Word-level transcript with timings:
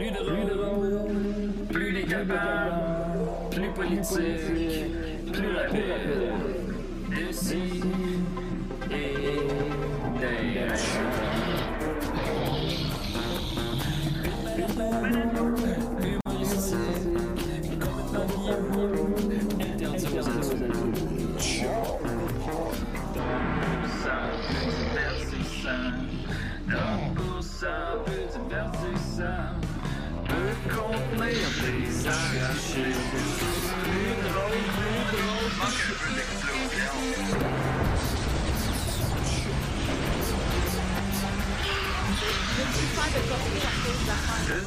Plus 0.00 0.12
drôle, 0.12 0.48
plus 1.68 1.92
décapable, 1.92 2.72
plus 3.50 3.68
politique, 3.68 5.30
plus 5.30 5.54
rapide. 5.54 5.82
D'ici 7.10 7.82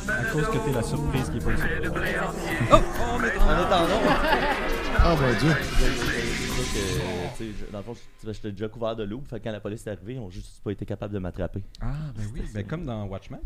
À 0.07 0.23
cause 0.31 0.45
que 0.47 0.57
t'es 0.57 0.71
la 0.71 0.83
surprise 0.83 1.29
qui 1.29 1.37
est 1.37 1.43
pas 1.43 1.53
ici. 1.53 1.63
On 2.71 3.23
est 3.23 3.37
en 3.73 3.83
onde. 3.83 4.07
Ah, 4.97 5.15
mon 5.19 5.39
Dieu. 5.39 5.55
Je- 7.39 7.71
dans 7.71 7.79
le 7.79 7.83
fond, 7.83 7.95
je- 8.23 8.31
j'étais 8.31 8.51
déjà 8.51 8.67
couvert 8.69 8.95
de 8.95 9.03
loup. 9.03 9.23
Fait 9.29 9.39
que 9.39 9.43
quand 9.45 9.51
la 9.51 9.59
police 9.59 9.85
est 9.87 9.91
arrivée, 9.91 10.13
ils 10.13 10.19
ont 10.19 10.29
juste 10.29 10.61
pas 10.63 10.71
été 10.71 10.85
capables 10.85 11.13
de 11.13 11.19
m'attraper. 11.19 11.63
Ah, 11.81 11.87
ben 12.15 12.23
oui, 12.33 12.41
ben 12.53 12.65
comme 12.65 12.85
dans 12.85 13.05
Watchmen. 13.05 13.39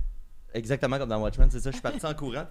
Exactement 0.54 0.98
comme 0.98 1.09
dans 1.09 1.22
Watchmen, 1.22 1.50
c'est 1.52 1.59
ça. 1.59 1.72
Je 1.72 1.76
suis 1.76 1.81
parti 1.81 2.06
en 2.06 2.14
courant. 2.14 2.45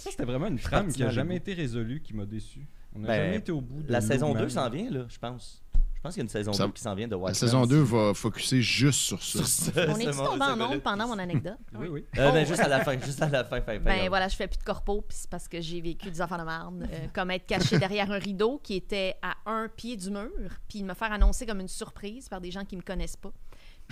Ça, 0.00 0.10
c'était 0.10 0.24
vraiment 0.24 0.46
une 0.46 0.58
trame 0.58 0.92
qui 0.92 1.02
a 1.02 1.06
dans 1.06 1.12
jamais 1.12 1.36
été 1.36 1.54
résolue, 1.54 2.00
qui 2.00 2.14
m'a 2.14 2.24
déçu. 2.26 2.66
On 2.94 3.00
n'a 3.00 3.08
Ben, 3.08 3.24
jamais 3.24 3.36
été 3.36 3.52
au 3.52 3.60
bout 3.60 3.82
de 3.82 3.92
La 3.92 4.00
saison 4.00 4.28
Loup 4.28 4.34
2 4.34 4.40
Man. 4.40 4.50
s'en 4.50 4.70
vient, 4.70 4.90
là, 4.90 5.04
je 5.08 5.18
pense. 5.18 5.62
Je 5.94 6.02
pense 6.02 6.14
qu'il 6.14 6.20
y 6.20 6.22
a 6.22 6.24
une 6.24 6.28
saison 6.30 6.52
Ça- 6.54 6.64
2 6.66 6.72
qui 6.72 6.80
s'en 6.80 6.94
vient 6.94 7.06
de 7.08 7.14
Watchmen. 7.14 7.28
La 7.28 7.34
saison 7.34 7.66
2 7.66 7.82
va 7.82 8.14
focuser 8.14 8.62
juste 8.62 9.00
sur 9.00 9.22
ça. 9.22 9.38
Sur 9.40 9.46
ça, 9.46 9.70
On 9.90 9.94
ce 9.94 10.00
est-tu 10.00 10.16
mon- 10.16 10.24
tombé 10.24 10.44
en 10.46 10.60
onde 10.72 10.80
pendant 10.80 11.06
mon 11.06 11.18
anecdote? 11.18 11.58
Oui, 11.78 11.88
oui. 11.88 12.04
Euh, 12.18 12.32
ben, 12.32 12.46
juste 12.46 12.60
à 12.60 12.68
la 12.68 12.82
fin, 12.82 12.98
juste 12.98 13.20
à 13.20 13.28
la 13.28 13.44
fin. 13.44 13.60
fin, 13.60 13.74
fin, 13.74 13.80
Ben 13.80 14.08
voilà, 14.08 14.26
je 14.28 14.34
fais 14.34 14.48
plus 14.48 14.56
de 14.56 14.62
corpo, 14.64 15.02
puis 15.06 15.18
c'est 15.20 15.28
parce 15.28 15.46
que 15.46 15.60
j'ai 15.60 15.78
vécu 15.82 16.10
des 16.10 16.20
affaires 16.22 16.38
de 16.38 16.44
merde, 16.44 16.88
euh, 16.90 17.06
comme 17.12 17.30
être 17.32 17.44
caché 17.44 17.78
derrière 17.78 18.10
un 18.10 18.18
rideau 18.18 18.58
qui 18.64 18.76
était 18.76 19.16
à 19.20 19.34
un 19.44 19.68
pied 19.68 19.98
du 19.98 20.10
mur, 20.10 20.30
puis 20.70 20.82
me 20.82 20.94
faire 20.94 21.12
annoncer 21.12 21.44
comme 21.44 21.60
une 21.60 21.68
surprise 21.68 22.30
par 22.30 22.40
des 22.40 22.50
gens 22.50 22.64
qui 22.64 22.76
me 22.76 22.82
connaissent 22.82 23.16
pas. 23.18 23.32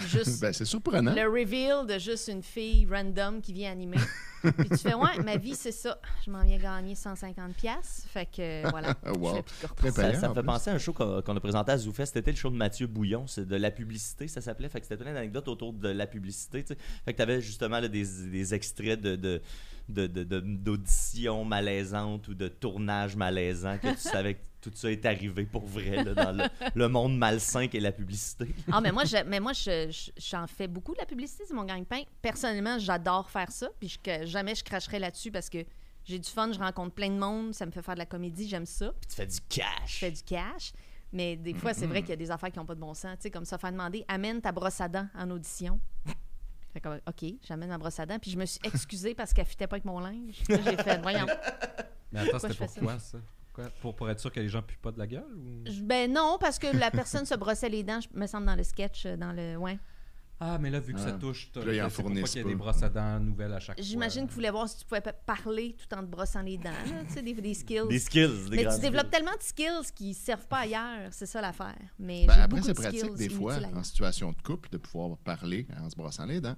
Juste 0.07 0.41
Ben, 0.41 0.53
c'est 0.53 0.65
surprenant. 0.65 1.15
le 1.15 1.23
reveal 1.29 1.87
de 1.87 1.99
juste 1.99 2.29
une 2.29 2.43
fille 2.43 2.87
random 2.91 3.41
qui 3.41 3.53
vient 3.53 3.73
animer. 3.73 3.97
puis 4.43 4.69
tu 4.71 4.77
fais 4.79 4.95
ouais, 4.95 5.19
ma 5.25 5.37
vie 5.37 5.55
c'est 5.57 5.73
ça. 5.73 5.99
Je 6.25 6.31
m'en 6.31 6.45
viens 6.45 6.59
gagner 6.59 6.95
150 6.95 7.55
pièces, 7.55 8.05
fait 8.09 8.27
que 8.27 8.69
voilà, 8.71 8.95
wow. 9.19 9.43
Très 9.77 9.91
Ça, 9.91 10.03
payant, 10.03 10.21
ça 10.21 10.29
me 10.29 10.35
fait 10.35 10.41
plus. 10.41 10.47
penser 10.47 10.71
à 10.71 10.75
un 10.75 10.79
show 10.79 10.93
qu'on 10.93 11.21
qu'on 11.23 11.37
a 11.37 11.41
présenté 11.41 11.73
à 11.73 11.79
Zoufest. 11.79 12.15
C'était 12.15 12.31
le 12.31 12.37
show 12.37 12.51
de 12.51 12.57
Mathieu 12.57 12.87
Bouillon. 12.87 13.27
C'est 13.27 13.47
de 13.47 13.57
la 13.57 13.71
publicité, 13.73 14.29
ça 14.29 14.41
s'appelait. 14.41 14.69
Fait 14.69 14.81
que 14.81 14.87
c'était 14.87 15.03
plein 15.03 15.13
d'anecdotes 15.13 15.49
autour 15.49 15.73
de 15.73 15.89
la 15.89 16.07
publicité. 16.07 16.63
tu 16.63 16.75
sais. 16.75 16.79
Fait 17.05 17.13
que 17.13 17.17
tu 17.17 17.23
avais 17.23 17.41
justement 17.41 17.81
là, 17.81 17.89
des, 17.89 18.05
des 18.31 18.55
extraits 18.55 19.01
de. 19.01 19.17
de 19.17 19.43
de- 19.91 20.07
de- 20.07 20.23
de- 20.23 20.41
d'auditions 20.41 21.47
malaisantes 21.47 22.29
ou 22.29 22.35
de 22.35 22.47
tournages 22.49 23.17
malaisants 23.17 23.79
que 23.79 23.89
tu 23.89 23.97
savais 23.97 24.35
que 24.35 24.41
tout 24.61 24.73
ça 24.75 24.91
est 24.91 25.05
arrivé 25.07 25.45
pour 25.47 25.67
vrai 25.67 26.03
là, 26.05 26.15
dans 26.15 26.33
le, 26.33 26.45
le 26.75 26.89
monde 26.89 27.17
malsain 27.17 27.69
qu'est 27.69 27.81
la 27.81 27.93
publicité. 27.93 28.55
Ah, 28.73 28.81
mais 28.81 28.93
moi, 28.93 29.05
je, 29.05 29.17
mais 29.25 29.41
moi 29.41 29.53
je- 29.53 29.91
je- 29.91 30.11
j'en 30.21 30.47
fais 30.47 30.67
beaucoup 30.69 30.93
de 30.95 30.99
la 30.99 31.07
publicité, 31.07 31.45
c'est 31.47 31.55
mon 31.55 31.65
gagne-pain. 31.65 32.03
Personnellement, 32.23 32.79
j'adore 32.79 33.31
faire 33.31 33.51
ça, 33.51 33.69
puis 33.79 33.89
je- 33.89 33.99
que 33.99 34.27
jamais 34.27 34.55
je 34.55 34.65
cracherai 34.65 34.99
là-dessus 34.99 35.31
parce 35.31 35.49
que 35.49 35.59
j'ai 36.05 36.19
du 36.19 36.29
fun, 36.29 36.51
je 36.53 36.59
rencontre 36.59 36.95
plein 36.95 37.11
de 37.11 37.19
monde, 37.19 37.55
ça 37.55 37.67
me 37.67 37.71
fait 37.71 37.83
faire 37.83 37.95
de 37.95 37.99
la 38.01 38.07
comédie, 38.07 38.49
j'aime 38.49 38.67
ça. 38.67 38.93
Puis 39.01 39.09
tu 39.11 39.15
fais 39.17 39.27
du 39.27 39.39
cash. 39.49 39.67
je 39.87 39.97
fais 39.99 40.11
du 40.11 40.23
cash. 40.23 40.73
Mais 41.13 41.37
des 41.37 41.55
fois, 41.55 41.73
c'est 41.73 41.87
vrai 41.87 42.01
qu'il 42.01 42.11
y 42.11 42.13
a 42.13 42.17
des 42.17 42.31
affaires 42.31 42.51
qui 42.53 42.59
n'ont 42.59 42.67
pas 42.67 42.75
de 42.75 42.81
bon 42.81 42.93
sens. 42.95 43.13
Tu 43.17 43.23
sais, 43.23 43.31
comme 43.31 43.45
ça, 43.47 43.57
faire 43.57 43.73
demander 43.73 44.05
amène 44.09 44.41
ta 44.43 44.53
brosse 44.53 44.81
à 44.81 44.89
dents 44.89 45.07
en 45.17 45.31
audition. 45.31 45.81
Fait 46.73 46.81
comme, 46.81 46.99
OK, 47.09 47.25
j'amène 47.47 47.71
ma 47.71 47.79
brosse 47.79 47.99
à 47.99 48.05
dents. 48.05 48.19
Puis 48.19 48.31
je 48.31 48.37
me 48.37 48.45
suis 48.45 48.61
excusée 48.63 49.15
parce 49.15 49.33
qu'elle 49.33 49.47
fitait 49.47 49.67
pas 49.67 49.77
avec 49.77 49.87
mon 49.87 50.01
linge. 50.01 50.43
J'ai 50.49 50.77
fait, 50.77 51.01
voyons. 51.01 51.27
Mais 52.13 52.21
attends, 52.21 52.31
Pourquoi 52.33 52.51
c'était 52.51 52.81
je 52.81 52.87
fais 52.89 52.99
ça? 52.99 53.19
Pourquoi? 53.65 53.81
Pour, 53.81 53.97
pour 53.97 54.11
être 54.11 54.21
sûr 54.21 54.33
que 54.33 54.41
les 54.41 54.49
gens 54.49 54.63
puent 54.63 54.79
pas 54.81 54.93
de 54.93 54.99
la 54.99 55.07
gueule? 55.07 55.25
Ou... 55.37 55.71
Je- 55.71 55.83
Ben 55.83 56.13
non, 56.13 56.37
parce 56.41 56.59
que 56.59 56.67
la 56.77 56.91
personne 56.91 57.27
se 57.27 57.35
brossait 57.35 57.69
les 57.69 57.83
dents, 57.83 58.01
je 58.01 58.09
me 58.19 58.27
semble, 58.27 58.47
dans 58.47 58.57
le 58.57 58.65
sketch, 58.65 59.07
euh, 59.07 59.17
dans 59.17 59.33
le. 59.33 59.57
Ouais. 59.57 59.79
Ah, 60.41 60.57
mais 60.61 60.71
là, 60.71 60.79
vu 60.79 60.95
que 60.95 61.01
ça 61.01 61.09
Ah. 61.15 61.19
touche, 61.19 61.51
t'as- 61.53 61.59
Puis 61.63 61.71
là, 61.71 61.75
ils 61.75 61.83
en 61.83 61.89
c'est 61.91 61.97
pour 61.97 62.05
pas 62.05 62.11
fournissent 62.11 62.31
qu'il 62.31 62.41
y 62.43 62.45
pas. 62.45 62.49
des 62.51 62.55
brosses 62.55 62.83
à 62.85 62.89
dents 62.89 63.19
nouvelles 63.19 63.53
à 63.53 63.59
chaque 63.59 63.77
fois. 63.77 63.85
J'imagine 63.85 64.23
que 64.25 64.29
vous 64.31 64.37
voulez 64.37 64.51
voir 64.51 64.69
si 64.69 64.77
tu 64.79 64.85
pouvais 64.85 65.01
pa- 65.01 65.13
parler 65.13 65.75
tout 65.77 65.93
en 65.97 66.01
te 66.01 66.07
brossant 66.07 66.43
les 66.43 66.57
dents. 66.57 66.71
là, 66.71 67.03
tu 67.09 67.15
sais, 67.15 67.23
des, 67.23 67.35
des 67.35 67.55
skills. 67.55 67.89
Des 67.89 67.99
skills. 67.99 68.49
Des 68.49 68.57
mais 68.65 68.73
tu 68.73 68.81
développes 68.81 69.07
skills. 69.07 69.11
tellement 69.11 69.37
de 69.37 69.43
skills 69.43 69.93
qui 69.97 70.15
servent 70.15 70.47
pas 70.47 70.59
ailleurs. 70.59 71.09
C'est 71.11 71.27
ça 71.27 71.41
l'affaire. 71.41 71.75
Mais 71.99 72.25
Ben, 72.27 72.35
j'ai 72.35 72.41
après, 72.43 72.49
beaucoup 72.51 72.63
c'est 72.69 72.73
de 72.73 72.79
pratique 72.81 73.01
skills 73.01 73.15
des 73.17 73.29
fois, 73.31 73.53
inutiles 73.55 73.67
ailleurs. 73.67 73.79
en 73.81 73.83
situation 73.83 74.31
de 74.31 74.41
couple, 74.41 74.69
de 74.71 74.77
pouvoir 74.77 75.17
parler 75.19 75.67
en 75.77 75.91
se 75.91 75.97
brossant 75.97 76.25
les 76.27 76.41
dents. 76.41 76.55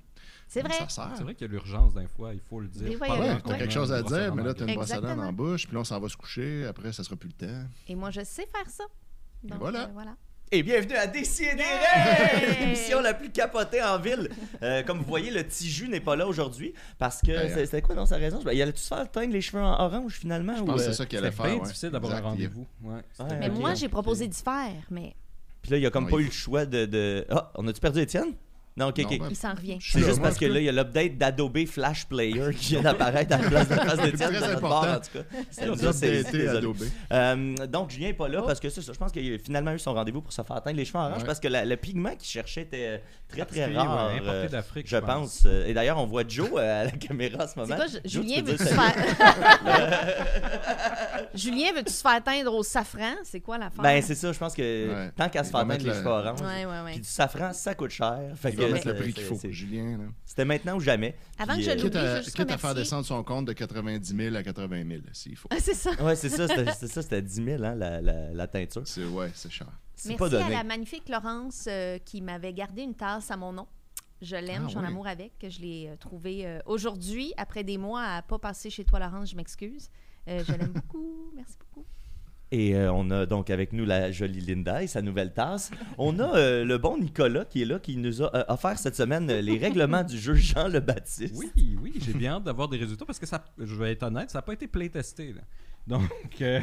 C'est 0.53 0.63
vrai. 0.63 0.75
Ça 0.75 0.89
sert. 0.89 1.11
C'est 1.17 1.23
vrai 1.23 1.35
qu'il 1.37 1.47
y 1.47 1.51
a 1.51 1.53
l'urgence 1.53 1.95
d'un 1.95 2.09
fois, 2.09 2.35
il 2.35 2.41
faut 2.41 2.59
le 2.61 2.67
dire. 2.67 2.89
Des 2.89 2.97
fois, 2.97 3.07
Pas 3.07 3.15
il 3.15 3.17
y 3.17 3.21
a- 3.21 3.25
Ouais, 3.25 3.31
avant 3.31 3.41
t'as 3.49 3.57
quelque 3.57 3.73
chose 3.73 3.93
à 3.93 4.03
dire, 4.03 4.35
mais 4.35 4.43
là, 4.43 4.53
t'as 4.53 4.67
une 4.67 4.75
brosse 4.75 4.91
à 4.91 4.97
dents 4.97 5.03
Exactement. 5.03 5.33
bouche, 5.33 5.67
puis 5.67 5.75
là, 5.75 5.81
on 5.81 5.85
s'en 5.85 6.01
va 6.01 6.09
se 6.09 6.17
coucher, 6.17 6.67
après, 6.67 6.93
ça 6.93 7.05
sera 7.05 7.15
plus 7.15 7.29
le 7.39 7.47
temps. 7.47 7.65
Et 7.89 7.95
moi, 7.95 8.11
je 8.11 8.23
sais 8.25 8.47
faire 8.53 8.69
ça. 8.69 8.85
Donc, 9.45 9.61
voilà. 9.61 9.85
euh, 9.85 9.87
voilà. 9.95 10.17
Et 10.53 10.65
bienvenue 10.65 10.97
à 10.97 11.07
Décideret, 11.07 11.63
Hey! 11.63 12.59
l'émission 12.61 13.01
la 13.01 13.15
plus 13.15 13.31
capotée 13.31 13.81
en 13.81 14.01
ville. 14.01 14.29
Euh, 14.63 14.83
comme 14.83 14.99
vous 14.99 15.05
voyez, 15.05 15.31
le 15.31 15.45
petit 15.45 15.71
jus 15.71 15.89
n'est 15.89 16.01
pas 16.01 16.17
là 16.17 16.27
aujourd'hui 16.27 16.75
parce 16.99 17.21
que 17.21 17.29
Ouais, 17.31 17.49
c'est- 17.49 17.67
c'était 17.67 17.83
quoi 17.83 17.95
dans 17.95 18.07
sa 18.07 18.17
raison? 18.17 18.41
Il 18.53 18.61
allait-tu 18.61 18.81
se 18.81 18.89
faire 18.89 19.09
teindre 19.09 19.33
les 19.33 19.41
cheveux 19.41 19.63
en 19.63 19.81
orange 19.81 20.15
finalement 20.15 20.57
Je 20.57 20.63
ou, 20.63 20.65
pense 20.65 20.77
que 20.79 20.81
euh, 20.81 20.85
c'est 20.91 20.95
ça 20.95 21.07
qu'il 21.07 21.19
allait 21.19 21.31
faire. 21.31 21.47
bien 21.47 21.55
ouais. 21.59 21.63
difficile 21.63 21.91
d'avoir 21.91 22.13
un 22.17 22.21
rendez-vous. 22.21 22.67
Ouais, 22.83 22.95
Ouais. 23.21 23.37
Mais 23.39 23.49
moi, 23.51 23.75
j'ai 23.75 23.89
proposé 23.89 24.27
d'y 24.27 24.43
faire, 24.43 24.83
mais 24.91 25.15
Puis 25.63 25.71
là, 25.71 25.77
il 25.79 25.87
a 25.87 25.91
comme 25.91 26.07
Ouais, 26.07 26.11
pas 26.11 26.17
eu 26.19 26.25
le 26.25 26.31
choix 26.33 26.67
de. 26.67 26.85
de... 26.87 27.25
Ah, 27.31 27.53
on 27.55 27.69
a-tu 27.69 27.81
perdu 27.81 28.01
Étienne? 28.01 28.33
Non, 28.77 28.87
ok, 28.89 28.99
Non, 28.99 29.05
ok. 29.11 29.19
ben, 29.19 29.27
il 29.31 29.37
s'en 29.37 29.55
revient. 29.55 29.79
C'est 29.81 29.99
juste 30.01 30.23
parce 30.23 30.39
que 30.39 30.47
là, 30.47 30.59
il 30.61 30.65
y 30.65 30.69
a 30.69 30.73
l'update 30.73 31.19
d'Adobe 31.19 31.67
Flash 31.67 32.07
Player 32.07 32.55
qui 32.55 32.75
vient 32.75 32.83
d'apparaître 32.83 33.35
à 33.35 33.39
la 33.39 33.49
place 33.49 33.69
de 33.69 33.75
la 33.75 33.85
face 33.85 34.01
d'Étienne. 34.01 34.31
Très 34.31 34.41
dans 34.41 34.47
notre 34.47 34.57
important. 34.65 34.81
bar, 34.83 34.97
en 34.97 35.01
tout 35.01 35.19
cas. 35.19 35.39
Ça 35.51 36.01
désolé. 36.01 36.49
Adobe. 36.49 36.77
Euh, 37.13 37.67
donc, 37.67 37.91
Julien 37.91 38.09
n'est 38.09 38.15
pas 38.15 38.29
là 38.29 38.41
Oh. 38.43 38.47
parce 38.47 38.61
que 38.61 38.69
c'est 38.71 38.81
ça. 38.81 38.93
Je 38.93 38.99
pense 38.99 39.13
qu'il 39.13 39.35
a 39.35 39.39
finalement 39.39 39.73
eu 39.73 39.79
son 39.79 39.93
rendez-vous 39.93 40.23
pour 40.23 40.33
se 40.33 40.41
faire 40.43 40.63
teindre 40.63 40.77
les 40.77 40.85
cheveux 40.85 40.99
en 40.99 41.07
orange 41.09 41.19
Ouais. 41.23 41.27
parce 41.27 41.41
que 41.41 41.49
la- 41.49 41.65
le 41.65 41.77
pigment 41.77 42.15
qu'il 42.17 42.29
cherchait 42.29 42.63
était 42.63 42.87
euh, 42.87 42.99
très, 43.31 43.45
très 43.45 43.61
Particulier, 43.61 43.77
rare. 43.79 44.09
ouais, 44.13 44.15
importé 44.19 44.31
euh, 44.31 44.49
d'Afrique, 44.49 44.87
je 44.89 44.97
pense. 44.97 45.43
Euh, 45.47 45.67
Et 45.67 45.75
d'ailleurs, 45.75 45.99
on 45.99 46.07
voit 46.07 46.23
Joe 46.27 46.51
euh, 46.57 46.81
à 46.83 46.85
la 46.85 46.91
caméra 46.93 47.45
en 47.45 47.47
ce 47.47 47.55
C'est 47.55 47.61
moment. 47.61 47.77
quoi, 47.77 47.87
je- 47.87 47.99
Joe, 48.09 48.23
Julien, 48.25 48.43
peux 48.43 48.51
veux-tu 48.53 48.65
dire 48.65 48.69
se 48.69 48.75
salut? 48.75 48.93
faire... 48.93 50.21
Julien, 51.35 51.73
veux-tu 51.75 51.93
se 51.93 52.01
faire 52.03 52.23
teindre 52.23 52.53
au 52.55 52.63
safran? 52.63 53.15
C'est 53.25 53.41
quoi 53.41 53.59
l'affaire? 53.59 53.83
Ben, 53.83 54.03
c'est 54.03 54.15
ça. 54.15 54.33
Je 54.33 54.39
pense 54.39 54.55
que 54.55 54.61
Ouais. 54.91 55.11
tant 55.17 55.29
qu'à 55.29 55.45
se 55.45 55.51
Il 55.51 55.53
va 55.53 55.59
faire 55.61 55.61
teindre 55.61 55.67
mettre 55.69 55.85
les 55.85 55.91
le- 55.91 55.97
cheveux 55.97 56.09
orange. 56.11 56.41
Ouais, 56.41 56.65
ouais, 56.67 56.81
ouais. 56.85 56.91
Puis 56.93 57.01
du 57.01 57.09
safran, 57.09 57.53
ça 57.53 57.75
coûte 57.75 57.91
cher. 57.91 58.19
Fait 58.37 58.51
Il 58.51 58.57
que 58.57 58.63
va 58.63 58.69
mettre 58.69 58.83
c'est- 58.85 58.89
le 58.91 58.95
prix 58.97 59.07
c'est- 59.09 59.13
qu'il 59.13 59.25
faut. 59.25 59.39
c'est- 59.41 59.53
Julien, 59.53 59.99
là. 59.99 60.05
C'était 60.25 60.45
maintenant 60.45 60.77
ou 60.77 60.81
jamais. 60.81 61.15
Avant 61.39 61.55
Puis, 61.55 61.63
que 61.65 61.67
je 61.67 61.71
euh, 61.71 61.75
l'oublie, 61.77 61.91
Quitte 61.91 62.01
je 62.01 62.07
à, 62.07 62.17
juste 62.23 62.37
quitte 62.37 62.51
à 62.51 62.59
faire 62.59 62.71
remercier. 62.71 62.83
descendre 62.83 63.07
son 63.07 63.23
compte 63.23 63.47
de 63.47 63.53
90 63.53 64.17
000 64.17 64.35
à 64.37 64.43
80 64.43 64.83
000, 64.89 65.01
s'il 65.13 65.37
faut. 65.37 65.49
Ah, 65.53 65.57
c'est 65.61 65.75
ça. 65.75 65.91
Ouais, 66.03 66.17
c'est 66.17 66.29
ça, 66.29 66.49
c'était 66.49 66.71
c'est 66.79 66.89
ça, 66.89 67.03
c'était 67.03 67.23
10 67.23 67.45
000, 67.45 67.63
hein, 67.65 67.75
la, 67.77 68.01
la, 68.01 68.33
la 68.33 68.47
teinture. 68.47 68.83
C'est 68.85 69.05
ouais, 69.05 69.31
c'est 69.35 69.51
cher. 69.51 69.69
Pas 70.17 70.29
Merci 70.31 70.37
à 70.37 70.49
la 70.49 70.65
magnifique 70.65 71.09
Laurence 71.09 71.67
euh, 71.69 71.99
qui 71.99 72.21
m'avait 72.23 72.53
gardé 72.53 72.83
une 72.83 72.95
tasse 72.95 73.31
à 73.31 73.37
mon 73.37 73.53
nom. 73.53 73.67
Je 74.23 74.37
l'aime, 74.37 74.63
Ah, 74.63 74.65
je 74.65 74.69
suis 74.71 74.79
en 74.79 74.83
oui. 74.83 74.87
amour 74.89 75.07
avec. 75.07 75.39
que 75.39 75.49
Je 75.49 75.61
l'ai 75.61 75.89
euh, 75.89 75.97
trouvé 75.97 76.47
euh, 76.47 76.59
aujourd'hui, 76.67 77.33
après 77.37 77.65
des 77.65 77.79
mois 77.79 78.03
à 78.03 78.23
pas 78.23 78.39
passer 78.39 78.69
chez 78.71 78.85
toi, 78.85 78.99
Laurence, 78.99 79.31
je 79.31 79.37
m'excuse. 79.37 79.89
Euh, 80.29 80.43
je 80.47 80.53
l'aime 80.53 80.73
beaucoup. 80.75 81.31
Merci 81.35 81.55
beaucoup. 81.59 81.87
Et 82.53 82.75
euh, 82.75 82.93
on 82.93 83.09
a 83.13 83.27
donc 83.27 83.49
avec 83.49 83.73
nous 83.73 83.85
la 83.85 84.11
jolie 84.11 84.41
Linda 84.41 84.83
et 84.83 84.89
sa 84.89 85.01
nouvelle 85.03 85.33
tasse. 85.33 85.71
On 85.99 86.19
a 86.19 86.37
euh, 86.37 86.65
le 86.65 86.79
bon 86.79 86.99
Nicolas 86.99 87.45
qui 87.45 87.63
est 87.63 87.65
là, 87.65 87.79
qui 87.79 87.97
nous 87.97 88.23
a 88.23 88.35
euh, 88.37 88.45
offert 88.49 88.77
cette 88.77 88.97
semaine 88.97 89.31
les 89.33 89.57
règlements 89.57 90.03
du 90.03 90.19
jeu 90.19 90.35
Jean 90.35 90.67
le 90.67 90.81
Baptiste. 90.81 91.35
Oui, 91.37 91.77
oui, 91.81 91.93
j'ai 91.99 92.13
bien 92.13 92.33
hâte 92.35 92.43
d'avoir 92.43 92.69
des 92.69 92.77
résultats 92.77 93.05
parce 93.05 93.21
que 93.21 93.27
ça, 93.27 93.45
je 93.57 93.75
vais 93.77 93.93
être 93.93 94.03
honnête, 94.03 94.31
ça 94.31 94.39
n'a 94.39 94.43
pas 94.43 94.53
été 94.55 94.67
playtesté. 94.67 95.33
Donc, 95.87 96.11
euh, 96.41 96.61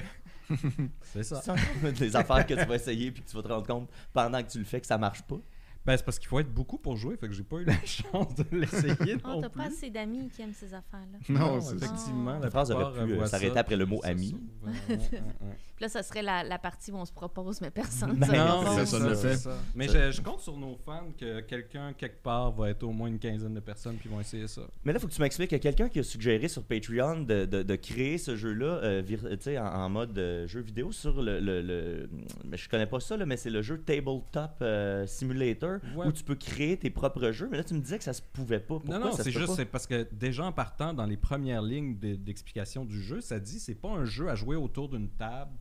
c'est 1.02 1.24
ça. 1.24 1.42
C'est 1.42 1.92
des 2.00 2.16
affaires 2.16 2.46
que 2.46 2.54
tu 2.54 2.66
vas 2.66 2.76
essayer 2.76 3.12
puis 3.12 3.24
que 3.24 3.30
tu 3.30 3.36
vas 3.36 3.44
te 3.44 3.48
rendre 3.48 3.68
compte 3.68 3.90
pendant 4.14 4.42
que 4.42 4.50
tu 4.50 4.60
le 4.60 4.66
fais 4.66 4.80
que 4.80 4.88
ça 4.88 4.98
marche 4.98 5.24
pas. 5.24 5.40
Ben, 5.88 5.96
c'est 5.98 6.04
parce 6.04 6.20
qu'il 6.20 6.28
faut 6.28 6.40
être 6.40 6.54
beaucoup 6.54 6.78
pour 6.78 6.98
jouer, 6.98 7.16
fait 7.18 7.28
que 7.28 7.34
j'ai 7.34 7.44
pas 7.44 7.58
eu 7.58 7.64
la 7.66 7.74
chance 7.86 8.36
de 8.36 8.44
l'essayer 8.52 9.16
Oh, 9.24 9.28
non 9.30 9.42
t'as 9.42 9.50
pas 9.50 9.64
assez 9.68 9.90
d'amis 9.90 10.30
qui 10.30 10.42
aiment 10.42 10.54
ces 10.54 10.74
affaires-là. 10.74 11.18
Non, 11.30 11.60
effectivement. 11.60 12.34
La 12.34 12.40
la 12.40 12.50
phrase 12.52 12.72
aurait 12.72 13.06
pu, 13.06 13.14
euh, 13.14 13.22
euh, 13.22 13.26
s'arrêter 13.26 13.58
après 13.58 13.76
le 13.78 13.86
mot 13.86 14.02
ça 14.04 14.10
ami. 14.10 14.32
s'ouvre. 14.32 14.42
Ouais, 14.66 14.72
ouais, 14.90 14.98
ouais. 15.14 15.56
Puis 15.78 15.84
là, 15.84 15.90
ça 15.90 16.02
serait 16.04 16.24
la, 16.24 16.44
la 16.44 16.58
partie 16.60 16.92
où 16.92 16.96
on 16.96 17.06
se 17.06 17.12
propose, 17.14 17.62
mais 17.62 17.70
personne 17.70 18.16
Ben 18.18 18.26
se 18.28 18.32
non, 18.32 18.86
ça, 18.86 19.00
le 19.00 19.16
fait. 19.16 19.36
ça. 19.38 19.56
Mais 19.76 19.88
je, 19.88 20.12
je 20.12 20.22
compte 20.22 20.42
sur 20.42 20.58
nos 20.58 20.76
fans 20.76 21.12
que 21.18 21.40
quelqu'un, 21.42 21.94
quelque 21.94 22.22
part, 22.22 22.52
va 22.52 22.70
être 22.72 22.84
au 22.84 22.92
moins 22.92 23.08
une 23.08 23.20
quinzaine 23.20 23.54
de 23.54 23.60
personnes 23.60 23.98
qui 24.00 24.08
vont 24.08 24.20
essayer 24.20 24.48
ça. 24.48 24.64
Mais 24.84 24.92
là, 24.92 24.98
il 24.98 25.02
faut 25.02 25.08
que 25.08 25.14
tu 25.14 25.22
m'expliques. 25.22 25.52
Il 25.52 25.56
y 25.56 25.58
a 25.58 25.60
quelqu'un 25.60 25.88
qui 25.88 26.00
a 26.00 26.04
suggéré 26.04 26.48
sur 26.48 26.64
Patreon 26.64 27.22
de, 27.22 27.46
de- 27.46 27.64
de 27.64 27.76
créer 27.76 28.18
ce 28.18 28.36
jeu-là 28.36 28.66
euh, 28.84 29.02
vir- 29.06 29.30
tu 29.38 29.38
sais, 29.42 29.58
en, 29.60 29.66
en 29.68 29.90
mode 29.90 30.18
euh, 30.18 30.48
jeu 30.48 30.60
vidéo 30.62 30.92
sur 30.92 31.22
le, 31.22 31.40
le, 31.40 31.62
le- 31.62 32.10
Mais 32.46 32.58
je 32.58 32.68
connais 32.68 32.88
pas 32.88 33.00
ça, 33.00 33.16
là, 33.16 33.26
mais 33.28 33.38
c'est 33.38 33.52
le 33.52 33.62
jeu 33.62 33.78
Tabletop 33.78 34.52
euh, 34.62 35.06
Simulator. 35.06 35.77
Maker 35.84 35.98
Ouais. 35.98 36.08
où 36.08 36.12
tu 36.12 36.24
peux 36.24 36.36
créer 36.36 36.78
tes 36.78 36.90
propres 36.90 37.32
jeux. 37.32 37.48
Mais 37.50 37.58
là, 37.58 37.64
tu 37.64 37.74
me 37.74 37.80
disais 37.82 37.98
que 37.98 38.04
ça 38.04 38.14
se 38.14 38.22
pouvait 38.22 38.60
pas. 38.60 38.66
Pourquoi 38.80 39.00
non, 39.00 39.06
non, 39.08 39.12
c'est 39.12 39.32
juste 39.32 39.64
parce 39.66 39.88
que 39.88 40.08
déjà 40.12 40.46
en 40.46 40.52
partant 40.52 40.94
dans 40.94 41.06
les 41.06 41.18
premières 41.18 41.62
lignes 41.62 41.98
de- 41.98 42.16
d'explication 42.16 42.86
du 42.86 43.02
jeu, 43.02 43.22
ça 43.22 43.40
dit 43.40 43.60
c'est 43.60 43.76
pas 43.76 43.90
un 43.90 44.06
jeu 44.06 44.30
à 44.30 44.36
jouer 44.36 44.56
autour 44.56 44.90
d'une 44.90 45.10
table, 45.10 45.52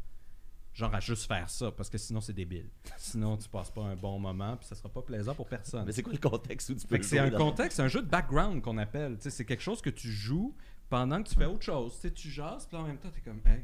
genre 0.75 0.95
à 0.95 1.01
juste 1.01 1.27
faire 1.27 1.49
ça, 1.49 1.71
parce 1.73 1.89
que 1.89 1.97
sinon 1.99 2.21
c'est 2.21 2.33
débile. 2.35 2.69
sinon 2.99 3.37
tu 3.37 3.49
passes 3.49 3.71
pas 3.71 3.83
un 3.83 3.97
bon 3.97 4.19
moment, 4.19 4.57
puis 4.57 4.67
ça 4.67 4.75
sera 4.75 4.89
pas 4.89 5.03
plaisant 5.03 5.35
pour 5.35 5.47
personne. 5.49 5.85
Mais 5.87 5.93
c'est 5.93 6.03
quoi 6.03 6.13
le 6.13 6.19
contexte 6.19 6.69
où 6.71 6.75
tu 6.75 6.87
peux 6.87 7.01
c'est 7.03 7.19
un 7.19 7.31
contexte, 7.31 7.77
c'est 7.77 7.83
un 7.83 7.89
jeu 7.89 8.03
de 8.03 8.09
background 8.09 8.61
qu'on 8.63 8.77
appelle. 8.79 9.17
C'est 9.21 9.45
quelque 9.45 9.63
chose 9.63 9.81
que 9.81 9.91
tu 9.91 10.11
joues 10.11 10.55
pendant 10.89 11.23
que 11.23 11.29
tu 11.29 11.35
fais 11.35 11.47
autre 11.47 11.65
chose. 11.65 11.95
Tu 11.95 12.01
sais, 12.03 12.11
tu 12.13 12.31
jases, 12.31 12.67
puis 12.67 12.77
en 12.77 12.83
même 12.85 12.99
temps, 12.99 13.11
t'es 13.11 13.21
comme, 13.21 13.41
hey, 13.47 13.63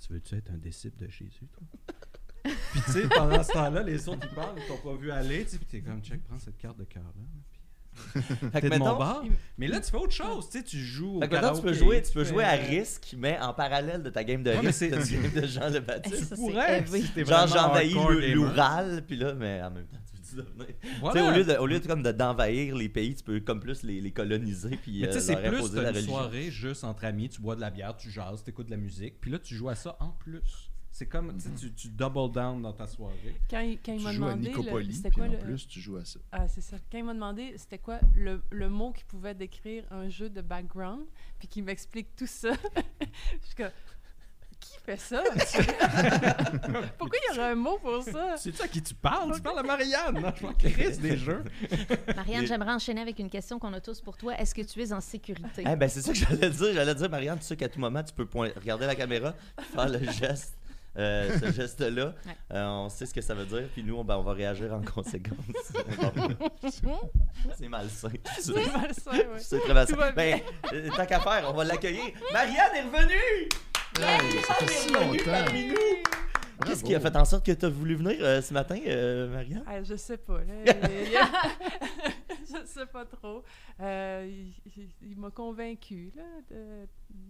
tu 0.00 0.12
veux-tu 0.14 0.34
être 0.36 0.50
un 0.50 0.56
disciple 0.58 1.04
de 1.04 1.10
Jésus, 1.10 1.46
toi? 1.52 1.94
puis 2.42 2.80
tu 2.86 2.92
sais, 2.92 3.08
pendant 3.08 3.42
ce 3.42 3.52
temps-là, 3.52 3.82
les 3.82 4.08
autres, 4.08 4.26
ils 4.30 4.34
parlent, 4.34 4.56
ils 4.58 4.66
t'ont 4.66 4.76
pas 4.90 4.96
vu 4.96 5.10
aller, 5.10 5.44
tu 5.44 5.50
sais, 5.52 5.58
puis 5.58 5.66
t'es 5.66 5.80
comme, 5.80 6.02
check, 6.02 6.22
prends 6.24 6.38
cette 6.38 6.56
carte 6.58 6.78
de 6.78 6.84
cœur-là. 6.84 7.10
T'es 8.60 8.70
de 8.70 8.76
mon 8.78 8.96
bar. 8.96 9.22
Mais 9.58 9.66
là, 9.66 9.80
tu 9.80 9.90
fais 9.90 9.96
autre 9.96 10.12
chose, 10.12 10.48
tu 10.48 10.58
sais, 10.58 10.64
tu 10.64 10.78
joues 10.78 11.16
au 11.16 11.20
Fait 11.20 11.28
que 11.28 11.34
maintenant, 11.34 11.54
tu 11.54 11.62
peux 11.62 11.72
jouer, 11.72 12.00
tu 12.02 12.12
peux 12.12 12.24
jouer 12.24 12.44
à 12.44 12.52
risque, 12.52 13.14
mais 13.18 13.38
en 13.40 13.52
parallèle 13.52 14.02
de 14.02 14.10
ta 14.10 14.24
game 14.24 14.42
de 14.42 14.50
risque, 14.50 14.88
t'as 14.90 15.04
une 15.04 15.22
game 15.22 15.32
de 15.42 15.46
Jean 15.46 15.68
le 15.72 15.80
Baptiste. 15.80 16.24
c'est 16.30 16.34
pourrais, 16.36 16.86
si 16.86 17.08
t'es 17.12 17.24
Genre, 17.24 17.46
vraiment 17.46 17.68
j'envahis 17.68 18.32
l'Oural, 18.32 19.04
puis 19.06 19.16
là, 19.16 19.34
mais 19.34 19.60
en 19.62 19.70
même 19.70 19.86
temps, 19.86 19.98
tu. 20.06 20.10
Voilà. 21.00 21.12
Tu 21.12 21.18
sais, 21.18 21.28
au 21.28 21.36
lieu 21.36 21.44
de, 21.44 21.54
au 21.58 21.66
lieu 21.66 21.80
de, 21.80 21.86
comme 21.88 22.04
de- 22.04 22.12
d'envahir 22.12 22.76
les 22.76 22.88
pays, 22.88 23.16
tu 23.16 23.24
peux 23.24 23.40
comme 23.40 23.58
plus 23.58 23.82
les, 23.82 24.00
les 24.00 24.12
coloniser 24.12 24.78
puis 24.80 25.00
Mais 25.00 25.08
tu 25.08 25.14
sais, 25.14 25.18
euh, 25.18 25.20
c'est 25.42 25.48
plus 25.48 25.74
la 25.74 25.82
une 25.82 25.88
religion. 25.88 26.12
soirée 26.12 26.50
juste 26.52 26.84
entre 26.84 27.04
amis, 27.04 27.28
tu 27.28 27.40
bois 27.42 27.56
de 27.56 27.60
la 27.60 27.70
bière, 27.70 27.96
tu 27.96 28.10
jases, 28.12 28.44
t'écoutes 28.44 28.66
de 28.66 28.70
la 28.70 28.76
musique, 28.76 29.20
puis 29.20 29.32
là, 29.32 29.40
tu 29.40 29.56
joues 29.56 29.68
à 29.68 29.74
ça 29.74 29.96
en 29.98 30.10
plus. 30.10 30.69
C'est 30.92 31.06
comme, 31.06 31.32
tu 31.36 31.40
sais, 31.42 31.50
tu, 31.56 31.72
tu 31.72 31.88
double 31.88 32.32
down 32.32 32.60
dans 32.60 32.72
ta 32.72 32.86
soirée. 32.86 33.40
Quand 33.48 33.60
il, 33.60 33.78
quand 33.78 33.92
il 33.92 33.98
Tu 33.98 34.04
m'a 34.04 34.12
joues 34.12 34.24
à 34.26 34.34
demandé, 34.34 34.48
le- 34.86 34.92
c'était 34.92 35.08
puis 35.10 35.16
quoi 35.20 35.26
en 35.28 35.32
le... 35.32 35.38
plus, 35.38 35.68
tu 35.68 35.80
joues 35.80 35.96
à 35.96 36.04
ça. 36.04 36.18
Ah, 36.32 36.48
c'est 36.48 36.60
ça. 36.60 36.76
Quand 36.90 36.98
il 36.98 37.04
m'a 37.04 37.14
demandé 37.14 37.54
c'était 37.56 37.78
quoi 37.78 38.00
le, 38.16 38.42
le 38.50 38.68
mot 38.68 38.92
qui 38.92 39.04
pouvait 39.04 39.34
décrire 39.34 39.84
un 39.92 40.08
jeu 40.08 40.28
de 40.28 40.40
background, 40.40 41.04
puis 41.38 41.46
qu'il 41.48 41.62
m'explique 41.64 42.14
tout 42.16 42.26
ça, 42.26 42.50
je 43.00 43.46
suis 43.46 43.54
comme, 43.56 43.70
qui 44.58 44.78
fait 44.84 44.98
ça? 44.98 45.22
Pourquoi 46.98 47.18
il 47.18 47.34
y 47.34 47.38
aurait 47.38 47.50
un 47.50 47.54
mot 47.54 47.78
pour 47.78 48.02
ça? 48.02 48.36
C'est-tu 48.36 48.60
à 48.62 48.68
qui 48.68 48.82
tu 48.82 48.94
parles? 48.94 49.32
Tu 49.34 49.40
parles 49.40 49.60
à 49.60 49.62
Marianne! 49.62 50.20
Non, 50.20 50.32
je 50.36 50.42
m'en 50.44 50.52
crisse 50.58 50.98
des 50.98 51.16
jeux. 51.16 51.44
Marianne, 52.14 52.42
Les- 52.42 52.46
j'aimerais 52.46 52.72
enchaîner 52.72 53.00
avec 53.00 53.18
une 53.18 53.30
question 53.30 53.58
qu'on 53.58 53.72
a 53.72 53.80
tous 53.80 54.00
pour 54.00 54.16
toi. 54.16 54.36
Est-ce 54.38 54.54
que 54.54 54.62
tu 54.62 54.82
es 54.82 54.92
en 54.92 55.00
sécurité? 55.00 55.64
Eh 55.66 55.76
ben, 55.76 55.88
c'est 55.88 56.02
ça 56.02 56.12
que 56.12 56.18
j'allais 56.18 56.50
dire. 56.50 56.72
J'allais 56.74 56.94
dire, 56.94 57.08
Marianne, 57.08 57.38
tu 57.38 57.44
sais 57.44 57.56
qu'à 57.56 57.68
tout 57.68 57.80
moment, 57.80 58.02
tu 58.02 58.12
peux 58.12 58.26
point- 58.26 58.50
regarder 58.56 58.86
la 58.86 58.94
caméra, 58.94 59.34
faire 59.72 59.88
le 59.88 60.02
geste. 60.10 60.56
Euh, 60.96 61.38
ce 61.38 61.52
geste-là, 61.60 62.14
Ouais. 62.26 62.36
Euh, 62.52 62.66
on 62.66 62.88
sait 62.88 63.06
ce 63.06 63.14
que 63.14 63.20
ça 63.20 63.34
veut 63.34 63.46
dire, 63.46 63.68
puis 63.72 63.82
nous, 63.84 63.96
on, 63.96 64.04
ben, 64.04 64.16
on 64.16 64.22
va 64.22 64.32
réagir 64.32 64.72
en 64.74 64.80
conséquence. 64.82 65.36
c'est 67.56 67.68
malsain. 67.68 68.08
C'est 68.38 68.72
malsain, 68.72 69.10
ouais. 69.12 69.24
C'est 69.38 69.60
très 69.60 69.74
malsain. 69.74 69.96
Ben, 70.14 70.40
euh, 70.72 70.88
tant 70.96 71.06
qu'à 71.06 71.20
faire, 71.20 71.44
on 71.48 71.52
va 71.52 71.64
l'accueillir. 71.64 72.04
Marianne 72.32 72.74
est 72.76 72.82
revenue! 72.82 73.48
Ça 74.46 74.54
fait 74.54 74.66
si 74.68 74.92
longtemps. 74.92 75.24
parmi 75.44 75.66
nous! 75.68 75.74
Qu'est-ce 76.66 76.84
qui 76.84 76.94
a 76.94 77.00
fait 77.00 77.16
en 77.16 77.24
sorte 77.24 77.46
que 77.46 77.52
tu 77.52 77.64
as 77.64 77.70
voulu 77.70 77.94
venir 77.94 78.18
euh, 78.20 78.42
ce 78.42 78.52
matin, 78.52 78.78
euh, 78.86 79.28
Marianne? 79.32 79.64
Ah, 79.66 79.82
je 79.82 79.94
sais 79.96 80.18
pas. 80.18 80.38
Là. 80.40 80.54
Il 81.06 81.10
y 81.12 81.16
a- 81.16 81.28
je 82.40 82.66
sais 82.66 82.86
pas 82.86 83.04
trop. 83.06 83.42
Euh, 83.80 84.26
il 84.28 84.52
il- 84.76 84.90
il 85.02 85.16
m'a 85.16 85.30
convaincu 85.30 86.12
là, 86.16 86.22
de, 86.50 86.86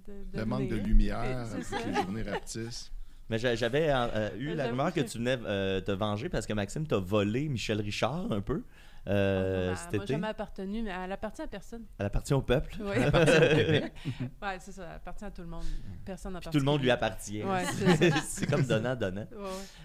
de, 0.06 0.24
de 0.32 0.38
Le 0.38 0.44
manque 0.46 0.68
de 0.68 0.76
lumière 0.76 1.46
les 1.86 1.94
journées 1.94 2.22
rapetissent. 2.22 2.90
Mais 3.30 3.38
j'a- 3.38 3.54
j'avais 3.54 3.88
euh, 3.90 4.28
eu 4.38 4.48
la 4.48 4.64
J'avoue 4.64 4.70
rumeur 4.70 4.92
que 4.92 5.00
que- 5.00 5.06
tu 5.08 5.18
venais 5.18 5.38
euh, 5.46 5.80
te 5.80 5.92
venger 5.92 6.28
parce 6.28 6.46
que 6.46 6.52
Maxime 6.52 6.86
t'a 6.86 6.98
volé 6.98 7.48
Michel 7.48 7.80
Richard 7.80 8.30
un 8.32 8.40
peu 8.40 8.62
euh, 9.06 9.73
Ah, 9.75 9.76
cet 9.76 10.00
elle 10.00 10.06
jamais 10.06 10.29
appartenu, 10.29 10.82
mais 10.82 10.91
elle 10.91 11.12
appartient 11.12 11.43
à 11.43 11.47
personne. 11.47 11.85
Elle 11.99 12.06
appartient 12.06 12.35
au 12.35 12.43
peuple. 12.43 12.76
Oui. 12.81 12.97
ouais, 14.43 14.58
c'est 14.58 14.73
ça. 14.73 14.85
Elle 14.88 14.97
appartient 14.97 15.25
à 15.25 15.31
tout 15.31 15.43
le 15.43 15.49
monde. 15.49 15.64
Personne 16.05 16.38
Puis 16.41 16.50
tout 16.50 16.58
le 16.58 16.64
monde 16.64 16.82
lui 16.82 16.91
appartient. 16.91 17.43
Ouais, 17.43 17.64
c'est 18.29 18.47
comme 18.47 18.62
donnant, 18.62 18.94
donnant. 18.94 19.26
Ouais, 19.32 19.38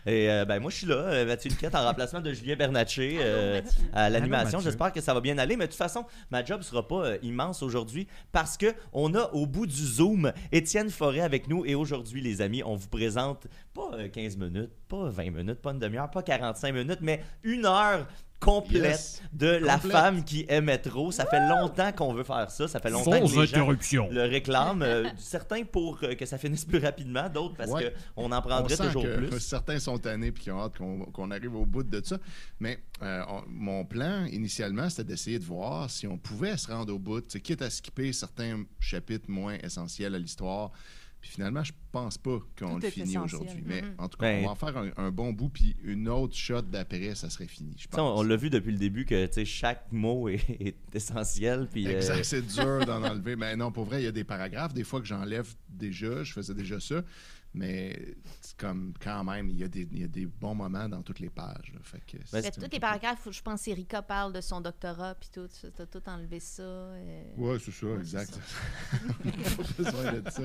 ouais. 0.06 0.14
Et 0.14 0.30
euh, 0.30 0.46
ben 0.46 0.60
moi 0.60 0.72
je 0.72 0.78
suis 0.78 0.88
là, 0.88 0.96
euh, 0.96 1.26
Mathieu 1.26 1.50
Duquette, 1.50 1.76
en 1.76 1.84
remplacement 1.84 2.22
de 2.22 2.32
Julien 2.34 2.56
Bernatchez 2.56 3.18
euh, 3.20 3.62
à 3.94 4.10
l'animation. 4.10 4.60
J'espère 4.60 4.92
que 4.92 5.02
ça 5.02 5.14
va 5.14 5.22
bien 5.22 5.38
aller. 5.38 5.56
Mais 5.56 5.66
de 5.66 5.72
toute 5.72 5.78
façon, 5.78 6.06
ma 6.30 6.44
job 6.44 6.62
sera 6.62 6.88
pas 6.88 7.06
euh, 7.06 7.18
immense 7.22 7.64
aujourd'hui 7.64 8.08
parce 8.32 8.58
que 8.58 8.74
on 8.94 9.14
a 9.14 9.30
au 9.34 9.46
bout 9.46 9.66
du 9.66 9.76
Zoom 9.86 10.32
Étienne 10.52 10.90
Forêt 10.90 11.22
avec 11.22 11.48
nous. 11.48 11.66
Et 11.66 11.76
aujourd'hui, 11.76 12.22
les 12.22 12.42
amis, 12.42 12.64
on 12.64 12.76
vous 12.76 12.88
présente 12.88 13.48
pas 13.75 13.92
euh, 13.94 14.07
15 14.10 14.38
minutes, 14.38 14.72
pas 14.88 15.10
20 15.10 15.30
minutes, 15.31 15.62
pas 15.62 15.72
une 15.74 15.80
demi-heure, 15.80 16.10
pas 16.10 16.24
45 16.24 16.74
minutes, 16.74 17.00
mais 17.01 17.22
une 17.44 17.66
heure 17.66 18.07
complète 18.39 18.83
Yes. 18.83 19.24
de 19.33 19.48
la 19.48 19.80
femme 19.80 20.24
qui 20.24 20.45
aimait 20.50 20.77
trop. 20.77 21.12
Ça 21.12 21.25
fait 21.25 21.48
longtemps 21.48 21.92
qu'on 21.94 22.13
veut 22.13 22.24
faire 22.24 22.51
ça. 22.51 22.68
Ça 22.68 22.80
fait 22.80 22.89
longtemps 22.89 23.12
que 23.12 23.24
les 23.24 23.27
gens 23.27 23.42
interruptions. 23.42 24.10
le 24.12 24.24
réclament. 24.24 24.81
euh, 24.83 25.10
certains 25.18 25.63
pour 25.63 26.00
euh, 26.04 26.16
que 26.16 26.25
ça 26.25 26.38
finisse 26.38 26.66
plus 26.66 26.77
rapidement, 26.80 27.27
d'autres 27.30 27.56
parce 27.56 27.72
Ouais. 27.72 27.94
qu'on 28.16 28.31
en 28.31 28.38
On 28.38 28.42
prendrait 28.42 28.75
sent 28.75 28.88
toujours 28.88 29.04
que 29.04 29.27
plus. 29.27 29.39
certains 29.39 29.80
sont 29.80 29.98
tannés 29.98 30.28
et 30.28 30.33
qui 30.33 30.51
ont 30.51 30.60
hâte 30.62 30.78
qu'on 30.78 31.31
arrive 31.31 31.56
au 31.56 31.66
bout 31.66 31.83
de 31.83 32.01
ça. 32.06 32.18
Mais 32.60 32.78
euh, 33.01 33.24
on- 33.30 33.44
mon 33.48 33.86
plan, 33.86 34.25
initialement, 34.25 34.89
c'était 34.89 35.06
d'essayer 35.06 35.39
de 35.39 35.45
voir 35.45 35.89
si 35.89 36.06
on 36.06 36.18
pouvait 36.18 36.57
se 36.57 36.68
rendre 36.71 36.94
au 36.94 37.00
bout, 37.00 37.25
quitte 37.42 37.62
à 37.62 37.69
skipper 37.69 38.12
certains 38.13 38.63
chapitres 38.80 39.30
moins 39.30 39.56
essentiels 39.63 40.13
à 40.13 40.19
l'histoire. 40.19 40.71
Puis 41.25 41.33
finalement, 41.33 41.63
je 41.63 41.74
pense 41.92 42.19
pas 42.19 42.38
qu'on 42.56 42.75
le 42.77 42.88
finit 42.88 43.18
aujourd'hui. 43.18 43.63
Mais 43.66 43.81
Mhm. 43.81 43.95
en 43.98 44.07
tout 44.07 44.18
cas, 44.19 44.27
Ben- 44.27 44.44
on 44.44 44.45
va 44.45 44.51
en 44.51 44.56
faire 44.56 44.77
un, 44.77 44.92
un 44.98 45.10
bon 45.10 45.33
bout, 45.33 45.50
puis 45.50 45.75
une 45.83 46.07
autre 46.07 46.36
shot 46.36 46.62
d'après, 46.62 47.16
ça 47.16 47.31
serait 47.31 47.48
fini, 47.48 47.74
je 47.80 47.88
on, 47.94 47.95
pense. 47.95 48.19
on 48.19 48.22
l'a 48.22 48.36
vu 48.36 48.51
depuis 48.51 48.72
le 48.72 48.77
début 48.77 49.06
que 49.06 49.27
chaque 49.44 49.92
mot 49.92 50.30
est, 50.30 50.36
est 50.62 50.77
essentiel. 50.94 51.68
Puis, 51.72 51.88
euh, 51.88 51.95
Exact, 51.98 52.24
c'est 52.25 52.44
dur 52.45 52.86
d'en 52.86 53.01
enlever. 53.04 53.36
Mais 53.36 53.56
non, 53.56 53.72
pour 53.72 53.86
vrai, 53.86 54.04
il 54.04 54.06
y 54.06 54.07
a 54.07 54.12
des 54.12 54.24
paragraphes, 54.24 54.75
des 54.75 54.83
fois 54.83 55.00
que 55.01 55.07
j'enlève 55.07 55.51
déjà, 55.68 56.24
je 56.24 56.31
faisais 56.31 56.54
déjà 56.54 56.80
ça. 56.80 57.01
Mais 57.57 58.16
comme 58.57 58.94
quand 59.01 59.24
même, 59.24 59.50
il 59.50 59.57
y, 59.57 59.63
a 59.63 59.69
des, 59.69 59.88
il 59.89 60.01
y 60.01 60.04
a 60.04 60.07
des 60.10 60.25
bons 60.25 60.54
moments 60.54 60.89
dans 60.89 61.01
toutes 61.01 61.21
les 61.21 61.30
pages. 61.30 61.71
là. 61.74 61.80
Fait 61.83 62.01
que 62.06 62.18
Ben, 62.33 62.44
tous 62.51 62.69
les 62.69 62.80
paragraphes, 62.81 63.25
où 63.28 63.31
je 63.31 63.42
pense 63.42 63.63
qu'Erika 63.63 64.01
parle 64.01 64.33
de 64.33 64.42
son 64.42 64.60
doctorat, 64.62 65.16
puis 65.16 65.30
tout. 65.33 65.48
Tu 65.48 65.81
as 65.81 65.86
tout 65.88 66.01
enlevé 66.07 66.39
ça. 66.42 66.62
euh. 66.63 67.24
Ouais, 67.38 67.57
c'est 67.63 67.71
ça, 67.71 67.86
Ouais, 67.88 67.95
exact. 68.00 68.38
Pas 69.24 69.83
besoin 69.83 70.13
de 70.19 70.30
ça. 70.30 70.42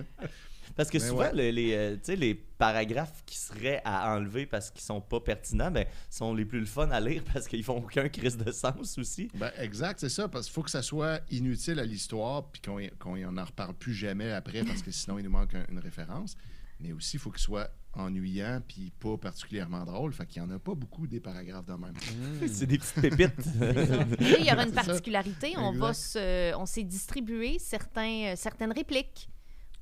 Parce 0.81 0.91
que 0.91 0.99
souvent, 0.99 1.23
ouais. 1.23 1.33
le- 1.35 1.51
les, 1.51 1.73
euh, 1.75 1.95
tu 1.95 2.01
sais, 2.05 2.17
les 2.17 2.35
paragraphes 2.35 3.23
qui 3.27 3.37
seraient 3.37 3.81
à 3.85 4.15
enlever 4.15 4.47
parce 4.47 4.71
qu'ils 4.71 4.83
sont 4.83 5.01
pas 5.01 5.21
pertinents, 5.21 5.71
ben, 5.71 5.87
sont 6.11 6.35
les 6.35 6.45
plus 6.45 6.61
le 6.61 6.67
fun 6.67 6.91
à 6.91 7.01
lire 7.01 7.23
parce 7.33 7.47
qu'ils 7.49 7.65
font 7.65 7.79
aucun 7.79 8.09
crise 8.09 8.37
de 8.37 8.51
sens 8.53 8.99
aussi. 8.99 9.29
Ben, 9.35 9.51
exact, 9.59 10.01
c'est 10.01 10.09
ça, 10.09 10.29
parce 10.29 10.47
qu'il 10.47 10.55
faut 10.55 10.63
que 10.63 10.71
ça 10.71 10.83
soit 10.83 11.21
inutile 11.31 11.79
à 11.79 11.85
l'histoire, 11.85 12.51
puis 12.51 12.61
qu'on 12.63 12.79
y- 12.79 12.91
qu'on 12.99 13.17
y 13.17 13.25
en 13.25 13.45
reparle 13.45 13.75
plus 13.75 13.95
jamais 13.95 14.31
après, 14.33 14.63
parce 14.65 14.83
que 14.83 14.91
sinon, 14.91 15.19
il 15.19 15.25
nous 15.25 15.31
manque 15.31 15.55
un- 15.55 15.67
une 15.71 15.79
référence. 15.79 16.37
Mais 16.83 16.93
aussi, 16.93 17.17
il 17.17 17.21
faut 17.21 17.31
qu'il 17.31 17.43
soit 17.43 17.69
ennuyant, 17.93 18.63
puis 18.67 18.91
pas 19.01 19.19
particulièrement 19.19 19.85
drôle. 19.85 20.15
Fait 20.15 20.25
qu'il 20.25 20.41
n'y 20.43 20.49
en 20.51 20.55
a 20.55 20.59
pas 20.59 20.75
beaucoup 20.75 21.07
des 21.07 21.21
paragraphes 21.21 21.67
de 21.67 21.73
même. 21.75 21.93
C'est 22.49 22.65
des 22.67 22.79
petites 22.79 23.01
pépites. 23.03 23.47
Il 24.21 24.47
y 24.47 24.53
aura 24.53 24.65
une 24.65 24.73
particularité. 24.73 25.55
On, 25.59 25.73
va 25.73 25.93
se, 25.93 26.55
on 26.57 26.65
s'est 26.67 26.85
distribué 26.85 27.59
certains, 27.59 28.33
euh, 28.33 28.35
certaines 28.37 28.73
répliques. 28.73 29.29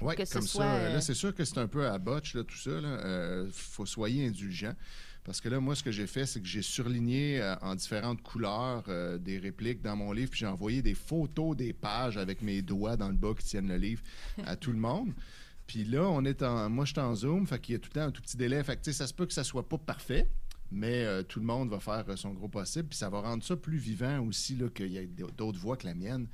Oui, 0.01 0.15
ce 0.25 0.33
comme 0.33 0.47
soit, 0.47 0.65
ça. 0.65 0.75
euh, 0.77 0.93
Là, 0.95 1.01
c'est 1.01 1.15
sûr 1.15 1.35
que 1.35 1.45
c'est 1.45 1.59
un 1.59 1.67
peu 1.69 1.87
à 1.87 1.99
botch, 1.99 2.35
là, 2.35 2.45
tout 2.45 2.57
ça. 2.57 2.71
Il 2.71 3.51
faut 3.53 3.87
soyez 3.87 4.27
indulgent. 4.27 4.75
Parce 5.25 5.43
que 5.43 5.49
là, 5.51 5.61
moi, 5.61 5.75
ce 5.75 5.83
que 5.83 5.91
j'ai 5.91 6.07
fait, 6.07 6.25
c'est 6.25 6.41
que 6.41 6.47
j'ai 6.47 6.63
surligné 6.63 7.39
euh, 7.43 7.55
en 7.61 7.75
différentes 7.75 8.23
couleurs 8.23 8.85
euh, 8.89 9.19
des 9.19 9.39
répliques 9.39 9.83
dans 9.83 9.95
mon 9.95 10.11
livre, 10.13 10.31
puis 10.31 10.41
j'ai 10.41 10.47
envoyé 10.47 10.81
des 10.81 10.95
photos 10.95 11.55
des 11.55 11.75
pages 11.75 12.17
avec 12.17 12.41
mes 12.41 12.63
doigts 12.63 12.97
dans 12.97 13.09
le 13.09 13.17
bas 13.17 13.35
qui 13.39 13.45
tiennent 13.45 13.69
le 13.69 13.77
livre 13.77 14.03
à 14.47 14.57
tout 14.57 14.73
le 14.73 14.79
monde. 14.79 15.13
Puis 15.67 15.85
là, 15.85 16.05
on 16.09 16.25
est 16.25 16.43
en, 16.43 16.71
moi, 16.71 16.87
je 16.87 16.93
suis 16.93 17.01
en 17.01 17.15
Zoom, 17.15 17.47
fait 17.47 17.59
qu'il 17.61 17.75
y 17.75 17.77
a 17.77 17.79
tout 17.79 17.91
le 17.95 18.01
temps 18.01 18.07
un 18.07 18.11
tout 18.11 18.23
petit 18.23 18.39
délai. 18.39 18.65
Fait 18.65 18.81
que, 18.81 18.91
ça 18.91 19.07
se 19.07 19.13
peut 19.13 19.27
que 19.27 19.35
ça 19.35 19.45
soit 19.45 19.69
pas 19.69 19.77
parfait, 19.77 20.31
mais 20.71 21.05
euh, 21.05 21.23
tout 21.23 21.41
le 21.41 21.47
monde 21.47 21.69
va 21.69 21.79
faire 21.79 22.07
euh, 22.09 22.17
son 22.17 22.33
gros 22.33 22.49
possible. 22.49 22.89
Puis 22.89 22.97
ça 22.97 23.11
va 23.11 23.21
rendre 23.21 23.45
ça 23.45 23.55
plus 23.55 23.77
vivant 23.77 24.21
aussi, 24.27 24.57
qu'il 24.75 24.87
y 24.93 24.97
ait 24.97 25.11
d'autres 25.37 25.59
voix 25.59 25.77
que 25.77 25.87
la 25.87 25.95
mienne 25.95 26.27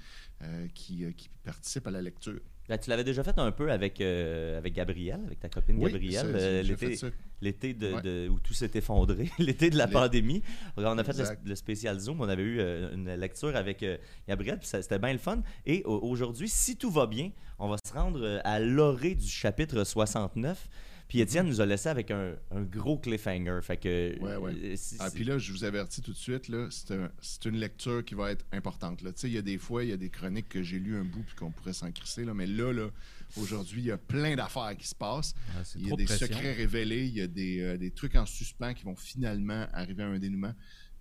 euh, 0.43 0.69
qui, 0.73 1.05
euh, 1.05 1.11
qui 1.11 1.29
participent 1.43 1.89
à 1.89 1.91
la 1.91 2.03
lecture. 2.03 2.39
Ben, 2.69 2.79
tu 2.79 2.89
l'avais 2.89 3.05
déjà 3.05 3.23
fait 3.23 3.39
un 3.39 3.53
peu 3.53 3.71
avec, 3.71 4.01
euh, 4.01 4.57
avec 4.57 4.73
Gabrielle, 4.73 5.21
avec 5.27 5.39
ta 5.39 5.51
copine 5.51 5.77
Oui, 5.79 5.93
Gabrielle, 5.93 6.33
euh, 6.35 6.63
l'été- 6.63 6.99
l'été 7.43 7.75
de, 7.75 7.93
Ouais. 7.93 8.01
de- 8.03 8.29
où 8.31 8.41
tout 8.41 8.55
s'est 8.55 8.71
effondré, 8.75 9.29
l'été 9.39 9.69
de 9.69 9.77
la 9.77 9.87
pandémie. 9.87 10.43
On 10.79 10.97
a 10.97 11.05
fait 11.05 11.17
le, 11.19 11.25
le 11.51 11.55
spécial 11.57 11.99
Zoom, 12.01 12.23
on 12.23 12.29
avait 12.29 12.43
eu 12.43 12.61
euh, 12.61 12.95
une 12.95 13.15
lecture 13.17 13.55
avec 13.55 13.83
euh, 13.83 13.99
Gabrielle, 14.27 14.59
puis 14.59 14.67
c'était 14.69 14.99
bien 14.99 15.13
le 15.13 15.19
fun. 15.19 15.43
Et 15.67 15.83
au- 15.85 15.99
aujourd'hui, 16.09 16.49
si 16.49 16.77
tout 16.79 16.91
va 16.91 17.07
bien, 17.07 17.31
on 17.59 17.69
va 17.69 17.77
se 17.87 17.93
rendre 17.93 18.41
à 18.45 18.59
l'orée 18.61 19.15
du 19.15 19.29
chapitre 19.29 19.85
69. 19.85 20.67
Puis 21.07 21.21
Étienne 21.21 21.47
nous 21.47 21.61
a 21.61 21.67
laissé 21.67 21.89
avec 21.91 22.11
un, 22.11 22.35
un 22.51 22.63
gros 22.63 22.99
cliffhanger. 22.99 23.61
Fait 23.63 23.77
que. 23.77 24.19
Ouais, 24.21 24.37
ouais. 24.37 24.53
euh, 24.65 24.77
Ah, 25.01 25.11
puis 25.13 25.23
là, 25.25 25.39
je 25.39 25.53
vous 25.53 25.63
avertis 25.65 26.01
tout 26.01 26.13
de 26.13 26.17
suite, 26.17 26.49
là, 26.49 26.67
c'est 26.71 26.93
un- 26.93 27.11
c'est 27.21 27.45
une 27.45 27.57
lecture 27.57 28.05
qui 28.05 28.15
va 28.15 28.31
être 28.33 28.45
importante. 28.53 29.03
là. 29.03 29.13
Tu 29.13 29.21
sais, 29.21 29.29
il 29.29 29.35
y 29.35 29.39
a 29.39 29.43
des 29.43 29.59
fois, 29.59 29.85
il 29.85 29.91
y 29.91 29.93
a 29.93 29.97
des 29.99 30.09
chroniques 30.11 30.49
que 30.49 30.63
j'ai 30.63 30.79
lu 30.79 30.97
un 30.97 31.05
bout 31.05 31.23
puis 31.23 31.35
qu'on 31.37 31.51
pourrait 31.51 31.75
s'en 31.75 31.93
crisser, 31.93 32.25
là, 32.25 32.33
mais 32.35 32.47
là, 32.47 32.73
là 32.73 32.89
aujourd'hui, 33.37 33.83
il 33.83 33.87
y 33.87 33.91
a 33.91 33.99
plein 33.99 34.35
d'affaires 34.35 34.75
qui 34.79 34.87
se 34.89 34.95
passent. 34.95 35.35
Ah, 35.57 35.63
Il 35.77 35.89
y 35.89 35.93
a 35.93 35.97
des 35.97 36.05
de 36.05 36.11
secrets 36.11 36.53
révélés, 36.55 37.07
il 37.07 37.15
y 37.15 37.21
a 37.21 37.27
des, 37.27 37.61
euh, 37.61 37.77
des 37.77 37.91
trucs 37.91 38.17
en 38.17 38.25
suspens 38.27 38.73
qui 38.75 38.85
vont 38.85 38.97
finalement 38.97 39.67
arriver 39.73 40.03
à 40.03 40.07
un 40.09 40.19
dénouement. 40.19 40.55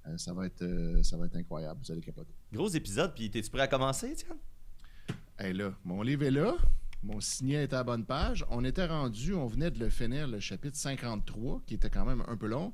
Euh, 0.06 0.18
ça, 0.18 0.34
va 0.34 0.46
être, 0.48 0.62
euh, 0.64 1.02
ça 1.02 1.16
va 1.16 1.28
être 1.28 1.38
incroyable, 1.38 1.80
vous 1.82 1.92
allez 1.92 2.02
capoter. 2.02 2.34
Gros 2.52 2.68
épisode, 2.68 3.14
puis 3.16 3.32
t'es-tu 3.32 3.50
prêt 3.50 3.62
à 3.62 3.68
commencer, 3.68 4.10
Étienne? 4.12 4.38
Hey, 5.40 5.54
là, 5.54 5.74
mon 5.86 6.02
livre 6.02 6.24
est 6.24 6.32
là. 6.32 6.56
Mon 7.04 7.20
signet 7.20 7.64
est 7.64 7.74
à 7.74 7.78
la 7.78 7.84
bonne 7.84 8.06
page. 8.06 8.46
On 8.50 8.64
était 8.64 8.86
rendu, 8.86 9.34
on 9.34 9.46
venait 9.46 9.72
de 9.72 9.80
le 9.80 9.90
finir, 9.90 10.26
le 10.26 10.40
chapitre 10.40 10.78
53, 10.78 11.62
qui 11.68 11.74
était 11.74 11.90
quand 11.90 12.06
même 12.06 12.24
un 12.28 12.38
peu 12.38 12.48
long, 12.48 12.74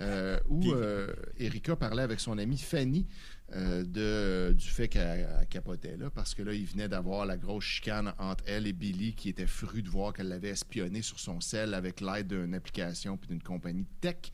euh, 0.00 0.40
où 0.48 0.72
euh, 0.72 1.14
Erika 1.38 1.76
parlait 1.76 2.02
avec 2.02 2.18
son 2.18 2.38
amie 2.38 2.58
Fanny 2.58 3.06
euh, 3.54 3.84
de, 3.84 4.52
du 4.52 4.66
fait 4.66 4.88
qu'elle 4.88 5.28
elle 5.40 5.46
capotait, 5.46 5.96
là, 5.96 6.10
parce 6.10 6.34
que 6.34 6.42
là, 6.42 6.54
il 6.54 6.66
venait 6.66 6.88
d'avoir 6.88 7.24
la 7.24 7.36
grosse 7.36 7.64
chicane 7.64 8.12
entre 8.18 8.42
elle 8.48 8.66
et 8.66 8.72
Billy, 8.72 9.14
qui 9.14 9.28
était 9.28 9.46
fru 9.46 9.80
de 9.82 9.88
voir 9.88 10.12
qu'elle 10.12 10.28
l'avait 10.28 10.48
espionné 10.48 11.00
sur 11.00 11.20
son 11.20 11.40
sel 11.40 11.72
avec 11.72 12.00
l'aide 12.00 12.26
d'une 12.26 12.54
application 12.54 13.16
puis 13.16 13.28
d'une 13.28 13.42
compagnie 13.42 13.86
tech. 14.00 14.32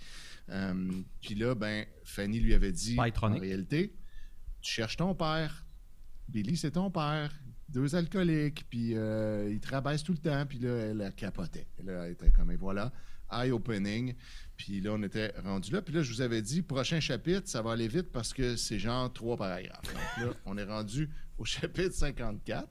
Puis 1.20 1.34
là, 1.34 1.54
ben, 1.54 1.84
Fanny 2.04 2.40
lui 2.40 2.54
avait 2.54 2.72
dit, 2.72 2.96
en 2.98 3.38
réalité, 3.38 3.94
tu 4.62 4.72
cherches 4.72 4.96
ton 4.96 5.14
père. 5.14 5.66
Billy, 6.28 6.56
c'est 6.56 6.72
ton 6.72 6.90
père. 6.90 7.30
Deux 7.68 7.94
alcooliques, 7.94 8.66
puis 8.68 8.94
euh, 8.94 9.48
il 9.50 9.58
te 9.60 9.70
rabaisse 9.70 10.02
tout 10.02 10.12
le 10.12 10.18
temps, 10.18 10.44
puis 10.46 10.58
là, 10.58 10.70
elle, 10.70 11.00
elle 11.00 11.14
capotait. 11.14 11.66
Là, 11.84 12.06
elle 12.06 12.12
était 12.12 12.30
comme, 12.30 12.50
et 12.50 12.56
voilà, 12.56 12.92
eye-opening. 13.32 14.14
Puis 14.56 14.80
là, 14.80 14.92
on 14.92 15.02
était 15.02 15.32
rendu 15.44 15.72
là. 15.72 15.82
Puis 15.82 15.94
là, 15.94 16.02
je 16.02 16.12
vous 16.12 16.20
avais 16.20 16.42
dit, 16.42 16.62
prochain 16.62 17.00
chapitre, 17.00 17.48
ça 17.48 17.62
va 17.62 17.72
aller 17.72 17.88
vite 17.88 18.12
parce 18.12 18.32
que 18.32 18.56
c'est 18.56 18.78
genre 18.78 19.12
trois 19.12 19.36
paragraphes. 19.36 19.92
Donc 19.92 20.26
là, 20.26 20.34
on 20.46 20.56
est 20.56 20.64
rendu 20.64 21.10
au 21.38 21.44
chapitre 21.44 21.94
54. 21.94 22.68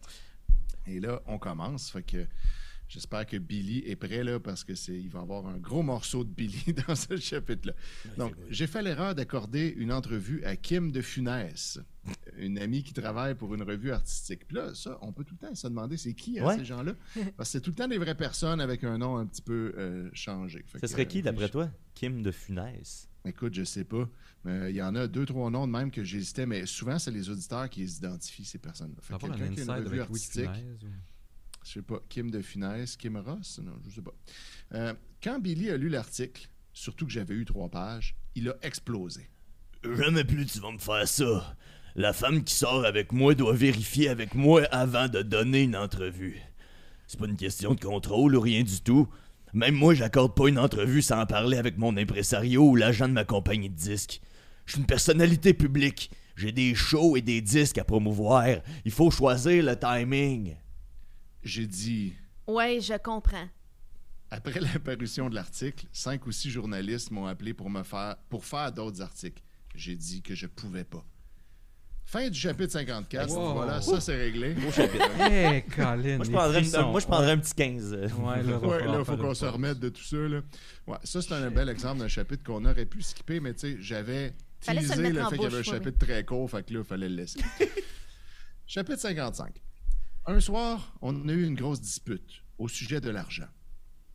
Et 0.87 0.99
là, 0.99 1.21
on 1.27 1.37
commence. 1.37 1.91
Fait 1.91 2.03
que 2.03 2.25
j'espère 2.87 3.25
que 3.25 3.37
Billy 3.37 3.83
est 3.85 3.95
prêt 3.95 4.23
là 4.23 4.39
parce 4.39 4.63
que 4.63 4.75
c'est, 4.75 4.93
il 4.93 5.09
va 5.09 5.19
y 5.19 5.21
avoir 5.23 5.45
un 5.47 5.57
gros 5.57 5.83
morceau 5.83 6.23
de 6.23 6.29
Billy 6.29 6.73
dans 6.87 6.95
ce 6.95 7.17
chapitre-là. 7.17 7.73
Donc, 8.17 8.33
j'ai 8.49 8.67
fait 8.67 8.81
l'erreur 8.81 9.15
d'accorder 9.15 9.73
une 9.77 9.91
entrevue 9.91 10.43
à 10.45 10.55
Kim 10.55 10.91
de 10.91 11.01
Funès, 11.01 11.79
une 12.37 12.57
amie 12.59 12.83
qui 12.83 12.93
travaille 12.93 13.35
pour 13.35 13.53
une 13.55 13.63
revue 13.63 13.91
artistique. 13.91 14.47
Puis 14.47 14.57
là, 14.57 14.73
ça, 14.73 14.97
on 15.01 15.11
peut 15.11 15.23
tout 15.23 15.35
le 15.41 15.47
temps 15.47 15.55
se 15.55 15.67
demander 15.67 15.97
c'est 15.97 16.13
qui 16.13 16.39
hein, 16.39 16.45
Ouais. 16.45 16.57
ces 16.57 16.65
gens-là? 16.65 16.93
Parce 17.37 17.49
que 17.49 17.51
c'est 17.53 17.61
tout 17.61 17.69
le 17.71 17.75
temps 17.75 17.87
des 17.87 17.97
vraies 17.97 18.15
personnes 18.15 18.59
avec 18.61 18.83
un 18.83 18.97
nom 18.97 19.17
un 19.17 19.25
petit 19.25 19.41
peu 19.41 19.73
euh, 19.77 20.09
changé. 20.13 20.63
Fait 20.67 20.77
Ce 20.77 20.81
que, 20.81 20.87
serait 20.87 21.01
euh, 21.03 21.05
qui, 21.05 21.21
d'après 21.21 21.47
je- 21.47 21.51
toi? 21.51 21.69
Kim 21.93 22.21
de 22.23 22.31
Funès. 22.31 23.09
Écoute, 23.25 23.53
je 23.53 23.63
sais 23.63 23.85
pas. 23.85 24.09
Mais 24.43 24.71
il 24.71 24.75
y 24.75 24.81
en 24.81 24.93
a 24.95 25.07
deux, 25.07 25.25
trois 25.25 25.49
noms 25.49 25.65
de 25.65 25.71
même 25.71 25.89
que 25.91 26.03
j'hésitais, 26.03 26.45
mais 26.45 26.65
souvent, 26.65 26.99
c'est 26.99 27.11
les 27.11 27.29
auditeurs 27.29 27.69
qui 27.69 27.79
les 27.81 27.97
identifient, 27.97 28.43
ces 28.45 28.57
personnes-là. 28.59 28.99
Fait 29.01 29.13
quelqu'un 29.17 29.45
un 29.45 29.53
qui 29.53 29.61
a 29.61 29.63
une 29.77 29.85
revue 29.87 30.01
artistique, 30.01 30.43
Funès, 30.51 30.83
ou- 30.83 30.87
je 31.63 31.71
sais 31.71 31.81
pas, 31.81 32.01
Kim 32.09 32.29
de 32.29 32.41
Funès, 32.41 32.97
Kim 32.97 33.15
Ross, 33.15 33.59
non, 33.63 33.71
je 33.87 33.95
sais 33.95 34.01
pas. 34.01 34.13
Euh, 34.73 34.93
quand 35.23 35.39
Billy 35.39 35.69
a 35.69 35.77
lu 35.77 35.87
l'article, 35.87 36.49
surtout 36.73 37.05
que 37.05 37.11
j'avais 37.13 37.35
eu 37.35 37.45
trois 37.45 37.69
pages, 37.69 38.17
il 38.35 38.49
a 38.49 38.55
explosé. 38.63 39.29
Jamais 39.83 40.25
plus 40.25 40.45
tu 40.45 40.59
vas 40.59 40.71
me 40.71 40.77
faire 40.77 41.07
ça. 41.07 41.55
La 41.95 42.11
femme 42.13 42.43
qui 42.43 42.55
sort 42.55 42.85
avec 42.85 43.11
moi 43.11 43.35
doit 43.35 43.53
vérifier 43.53 44.09
avec 44.09 44.33
moi 44.33 44.63
avant 44.71 45.07
de 45.07 45.21
donner 45.21 45.61
une 45.63 45.75
entrevue. 45.75 46.41
C'est 47.05 47.19
pas 47.19 47.27
une 47.27 47.37
question 47.37 47.75
de 47.75 47.79
contrôle 47.79 48.35
ou 48.35 48.41
rien 48.41 48.63
du 48.63 48.81
tout. 48.81 49.07
Même 49.53 49.75
moi, 49.75 49.93
j'accorde 49.93 50.33
pas 50.35 50.47
une 50.47 50.57
entrevue 50.57 51.03
sans 51.03 51.21
en 51.21 51.25
parler 51.27 51.57
avec 51.57 51.77
mon 51.77 51.95
impresario 51.95 52.63
ou 52.67 52.75
l'agent 52.75 53.07
de 53.07 53.13
ma 53.13 53.25
compagnie 53.25 53.69
de 53.69 53.75
disques. 53.75 54.21
Je 54.65 54.71
suis 54.73 54.79
une 54.81 54.87
personnalité 54.87 55.53
publique. 55.53 56.09
J'ai 56.35 56.51
des 56.51 56.73
shows 56.73 57.15
et 57.15 57.21
des 57.21 57.41
disques 57.41 57.77
à 57.77 57.83
promouvoir. 57.83 58.45
Il 58.85 58.91
faut 58.91 59.11
choisir 59.11 59.63
le 59.63 59.75
timing. 59.77 60.55
J'ai 61.43 61.67
dit, 61.67 62.13
Ouais, 62.47 62.79
je 62.81 62.97
comprends. 62.97 63.47
après 64.31 64.59
l'apparition 64.73 65.29
de 65.29 65.35
l'article, 65.35 65.85
cinq 65.91 66.25
ou 66.25 66.31
six 66.31 66.49
journalistes 66.49 67.11
m'ont 67.11 67.27
appelé 67.27 67.53
pour 67.53 67.69
me 67.69 67.83
faire 67.83 68.15
pour 68.29 68.43
faire 68.45 68.71
d'autres 68.71 69.01
articles. 69.03 69.43
J'ai 69.75 69.95
dit 69.95 70.23
que 70.23 70.33
je 70.33 70.47
pouvais 70.47 70.83
pas. 70.85 71.05
Fin 72.13 72.29
du 72.29 72.37
chapitre 72.39 72.73
54. 72.73 73.31
Wow. 73.31 73.53
Voilà, 73.53 73.81
ça 73.81 73.99
c'est 73.99 74.15
réglé. 74.15 74.55
Hey, 75.19 75.63
Colin, 75.75 76.17
Moi, 76.17 76.25
je 76.25 76.29
les 76.29 76.37
prendrais, 76.37 76.59
une- 76.59 76.65
frissons. 76.65 76.91
moi, 76.91 76.99
je 76.99 77.07
prendrais 77.07 77.31
un 77.31 77.37
petit 77.39 77.55
15. 77.55 77.93
euh. 77.93 78.07
Ouais, 78.19 78.43
là, 78.43 78.59
Ouais, 78.59 78.99
il 78.99 79.03
faut 79.03 79.17
qu'on 79.17 79.33
se 79.33 79.45
remette 79.45 79.79
de 79.79 79.89
tout 79.89 80.03
ça. 80.03 80.17
Là. 80.17 80.41
Ouais, 80.85 80.97
ça, 81.03 81.23
c'est 81.23 81.33
un 81.33 81.49
bel 81.49 81.69
exemple 81.69 82.01
d'un 82.01 82.07
chapitre 82.07 82.43
qu'on 82.43 82.63
aurait 82.65 82.85
pu 82.85 83.01
skipper, 83.01 83.39
mais 83.39 83.55
tu 83.55 83.61
sais, 83.61 83.77
j'avais 83.79 84.27
le 84.27 84.75
teasé 84.75 85.09
le 85.09 85.23
fait 85.23 85.37
qu'il 85.37 85.41
y 85.41 85.45
avait 85.47 85.57
un 85.57 85.63
chapitre 85.63 85.97
très 86.05 86.23
court, 86.23 86.47
fait 86.51 86.63
que 86.63 86.71
là, 86.75 86.81
il 86.81 86.85
fallait 86.85 87.09
le 87.09 87.15
laisser. 87.15 87.39
chapitre 88.67 88.99
55. 88.99 89.59
Un 90.27 90.39
soir, 90.39 90.93
on 91.01 91.27
a 91.27 91.31
eu 91.31 91.43
une 91.47 91.55
grosse 91.55 91.81
dispute 91.81 92.43
au 92.59 92.67
sujet 92.67 93.01
de 93.01 93.09
l'argent. 93.09 93.47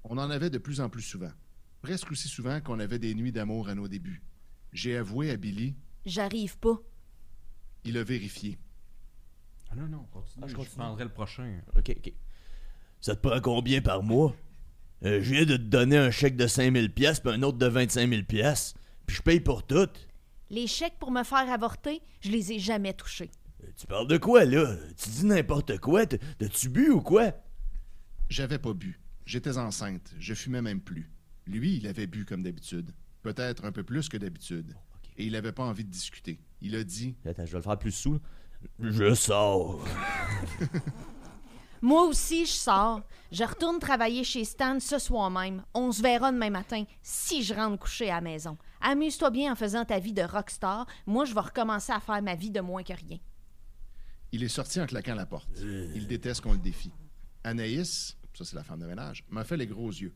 On 0.04 0.18
en 0.18 0.30
avait 0.30 0.50
de 0.50 0.58
plus 0.58 0.80
en 0.80 0.88
plus 0.88 1.02
souvent. 1.02 1.32
Presque 1.82 2.12
aussi 2.12 2.28
souvent 2.28 2.60
qu'on 2.60 2.78
avait 2.78 3.00
des 3.00 3.16
nuits 3.16 3.32
d'amour 3.32 3.68
à 3.68 3.74
nos 3.74 3.88
débuts. 3.88 4.22
J'ai 4.72 4.96
avoué 4.96 5.32
à 5.32 5.36
Billy, 5.36 5.74
J'arrive 6.06 6.56
pas. 6.58 6.80
Il 7.84 7.96
a 7.98 8.02
vérifié. 8.04 8.58
Ah 9.70 9.74
non, 9.76 9.86
non, 9.88 10.04
continue. 10.12 10.42
Ah, 10.44 10.46
je 10.46 10.52
je 10.52 10.56
continue. 10.56 10.76
prendrai 10.76 11.04
le 11.04 11.10
prochain. 11.10 11.60
Ok, 11.76 11.94
ok. 11.96 12.12
Ça 13.00 13.14
te 13.14 13.26
prend 13.26 13.40
combien 13.40 13.80
par 13.80 14.02
mois? 14.02 14.34
Euh, 15.04 15.20
je 15.22 15.32
viens 15.34 15.44
de 15.44 15.56
te 15.56 15.62
donner 15.62 15.96
un 15.96 16.10
chèque 16.10 16.36
de 16.36 16.46
5000 16.46 16.92
pièces 16.92 17.20
puis 17.20 17.30
un 17.30 17.42
autre 17.42 17.58
de 17.58 17.66
25 17.66 18.08
000 18.08 18.22
pièces. 18.24 18.74
Puis 19.06 19.16
je 19.16 19.22
paye 19.22 19.40
pour 19.40 19.64
tout. 19.66 19.88
Les 20.50 20.66
chèques 20.66 20.98
pour 20.98 21.10
me 21.10 21.22
faire 21.22 21.50
avorter, 21.52 22.00
je 22.20 22.30
les 22.30 22.52
ai 22.52 22.58
jamais 22.58 22.94
touchés. 22.94 23.30
Euh, 23.62 23.68
Tu 23.76 23.86
parles 23.86 24.08
de 24.08 24.16
quoi, 24.16 24.44
là? 24.44 24.76
Tu 24.96 25.10
dis 25.10 25.26
n'importe 25.26 25.78
quoi? 25.78 26.06
T- 26.06 26.18
T'as-tu 26.38 26.68
bu 26.70 26.90
ou 26.90 27.00
quoi? 27.02 27.32
J'avais 28.30 28.58
pas 28.58 28.72
bu. 28.74 28.98
J'étais 29.26 29.56
enceinte. 29.58 30.14
Je 30.18 30.34
fumais 30.34 30.62
même 30.62 30.80
plus. 30.80 31.10
Lui, 31.46 31.76
il 31.76 31.86
avait 31.86 32.06
bu 32.06 32.24
comme 32.24 32.42
d'habitude. 32.42 32.90
Peut-être 33.22 33.64
un 33.64 33.72
peu 33.72 33.82
plus 33.84 34.08
que 34.08 34.16
d'habitude. 34.16 34.74
Et 35.18 35.26
il 35.26 35.36
avait 35.36 35.52
pas 35.52 35.64
envie 35.64 35.84
de 35.84 35.90
discuter. 35.90 36.40
Il 36.60 36.74
a 36.76 36.84
dit 36.84 37.16
Attends, 37.26 37.44
je 37.44 37.52
vais 37.52 37.58
le 37.58 37.62
faire 37.62 37.78
plus 37.78 37.92
sous. 37.92 38.20
Je 38.80 39.14
sors. 39.14 39.84
Moi 41.82 42.04
aussi, 42.04 42.46
je 42.46 42.52
sors. 42.52 43.02
Je 43.30 43.44
retourne 43.44 43.78
travailler 43.78 44.24
chez 44.24 44.44
Stan 44.44 44.80
ce 44.80 44.98
soir 44.98 45.30
même. 45.30 45.62
On 45.74 45.92
se 45.92 46.02
verra 46.02 46.32
demain 46.32 46.50
matin 46.50 46.84
si 47.02 47.42
je 47.42 47.54
rentre 47.54 47.78
coucher 47.78 48.10
à 48.10 48.16
la 48.16 48.20
maison. 48.20 48.56
Amuse-toi 48.80 49.30
bien 49.30 49.52
en 49.52 49.56
faisant 49.56 49.84
ta 49.84 49.98
vie 49.98 50.12
de 50.12 50.22
rockstar. 50.22 50.86
Moi, 51.06 51.24
je 51.24 51.34
vais 51.34 51.40
recommencer 51.40 51.92
à 51.92 52.00
faire 52.00 52.22
ma 52.22 52.34
vie 52.34 52.50
de 52.50 52.60
moins 52.60 52.82
que 52.82 52.92
rien. 52.92 53.18
Il 54.32 54.42
est 54.42 54.48
sorti 54.48 54.80
en 54.80 54.86
claquant 54.86 55.14
la 55.14 55.26
porte. 55.26 55.48
Il 55.60 56.06
déteste 56.06 56.40
qu'on 56.40 56.52
le 56.52 56.58
défie. 56.58 56.92
Anaïs, 57.44 58.16
ça 58.34 58.44
c'est 58.44 58.56
la 58.56 58.64
femme 58.64 58.80
de 58.80 58.86
ménage, 58.86 59.24
m'a 59.30 59.44
fait 59.44 59.56
les 59.56 59.66
gros 59.66 59.90
yeux. 59.90 60.14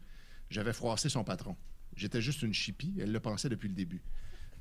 J'avais 0.51 0.73
froissé 0.73 1.09
son 1.09 1.25
patron. 1.25 1.57
J'étais 1.97 2.21
juste 2.21 2.43
une 2.43 2.53
chipie, 2.53 2.95
elle 3.01 3.13
le 3.13 3.21
pensait 3.21 3.49
depuis 3.49 3.69
le 3.69 3.75
début. 3.75 4.03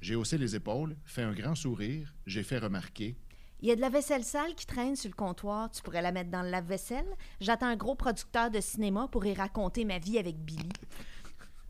J'ai 0.01 0.15
haussé 0.15 0.38
les 0.38 0.55
épaules, 0.55 0.96
fait 1.05 1.22
un 1.22 1.34
grand 1.34 1.53
sourire, 1.53 2.13
j'ai 2.25 2.41
fait 2.41 2.58
remarquer. 2.58 3.15
Il 3.60 3.70
y 3.70 3.72
a 3.72 3.75
de 3.75 3.81
la 3.81 3.89
vaisselle 3.89 4.24
sale 4.24 4.55
qui 4.55 4.65
traîne 4.65 4.96
sur 4.96 5.10
le 5.10 5.15
comptoir. 5.15 5.70
Tu 5.70 5.84
pourrais 5.84 6.01
la 6.01 6.12
mettre 6.12 6.31
dans 6.31 6.41
le 6.41 6.50
lave-vaisselle. 6.50 7.05
J'attends 7.39 7.67
un 7.67 7.75
gros 7.75 7.93
producteur 7.93 8.50
de 8.50 8.60
cinéma 8.60 9.08
pour 9.08 9.24
y 9.24 9.36
raconter 9.36 9.86
ma 9.86 10.00
vie 10.00 10.17
avec 10.17 10.39
Billy. 10.39 10.70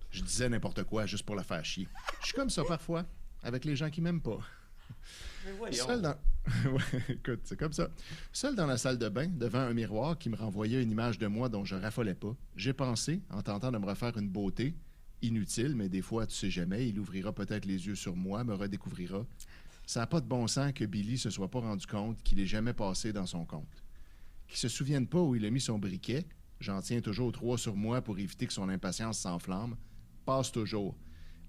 Je 0.10 0.24
disais 0.24 0.48
n'importe 0.48 0.84
quoi 0.84 1.06
juste 1.06 1.26
pour 1.26 1.36
la 1.36 1.44
faire 1.44 1.66
chier. 1.66 1.90
Je 2.22 2.28
suis 2.28 2.34
comme 2.34 2.50
ça 2.50 2.64
parfois, 2.64 3.04
avec 3.44 3.66
les 3.66 3.76
gens 3.76 3.90
qui 3.90 4.00
m'aiment 4.00 4.22
pas. 4.22 4.40
Seul 5.72 6.02
dans... 6.02 6.16
Ouais, 6.72 7.04
écoute, 7.10 7.42
c'est 7.44 7.60
comme 7.60 7.74
ça. 7.74 7.90
Seul 8.32 8.56
dans 8.56 8.66
la 8.66 8.78
salle 8.78 8.98
de 8.98 9.10
bain, 9.10 9.28
devant 9.28 9.60
un 9.60 9.74
miroir 9.74 10.18
qui 10.18 10.30
me 10.30 10.38
renvoyait 10.38 10.82
une 10.82 10.92
image 10.92 11.20
de 11.20 11.28
moi 11.28 11.50
dont 11.50 11.66
je 11.66 11.76
raffolais 11.76 12.16
pas, 12.16 12.36
j'ai 12.56 12.74
pensé, 12.74 13.22
en 13.30 13.42
tentant 13.42 13.72
de 13.72 13.78
me 13.78 13.86
refaire 13.86 14.18
une 14.18 14.30
beauté, 14.30 14.76
inutile, 15.22 15.76
mais 15.76 15.90
des 15.90 16.02
fois, 16.02 16.26
tu 16.28 16.36
sais 16.36 16.50
jamais, 16.50 16.88
il 16.88 17.00
ouvrira 17.00 17.34
peut-être 17.34 17.66
les 17.66 17.88
yeux 17.88 17.96
sur 17.96 18.16
moi, 18.16 18.44
me 18.44 18.54
redécouvrira. 18.54 19.26
Ça 19.86 20.02
n'a 20.02 20.08
pas 20.08 20.22
de 20.22 20.28
bon 20.28 20.48
sens 20.48 20.74
que 20.74 20.86
Billy 20.86 21.18
se 21.18 21.30
soit 21.30 21.50
pas 21.50 21.60
rendu 21.60 21.86
compte 21.86 22.22
qu'il 22.24 22.40
est 22.40 22.46
jamais 22.46 22.74
passé 22.74 23.12
dans 23.12 23.26
son 23.26 23.46
compte. 23.46 23.84
Qu'il 24.48 24.58
se 24.58 24.70
souvienne 24.70 25.08
pas 25.08 25.22
où 25.22 25.36
il 25.36 25.46
a 25.46 25.50
mis 25.50 25.62
son 25.62 25.80
briquet, 25.80 26.26
j'en 26.60 26.82
tiens 26.82 27.02
toujours 27.02 27.32
trois 27.32 27.58
sur 27.58 27.76
moi 27.76 28.02
pour 28.02 28.18
éviter 28.20 28.48
que 28.48 28.54
son 28.54 28.70
impatience 28.70 29.20
s'enflamme, 29.20 29.76
passe 30.26 30.52
toujours. 30.52 30.96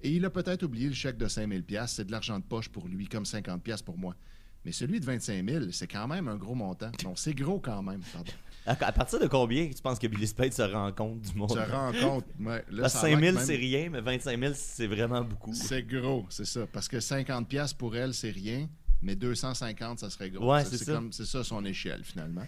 Et 0.01 0.11
il 0.11 0.25
a 0.25 0.31
peut-être 0.31 0.65
oublié 0.65 0.89
le 0.89 0.95
chèque 0.95 1.17
de 1.17 1.29
5000 1.29 1.63
pièces, 1.63 1.93
c'est 1.93 2.05
de 2.05 2.11
l'argent 2.11 2.39
de 2.39 2.45
poche 2.45 2.69
pour 2.69 2.89
lui, 2.89 3.07
comme 3.07 3.25
50 3.25 3.63
pièces 3.63 3.83
pour 3.83 3.97
moi. 3.97 4.17
Mais 4.65 4.73
celui 4.73 5.01
de 5.01 5.05
25 5.05 5.49
000, 5.49 5.65
c'est 5.73 5.87
quand 5.87 6.07
même 6.09 6.29
un 6.29 6.37
gros 6.37 6.55
montant. 6.55 6.91
Non, 7.05 7.15
c'est 7.17 7.35
gros 7.35 7.61
quand 7.61 7.83
même, 7.83 8.01
pardon. 8.13 8.33
À, 8.65 8.73
à 8.87 8.93
partir 8.93 9.19
de 9.19 9.27
combien 9.27 9.69
tu 9.69 9.83
penses 9.83 9.99
que 9.99 10.07
Billy 10.07 10.27
Spade 10.27 10.53
se 10.53 10.63
rend 10.63 10.93
compte 10.93 11.21
du 11.21 11.35
monde? 11.37 11.49
Tu 11.51 11.55
te 11.57 11.71
rends 11.71 11.93
compte, 11.93 12.27
ouais, 12.39 12.65
là, 12.71 12.83
Parce 12.83 12.93
ça 12.95 13.01
que 13.03 13.07
a 13.07 13.09
l'air 13.09 13.19
5 13.19 13.21
000, 13.21 13.33
que 13.33 13.37
même- 13.39 13.47
c'est 13.47 13.57
rien, 13.57 13.91
mais 13.91 14.01
25 14.01 14.39
000, 14.41 14.53
c'est 14.55 14.87
vraiment 14.87 15.23
beaucoup. 15.23 15.53
C'est 15.53 15.83
gros, 15.83 16.27
c'est 16.31 16.45
ça. 16.45 16.67
Parce 16.73 16.87
que 16.89 17.01
50 17.01 17.49
pièces 17.49 17.75
pour 17.75 17.97
elle, 17.97 18.15
c'est 18.15 18.31
rien, 18.31 18.69
mais 19.01 19.17
250, 19.17 19.99
ça 19.99 20.11
serait 20.11 20.31
gros. 20.31 20.53
Ouais, 20.53 20.65
c'est 20.65 20.79
ça. 20.79 21.03
C'est 21.11 21.27
ça 21.27 21.43
son 21.43 21.65
échelle, 21.65 22.05
finalement. 22.05 22.47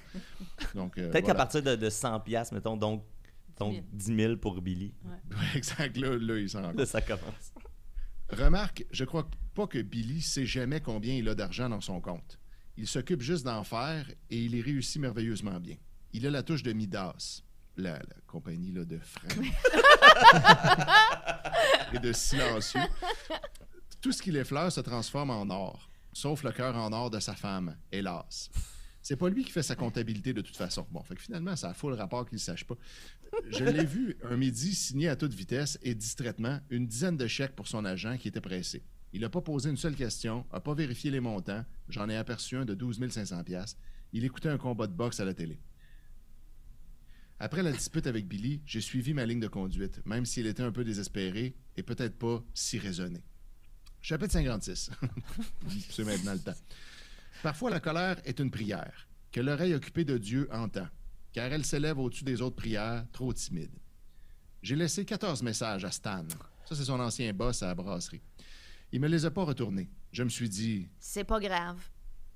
Donc, 0.75 0.97
euh, 0.99 1.11
Peut-être 1.11 1.27
qu'à 1.27 1.35
partir 1.35 1.63
de, 1.63 1.75
de 1.75 1.91
100 1.91 2.21
piastres, 2.21 2.55
mettons, 2.55 2.77
donc 2.77 3.05
Donc 3.59 3.83
10 3.93 4.11
10 4.11 4.17
000 4.17 4.37
pour 4.37 4.61
Billy. 4.63 4.95
Ouais, 5.05 5.37
exact. 5.57 5.97
Là, 5.97 6.17
là, 6.17 6.39
il 6.39 6.49
s'en 6.49 6.63
rend 6.63 6.69
compte. 6.71 6.79
Là, 6.79 6.87
ça 6.87 7.01
commence. 7.01 7.53
Remarque, 8.31 8.85
je 8.91 9.05
crois 9.05 9.29
pas 9.55 9.67
que 9.67 9.81
Billy 9.83 10.21
sait 10.23 10.47
jamais 10.47 10.81
combien 10.81 11.15
il 11.15 11.29
a 11.29 11.35
d'argent 11.35 11.69
dans 11.69 11.81
son 11.81 12.01
compte. 12.01 12.39
Il 12.77 12.87
s'occupe 12.89 13.21
juste 13.21 13.45
d'en 13.45 13.63
faire 13.63 14.09
et 14.31 14.39
il 14.39 14.55
y 14.57 14.63
réussit 14.63 15.01
merveilleusement 15.01 15.61
bien. 15.61 15.77
Il 16.15 16.27
a 16.29 16.31
la 16.31 16.45
touche 16.45 16.63
de 16.63 16.73
Midas, 16.73 17.43
la, 17.77 17.95
la 17.95 18.17
compagnie 18.29 18.71
là, 18.71 18.85
de 18.85 19.01
freins 19.01 19.29
et 21.93 21.99
de 21.99 22.13
silencieux. 22.13 22.81
Tout 24.01 24.13
ce 24.13 24.23
qu'il 24.23 24.37
effleure 24.37 24.71
se 24.71 24.81
transforme 24.81 25.31
en 25.31 25.51
or, 25.51 25.91
sauf 26.13 26.45
le 26.45 26.53
cœur 26.53 26.77
en 26.77 26.93
or 26.93 27.11
de 27.11 27.19
sa 27.19 27.35
femme, 27.35 27.77
hélas. 27.91 28.49
C'est 29.03 29.17
pas 29.17 29.29
lui 29.29 29.45
qui 29.45 29.51
fait 29.51 29.65
sa 29.65 29.75
comptabilité 29.75 30.33
de 30.33 30.41
toute 30.41 30.57
façon. 30.57 30.87
Bon, 30.93 31.03
fait 31.03 31.17
que 31.17 31.21
finalement, 31.21 31.57
ça 31.57 31.71
a 31.71 31.75
full 31.75 31.95
rapport 31.95 32.27
qu'il 32.27 32.37
ne 32.37 32.41
sache 32.41 32.65
pas. 32.65 32.77
Je 33.51 33.65
l'ai 33.65 33.85
vu 33.85 34.17
un 34.23 34.37
midi 34.37 34.73
signer 34.73 35.09
à 35.09 35.17
toute 35.17 35.35
vitesse 35.35 35.81
et 35.83 35.97
distraitement 35.97 36.61
une 36.71 36.87
dizaine 36.87 37.17
de 37.17 37.27
chèques 37.27 37.57
pour 37.57 37.67
son 37.67 37.85
agent 37.85 38.19
qui 38.19 38.29
était 38.29 38.41
pressé. 38.41 38.85
Il 39.13 39.23
n'a 39.23 39.31
pas 39.31 39.41
posé 39.41 39.69
une 39.69 39.77
seule 39.77 39.97
question, 39.97 40.47
n'a 40.53 40.61
pas 40.61 40.75
vérifié 40.75 41.11
les 41.11 41.19
montants. 41.19 41.65
J'en 41.89 42.09
ai 42.09 42.17
aperçu 42.17 42.57
un 42.57 42.65
de 42.65 42.75
12 42.75 43.01
500 43.11 43.43
pièces. 43.43 43.77
Il 44.13 44.25
écoutait 44.25 44.49
un 44.49 44.59
combat 44.59 44.87
de 44.87 44.93
boxe 44.93 45.19
à 45.19 45.25
la 45.25 45.35
télé. 45.35 45.59
Après 47.45 47.63
la 47.63 47.73
dispute 47.73 48.07
avec 48.07 48.27
Billy, 48.27 48.63
j'ai 48.65 48.81
suivi 48.81 49.13
ma 49.13 49.27
ligne 49.27 49.39
de 49.39 49.49
conduite, 49.49 50.01
même 50.07 50.25
s'il 50.25 50.47
était 50.47 50.63
un 50.63 50.73
peu 50.73 50.83
désespéré 50.83 51.55
et 51.77 51.83
peut-être 51.83 52.19
pas 52.19 52.43
si 52.55 52.79
raisonné. 52.79 53.23
Chapitre 54.01 54.33
56. 54.33 54.91
C'est 55.91 56.05
maintenant 56.05 56.33
le 56.33 56.39
temps. 56.39 56.55
Parfois, 57.43 57.69
la 57.69 57.81
colère 57.81 58.19
est 58.25 58.41
une 58.41 58.51
prière, 58.51 59.07
que 59.31 59.43
l'oreille 59.43 59.75
occupée 59.75 60.07
de 60.07 60.17
Dieu 60.17 60.49
entend, 60.51 60.89
car 61.35 61.53
elle 61.53 61.67
s'élève 61.67 61.99
au-dessus 61.99 62.25
des 62.25 62.41
autres 62.41 62.57
prières, 62.57 63.05
trop 63.13 63.35
timides. 63.35 63.79
J'ai 64.63 64.77
laissé 64.77 65.05
14 65.05 65.43
messages 65.43 65.85
à 65.85 65.91
Stan. 65.91 66.25
Ça, 66.65 66.75
c'est 66.75 66.85
son 66.85 66.99
ancien 66.99 67.31
boss 67.35 67.63
à 67.63 67.67
la 67.67 67.75
brasserie. 67.75 68.23
Il 68.91 69.03
me 69.03 69.09
les 69.09 69.27
a 69.27 69.31
pas 69.31 69.45
retournés. 69.45 69.91
Je 70.13 70.23
me 70.23 70.31
suis 70.31 70.49
dit, 70.49 70.89
C'est 70.99 71.25
pas 71.25 71.41
grave. 71.41 71.77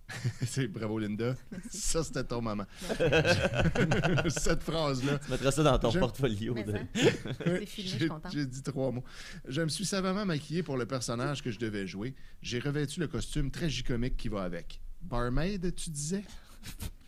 c'est 0.46 0.66
bravo 0.68 0.98
Linda, 0.98 1.34
ça 1.70 2.02
c'était 2.02 2.24
ton 2.24 2.40
moment. 2.40 2.64
Cette 4.28 4.62
phrase-là, 4.62 5.18
Tu 5.18 5.30
mettras 5.30 5.50
ça 5.50 5.62
dans 5.62 5.78
ton 5.78 5.92
portfolio. 5.92 6.54
De- 6.54 6.74
C'est 6.94 7.66
filmé, 7.66 7.66
je 7.66 7.66
suis 7.66 7.82
J'ai- 7.98 8.08
contente. 8.08 8.32
J'ai 8.32 8.46
dit 8.46 8.62
trois 8.62 8.90
mots. 8.90 9.04
Je 9.46 9.60
me 9.62 9.68
suis 9.68 9.84
savamment 9.84 10.24
maquillé 10.24 10.62
pour 10.62 10.76
le 10.76 10.86
personnage 10.86 11.42
que 11.42 11.50
je 11.50 11.58
devais 11.58 11.86
jouer. 11.86 12.14
J'ai 12.42 12.58
revêtu 12.58 13.00
le 13.00 13.08
costume 13.08 13.50
tragicomique 13.50 14.16
qui 14.16 14.28
va 14.28 14.42
avec. 14.44 14.80
Barmaid, 15.02 15.74
tu 15.74 15.90
disais? 15.90 16.24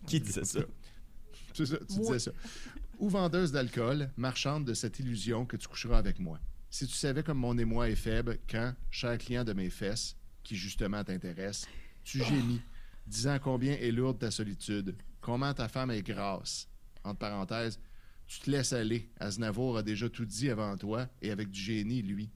Qui 0.06 0.20
disait 0.20 0.44
ça? 0.44 0.60
C'est 1.54 1.66
ça, 1.66 1.76
tu 1.78 1.96
Moi. 1.96 2.06
disais 2.06 2.18
ça. 2.18 2.30
Ou 2.98 3.08
vendeuse 3.08 3.50
d'alcool, 3.52 4.10
marchande 4.16 4.64
de 4.66 4.74
cette 4.74 4.98
illusion 5.00 5.46
que 5.46 5.56
tu 5.56 5.66
coucheras 5.68 5.98
avec 5.98 6.18
moi. 6.18 6.38
Si 6.68 6.86
tu 6.86 6.94
savais 6.94 7.22
comme 7.22 7.38
mon 7.38 7.56
émoi 7.58 7.88
est 7.90 7.96
faible 7.96 8.38
quand, 8.48 8.74
cher 8.90 9.16
client 9.18 9.42
de 9.44 9.52
mes 9.54 9.70
fesses, 9.70 10.16
qui 10.44 10.56
justement 10.56 11.02
t'intéresse, 11.02 11.66
tu 12.04 12.22
gémis, 12.22 12.60
disant 13.10 13.38
combien 13.38 13.72
est 13.72 13.90
lourde 13.90 14.18
ta 14.18 14.30
solitude, 14.30 14.96
comment 15.20 15.52
ta 15.52 15.68
femme 15.68 15.90
est 15.90 16.02
grasse. 16.02 16.68
Entre 17.02 17.18
parenthèses, 17.18 17.78
tu 18.26 18.40
te 18.40 18.50
laisses 18.50 18.72
aller. 18.72 19.10
Aznavour 19.18 19.78
a 19.78 19.82
déjà 19.82 20.08
tout 20.08 20.24
dit 20.24 20.50
avant 20.50 20.76
toi 20.76 21.08
et 21.20 21.30
avec 21.30 21.50
du 21.50 21.60
génie, 21.60 22.02
lui. 22.02 22.30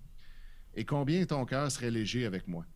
Et 0.75 0.85
combien 0.85 1.25
ton 1.25 1.45
cœur 1.45 1.71
serait 1.71 1.91
léger 1.91 2.27
avec 2.27 2.49
moi? 2.49 2.67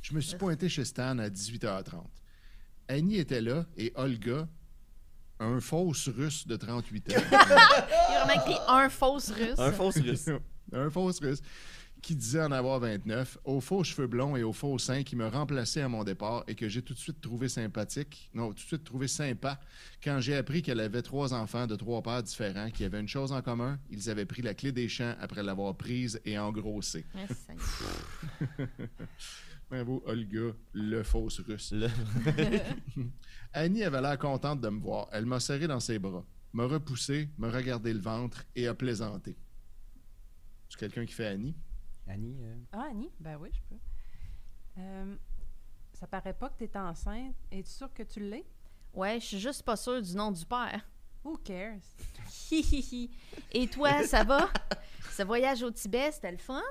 Je 0.00 0.14
me 0.14 0.20
suis 0.20 0.36
pointé 0.36 0.68
chez 0.68 0.84
Stan 0.84 1.18
à 1.18 1.28
18h30. 1.28 2.04
Annie 2.86 3.16
était 3.16 3.40
là 3.40 3.66
et 3.76 3.92
Olga, 3.96 4.48
un 5.40 5.60
fausse 5.60 6.08
russe 6.08 6.46
de 6.46 6.56
38 6.56 7.10
ans. 7.10 7.14
Il 7.30 7.34
a 7.34 8.24
vraiment 8.24 8.40
écrit 8.40 8.58
un 8.68 8.88
fausse 8.88 9.30
russe. 9.30 9.58
Un 9.58 9.72
faux 9.72 9.90
russe. 9.90 10.30
un 10.72 10.90
fausse 10.90 11.20
russe 11.20 11.42
qui 12.02 12.14
disait 12.14 12.42
en 12.42 12.52
avoir 12.52 12.80
29, 12.80 13.38
aux 13.44 13.60
faux 13.60 13.82
cheveux 13.84 14.06
blonds 14.06 14.36
et 14.36 14.42
aux 14.42 14.52
faux 14.52 14.78
seins 14.78 15.02
qui 15.02 15.16
me 15.16 15.26
remplaçaient 15.26 15.82
à 15.82 15.88
mon 15.88 16.04
départ 16.04 16.44
et 16.46 16.54
que 16.54 16.68
j'ai 16.68 16.82
tout 16.82 16.94
de 16.94 16.98
suite 16.98 17.20
trouvé 17.20 17.48
sympathique, 17.48 18.30
non, 18.34 18.48
tout 18.48 18.54
de 18.54 18.60
suite 18.60 18.84
trouvé 18.84 19.08
sympa 19.08 19.60
quand 20.02 20.20
j'ai 20.20 20.36
appris 20.36 20.62
qu'elle 20.62 20.80
avait 20.80 21.02
trois 21.02 21.34
enfants 21.34 21.66
de 21.66 21.76
trois 21.76 22.02
pères 22.02 22.22
différents 22.22 22.70
qui 22.70 22.84
avaient 22.84 23.00
une 23.00 23.08
chose 23.08 23.32
en 23.32 23.42
commun, 23.42 23.78
ils 23.90 24.10
avaient 24.10 24.26
pris 24.26 24.42
la 24.42 24.54
clé 24.54 24.72
des 24.72 24.88
champs 24.88 25.14
après 25.20 25.42
l'avoir 25.42 25.76
prise 25.76 26.20
et 26.24 26.38
engrossée. 26.38 27.04
Ah, 27.14 27.18
y 27.52 28.62
est. 28.62 28.88
Bravo, 29.70 30.02
Olga, 30.06 30.54
le 30.72 31.02
fausse 31.02 31.40
russe. 31.40 31.74
Annie 33.52 33.84
avait 33.84 34.00
l'air 34.00 34.18
contente 34.18 34.62
de 34.62 34.68
me 34.70 34.80
voir. 34.80 35.08
Elle 35.12 35.26
m'a 35.26 35.40
serré 35.40 35.66
dans 35.66 35.80
ses 35.80 35.98
bras, 35.98 36.24
m'a 36.54 36.64
repoussé, 36.64 37.28
m'a 37.36 37.50
regardé 37.50 37.92
le 37.92 38.00
ventre 38.00 38.44
et 38.56 38.66
a 38.66 38.74
plaisanté. 38.74 39.36
C'est 40.70 40.78
quelqu'un 40.78 41.04
qui 41.04 41.12
fait 41.12 41.26
Annie? 41.26 41.54
Annie, 42.08 42.38
euh, 42.42 42.56
Ah, 42.72 42.88
Annie? 42.90 43.10
Ben 43.20 43.36
oui, 43.40 43.50
je 43.52 43.60
peux. 43.68 43.80
Euh, 44.78 45.16
ça 45.92 46.06
paraît 46.06 46.34
pas 46.34 46.48
que 46.48 46.58
tu 46.58 46.64
es 46.64 46.76
enceinte. 46.76 47.34
Es-tu 47.50 47.70
sûre 47.70 47.92
que 47.92 48.02
tu 48.02 48.20
l'es? 48.20 48.46
Ouais, 48.94 49.20
je 49.20 49.26
suis 49.26 49.38
juste 49.38 49.62
pas 49.62 49.76
sûre 49.76 50.00
du 50.00 50.14
nom 50.14 50.30
du 50.32 50.44
père. 50.46 50.88
Who 51.24 51.36
cares? 51.38 51.80
Et 53.52 53.66
toi, 53.68 54.02
ça 54.04 54.24
va? 54.24 54.48
Ce 55.10 55.22
voyage 55.22 55.62
au 55.62 55.70
Tibet, 55.70 56.10
c'était 56.12 56.30
le 56.32 56.38
fun? 56.38 56.62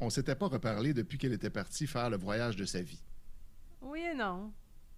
On 0.00 0.10
s'était 0.10 0.34
pas 0.34 0.48
reparlé 0.48 0.92
depuis 0.92 1.16
qu'elle 1.16 1.32
était 1.32 1.50
partie 1.50 1.86
faire 1.86 2.10
le 2.10 2.16
voyage 2.16 2.56
de 2.56 2.64
sa 2.64 2.82
vie. 2.82 3.02
Oui 3.80 4.00
et 4.00 4.14
non. 4.14 4.52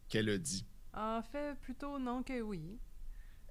Qu'elle 0.08 0.30
a 0.30 0.38
dit. 0.38 0.64
En 0.94 1.20
fait, 1.22 1.54
plutôt 1.60 1.98
non 1.98 2.22
que 2.22 2.40
oui. 2.40 2.78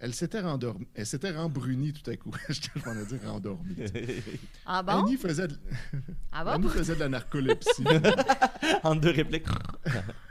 Elle 0.04 0.14
s'était 0.14 0.42
rendormie. 0.42 0.86
Elle 0.96 1.06
s'était 1.06 1.32
rembrunie 1.32 1.94
tout 1.94 2.10
à 2.10 2.18
coup. 2.18 2.30
je 2.50 2.60
m'en 2.86 2.92
ai 3.00 3.06
dit 3.06 3.26
rendormie. 3.26 3.74
Ah 4.66 4.84
bon? 4.84 5.04
Annie 5.06 5.16
faisait 5.16 5.48
de, 5.48 5.58
Ah 6.30 6.44
bon? 6.44 6.52
Annie 6.52 6.68
faisait 6.68 6.96
de 6.96 7.00
la 7.00 7.08
narcolepsie. 7.08 7.86
entre 8.84 9.00
deux 9.00 9.12
répliques. 9.12 9.46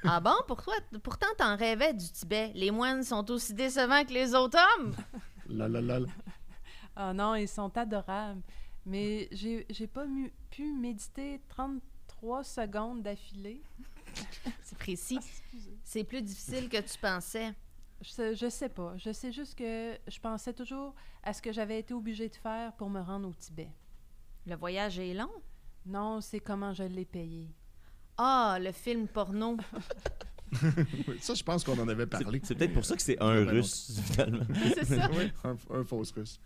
Ah 0.05 0.21
bon? 0.21 0.35
Pourquoi? 0.47 0.75
Pourtant, 1.03 1.29
t'en 1.39 1.57
rêvais 1.57 1.95
du 1.95 2.07
Tibet. 2.07 2.53
Les 2.55 2.71
moines 2.71 3.03
sont 3.03 3.31
aussi 3.31 3.55
décevants 3.55 4.05
que 4.05 4.13
les 4.13 4.35
autres 4.35 4.59
hommes. 4.79 4.95
la 5.49 5.69
la 5.71 5.81
la. 5.81 6.01
la. 6.01 6.07
Ah 6.95 7.15
non, 7.15 7.35
ils 7.35 7.49
sont 7.49 7.75
adorables. 7.75 8.43
Mais 8.85 9.27
j'ai 9.33 9.65
j'ai 9.71 9.87
pas 9.87 10.05
mu- 10.05 10.33
pu 10.51 10.71
méditer 10.75 11.41
33 11.49 12.45
secondes 12.45 13.03
d'affilée. 13.03 13.63
C'est 14.63 14.77
précis. 14.77 15.19
C'est 15.83 16.05
plus 16.05 16.21
difficile 16.21 16.69
que 16.69 16.77
tu 16.83 16.99
pensais. 17.01 17.55
Je, 18.03 18.09
sais- 18.11 18.35
je 18.35 18.49
sais 18.51 18.69
pas. 18.69 18.95
Je 18.97 19.12
sais 19.12 19.33
juste 19.33 19.57
que 19.57 19.97
je 20.09 20.19
pensais 20.21 20.53
toujours 20.53 20.95
à 21.23 21.33
ce 21.33 21.41
que 21.41 21.53
j'avais 21.53 21.79
été 21.79 21.95
obligée 21.95 22.29
de 22.29 22.35
faire 22.35 22.73
pour 22.75 22.91
me 22.91 23.01
rendre 23.01 23.29
au 23.29 23.33
Tibet. 23.35 23.71
Le 24.47 24.57
voyage 24.57 24.99
est 24.99 25.15
long? 25.15 25.31
Non, 25.87 26.21
c'est 26.21 26.41
comment 26.41 26.73
je 26.75 26.83
l'ai 26.83 27.05
payé. 27.05 27.49
Ah, 28.19 28.59
le 28.61 28.73
film 28.73 29.07
porno. 29.09 29.57
Ça, 31.21 31.35
je 31.35 31.43
pense 31.43 31.65
qu'on 31.65 31.79
en 31.79 31.88
avait 31.88 32.07
parlé. 32.07 32.41
C'est 32.45 32.55
peut-être 32.55 32.75
pour 32.75 32.85
ça 32.85 32.95
que 32.97 33.03
c'est 33.03 33.21
un 33.23 33.45
russe, 33.47 33.99
finalement. 34.05 34.45
C'est 34.75 34.85
ça. 34.85 35.09
Oui, 35.12 35.31
un, 35.45 35.57
un 35.71 35.85
fausse 35.85 36.11
russe. 36.12 36.38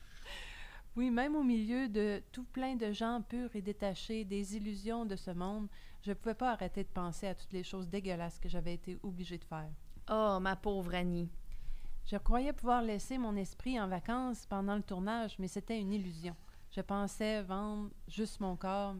Oui, 0.94 1.10
même 1.10 1.34
au 1.36 1.42
milieu 1.42 1.88
de 1.88 2.22
tout 2.32 2.44
plein 2.44 2.76
de 2.76 2.92
gens 2.92 3.20
purs 3.20 3.50
et 3.54 3.60
détachés, 3.62 4.24
des 4.24 4.56
illusions 4.56 5.04
de 5.04 5.16
ce 5.16 5.30
monde, 5.32 5.66
je 6.02 6.10
ne 6.10 6.14
pouvais 6.14 6.34
pas 6.34 6.52
arrêter 6.52 6.84
de 6.84 6.88
penser 6.88 7.26
à 7.26 7.34
toutes 7.34 7.52
les 7.52 7.64
choses 7.64 7.88
dégueulasses 7.88 8.38
que 8.38 8.48
j'avais 8.48 8.74
été 8.74 8.96
obligée 9.02 9.38
de 9.38 9.44
faire. 9.44 9.68
Oh, 10.08 10.38
ma 10.40 10.54
pauvre 10.56 10.94
Annie. 10.94 11.28
Je 12.06 12.16
croyais 12.16 12.52
pouvoir 12.52 12.82
laisser 12.82 13.18
mon 13.18 13.34
esprit 13.36 13.80
en 13.80 13.88
vacances 13.88 14.46
pendant 14.46 14.76
le 14.76 14.82
tournage, 14.82 15.36
mais 15.40 15.48
c'était 15.48 15.80
une 15.80 15.92
illusion. 15.92 16.36
Je 16.70 16.80
pensais 16.80 17.42
vendre 17.42 17.90
juste 18.06 18.38
mon 18.38 18.54
corps, 18.54 18.94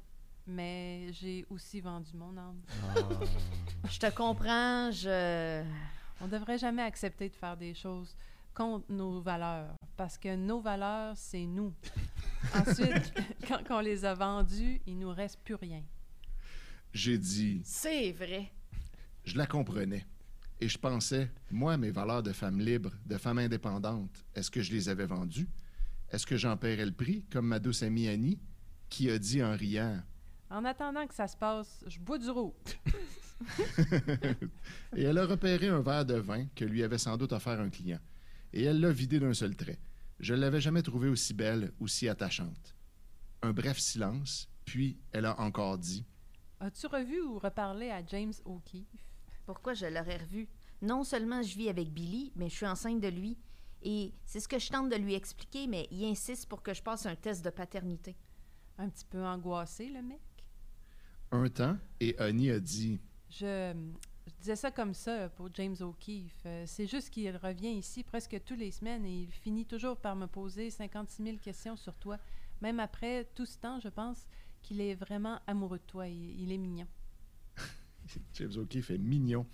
mais 0.47 1.13
j'ai 1.13 1.47
aussi 1.49 1.81
vendu 1.81 2.11
mon 2.15 2.37
âme. 2.37 2.61
Je 3.89 3.99
te 3.99 4.11
comprends, 4.13 4.91
je... 4.91 5.63
On 6.21 6.25
ne 6.27 6.31
devrait 6.31 6.59
jamais 6.59 6.83
accepter 6.83 7.29
de 7.29 7.37
faire 7.37 7.57
des 7.57 7.75
choses 7.75 8.17
contre 8.55 8.87
nos 8.89 9.21
valeurs, 9.21 9.77
parce 9.97 10.19
que 10.19 10.35
nos 10.35 10.61
valeurs, 10.61 11.13
c'est 11.17 11.45
nous. 11.47 11.73
Ensuite, 12.55 13.13
quand 13.47 13.61
on 13.71 13.81
les 13.81 14.05
a 14.05 14.15
vendues, 14.15 14.81
il 14.87 14.99
nous 14.99 15.11
reste 15.11 15.39
plus 15.45 15.55
rien. 15.55 15.83
J'ai 16.93 17.19
dit, 17.19 17.61
C'est 17.65 18.11
vrai. 18.13 18.51
je 19.25 19.37
la 19.37 19.47
comprenais. 19.47 20.05
Et 20.61 20.69
je 20.69 20.79
pensais, 20.79 21.31
moi, 21.51 21.77
mes 21.77 21.91
valeurs 21.91 22.23
de 22.23 22.33
femme 22.33 22.61
libre, 22.61 22.93
de 23.05 23.19
femme 23.19 23.39
indépendante, 23.39 24.25
est-ce 24.35 24.51
que 24.51 24.63
je 24.63 24.73
les 24.73 24.89
avais 24.89 25.07
vendues? 25.07 25.49
Est-ce 26.11 26.25
que 26.25 26.37
j'en 26.37 26.57
paierais 26.57 26.87
le 26.87 26.93
prix, 26.93 27.25
comme 27.31 27.47
ma 27.47 27.59
douce 27.59 27.83
amie 27.83 28.09
Annie, 28.09 28.39
qui 28.89 29.11
a 29.11 29.19
dit 29.19 29.43
en 29.43 29.55
riant, 29.55 30.01
En 30.51 30.65
attendant 30.65 31.07
que 31.07 31.15
ça 31.15 31.27
se 31.27 31.37
passe, 31.37 31.85
je 31.87 31.99
bois 31.99 32.19
du 32.19 32.31
rouge. 32.31 32.53
et 34.97 35.03
elle 35.03 35.19
a 35.19 35.27
repéré 35.27 35.69
un 35.69 35.83
verre 35.83 36.07
de 36.07 36.15
vin 36.15 36.47
que 36.55 36.65
lui 36.65 36.83
avait 36.83 36.97
sans 36.97 37.19
doute 37.19 37.33
offert 37.33 37.61
un 37.61 37.69
client. 37.69 38.01
Et 38.53 38.63
elle 38.63 38.81
l'a 38.81 38.93
vidé 38.93 39.21
d'un 39.21 39.35
seul 39.35 39.55
trait. 39.55 39.79
Je 40.21 40.33
ne 40.33 40.41
l'avais 40.41 40.63
jamais 40.63 40.83
trouvée 40.83 41.09
aussi 41.09 41.35
belle, 41.35 41.73
aussi 41.81 42.09
attachante. 42.09 42.75
Un 43.43 43.53
bref 43.53 43.79
silence, 43.79 44.49
puis 44.65 44.99
elle 45.13 45.27
a 45.27 45.39
encore 45.39 45.77
dit 45.77 46.07
As-tu 46.61 46.87
revu 46.87 47.21
ou 47.21 47.39
reparlé 47.39 47.91
à 47.91 48.03
James 48.07 48.33
O'Keefe? 48.47 49.06
Pourquoi 49.47 49.75
je 49.75 49.87
l'aurais 49.87 50.19
revu? 50.19 50.49
Non 50.83 51.05
seulement 51.05 51.41
je 51.41 51.57
vis 51.57 51.69
avec 51.69 51.91
Billy, 51.91 52.33
mais 52.37 52.49
je 52.49 52.57
suis 52.57 52.67
enceinte 52.67 53.01
de 53.01 53.09
lui. 53.09 53.39
Et 53.83 54.13
c'est 54.25 54.41
ce 54.41 54.49
que 54.49 54.59
je 54.59 54.69
tente 54.69 54.91
de 54.91 54.97
lui 54.97 55.15
expliquer, 55.15 55.69
mais 55.69 55.87
il 55.93 56.05
insiste 56.05 56.49
pour 56.49 56.63
que 56.63 56.75
je 56.75 56.83
passe 56.83 57.07
un 57.07 57.15
test 57.15 57.45
de 57.45 57.51
paternité. 57.51 58.17
Un 58.79 58.89
petit 58.89 59.05
peu 59.05 59.25
angoissé, 59.25 59.89
le 59.89 60.03
mec? 60.03 60.21
Un 61.31 61.49
temps, 61.49 61.77
et 62.01 62.19
Annie 62.19 62.51
a 62.51 62.59
dit 62.61 63.01
Je, 63.31 63.73
je 64.27 64.33
disais 64.41 64.57
ça 64.57 64.71
comme 64.71 64.95
ça 64.95 65.29
pour 65.31 65.49
James 65.55 65.77
O'Keefe. 65.81 66.43
Euh, 66.47 66.65
c'est 66.67 66.87
juste 66.87 67.11
qu'il 67.11 67.35
revient 67.37 67.73
ici 67.73 68.03
presque 68.03 68.43
toutes 68.45 68.59
les 68.59 68.71
semaines 68.73 69.05
et 69.05 69.23
il 69.23 69.31
finit 69.33 69.67
toujours 69.67 69.97
par 69.97 70.17
me 70.17 70.27
poser 70.27 70.71
56 70.71 71.23
000 71.23 71.37
questions 71.39 71.77
sur 71.77 71.95
toi. 71.97 72.19
Même 72.61 72.81
après 72.81 73.29
tout 73.35 73.47
ce 73.47 73.59
temps, 73.59 73.79
je 73.81 73.89
pense 73.89 74.27
qu'il 74.63 74.81
est 74.81 74.95
vraiment 74.95 75.39
amoureux 75.47 75.79
de 75.79 75.85
toi. 75.85 76.09
Il, 76.09 76.41
il 76.41 76.53
est 76.53 76.59
mignon. 76.59 76.87
James 78.35 78.53
O'Keefe 78.57 78.91
est 78.91 78.99
mignon. 78.99 79.47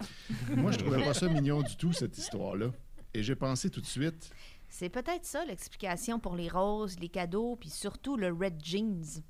Moi, 0.57 0.73
je 0.73 0.79
trouvais 0.79 1.03
pas 1.03 1.15
ça 1.15 1.29
mignon 1.29 1.63
du 1.63 1.77
tout, 1.77 1.93
cette 1.93 2.17
histoire-là. 2.19 2.73
Et 3.15 3.23
j'ai 3.23 3.35
pensé 3.37 3.69
tout 3.71 3.81
de 3.81 3.87
suite 3.87 4.31
C'est 4.69 4.89
peut-être 4.89 5.25
ça 5.27 5.45
l'explication 5.45 6.19
pour 6.19 6.35
les 6.37 6.49
roses, 6.49 6.99
les 6.99 7.09
cadeaux, 7.09 7.57
puis 7.57 7.69
surtout 7.71 8.17
le 8.17 8.29
red 8.33 8.55
jeans. 8.65 9.23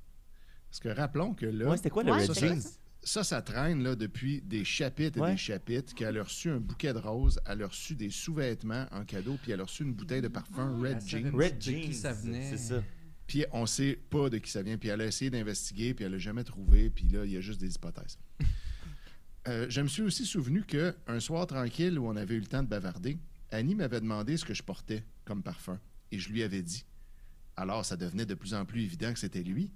Parce 0.69 0.79
que 0.79 0.89
rappelons 0.89 1.33
que 1.33 1.45
là, 1.45 1.69
Ouais, 1.69 1.77
c'était 1.77 1.89
quoi 1.89 2.03
le 2.03 2.11
Ouais, 2.11 2.25
Red 2.25 2.33
Jeans? 2.33 2.61
ça. 2.61 2.69
ça, 3.03 3.23
ça 3.23 3.41
traîne 3.41 3.83
là, 3.83 3.95
depuis 3.95 4.41
des 4.41 4.63
chapitres 4.63 5.17
et 5.17 5.21
Ouais. 5.21 5.31
des 5.31 5.37
chapitres, 5.37 5.93
qu'elle 5.93 6.17
a 6.17 6.23
reçu 6.23 6.49
un 6.49 6.59
bouquet 6.59 6.93
de 6.93 6.99
roses, 6.99 7.39
elle 7.45 7.61
a 7.63 7.67
reçu 7.67 7.93
des 7.95 8.09
sous-vêtements 8.09 8.85
en 8.91 9.03
cadeau, 9.05 9.37
puis 9.41 9.51
elle 9.51 9.59
a 9.61 9.65
reçu 9.65 9.83
une 9.83 9.93
bouteille 9.93 10.21
de 10.21 10.29
parfum 10.29 10.79
Red 10.81 10.85
Elle 10.95 11.01
savait 11.01 11.23
Jeans. 11.23 11.35
Red 11.35 11.57
de 11.57 11.63
qui 11.63 11.83
Jeans. 11.83 11.93
ça 11.93 12.13
venait. 12.13 12.49
C'est 12.49 12.57
ça. 12.57 12.83
Puis 13.27 13.45
on 13.51 13.65
sait 13.65 13.99
pas 14.09 14.29
de 14.29 14.37
qui 14.37 14.49
ça 14.49 14.61
vient, 14.63 14.77
puis 14.77 14.89
elle 14.89 15.01
a 15.01 15.05
essayé 15.05 15.29
d'investiguer, 15.29 15.93
puis 15.93 16.05
elle 16.05 16.11
l'a 16.13 16.17
jamais 16.17 16.43
trouvé, 16.43 16.89
puis 16.89 17.07
là, 17.09 17.25
il 17.25 17.31
y 17.31 17.37
a 17.37 17.41
juste 17.41 17.59
des 17.59 17.73
hypothèses. 17.75 18.17
Euh, 19.47 19.65
je 19.69 19.81
me 19.81 19.87
suis 19.87 20.01
aussi 20.01 20.25
souvenu 20.25 20.63
que 20.63 20.95
un 21.07 21.19
soir 21.19 21.45
tranquille 21.47 21.99
où 21.99 22.07
on 22.07 22.15
avait 22.15 22.35
eu 22.35 22.39
le 22.39 22.45
temps 22.45 22.63
de 22.63 22.67
bavarder, 22.67 23.17
Annie 23.51 23.75
m'avait 23.75 23.99
demandé 23.99 24.37
ce 24.37 24.45
que 24.45 24.53
je 24.53 24.63
portais 24.63 25.03
comme 25.25 25.43
parfum, 25.43 25.79
et 26.11 26.19
je 26.19 26.29
lui 26.29 26.43
avais 26.43 26.61
dit. 26.61 26.85
Alors, 27.55 27.85
ça 27.85 27.97
devenait 27.97 28.25
de 28.25 28.33
plus 28.33 28.53
en 28.53 28.65
plus 28.65 28.81
évident 28.83 29.13
que 29.13 29.19
c'était 29.19 29.43
lui. 29.43 29.71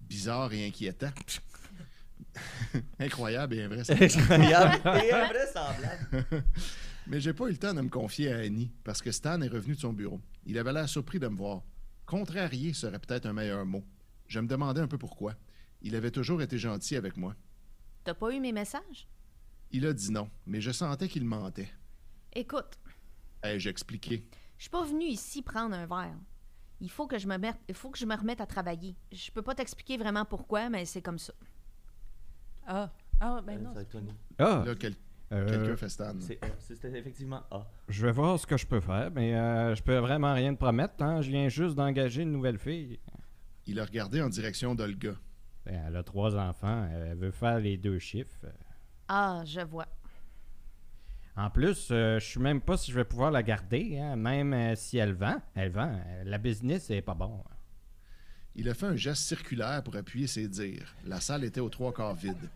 Bizarre 0.00 0.52
et 0.52 0.66
inquiétant. 0.66 1.10
Incroyable 3.00 3.54
et 3.54 3.62
invraisemblable. 3.62 4.12
Incroyable 4.14 4.80
et 5.04 5.12
invraisemblable. 5.12 6.44
Mais 7.06 7.20
j'ai 7.20 7.32
pas 7.32 7.46
eu 7.46 7.50
le 7.50 7.56
temps 7.56 7.74
de 7.74 7.80
me 7.80 7.88
confier 7.88 8.32
à 8.32 8.38
Annie 8.38 8.70
parce 8.84 9.00
que 9.02 9.10
Stan 9.10 9.40
est 9.40 9.48
revenu 9.48 9.74
de 9.74 9.80
son 9.80 9.92
bureau. 9.92 10.20
Il 10.44 10.58
avait 10.58 10.72
l'air 10.72 10.88
surpris 10.88 11.18
de 11.18 11.28
me 11.28 11.36
voir. 11.36 11.62
Contrarié 12.04 12.72
serait 12.72 12.98
peut-être 12.98 13.26
un 13.26 13.32
meilleur 13.32 13.64
mot. 13.64 13.84
Je 14.28 14.40
me 14.40 14.46
demandais 14.46 14.80
un 14.80 14.88
peu 14.88 14.98
pourquoi. 14.98 15.34
Il 15.82 15.94
avait 15.96 16.10
toujours 16.10 16.42
été 16.42 16.58
gentil 16.58 16.96
avec 16.96 17.16
moi. 17.16 17.34
T'as 18.06 18.14
pas 18.14 18.30
eu 18.32 18.38
mes 18.38 18.52
messages? 18.52 19.08
Il 19.72 19.84
a 19.84 19.92
dit 19.92 20.12
non, 20.12 20.30
mais 20.46 20.60
je 20.60 20.70
sentais 20.70 21.08
qu'il 21.08 21.24
mentait. 21.24 21.68
Écoute, 22.32 22.78
Ai-je 23.42 23.68
expliqué? 23.68 24.24
je 24.56 24.62
suis 24.62 24.70
pas 24.70 24.84
venue 24.84 25.06
ici 25.06 25.42
prendre 25.42 25.74
un 25.74 25.86
verre. 25.86 26.14
Il 26.80 26.88
faut 26.88 27.08
que 27.08 27.18
je 27.18 27.26
me 27.26 27.36
mette, 27.36 27.56
il 27.68 27.74
faut 27.74 27.90
que 27.90 27.98
je 27.98 28.06
me 28.06 28.14
remette 28.16 28.40
à 28.40 28.46
travailler. 28.46 28.94
Je 29.10 29.28
peux 29.32 29.42
pas 29.42 29.56
t'expliquer 29.56 29.96
vraiment 29.96 30.24
pourquoi, 30.24 30.68
mais 30.70 30.84
c'est 30.84 31.02
comme 31.02 31.18
ça. 31.18 31.32
Ah, 32.68 32.92
ah 33.18 33.40
ben 33.44 33.60
non. 33.60 33.74
Être 33.74 33.88
Tony. 33.88 34.12
Ah, 34.38 34.62
Là, 34.64 34.76
quel- 34.76 34.94
euh, 35.32 35.48
quelqu'un 35.48 35.76
fait 35.76 35.88
Stan. 35.88 36.14
C'est 36.20 36.38
A. 36.44 36.48
C'était 36.60 36.96
effectivement 36.96 37.42
A. 37.50 37.66
je 37.88 38.06
vais 38.06 38.12
voir 38.12 38.38
ce 38.38 38.46
que 38.46 38.56
je 38.56 38.66
peux 38.68 38.80
faire, 38.80 39.10
mais 39.10 39.34
euh, 39.34 39.74
je 39.74 39.82
peux 39.82 39.96
vraiment 39.98 40.32
rien 40.32 40.54
te 40.54 40.58
promettre. 40.60 41.02
Hein? 41.02 41.22
Je 41.22 41.30
viens 41.30 41.48
juste 41.48 41.74
d'engager 41.74 42.22
une 42.22 42.30
nouvelle 42.30 42.58
fille. 42.58 43.00
Il 43.66 43.80
a 43.80 43.84
regardé 43.84 44.22
en 44.22 44.28
direction 44.28 44.76
d'Olga. 44.76 45.14
Ben, 45.66 45.84
elle 45.88 45.96
a 45.96 46.02
trois 46.02 46.36
enfants. 46.36 46.88
Elle 46.92 47.16
veut 47.16 47.32
faire 47.32 47.58
les 47.58 47.76
deux 47.76 47.98
chiffres. 47.98 48.46
Ah, 49.08 49.42
je 49.44 49.60
vois. 49.60 49.86
En 51.36 51.50
plus, 51.50 51.88
euh, 51.90 52.18
je 52.18 52.24
sais 52.24 52.40
même 52.40 52.62
pas 52.62 52.78
si 52.78 52.90
je 52.90 52.96
vais 52.96 53.04
pouvoir 53.04 53.30
la 53.30 53.42
garder, 53.42 53.98
hein, 53.98 54.16
même 54.16 54.54
euh, 54.54 54.74
si 54.74 54.96
elle 54.96 55.12
vend. 55.12 55.36
Elle 55.54 55.70
vend. 55.70 55.92
Euh, 55.92 56.22
la 56.24 56.38
business 56.38 56.88
est 56.88 57.02
pas 57.02 57.14
bon. 57.14 57.44
Il 58.54 58.70
a 58.70 58.74
fait 58.74 58.86
un 58.86 58.96
geste 58.96 59.22
circulaire 59.22 59.82
pour 59.82 59.96
appuyer 59.96 60.26
ses 60.26 60.48
dires. 60.48 60.94
La 61.04 61.20
salle 61.20 61.44
était 61.44 61.60
aux 61.60 61.68
trois 61.68 61.92
quarts 61.92 62.14
vide. 62.14 62.50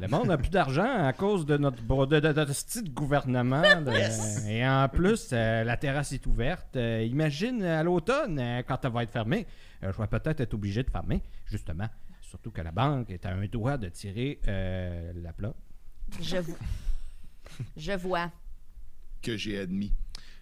Le 0.00 0.08
monde 0.08 0.26
n'a 0.26 0.36
plus 0.36 0.50
d'argent 0.50 1.04
à 1.06 1.12
cause 1.12 1.46
de 1.46 1.56
notre 1.56 1.80
de, 2.06 2.18
de, 2.20 2.88
gouvernement. 2.90 3.62
de- 3.62 4.48
Et 4.48 4.66
en 4.66 4.88
plus, 4.88 5.30
euh, 5.32 5.62
la 5.64 5.76
terrasse 5.76 6.12
est 6.12 6.26
ouverte. 6.26 6.74
Euh, 6.76 7.04
imagine 7.08 7.62
à 7.62 7.82
l'automne, 7.82 8.38
euh, 8.40 8.62
quand 8.66 8.84
elle 8.84 8.90
va 8.92 9.04
être 9.04 9.12
fermée, 9.12 9.46
euh, 9.82 9.92
je 9.92 9.98
vais 10.00 10.08
peut-être 10.08 10.40
être 10.40 10.54
obligé 10.54 10.82
de 10.82 10.90
fermer, 10.90 11.22
justement. 11.46 11.88
Surtout 12.20 12.50
que 12.50 12.60
la 12.60 12.72
banque 12.72 13.10
est 13.10 13.24
à 13.24 13.30
un 13.34 13.46
doigt 13.46 13.78
de 13.78 13.88
tirer 13.88 14.40
euh, 14.48 15.12
la 15.22 15.32
plate. 15.32 15.54
Je 16.20 16.38
vois. 16.38 16.56
je 17.76 17.92
vois. 17.92 18.32
que 19.22 19.36
j'ai 19.36 19.58
admis. 19.60 19.94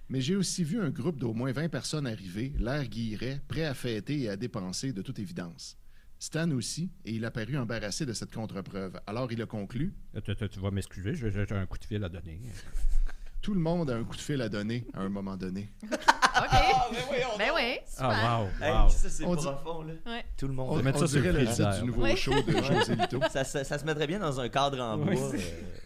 Mais 0.08 0.20
j'ai 0.20 0.34
aussi 0.34 0.64
vu 0.64 0.80
un 0.82 0.90
groupe 0.90 1.18
d'au 1.18 1.32
moins 1.34 1.52
20 1.52 1.68
personnes 1.68 2.06
arriver, 2.06 2.52
l'air 2.58 2.84
guilleret, 2.86 3.40
prêt 3.48 3.64
à 3.64 3.74
fêter 3.74 4.22
et 4.22 4.28
à 4.30 4.36
dépenser 4.36 4.92
de 4.92 5.02
toute 5.02 5.18
évidence. 5.18 5.76
Stan 6.22 6.48
aussi, 6.52 6.88
et 7.04 7.14
il 7.14 7.24
a 7.24 7.32
paru 7.32 7.58
embarrassé 7.58 8.06
de 8.06 8.12
cette 8.12 8.32
contre-preuve. 8.32 9.00
Alors 9.08 9.32
il 9.32 9.42
a 9.42 9.46
conclu 9.46 9.92
Euh, 10.14 10.20
Tu, 10.20 10.36
tu- 10.48 10.60
vas 10.60 10.70
m'excuser, 10.70 11.16
j'ai 11.16 11.52
un 11.52 11.66
coup 11.66 11.78
de 11.78 11.84
fil 11.84 12.04
à 12.04 12.08
donner. 12.08 12.40
Tout 13.42 13.54
le 13.54 13.60
monde 13.60 13.90
a 13.90 13.96
un 13.96 14.04
coup 14.04 14.14
de 14.16 14.20
fil 14.20 14.40
à 14.40 14.48
donner 14.48 14.86
à 14.94 15.00
un 15.00 15.08
moment 15.08 15.36
donné. 15.36 15.68
OK. 15.82 17.38
ben 17.38 17.50
oui, 17.54 17.76
super. 17.86 18.10
Ah, 18.10 18.40
wow, 18.42 18.48
Hey, 18.64 18.90
ça, 18.90 19.08
c'est 19.10 19.24
On 19.24 19.34
dit- 19.34 19.42
profond, 19.44 19.82
là. 19.82 19.92
Ouais. 20.06 20.24
Tout 20.38 20.46
le 20.46 20.52
On, 20.52 20.56
monde. 20.56 20.82
mettre 20.84 20.98
ça 20.98 21.04
on 21.04 21.08
sur 21.08 21.20
dirait 21.20 21.32
le 21.32 21.40
le 21.40 21.44
frigidaire. 21.46 21.70
titre 21.72 21.84
du 21.84 21.90
nouveau 21.90 22.04
Oui. 22.04 22.16
show 22.16 22.32
de 22.40 22.52
José 22.52 22.94
Lito. 22.96 23.20
Ça, 23.30 23.44
ça- 23.44 23.64
ça 23.64 23.78
se 23.78 23.84
mettrait 23.84 24.06
bien 24.06 24.20
dans 24.20 24.40
un 24.40 24.48
cadre 24.48 24.80
en 24.80 24.96
bois. 24.96 25.12
Oui, 25.12 25.18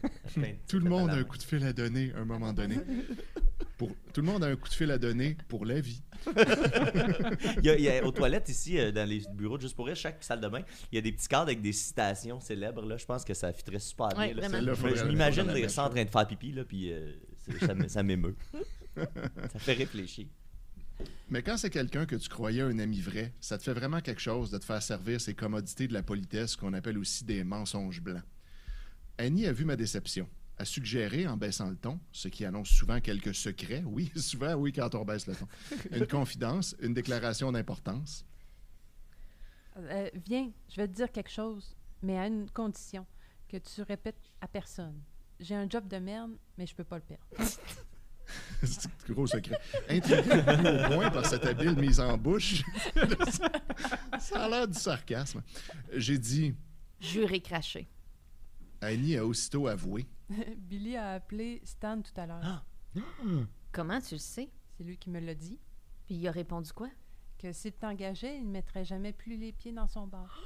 euh, 0.04 0.08
plein 0.34 0.50
de- 0.50 0.56
Tout 0.68 0.78
le 0.78 0.88
monde 0.90 1.10
a 1.10 1.14
un 1.14 1.24
coup 1.24 1.38
de 1.38 1.42
fil 1.42 1.64
à 1.66 1.72
donner 1.72 2.12
à 2.16 2.20
un 2.20 2.24
moment 2.26 2.52
donné. 2.52 2.76
Pour, 3.78 3.88
tout 4.12 4.20
le 4.20 4.26
monde 4.26 4.44
a 4.44 4.46
un 4.48 4.56
coup 4.56 4.68
de 4.68 4.74
fil 4.74 4.90
à 4.90 4.98
donner 4.98 5.36
pour 5.48 5.64
la 5.66 5.80
vie. 5.80 6.02
Il 7.58 7.64
y 7.64 7.70
a, 7.70 7.74
il 7.76 7.82
y 7.82 7.88
a- 7.90 8.04
aux 8.04 8.10
toilettes 8.12 8.48
ici, 8.48 8.78
euh, 8.78 8.90
dans 8.92 9.08
les 9.08 9.22
bureaux 9.34 9.56
de 9.56 9.62
Juste 9.62 9.76
pour 9.76 9.86
rire, 9.86 9.96
chaque 9.96 10.22
salle 10.22 10.40
de 10.40 10.48
bain, 10.48 10.60
il 10.92 10.96
y 10.96 10.98
a 10.98 11.00
des 11.00 11.12
petits 11.12 11.28
cadres 11.28 11.44
avec 11.44 11.60
des 11.60 11.72
citations 11.72 12.40
célèbres. 12.40 12.84
Là. 12.86 12.96
Je 12.96 13.04
pense 13.06 13.24
que 13.24 13.34
ça 13.34 13.52
fitterait 13.52 13.78
super 13.80 14.08
bien. 14.08 14.18
Ouais, 14.18 14.28
là. 14.28 14.40
vraiment. 14.40 14.54
Celle-là, 14.56 14.74
Je- 14.74 14.80
faudrait- 14.80 14.96
je 14.96 15.04
m'imagine 15.04 15.46
la 15.46 15.54
dire 15.54 15.70
ça 15.70 15.82
en 15.82 15.84
mettre. 15.86 15.94
train 15.94 16.04
de 16.04 16.10
faire 16.10 16.26
pipi, 16.28 16.52
là, 16.52 16.64
puis 16.64 16.92
euh, 16.92 17.12
ça, 17.88 18.02
m'émeut. 18.02 18.36
ça 18.96 19.58
fait 19.58 19.74
réfléchir. 19.74 20.26
Mais 21.28 21.42
quand 21.42 21.56
c'est 21.56 21.70
quelqu'un 21.70 22.06
que 22.06 22.16
tu 22.16 22.28
croyais 22.28 22.62
un 22.62 22.78
ami 22.78 23.00
vrai, 23.00 23.34
ça 23.40 23.58
te 23.58 23.62
fait 23.62 23.74
vraiment 23.74 24.00
quelque 24.00 24.20
chose 24.20 24.50
de 24.50 24.58
te 24.58 24.64
faire 24.64 24.82
servir 24.82 25.20
ces 25.20 25.34
commodités 25.34 25.88
de 25.88 25.92
la 25.92 26.02
politesse 26.02 26.56
qu'on 26.56 26.72
appelle 26.72 26.98
aussi 26.98 27.24
des 27.24 27.44
mensonges 27.44 28.00
blancs. 28.00 28.22
Annie 29.18 29.46
a 29.46 29.52
vu 29.52 29.64
ma 29.64 29.76
déception, 29.76 30.28
a 30.58 30.64
suggéré, 30.64 31.26
en 31.26 31.36
baissant 31.36 31.68
le 31.68 31.76
ton, 31.76 31.98
ce 32.12 32.28
qui 32.28 32.44
annonce 32.44 32.68
souvent 32.68 33.00
quelques 33.00 33.34
secrets, 33.34 33.82
oui, 33.84 34.10
souvent, 34.16 34.54
oui, 34.54 34.72
quand 34.72 34.94
on 34.94 35.04
baisse 35.04 35.26
le 35.26 35.34
ton, 35.34 35.48
une 35.92 36.06
confidence, 36.06 36.76
une 36.80 36.94
déclaration 36.94 37.52
d'importance. 37.52 38.24
Euh, 39.76 40.10
viens, 40.26 40.50
je 40.70 40.76
vais 40.76 40.88
te 40.88 40.94
dire 40.94 41.12
quelque 41.12 41.30
chose, 41.30 41.76
mais 42.02 42.18
à 42.18 42.26
une 42.26 42.48
condition 42.50 43.06
que 43.48 43.58
tu 43.58 43.82
répètes 43.82 44.32
à 44.40 44.48
personne. 44.48 45.00
J'ai 45.40 45.54
un 45.54 45.68
job 45.68 45.86
de 45.88 45.98
merde, 45.98 46.32
mais 46.56 46.66
je 46.66 46.74
peux 46.74 46.84
pas 46.84 46.96
le 46.96 47.02
perdre. 47.02 47.24
c'est 48.62 48.86
un 48.86 49.12
gros 49.12 49.26
secret. 49.26 49.58
Intrigué 49.88 50.32
au 50.32 50.94
point 50.94 51.10
par 51.10 51.26
cette 51.26 51.44
habile 51.44 51.76
mise 51.76 52.00
en 52.00 52.16
bouche, 52.16 52.62
ça 54.18 54.44
a 54.44 54.48
l'air 54.48 54.68
du 54.68 54.78
sarcasme. 54.78 55.42
J'ai 55.92 56.18
dit, 56.18 56.54
Juré 57.00 57.40
craché. 57.40 57.88
Annie 58.80 59.16
a 59.16 59.24
aussitôt 59.24 59.68
avoué, 59.68 60.06
Billy 60.56 60.96
a 60.96 61.12
appelé 61.12 61.60
Stan 61.64 62.00
tout 62.02 62.18
à 62.20 62.26
l'heure. 62.26 62.66
Comment 63.72 64.00
tu 64.00 64.14
le 64.14 64.20
sais? 64.20 64.50
C'est 64.76 64.84
lui 64.84 64.96
qui 64.96 65.10
me 65.10 65.20
l'a 65.20 65.34
dit. 65.34 65.58
Puis 66.06 66.14
il 66.16 66.28
a 66.28 66.30
répondu 66.30 66.72
quoi? 66.72 66.88
Que 67.38 67.52
s'il 67.52 67.72
t'engageait, 67.72 68.38
il 68.38 68.46
ne 68.46 68.52
mettrait 68.52 68.84
jamais 68.84 69.12
plus 69.12 69.36
les 69.36 69.52
pieds 69.52 69.72
dans 69.72 69.86
son 69.86 70.06
bar. 70.06 70.42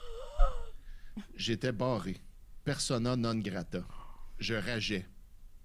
J'étais 1.34 1.72
barré. 1.72 2.16
Persona 2.64 3.16
non 3.16 3.36
grata. 3.36 3.80
Je 4.40 4.54
rageais. 4.54 5.06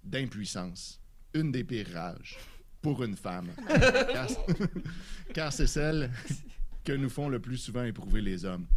D'impuissance. 0.04 1.00
Une 1.34 1.52
des 1.52 1.64
pires 1.64 1.92
rages. 1.94 2.38
Pour 2.82 3.04
une 3.04 3.16
femme. 3.16 3.52
car 4.12 4.28
car 5.34 5.54
c'est 5.54 5.66
celle 5.66 6.12
que 6.84 6.92
nous 6.92 7.10
font 7.10 7.30
le 7.30 7.40
plus 7.40 7.58
souvent 7.58 7.84
éprouver 7.84 8.22
les 8.22 8.46
hommes. 8.46 8.68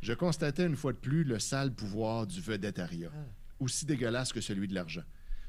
Je 0.00 0.12
constatais 0.12 0.66
une 0.66 0.76
fois 0.76 0.92
de 0.92 0.98
plus 0.98 1.24
le 1.24 1.38
sale 1.38 1.72
pouvoir 1.72 2.26
du 2.26 2.40
vedettariat. 2.40 3.12
Aussi 3.60 3.86
dégueulasse 3.86 4.32
que 4.32 4.40
celui 4.40 4.66
de 4.66 4.74
l'argent. 4.74 5.04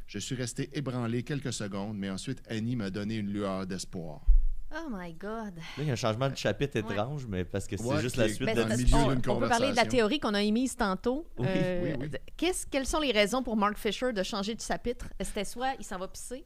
Je 0.07 0.19
suis 0.19 0.35
resté 0.35 0.69
ébranlé 0.77 1.23
quelques 1.23 1.53
secondes, 1.53 1.97
mais 1.97 2.09
ensuite 2.09 2.43
Annie 2.47 2.75
m'a 2.75 2.91
donné 2.91 3.15
une 3.15 3.31
lueur 3.31 3.65
d'espoir. 3.65 4.21
Oh 4.77 4.89
my 4.91 5.13
God. 5.13 5.55
Là, 5.55 5.61
il 5.77 5.85
y 5.85 5.89
a 5.89 5.93
un 5.93 5.95
changement 5.95 6.29
de 6.29 6.35
chapitre 6.35 6.81
Ouais. 6.81 6.93
étrange, 6.93 7.25
mais 7.27 7.45
parce 7.45 7.65
que 7.65 7.77
c'est 7.77 7.83
Ouais, 7.83 8.01
juste 8.01 8.17
la 8.17 8.27
suite 8.27 8.45
Ben, 8.45 8.55
parce 8.67 8.77
milieu 8.77 8.85
d'une 8.85 8.97
on 8.97 9.15
peut 9.15 9.21
parler 9.21 9.37
de 9.37 9.41
la 9.41 9.47
conversation. 9.83 9.89
théorie 9.89 10.19
qu'on 10.19 10.33
a 10.33 10.43
émise 10.43 10.75
tantôt. 10.75 11.25
Oui, 11.37 11.47
Euh, 11.49 11.81
oui, 11.83 11.95
oui. 12.01 12.09
de- 12.09 12.19
qu'est-ce- 12.35 12.67
quelles 12.67 12.85
sont 12.85 12.99
les 12.99 13.11
raisons 13.13 13.41
pour 13.41 13.55
Mark 13.55 13.77
Fisher 13.77 14.11
de 14.11 14.21
changer 14.23 14.53
de 14.53 14.59
chapitre? 14.61 15.07
C'était 15.21 15.45
soit 15.45 15.75
il 15.79 15.85
s'en 15.85 15.97
va 15.97 16.07
pisser, 16.09 16.43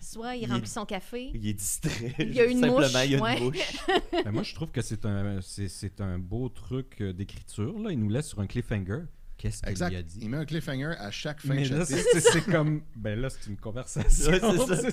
soit 0.00 0.36
il, 0.36 0.42
Il 0.44 0.48
est- 0.48 0.52
remplit 0.52 0.68
son 0.68 0.86
café. 0.86 1.30
Il 1.34 1.46
est 1.46 1.54
distrait. 1.54 2.14
Il 2.20 2.32
y 2.34 2.40
a 2.40 2.44
une 2.44 2.60
Simplement, 2.60 2.78
mouche, 2.80 3.04
il 3.04 3.10
y 3.10 3.14
a 3.14 3.18
une 3.18 3.22
ouais. 3.24 3.40
mouche. 3.40 3.76
Ben, 4.24 4.30
moi, 4.30 4.42
je 4.44 4.54
trouve 4.54 4.70
que 4.70 4.80
c'est 4.82 5.04
un, 5.04 5.40
c'est, 5.40 5.68
c'est 5.68 6.00
un 6.00 6.18
beau 6.18 6.48
truc 6.48 7.00
euh, 7.00 7.12
d'écriture. 7.12 7.76
Là. 7.80 7.90
Il 7.90 7.98
nous 7.98 8.08
laisse 8.10 8.28
sur 8.28 8.38
un 8.40 8.46
cliffhanger. 8.46 9.00
Qu'est-ce 9.42 9.62
qu'il 9.62 9.96
a 9.96 10.02
dit. 10.02 10.18
Il 10.22 10.28
met 10.30 10.36
un 10.36 10.44
cliffhanger 10.44 10.94
à 10.98 11.10
chaque 11.10 11.40
fin 11.40 11.54
Mais 11.54 11.68
de 11.68 11.74
là, 11.76 11.84
chapitre. 11.84 12.28
c'est 12.32 12.44
comme. 12.50 12.82
Ben 12.94 13.20
là, 13.20 13.28
c'est 13.30 13.50
une 13.50 13.56
conversation. 13.56 14.30
Ouais, 14.30 14.40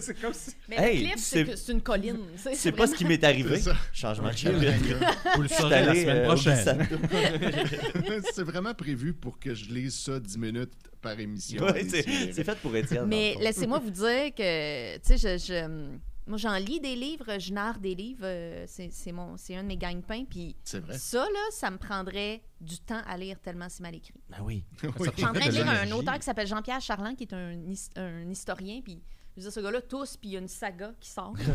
c'est 0.01 0.19
comme 0.19 0.33
si. 0.33 0.51
Mais 0.67 0.75
Hey, 0.77 1.03
le 1.03 1.09
c'est 1.17 1.17
sais- 1.17 1.45
que 1.45 1.55
c'est 1.55 1.71
une 1.71 1.81
colline. 1.81 2.17
C'est 2.55 2.71
pas 2.71 2.87
ce 2.87 2.95
qui 2.95 3.05
m'est 3.05 3.23
arrivé. 3.23 3.61
Changement 3.93 4.29
de 4.31 4.35
chapitre. 4.37 4.59
cliffhanger. 4.61 5.05
Vous 5.35 5.41
le 5.43 5.47
saurez 5.47 5.85
la 5.85 5.93
semaine 5.95 6.17
euh, 6.17 6.25
prochaine. 6.25 6.87
C'est 8.33 8.43
vraiment 8.43 8.73
prévu 8.73 9.13
pour 9.13 9.39
que 9.39 9.53
je 9.53 9.65
lise 9.71 9.93
ça 9.95 10.19
10 10.19 10.37
minutes 10.37 10.73
par 11.01 11.19
émission. 11.19 11.63
Ouais, 11.63 11.85
c'est 11.87 12.43
fait 12.43 12.57
pour 12.59 12.75
Étienne. 12.75 13.05
Mais 13.07 13.35
laissez-moi 13.39 13.79
vous 13.79 13.91
dire 13.91 14.33
que, 14.35 14.95
tu 14.97 15.17
sais, 15.17 15.17
je, 15.17 15.37
je- 15.37 15.97
moi, 16.29 16.37
j'en 16.37 16.55
lis 16.55 16.79
des 16.79 16.95
livres, 16.95 17.39
je 17.39 17.51
narre 17.51 17.79
des 17.79 17.95
livres, 17.95 18.23
euh, 18.23 18.63
c'est 18.67 18.89
c'est 18.93 19.11
mon, 19.11 19.35
c'est 19.35 19.55
un 19.55 19.63
de 19.63 19.67
mes 19.67 19.77
gagne-pains, 19.77 20.25
puis 20.29 20.55
C'est 20.63 20.79
vrai. 20.79 20.97
ça, 20.97 21.23
là, 21.23 21.39
ça 21.51 21.71
me 21.71 21.77
prendrait 21.77 22.41
du 22.61 22.77
temps 22.79 23.01
à 23.07 23.17
lire 23.17 23.39
tellement 23.41 23.67
c'est 23.67 23.81
mal 23.81 23.95
écrit. 23.95 24.13
Ben 24.29 24.37
oui. 24.43 24.63
Oui. 24.83 25.09
Je 25.11 25.11
suis 25.17 25.25
en 25.25 25.33
train 25.33 25.47
de 25.47 25.53
lire 25.53 25.67
un 25.67 25.91
auteur 25.91 26.15
qui 26.15 26.23
s'appelle 26.23 26.47
Jean-Pierre 26.47 26.81
Charland, 26.81 27.15
qui 27.15 27.23
est 27.23 27.33
un, 27.33 27.59
un 27.95 28.29
historien, 28.29 28.79
puis 28.81 29.01
je 29.35 29.41
veux 29.41 29.49
dire, 29.49 29.53
ce 29.53 29.59
gars-là 29.59 29.81
tous, 29.81 30.17
puis 30.17 30.29
il 30.29 30.33
y 30.33 30.35
a 30.37 30.39
une 30.39 30.47
saga 30.47 30.93
qui 30.99 31.09
sort. 31.09 31.33
Dire, 31.37 31.47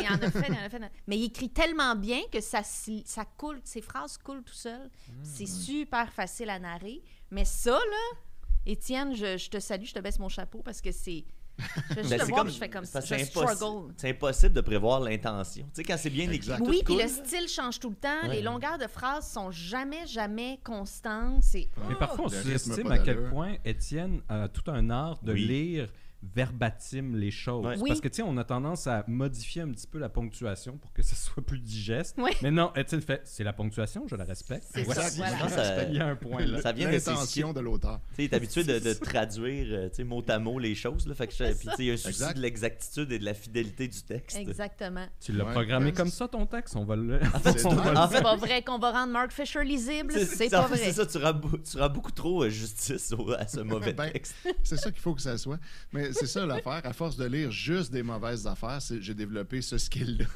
il 0.00 0.08
en 0.08 0.14
a 0.14 0.30
fait, 0.30 0.46
il 0.48 0.54
en 0.54 0.64
a 0.64 0.68
fait. 0.68 0.80
Mais 1.06 1.18
il 1.18 1.24
écrit 1.24 1.48
tellement 1.50 1.94
bien 1.96 2.20
que 2.30 2.40
ça, 2.40 2.62
ça 2.62 3.24
coule, 3.24 3.60
ses 3.64 3.80
phrases 3.80 4.16
coulent 4.18 4.44
tout 4.44 4.54
seul. 4.54 4.90
C'est 5.22 5.46
super 5.46 6.12
facile 6.12 6.50
à 6.50 6.58
narrer. 6.58 7.02
Mais 7.30 7.44
ça, 7.44 7.72
là, 7.72 8.18
Étienne, 8.64 9.14
je, 9.14 9.36
je 9.36 9.48
te 9.50 9.58
salue, 9.58 9.84
je 9.84 9.94
te 9.94 10.00
baisse 10.00 10.18
mon 10.18 10.28
chapeau 10.28 10.62
parce 10.62 10.80
que 10.80 10.92
c'est. 10.92 11.24
Je 11.58 11.94
vais 11.94 12.02
juste 12.02 12.10
Ben, 12.10 12.18
le 12.18 12.24
c'est 12.24 12.30
voir, 12.30 12.40
comme- 12.42 12.50
je 12.52 12.58
fais 12.58 12.68
comme 12.68 12.84
ça. 12.84 13.00
c'est 13.00 14.08
impossible 14.10 14.52
de 14.54 14.60
prévoir 14.60 15.00
l'intention. 15.00 15.64
Tu 15.64 15.70
sais, 15.74 15.84
quand 15.84 15.96
c'est 15.98 16.10
bien 16.10 16.30
écrit, 16.30 16.50
Oui, 16.60 16.82
puis 16.84 16.96
le 16.96 17.08
style 17.08 17.48
change 17.48 17.78
tout 17.80 17.90
le 17.90 17.96
temps. 17.96 18.22
Ouais. 18.28 18.36
Les 18.36 18.42
longueurs 18.42 18.78
de 18.78 18.86
phrases 18.86 19.30
sont 19.30 19.50
jamais, 19.50 20.06
jamais 20.06 20.60
constantes. 20.62 21.44
Mais 21.54 21.94
parfois, 21.98 22.26
on 22.26 22.28
sous-estime 22.28 22.90
à 22.92 22.98
quel 22.98 23.28
point 23.30 23.54
Étienne 23.64 24.20
a 24.28 24.48
tout 24.48 24.70
un 24.70 24.90
art 24.90 25.18
de 25.22 25.32
Oui. 25.32 25.46
lire 25.46 25.88
verbatim 26.34 27.16
les 27.16 27.30
choses. 27.30 27.64
Ouais. 27.66 27.76
Oui. 27.80 27.88
Parce 27.88 28.00
que, 28.00 28.08
tu 28.08 28.16
sais, 28.16 28.22
on 28.22 28.36
a 28.36 28.44
tendance 28.44 28.86
à 28.86 29.04
modifier 29.06 29.62
un 29.62 29.68
petit 29.70 29.86
peu 29.86 29.98
la 29.98 30.08
ponctuation 30.08 30.76
pour 30.78 30.92
que 30.92 31.02
ce 31.02 31.14
soit 31.14 31.42
plus 31.44 31.58
digeste. 31.58 32.16
Oui. 32.18 32.30
Mais 32.42 32.50
non, 32.50 32.72
Étienne 32.74 33.00
fait, 33.00 33.20
c'est 33.24 33.44
la 33.44 33.52
ponctuation, 33.52 34.06
je 34.06 34.16
la 34.16 34.24
respecte. 34.24 34.66
C'est 34.72 34.82
Voici. 34.82 35.00
ça, 35.00 35.10
voilà. 35.16 35.36
Je 35.36 35.40
pense 35.42 35.50
que 35.50 35.56
ça- 35.56 35.82
Il 35.84 35.94
y 35.96 36.00
a 36.00 36.06
un 36.06 36.16
point 36.16 36.44
là. 36.44 36.60
Ça 36.62 36.72
vient 36.72 36.90
L'intention 36.90 37.52
de 37.52 37.60
l'auteur. 37.60 38.00
Tu 38.10 38.14
sais, 38.16 38.24
il 38.24 38.30
est 38.30 38.34
habitué 38.34 38.64
de, 38.64 38.78
de 38.78 38.92
traduire 39.00 39.66
euh, 39.70 39.88
tu 39.94 40.04
mot 40.04 40.22
à 40.28 40.38
mot 40.38 40.58
les 40.58 40.74
choses. 40.74 41.06
Là, 41.06 41.14
fait 41.14 41.26
que 41.26 41.34
je- 41.34 41.44
puis, 41.56 41.68
tu 41.68 41.74
sais, 41.76 41.82
il 41.84 41.86
y 41.86 41.90
a 41.90 41.94
un 41.94 41.96
souci 41.96 42.08
Exact. 42.08 42.36
de 42.36 42.42
l'exactitude 42.42 43.12
et 43.12 43.18
de 43.18 43.24
la 43.24 43.34
fidélité 43.34 43.88
du 43.88 44.02
texte. 44.02 44.36
Exactement. 44.38 45.06
Tu 45.20 45.32
l'as 45.32 45.44
Ouais. 45.44 45.52
programmé 45.52 45.86
Ouais. 45.86 45.92
comme 45.92 46.08
ça, 46.10 46.26
ton 46.28 46.46
texte? 46.46 46.76
On 46.76 46.84
va 46.84 46.96
le... 46.96 47.20
C'est 47.44 47.66
En 47.66 48.08
fait, 48.08 48.22
pas 48.22 48.36
vrai 48.36 48.62
qu'on 48.62 48.78
va 48.78 48.90
rendre 48.92 49.12
Mark 49.12 49.32
Fisher 49.32 49.64
lisible. 49.64 50.12
C'est 50.26 50.50
pas 50.50 50.66
vrai. 50.66 50.76
C'est 50.78 50.92
ça, 50.92 51.06
tu 51.06 51.18
rends, 51.18 51.34
beau- 51.34 51.58
tu 51.58 51.78
rends 51.78 51.88
beaucoup 51.90 52.10
trop 52.12 52.44
euh, 52.44 52.48
justice 52.50 53.14
à 53.38 53.46
ce 53.46 53.60
mauvais 53.60 53.92
Ben, 53.92 54.10
texte. 54.12 54.34
C'est 54.64 54.76
ça 54.76 54.90
qu'il 54.90 55.00
faut 55.00 55.14
que 55.14 55.20
ça 55.22 55.36
soit. 55.38 55.58
Mais 55.92 56.12
c'est 56.18 56.26
ça 56.26 56.46
l'affaire. 56.46 56.80
À 56.84 56.92
force 56.92 57.16
de 57.16 57.24
lire 57.24 57.50
juste 57.50 57.92
des 57.92 58.02
mauvaises 58.02 58.46
affaires, 58.46 58.78
j'ai 59.00 59.14
développé 59.14 59.62
ce 59.62 59.78
skill-là. 59.78 60.26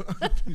je, 0.46 0.54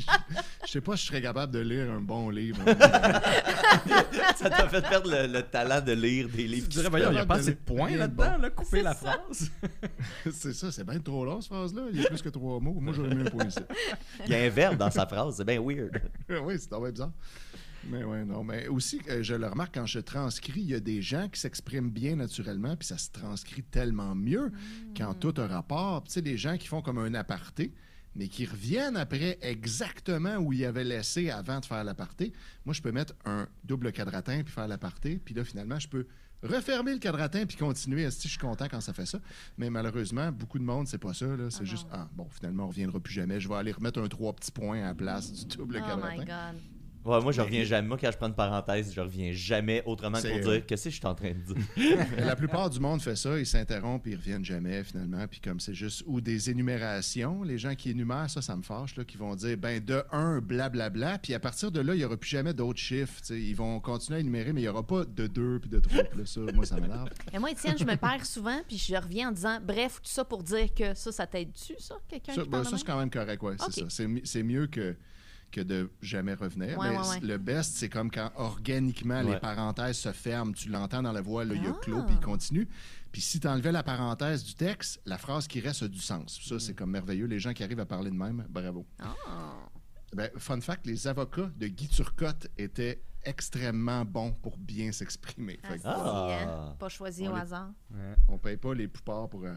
je 0.65 0.71
sais 0.71 0.81
pas 0.81 0.95
si 0.95 1.03
je 1.03 1.07
serais 1.07 1.21
capable 1.21 1.53
de 1.53 1.59
lire 1.59 1.91
un 1.91 2.01
bon 2.01 2.29
livre. 2.29 2.59
ça 4.35 4.49
t'a 4.49 4.67
fait 4.67 4.81
perdre 4.81 5.09
le, 5.09 5.27
le 5.27 5.41
talent 5.41 5.81
de 5.81 5.91
lire 5.93 6.29
des 6.29 6.47
livres. 6.47 6.67
Tu 6.69 6.77
dirais, 6.77 6.89
voyons, 6.89 7.09
il 7.09 7.15
n'y 7.15 7.19
a 7.19 7.25
pas 7.25 7.35
de 7.35 7.41
assez 7.41 7.51
de 7.51 7.57
points 7.57 7.95
là-dedans, 7.95 8.33
bon. 8.35 8.41
là, 8.41 8.49
couper 8.49 8.81
la 8.81 8.93
phrase? 8.93 9.51
c'est 10.31 10.53
ça, 10.53 10.71
c'est 10.71 10.83
bien 10.83 10.99
trop 10.99 11.25
long, 11.25 11.41
cette 11.41 11.51
phrase-là. 11.51 11.83
Il 11.91 12.01
y 12.01 12.05
a 12.05 12.09
plus 12.09 12.21
que 12.21 12.29
trois 12.29 12.59
mots. 12.59 12.77
Moi, 12.79 12.93
j'aurais 12.93 13.13
mis 13.13 13.25
un 13.25 13.29
point 13.29 13.45
ici. 13.45 13.59
Il 14.25 14.31
y 14.31 14.35
a 14.35 14.43
un 14.43 14.49
verbe 14.49 14.77
dans 14.77 14.91
sa 14.91 15.05
phrase, 15.05 15.35
c'est 15.37 15.45
bien 15.45 15.61
weird. 15.61 16.01
oui, 16.43 16.55
c'est 16.59 16.69
vraiment 16.69 16.89
bizarre. 16.89 17.11
Mais 17.89 18.03
ouais, 18.03 18.25
non. 18.25 18.43
Mais 18.43 18.67
aussi, 18.67 18.99
euh, 19.09 19.21
je 19.21 19.35
le 19.35 19.47
remarque 19.47 19.75
quand 19.75 19.85
je 19.85 19.99
transcris, 19.99 20.61
il 20.61 20.67
y 20.69 20.73
a 20.73 20.79
des 20.79 21.01
gens 21.01 21.27
qui 21.29 21.39
s'expriment 21.39 21.89
bien 21.91 22.15
naturellement, 22.15 22.75
puis 22.75 22.87
ça 22.87 22.97
se 22.97 23.11
transcrit 23.11 23.63
tellement 23.63 24.15
mieux 24.15 24.51
quand 24.97 25.13
tout 25.13 25.33
a 25.37 25.47
rapport. 25.47 26.03
Tu 26.03 26.13
sais, 26.13 26.21
des 26.21 26.37
gens 26.37 26.57
qui 26.57 26.67
font 26.67 26.81
comme 26.81 26.97
un 26.97 27.13
aparté, 27.13 27.73
mais 28.15 28.27
qui 28.27 28.45
reviennent 28.45 28.97
après 28.97 29.37
exactement 29.41 30.37
où 30.37 30.51
ils 30.53 30.65
avaient 30.65 30.83
laissé 30.83 31.29
avant 31.29 31.59
de 31.59 31.65
faire 31.65 31.83
l'aparté. 31.83 32.33
Moi, 32.65 32.73
je 32.73 32.81
peux 32.81 32.91
mettre 32.91 33.13
un 33.25 33.47
double 33.63 33.91
quadratin 33.91 34.41
puis 34.43 34.53
faire 34.53 34.67
l'aparté, 34.67 35.19
puis 35.23 35.35
là, 35.35 35.43
finalement, 35.43 35.77
je 35.79 35.87
peux 35.87 36.07
refermer 36.41 36.93
le 36.93 36.99
quadratin 36.99 37.45
puis 37.45 37.57
continuer. 37.57 38.03
Esti, 38.03 38.27
Je 38.27 38.33
suis 38.33 38.39
content 38.39 38.67
quand 38.69 38.81
ça 38.81 38.93
fait 38.93 39.05
ça? 39.05 39.19
Mais 39.57 39.69
malheureusement, 39.69 40.31
beaucoup 40.31 40.59
de 40.59 40.63
monde, 40.63 40.87
c'est 40.87 40.97
pas 40.97 41.13
ça. 41.13 41.25
C'est 41.49 41.61
Ah 41.61 41.65
juste, 41.65 41.83
non. 41.85 41.89
ah, 41.93 42.09
bon, 42.15 42.27
finalement, 42.31 42.65
on 42.65 42.69
reviendra 42.69 42.99
plus 42.99 43.13
jamais. 43.13 43.39
Je 43.39 43.47
vais 43.49 43.55
aller 43.55 43.71
remettre 43.71 43.99
un 44.01 44.07
trois 44.07 44.33
petits 44.33 44.51
points 44.51 44.81
à 44.81 44.87
la 44.87 44.95
place 44.95 45.31
du 45.31 45.57
double 45.57 45.81
Oh 45.83 45.87
quadratin. 45.87 46.17
my 46.17 46.25
God. 46.25 46.61
Ouais, 47.05 47.21
moi, 47.21 47.31
je 47.31 47.37
Mais- 47.37 47.45
reviens 47.45 47.63
jamais. 47.63 47.87
Moi, 47.87 47.97
quand 48.01 48.11
je 48.11 48.17
prends 48.17 48.27
une 48.27 48.33
parenthèse, 48.33 48.91
je 48.93 48.99
reviens 48.99 49.31
jamais 49.31 49.83
autrement 49.85 50.17
que 50.19 50.27
pour 50.27 50.49
euh, 50.49 50.53
dire 50.55 50.65
qu'est-ce 50.65 50.85
que 50.85 50.89
je 50.89 50.95
suis 50.95 51.05
en 51.05 51.13
train 51.13 51.33
de 51.33 51.53
dire. 51.53 52.07
La 52.17 52.35
plupart 52.35 52.69
du 52.69 52.79
monde 52.79 52.99
fait 53.01 53.15
ça, 53.15 53.37
ils 53.37 53.45
s'interrompent, 53.45 54.07
ils 54.07 54.15
reviennent 54.15 54.43
jamais 54.43 54.83
finalement, 54.83 55.27
puis 55.27 55.39
comme 55.39 55.59
c'est 55.59 55.75
juste 55.75 56.03
ou 56.07 56.19
des 56.19 56.49
énumérations, 56.49 57.43
les 57.43 57.59
gens 57.59 57.75
qui 57.75 57.91
énumèrent 57.91 58.29
ça, 58.29 58.41
ça 58.41 58.55
me 58.55 58.63
fâche 58.63 58.95
là, 58.95 59.03
qui 59.03 59.17
vont 59.17 59.35
dire 59.35 59.55
ben 59.55 59.83
de 59.83 60.03
1 60.11 60.41
blablabla, 60.41 61.19
puis 61.19 61.35
à 61.35 61.39
partir 61.39 61.71
de 61.71 61.79
là, 61.79 61.93
il 61.93 62.01
y 62.01 62.05
aura 62.05 62.17
plus 62.17 62.29
jamais 62.29 62.53
d'autres 62.53 62.79
chiffres, 62.79 63.21
ils 63.29 63.55
vont 63.55 63.79
continuer 63.79 64.17
à 64.17 64.19
énumérer 64.21 64.51
mais 64.51 64.61
il 64.61 64.65
y 64.65 64.67
aura 64.67 64.85
pas 64.85 65.05
de 65.05 65.27
2 65.27 65.59
puis 65.59 65.69
de 65.69 65.79
3, 65.79 66.03
puis 66.05 66.19
là 66.19 66.25
ça 66.25 66.41
moi 66.53 66.65
ça 66.65 66.79
m'énerve. 66.79 67.09
Et 67.33 67.37
moi, 67.37 67.51
Étienne, 67.51 67.77
je 67.77 67.85
me 67.85 67.95
perds 67.97 68.25
souvent, 68.25 68.59
puis 68.67 68.77
je 68.77 68.95
reviens 68.95 69.29
en 69.29 69.31
disant 69.31 69.59
Bref, 69.61 70.01
tout 70.01 70.09
ça 70.09 70.25
pour 70.25 70.41
dire 70.41 70.73
que 70.73 70.93
ça, 70.95 71.11
ça 71.11 71.27
t'aide-tu, 71.27 71.75
ça 71.77 71.95
Quelqu'un 72.07 72.33
Ça, 72.33 72.45
ben, 72.45 72.63
ça, 72.63 72.77
c'est 72.77 72.85
quand 72.85 72.97
même 72.97 73.09
correct, 73.09 73.41
ouais, 73.43 73.55
c'est 73.59 73.87
ça. 73.89 74.05
C'est 74.23 74.43
mieux 74.43 74.67
que 74.67 74.95
que 75.55 75.61
de 75.61 75.89
jamais 76.01 76.33
revenir. 76.33 76.77
Ouais, 76.77 76.89
mais 76.91 76.97
ouais, 76.97 77.07
ouais. 77.07 77.19
le 77.21 77.37
best, 77.37 77.75
c'est 77.75 77.87
comme 77.89 78.11
quand 78.11 78.31
organiquement 78.35 79.21
les 79.21 79.29
Ouais. 79.31 79.39
parenthèses 79.39 79.97
se 79.97 80.11
ferment, 80.11 80.51
tu 80.51 80.67
l'entends 80.69 81.01
dans 81.01 81.11
la 81.13 81.21
voix, 81.21 81.45
là, 81.45 81.53
il 81.55 81.63
y 81.63 81.67
a 81.67 81.73
Ah. 81.73 81.79
clos, 81.81 82.03
puis 82.03 82.15
il 82.19 82.21
continue. 82.25 82.67
Puis 83.11 83.21
si 83.21 83.39
tu 83.39 83.47
enlevais 83.47 83.71
la 83.71 83.83
parenthèse 83.83 84.43
du 84.43 84.53
texte, 84.55 84.99
la 85.05 85.17
phrase 85.17 85.47
qui 85.47 85.61
reste 85.61 85.83
a 85.83 85.87
du 85.87 85.99
sens. 85.99 86.39
Ça, 86.43 86.59
c'est 86.59 86.73
comme 86.73 86.91
merveilleux. 86.91 87.27
Les 87.27 87.39
gens 87.39 87.53
qui 87.53 87.63
arrivent 87.63 87.79
à 87.79 87.85
parler 87.85 88.11
de 88.11 88.15
même, 88.17 88.45
bravo. 88.49 88.85
Ah. 88.99 89.13
Ben, 90.13 90.29
fun 90.37 90.59
fact, 90.61 90.85
les 90.85 91.07
avocats 91.07 91.49
de 91.57 91.67
Guy 91.67 91.87
Turcotte 91.87 92.47
étaient 92.57 93.01
extrêmement 93.23 94.05
bons 94.05 94.33
pour 94.33 94.57
bien 94.57 94.91
s'exprimer. 94.91 95.59
Ah, 95.63 95.73
Ah. 95.83 96.37
hein? 96.69 96.75
Pas 96.77 96.89
choisi 96.89 97.27
On 97.27 97.31
au 97.31 97.35
les- 97.35 97.41
hasard. 97.41 97.71
on 98.29 98.37
paye 98.37 98.57
pas 98.57 98.73
les 98.73 98.87
poupards 98.87 99.29
pour 99.29 99.41
rien. 99.41 99.55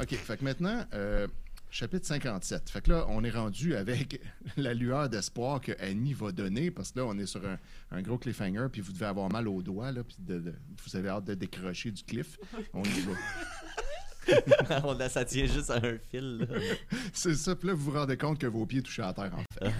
OK, 0.00 0.14
fait 0.14 0.36
que 0.36 0.44
maintenant, 0.44 0.84
euh, 0.94 1.26
chapitre 1.70 2.06
57. 2.06 2.68
Fait 2.70 2.80
que 2.82 2.90
là, 2.90 3.06
on 3.08 3.22
est 3.24 3.30
rendu 3.30 3.74
avec 3.76 4.20
la 4.56 4.74
lueur 4.74 5.08
d'espoir 5.08 5.60
que 5.60 5.72
Annie 5.80 6.12
va 6.14 6.32
donner, 6.32 6.70
parce 6.70 6.92
que 6.92 6.98
là, 7.00 7.06
on 7.06 7.16
est 7.18 7.26
sur 7.26 7.44
un, 7.46 7.58
un 7.90 8.02
gros 8.02 8.18
cliffhanger, 8.18 8.66
puis 8.70 8.80
vous 8.80 8.92
devez 8.92 9.06
avoir 9.06 9.30
mal 9.30 9.46
aux 9.48 9.62
doigts, 9.62 9.92
là, 9.92 10.02
puis 10.04 10.16
de- 10.18 10.38
de- 10.40 10.54
vous 10.84 10.96
avez 10.96 11.08
hâte 11.08 11.24
de 11.24 11.34
décrocher 11.34 11.90
du 11.90 12.02
cliff. 12.02 12.38
On 12.72 12.82
y 12.82 13.00
va. 13.00 13.12
On 14.84 15.00
a, 15.00 15.08
ça 15.08 15.24
tient 15.24 15.46
juste 15.46 15.70
à 15.70 15.76
un 15.76 15.96
fil. 15.98 16.38
là. 16.38 16.46
C'est 17.12 17.34
ça, 17.34 17.56
puis 17.56 17.68
là, 17.68 17.74
vous 17.74 17.84
vous 17.90 17.98
rendez 17.98 18.16
compte 18.16 18.38
que 18.38 18.46
vos 18.46 18.66
pieds 18.66 18.82
touchent 18.82 19.00
à 19.00 19.06
la 19.06 19.12
terre, 19.14 19.32
en 19.34 19.44
fait. 19.54 19.72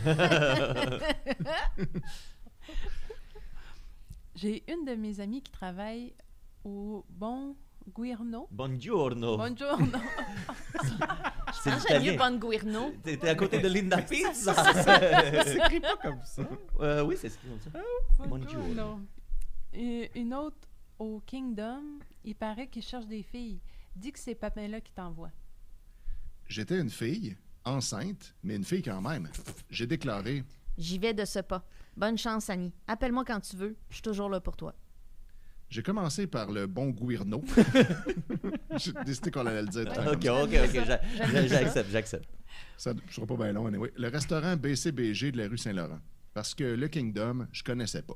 J'ai 4.34 4.64
une 4.72 4.84
de 4.86 4.94
mes 4.94 5.20
amies 5.20 5.42
qui 5.42 5.52
travaille 5.52 6.14
au 6.64 7.04
Bon 7.10 7.54
Guirno. 7.96 8.48
Buongiorno. 8.50 9.36
Buongiorno. 9.36 9.98
C'est 11.62 11.70
Ah, 11.70 11.78
J'aime 11.88 12.02
mieux 12.02 12.10
l'italien. 12.12 12.30
Bon 12.38 12.48
Guirno. 12.48 12.92
T'es 13.02 13.28
à 13.28 13.34
côté 13.34 13.58
de 13.60 13.68
Linda 13.68 13.98
Pizza. 14.02 14.54
s'écrit 15.44 15.80
pas 15.80 15.96
comme 16.02 16.20
ça. 16.24 16.42
Euh, 16.80 17.02
oui, 17.04 17.16
c'est 17.20 17.28
ce 17.28 17.36
comme 17.38 17.60
ça. 17.60 17.70
Buongiorno. 18.26 18.46
Buongiorno. 18.74 19.00
Et 19.74 20.10
une 20.18 20.34
autre 20.34 20.56
au 20.98 21.20
Kingdom, 21.26 21.82
il 22.24 22.34
paraît 22.34 22.66
qu'il 22.68 22.82
cherche 22.82 23.06
des 23.06 23.22
filles. 23.22 23.60
Dis 23.94 24.12
que 24.12 24.18
c'est 24.18 24.34
Pamela 24.34 24.80
qui 24.80 24.92
t'envoie. 24.92 25.30
J'étais 26.48 26.80
une 26.80 26.90
fille, 26.90 27.36
enceinte, 27.64 28.34
mais 28.42 28.56
une 28.56 28.64
fille 28.64 28.82
quand 28.82 29.00
même. 29.00 29.28
J'ai 29.70 29.86
déclaré 29.86 30.44
J'y 30.78 30.98
vais 30.98 31.12
de 31.14 31.24
ce 31.24 31.40
pas. 31.40 31.64
Bonne 31.96 32.16
chance, 32.16 32.48
Annie. 32.48 32.72
Appelle-moi 32.86 33.24
quand 33.24 33.40
tu 33.40 33.56
veux. 33.56 33.76
Je 33.90 33.96
suis 33.96 34.02
toujours 34.02 34.28
là 34.30 34.40
pour 34.40 34.56
toi. 34.56 34.74
J'ai 35.70 35.82
commencé 35.82 36.26
par 36.26 36.50
le 36.50 36.66
bon 36.66 36.90
Guirno. 36.90 37.42
J'ai 38.76 38.92
décidé 39.06 39.30
qu'on 39.30 39.46
allait 39.46 39.62
le 39.62 39.68
dire. 39.68 39.86
Ok, 39.88 40.26
ok, 40.26 40.58
ok, 40.64 40.84
j'a- 40.84 41.00
j'a- 41.16 41.46
j'accepte, 41.46 41.90
j'accepte. 41.90 42.28
Ça 42.76 42.92
ne 42.92 43.00
sera 43.10 43.26
pas 43.26 43.36
bien 43.36 43.52
long, 43.52 43.66
anyway. 43.66 43.92
Le 43.96 44.08
restaurant 44.08 44.56
BCBG 44.56 45.32
de 45.32 45.38
la 45.38 45.48
rue 45.48 45.58
Saint-Laurent. 45.58 46.00
Parce 46.34 46.54
que 46.54 46.64
le 46.64 46.88
Kingdom, 46.88 47.46
je 47.52 47.62
connaissais 47.62 48.02
pas. 48.02 48.14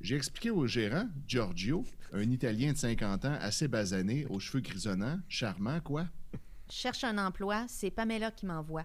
J'ai 0.00 0.16
expliqué 0.16 0.50
au 0.50 0.66
gérant, 0.66 1.06
Giorgio, 1.26 1.84
un 2.12 2.30
Italien 2.30 2.72
de 2.72 2.76
50 2.78 3.24
ans, 3.24 3.36
assez 3.40 3.68
basané, 3.68 4.26
aux 4.30 4.38
cheveux 4.38 4.60
grisonnants, 4.62 5.18
charmant, 5.28 5.80
quoi? 5.80 6.06
Je 6.70 6.74
cherche 6.76 7.04
un 7.04 7.18
emploi. 7.18 7.64
C'est 7.68 7.90
Pamela 7.90 8.30
qui 8.30 8.46
m'envoie. 8.46 8.84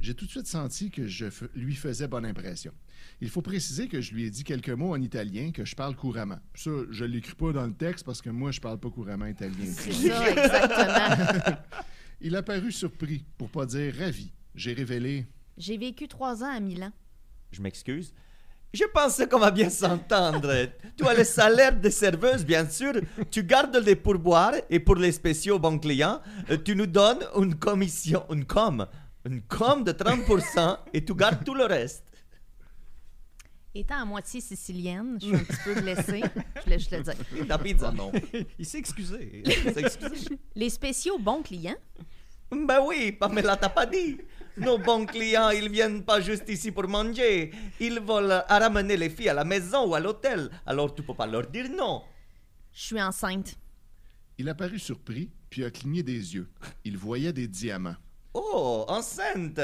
J'ai 0.00 0.14
tout 0.14 0.26
de 0.26 0.30
suite 0.30 0.46
senti 0.46 0.90
que 0.90 1.06
je 1.06 1.26
f- 1.26 1.48
lui 1.54 1.74
faisais 1.74 2.06
bonne 2.08 2.26
impression. 2.26 2.72
Il 3.20 3.30
faut 3.30 3.40
préciser 3.42 3.88
que 3.88 4.00
je 4.00 4.12
lui 4.14 4.24
ai 4.26 4.30
dit 4.30 4.44
quelques 4.44 4.68
mots 4.70 4.92
en 4.92 5.00
italien 5.00 5.50
que 5.50 5.64
je 5.64 5.74
parle 5.74 5.96
couramment. 5.96 6.38
Ça, 6.54 6.70
je 6.90 7.04
l'écris 7.04 7.34
pas 7.34 7.52
dans 7.52 7.66
le 7.66 7.72
texte 7.72 8.04
parce 8.04 8.20
que 8.20 8.28
moi, 8.30 8.50
je 8.50 8.60
parle 8.60 8.78
pas 8.78 8.90
couramment 8.90 9.26
italien. 9.26 9.64
C'est 9.66 9.92
ça, 9.92 10.30
exactement. 10.30 11.56
Il 12.20 12.36
a 12.36 12.42
paru 12.42 12.70
surpris, 12.72 13.24
pour 13.38 13.48
pas 13.50 13.66
dire 13.66 13.94
ravi. 13.98 14.30
J'ai 14.54 14.72
révélé 14.72 15.26
J'ai 15.56 15.76
vécu 15.78 16.06
trois 16.08 16.42
ans 16.42 16.54
à 16.54 16.60
Milan. 16.60 16.90
Je 17.52 17.60
m'excuse. 17.62 18.12
Je 18.72 18.84
pensais 18.92 19.28
qu'on 19.28 19.38
va 19.38 19.52
bien 19.52 19.70
s'entendre. 19.70 20.52
Tu 20.96 21.06
as 21.06 21.14
le 21.14 21.22
salaire 21.24 21.78
de 21.80 21.88
serveuse, 21.90 22.44
bien 22.44 22.68
sûr. 22.68 22.92
Tu 23.30 23.44
gardes 23.44 23.76
les 23.76 23.94
pourboires 23.94 24.54
et 24.68 24.80
pour 24.80 24.96
les 24.96 25.12
spéciaux 25.12 25.58
bons 25.60 25.78
clients, 25.78 26.20
euh, 26.50 26.56
tu 26.62 26.74
nous 26.74 26.86
donnes 26.86 27.20
une 27.40 27.54
commission, 27.54 28.24
une 28.32 28.44
com, 28.44 28.86
une 29.24 29.42
com 29.42 29.84
de 29.84 29.92
30% 29.92 30.78
et 30.92 31.04
tu 31.04 31.14
gardes 31.14 31.44
tout 31.44 31.54
le 31.54 31.64
reste. 31.64 32.04
Étant 33.74 34.02
à 34.02 34.04
moitié 34.04 34.40
sicilienne, 34.40 35.18
je 35.20 35.26
suis 35.26 35.34
un 35.34 35.38
petit 35.38 35.58
peu 35.64 35.80
blessée. 35.80 36.22
Je 36.56 36.62
voulais 36.62 36.78
juste 36.78 36.92
le 36.92 37.02
dire. 37.02 37.14
La 37.48 37.58
pizza. 37.58 37.90
non. 37.90 38.12
Il 38.58 38.64
s'est 38.66 38.78
excusé. 38.78 39.42
Les 40.54 40.70
spéciaux 40.70 41.18
bons 41.18 41.42
clients? 41.42 41.74
Ben 42.52 42.80
oui, 42.86 43.10
Pamela 43.10 43.56
t'a 43.56 43.68
pas 43.68 43.86
dit. 43.86 44.18
Nos 44.56 44.78
bons 44.78 45.06
clients, 45.06 45.50
ils 45.50 45.68
viennent 45.68 46.04
pas 46.04 46.20
juste 46.20 46.48
ici 46.48 46.70
pour 46.70 46.86
manger. 46.86 47.50
Ils 47.80 47.98
veulent 47.98 48.44
ramener 48.48 48.96
les 48.96 49.10
filles 49.10 49.30
à 49.30 49.34
la 49.34 49.44
maison 49.44 49.88
ou 49.88 49.94
à 49.96 50.00
l'hôtel. 50.00 50.48
Alors 50.64 50.94
tu 50.94 51.02
peux 51.02 51.14
pas 51.14 51.26
leur 51.26 51.48
dire 51.48 51.68
non. 51.76 52.02
Je 52.72 52.82
suis 52.82 53.02
enceinte. 53.02 53.56
Il 54.38 54.48
apparut 54.48 54.78
surpris, 54.78 55.30
puis 55.50 55.64
a 55.64 55.70
cligné 55.72 56.04
des 56.04 56.34
yeux. 56.34 56.48
Il 56.84 56.96
voyait 56.96 57.32
des 57.32 57.48
diamants. 57.48 57.96
Oh, 58.34 58.84
enceinte. 58.88 59.60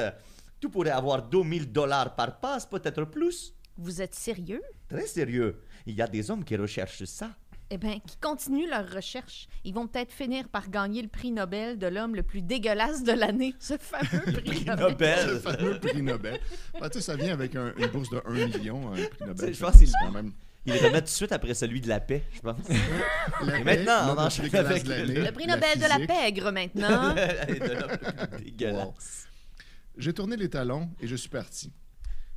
Tu 0.61 0.69
pourrais 0.69 0.91
avoir 0.91 1.23
2000 1.23 1.73
dollars 1.73 2.15
par 2.15 2.39
passe, 2.41 2.67
peut-être 2.67 3.05
plus. 3.05 3.55
Vous 3.77 4.01
êtes 4.03 4.15
sérieux? 4.15 4.63
Très 4.89 5.07
sérieux. 5.07 5.61
Il 5.87 5.95
y 5.95 6.03
a 6.03 6.07
des 6.07 6.31
hommes 6.31 6.45
qui 6.45 6.57
recherchent 6.57 7.05
ça. 7.05 7.31
Eh 7.73 7.79
bien, 7.79 8.01
qui 8.01 8.17
continuent 8.17 8.69
leur 8.69 8.91
recherche. 8.91 9.47
Ils 9.65 9.73
vont 9.73 9.87
peut-être 9.87 10.11
finir 10.13 10.49
par 10.49 10.69
gagner 10.71 11.03
le 11.03 11.09
prix 11.09 11.31
Nobel 11.31 11.79
de 11.79 11.87
l'homme 11.87 12.17
le 12.17 12.25
plus 12.25 12.43
dégueulasse 12.43 13.05
de 13.05 13.13
l'année. 13.13 13.55
Ce 13.61 13.75
fameux 13.79 14.21
prix 14.43 14.65
Nobel. 14.65 14.77
Le 14.77 14.91
Nobel. 14.91 15.41
fameux 15.41 15.79
prix 15.81 16.03
Nobel. 16.03 16.41
Ah, 16.81 16.91
tu 16.91 16.99
sais, 16.99 17.05
ça 17.05 17.17
vient 17.17 17.33
avec 17.33 17.55
un- 17.55 17.73
une 17.79 17.87
bourse 17.87 18.11
de 18.11 18.21
1 18.27 18.33
million, 18.49 18.89
un 18.93 18.97
prix 18.97 19.25
Nobel. 19.27 19.55
je 19.55 19.61
pense 19.65 19.77
qu'il- 19.79 19.87
C'est 19.89 19.95
quand 20.05 20.11
même... 20.13 20.33
Il 20.67 20.75
le 20.75 20.79
remet 20.79 20.99
tout 21.01 21.05
de 21.07 21.09
suite 21.09 21.33
après 21.33 21.55
celui 21.55 21.81
de 21.81 21.89
la 21.89 22.01
paix, 22.01 22.23
je 22.35 22.41
pense. 22.41 22.57
La 23.45 23.61
Et 23.61 23.65
paix, 23.65 23.77
maintenant, 23.77 24.15
on 24.15 24.19
enchaîne 24.21 24.55
avec 24.55 24.87
le- 24.87 25.25
Le 25.25 25.33
prix 25.33 25.47
Nobel 25.47 25.79
de 25.79 25.89
la 25.89 26.07
pègre, 26.07 26.51
maintenant. 26.51 27.15
Dégueulasse. 28.39 29.27
J'ai 29.97 30.13
tourné 30.13 30.37
les 30.37 30.49
talons 30.49 30.91
et 31.01 31.07
je 31.07 31.17
suis 31.17 31.29
parti. 31.29 31.73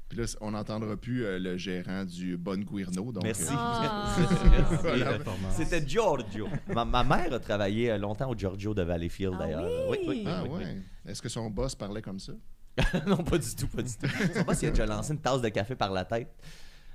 Puis 0.09 0.17
là, 0.19 0.25
on 0.41 0.51
n'entendra 0.51 0.95
plus 0.95 1.25
euh, 1.25 1.39
le 1.39 1.57
gérant 1.57 2.03
du 2.05 2.38
Bon 2.38 2.59
Guirno. 2.59 3.12
Donc, 3.12 3.23
Merci. 3.23 3.51
euh, 3.51 3.55
Ah. 3.57 4.15
Voilà. 4.81 5.17
C'était 5.51 5.86
Giorgio. 5.86 6.47
Ma, 6.67 6.86
ma 6.86 7.03
mère 7.03 7.33
a 7.33 7.39
travaillé 7.39 7.91
euh, 7.91 7.97
longtemps 7.97 8.29
au 8.29 8.36
Giorgio 8.36 8.73
de 8.73 8.83
Valleyfield, 8.83 9.33
Ah 9.36 9.43
d'ailleurs. 9.43 9.89
oui? 9.89 9.97
ah 10.27 10.43
oui, 10.43 10.49
oui. 10.51 10.63
ouais. 10.63 10.77
Est-ce 11.07 11.21
que 11.21 11.29
son 11.29 11.49
boss 11.49 11.73
parlait 11.75 12.01
comme 12.01 12.19
ça? 12.19 12.33
non, 13.07 13.17
pas 13.23 13.38
du 13.38 13.55
tout, 13.55 13.67
pas 13.67 13.81
du 13.81 13.91
tout. 13.97 14.07
Sais 14.33 14.43
pas 14.43 14.55
s'il 14.55 14.67
a 14.67 14.71
déjà 14.71 14.86
lancé 14.86 15.13
une 15.13 15.19
tasse 15.21 15.41
de 15.41 15.49
café 15.49 15.75
par 15.75 15.91
la 15.91 16.05
tête. 16.05 16.33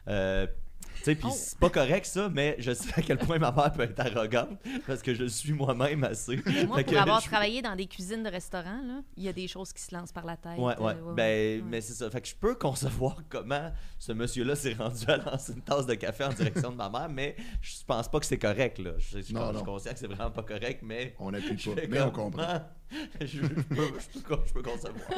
Euh, 0.09 0.47
tu 0.99 1.05
sais, 1.05 1.15
puis 1.15 1.29
Oh. 1.31 1.35
c'est 1.35 1.59
pas 1.59 1.71
correct 1.71 2.07
ça, 2.07 2.29
mais 2.29 2.57
je 2.59 2.73
sais 2.73 2.93
à 2.97 3.03
quel 3.03 3.19
point 3.19 3.39
ma 3.39 3.51
mère 3.53 3.73
peut 3.73 3.83
être 3.83 3.99
arrogante 4.01 4.51
parce 4.87 5.03
que 5.03 5.15
je 5.15 5.23
le 5.25 5.29
suis 5.29 5.53
moi-même 5.53 6.05
assez. 6.05 6.37
Moi, 6.67 6.83
pour 6.85 6.99
avoir 6.99 7.21
je- 7.21 7.27
travaillé 7.29 7.63
dans 7.63 7.75
des 7.77 7.87
cuisines 7.87 8.23
de 8.23 8.29
restaurants, 8.31 8.83
là, 8.87 9.03
il 9.17 9.23
y 9.25 9.29
a 9.29 9.33
des 9.33 9.49
choses 9.49 9.73
qui 9.73 9.83
se 9.83 9.95
lancent 9.95 10.13
par 10.13 10.25
la 10.27 10.37
tête. 10.37 10.59
Ouais, 10.59 10.77
ouais. 10.79 10.93
euh, 10.93 11.13
ben, 11.15 11.61
ouais. 11.61 11.63
mais 11.67 11.81
c'est 11.81 11.95
ça. 11.95 12.11
Fait 12.11 12.21
que 12.21 12.29
je 12.29 12.35
peux 12.37 12.55
concevoir 12.55 13.17
comment 13.29 13.73
ce 13.99 14.13
monsieur-là 14.13 14.55
s'est 14.57 14.75
rendu 14.75 15.05
à 15.09 15.17
lancer 15.17 15.53
une 15.53 15.63
tasse 15.63 15.87
de 15.87 15.95
café 15.95 16.25
en 16.25 16.33
direction 16.33 16.71
de 16.71 16.77
ma 16.77 16.89
mère, 16.89 17.09
mais 17.09 17.37
je 17.61 17.73
pense 17.87 18.09
pas 18.09 18.21
que 18.21 18.27
c'est 18.27 18.39
correct, 18.39 18.79
là. 18.79 18.93
Je, 18.99 19.19
je- 19.19 19.27
je 19.29 19.33
Non, 19.33 19.49
suis 19.49 19.57
non. 19.59 19.65
conscient 19.65 19.93
que 19.93 19.99
c'est 19.99 20.07
vraiment 20.07 20.31
pas 20.31 20.43
correct, 20.43 20.81
mais. 20.83 21.15
On 21.19 21.31
n'appuie 21.31 21.57
je 21.59 21.71
pas, 21.71 21.81
mais 21.89 22.01
on 22.01 22.11
comprend. 22.11 22.61
Je, 23.21 23.27
je 23.27 23.41
peux, 23.43 23.55
je, 24.15 24.19
peux, 24.21 24.37
je 24.47 24.53
peux 24.53 24.63
concevoir. 24.63 25.09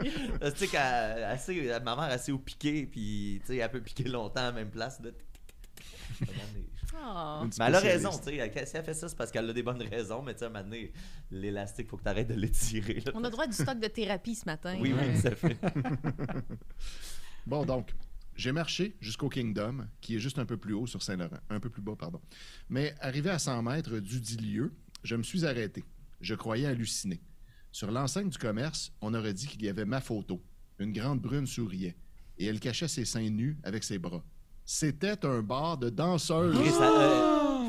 Tu 0.54 0.66
sais, 0.66 0.68
qu'elle- 0.68 1.82
ma 1.82 1.96
mère 1.96 2.04
assez 2.04 2.32
au 2.32 2.38
piqué, 2.38 2.86
puis 2.86 3.40
tu 3.40 3.46
sais, 3.52 3.56
elle 3.56 3.70
peut 3.70 3.80
piquer 3.80 4.04
longtemps 4.04 4.40
à 4.42 4.44
la 4.46 4.52
même 4.52 4.70
place. 4.70 5.00
Là. 5.00 5.10
Ah. 6.94 7.42
Mais 7.58 7.64
elle 7.66 7.74
a 7.74 7.80
raison, 7.80 8.10
tu 8.18 8.24
sais. 8.24 8.36
elle- 8.36 8.66
Si 8.68 8.76
elle 8.76 8.84
fait 8.84 8.94
ça, 8.94 9.08
c'est 9.08 9.16
parce 9.16 9.30
qu'elle 9.30 9.48
a 9.48 9.52
des 9.52 9.62
bonnes 9.62 9.82
raisons, 9.82 10.22
mais 10.22 10.34
tu 10.34 10.40
sais, 10.40 10.44
à 10.44 10.48
un 10.48 10.50
moment 10.50 10.64
donné, 10.64 10.92
l'élastique, 11.30 11.88
faut 11.88 11.96
que 11.96 12.02
tu 12.02 12.08
arrêtes 12.08 12.28
de 12.28 12.34
l'étirer. 12.34 13.02
On 13.14 13.24
a 13.24 13.30
droit 13.30 13.44
à 13.44 13.46
du 13.46 13.54
stock 13.54 13.78
de 13.80 13.88
thérapie 13.88 14.34
ce 14.34 14.44
matin. 14.44 14.76
Oui, 14.78 14.92
oui, 14.92 15.20
tout 15.20 15.28
à 15.28 15.34
fait. 15.34 15.56
Bon, 17.46 17.64
donc, 17.64 17.92
j'ai 18.36 18.52
marché 18.52 18.96
jusqu'au 19.00 19.28
Kingdom, 19.28 19.86
qui 20.00 20.14
est 20.14 20.20
juste 20.20 20.38
un 20.38 20.46
peu 20.46 20.56
plus 20.56 20.74
haut 20.74 20.86
sur 20.86 21.02
Saint-Laurent. 21.02 21.38
Un 21.50 21.58
peu 21.58 21.70
plus 21.70 21.82
bas, 21.82 21.96
pardon. 21.98 22.20
Mais 22.68 22.94
arrivé 23.00 23.30
à 23.30 23.38
100 23.40 23.62
mètres 23.62 23.98
du 23.98 24.20
dit 24.20 24.36
lieu, 24.36 24.72
je 25.02 25.16
me 25.16 25.24
suis 25.24 25.44
arrêté. 25.44 25.82
Je 26.22 26.34
croyais 26.34 26.66
halluciner. 26.66 27.20
Sur 27.72 27.90
l'enseigne 27.90 28.28
du 28.28 28.38
commerce, 28.38 28.92
on 29.00 29.12
aurait 29.12 29.34
dit 29.34 29.48
qu'il 29.48 29.62
y 29.62 29.68
avait 29.68 29.84
ma 29.84 30.00
photo. 30.00 30.40
Une 30.78 30.92
grande 30.92 31.20
brune 31.20 31.46
souriait. 31.46 31.96
Et 32.38 32.46
elle 32.46 32.60
cachait 32.60 32.88
ses 32.88 33.04
seins 33.04 33.28
nus 33.28 33.58
avec 33.64 33.82
ses 33.82 33.98
bras. 33.98 34.24
C'était 34.64 35.26
un 35.26 35.42
bar 35.42 35.76
de 35.78 35.90
danseuses. 35.90 36.56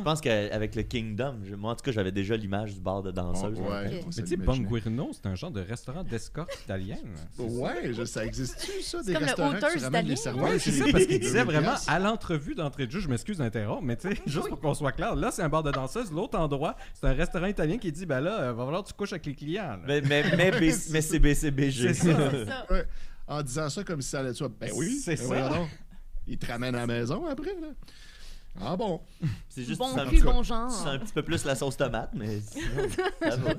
Je 0.03 0.09
pense 0.09 0.21
qu'avec 0.21 0.75
le 0.75 0.83
Kingdom, 0.83 1.37
je- 1.43 1.55
moi 1.55 1.71
en 1.71 1.75
tout 1.75 1.83
cas, 1.83 1.91
j'avais 1.91 2.11
déjà 2.11 2.35
l'image 2.35 2.73
du 2.73 2.81
bar 2.81 3.01
de 3.01 3.11
danseuse. 3.11 3.57
ouais, 3.59 4.01
Mais 4.15 4.23
tu 4.23 4.27
sais. 4.27 4.35
Bonguirno, 4.37 5.11
c'est 5.13 5.25
un 5.27 5.35
genre 5.35 5.51
de 5.51 5.61
restaurant 5.61 6.03
d'escorte 6.03 6.53
italienne. 6.63 7.15
Ouais, 7.39 7.93
je- 7.93 8.03
ça 8.03 8.25
existe-tu, 8.25 8.81
ça, 8.81 9.01
des 9.01 9.13
comme 9.13 9.21
le 9.21 9.27
restaurants 9.27 9.53
italien, 9.57 10.15
serveurs? 10.15 10.43
Ouais, 10.43 10.59
c'est 10.59 10.71
ça, 10.71 10.83
parce 10.91 11.05
qu'il 11.05 11.07
2000 11.07 11.19
disait 11.21 11.43
vraiment 11.43 11.75
à 11.87 11.99
l'entrevue 11.99 12.55
d'entrée 12.55 12.85
de 12.87 12.91
jeu, 12.91 12.99
je 12.99 13.07
m'excuse 13.07 13.37
d'interrompre, 13.37 13.83
mais 13.83 13.95
tu 13.95 14.09
sais, 14.09 14.21
juste 14.25 14.49
pour 14.49 14.59
qu'on 14.59 14.73
soit 14.73 14.91
clair, 14.91 15.15
là, 15.15 15.31
c'est 15.31 15.41
un 15.41 15.49
bar 15.49 15.63
de 15.63 15.71
danseuse, 15.71 16.11
l'autre 16.11 16.37
endroit, 16.37 16.75
c'est 16.93 17.07
un 17.07 17.13
restaurant 17.13 17.47
italien 17.47 17.77
qui 17.77 17.91
dit, 17.91 18.05
ben 18.05 18.19
là, 18.19 18.41
euh, 18.41 18.53
va 18.53 18.65
falloir 18.65 18.83
que 18.83 18.89
tu 18.89 18.93
couches 18.93 19.13
avec 19.13 19.25
les 19.25 19.35
clients. 19.35 19.77
là. 19.77 19.77
Mais, 19.87 20.01
mais, 20.01 20.51
mais, 20.59 20.71
c'est 21.01 21.19
BCBG. 21.19 21.93
C'est 21.93 22.11
ça. 22.11 22.31
c'est 22.31 22.45
ça. 22.45 22.65
Ouais, 22.69 22.85
en 23.27 23.41
disant 23.41 23.69
ça 23.69 23.83
comme 23.83 24.01
si 24.01 24.09
ça 24.09 24.19
allait 24.19 24.29
de 24.29 24.33
soi. 24.35 24.49
Ben 24.59 24.69
oui, 24.75 24.99
C'est 25.03 25.15
ben 25.29 25.49
ça. 25.49 25.59
Il 26.27 26.37
te 26.37 26.45
ramène 26.45 26.75
à 26.75 26.79
la 26.79 26.87
maison 26.87 27.25
après, 27.25 27.53
là. 27.61 27.67
Ah 28.61 28.75
bon? 28.77 29.01
C'est 29.49 29.63
juste 29.63 29.79
Bon 29.79 29.87
c'est 29.93 29.99
un, 30.01 30.05
cul, 30.05 30.17
petit- 30.17 30.23
bon 30.23 30.43
c'est 30.43 30.49
genre. 30.49 30.87
un 30.87 30.99
petit 30.99 31.13
peu 31.13 31.23
plus 31.23 31.43
la 31.45 31.55
sauce 31.55 31.75
tomate, 31.77 32.13
mais 32.13 32.39
sinon, 32.41 32.89
ça 33.21 33.35
va. 33.37 33.53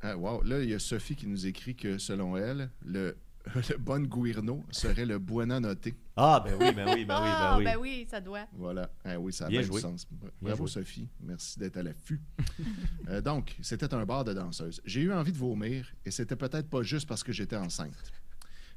Ah, 0.00 0.16
wow. 0.16 0.42
Là, 0.42 0.62
il 0.62 0.70
y 0.70 0.74
a 0.74 0.78
Sophie 0.78 1.16
qui 1.16 1.26
nous 1.26 1.46
écrit 1.46 1.74
que, 1.74 1.98
selon 1.98 2.36
elle, 2.36 2.70
le, 2.84 3.16
le 3.54 3.76
Bon 3.78 4.00
Guirno 4.06 4.64
serait 4.70 5.06
le 5.06 5.18
Buona 5.18 5.58
Notte. 5.60 5.88
Ah, 6.16 6.42
ben 6.44 6.54
oui, 6.58 6.72
ben 6.72 6.86
oui, 6.94 6.94
ben 6.94 6.94
oui, 6.94 7.04
ben 7.04 7.14
Ah, 7.16 7.54
oui. 7.58 7.64
ben 7.64 7.76
oui, 7.78 8.06
ça 8.08 8.20
doit. 8.20 8.46
Voilà. 8.52 8.90
Ah 9.04 9.18
oui, 9.18 9.32
ça 9.32 9.46
a 9.46 9.48
Bien 9.48 9.60
du 9.60 9.66
joué. 9.66 9.80
sens. 9.80 10.06
Bravo. 10.40 10.66
Sophie. 10.66 11.08
Merci 11.20 11.58
d'être 11.58 11.76
à 11.78 11.82
l'affût. 11.82 12.20
Euh, 13.08 13.22
donc, 13.22 13.56
c'était 13.62 13.94
un 13.94 14.04
bar 14.04 14.22
de 14.24 14.34
danseuses. 14.34 14.82
J'ai 14.84 15.00
eu 15.00 15.12
envie 15.12 15.32
de 15.32 15.38
vomir 15.38 15.90
et 16.04 16.10
c'était 16.10 16.36
peut-être 16.36 16.68
pas 16.68 16.82
juste 16.82 17.08
parce 17.08 17.24
que 17.24 17.32
j'étais 17.32 17.56
enceinte. 17.56 18.12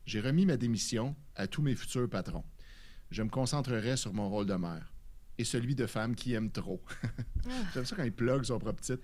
J'ai 0.05 0.21
remis 0.21 0.45
ma 0.45 0.55
démission 0.55 1.15
à 1.35 1.47
tous 1.47 1.61
mes 1.61 1.75
futurs 1.75 2.09
patrons. 2.09 2.45
Je 3.11 3.21
me 3.23 3.29
concentrerai 3.29 3.97
sur 3.97 4.13
mon 4.13 4.29
rôle 4.29 4.45
de 4.45 4.55
mère 4.55 4.87
et 5.37 5.43
celui 5.43 5.73
de 5.75 5.85
femme 5.87 6.13
qui 6.13 6.33
aime 6.33 6.51
trop. 6.51 6.81
J'aime 7.73 7.83
ça 7.85 7.95
quand 7.95 8.03
il 8.03 8.11
plug 8.11 8.43
son 8.43 8.59
propre 8.59 8.79
titre. 8.81 9.01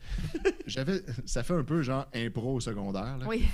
J'avais, 0.67 1.01
ça 1.25 1.41
fait 1.41 1.53
un 1.55 1.63
peu 1.63 1.81
genre 1.81 2.05
impro 2.13 2.55
au 2.55 2.59
secondaire. 2.59 3.17
Là. 3.17 3.25
Oui. 3.27 3.45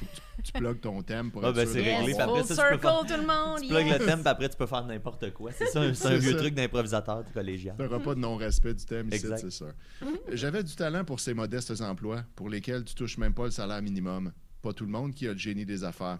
Tu 0.43 0.51
plugs 0.51 0.79
ton 0.81 1.01
thème 1.01 1.31
pour 1.31 1.45
Ah, 1.45 1.49
être 1.49 1.55
ben, 1.55 1.65
sûr 1.65 1.73
c'est 1.75 1.81
réglé, 1.95 2.11
Yes, 2.11 2.19
après 2.19 2.35
ça, 2.35 2.41
tu 2.41 2.47
peux 2.49 2.55
circle, 2.55 2.79
faire- 2.79 2.99
tout 3.05 3.21
le 3.21 3.27
monde. 3.27 3.61
Tu 3.61 3.67
plugues 3.69 3.87
yes. 3.87 3.99
le 3.99 4.05
thème, 4.05 4.19
puis 4.19 4.27
après, 4.27 4.49
tu 4.49 4.57
peux 4.57 4.65
faire 4.65 4.85
n'importe 4.85 5.31
quoi. 5.33 5.51
C'est 5.53 5.67
ça, 5.67 5.81
un- 5.81 5.93
c'est 5.93 6.07
un 6.09 6.17
vieux 6.17 6.31
ça. 6.33 6.37
truc 6.39 6.53
d'improvisateur 6.55 7.23
collégial. 7.33 7.75
Tu 7.77 7.83
n'auras 7.83 7.99
pas 7.99 8.15
de 8.15 8.19
non-respect 8.19 8.73
du 8.73 8.85
thème 8.85 9.07
ici, 9.13 9.27
c'est 9.37 9.49
sûr. 9.51 9.71
J'avais 10.33 10.63
du 10.63 10.75
talent 10.75 11.05
pour 11.05 11.19
ces 11.21 11.33
modestes 11.33 11.79
emplois 11.81 12.23
pour 12.35 12.49
lesquels 12.49 12.83
tu 12.83 12.95
touches 12.95 13.17
même 13.17 13.33
pas 13.33 13.45
le 13.45 13.51
salaire 13.51 13.81
minimum. 13.81 14.31
Pas 14.61 14.73
tout 14.73 14.85
le 14.85 14.91
monde 14.91 15.13
qui 15.13 15.27
a 15.27 15.31
le 15.33 15.37
génie 15.39 15.65
des 15.65 15.83
affaires. 15.83 16.19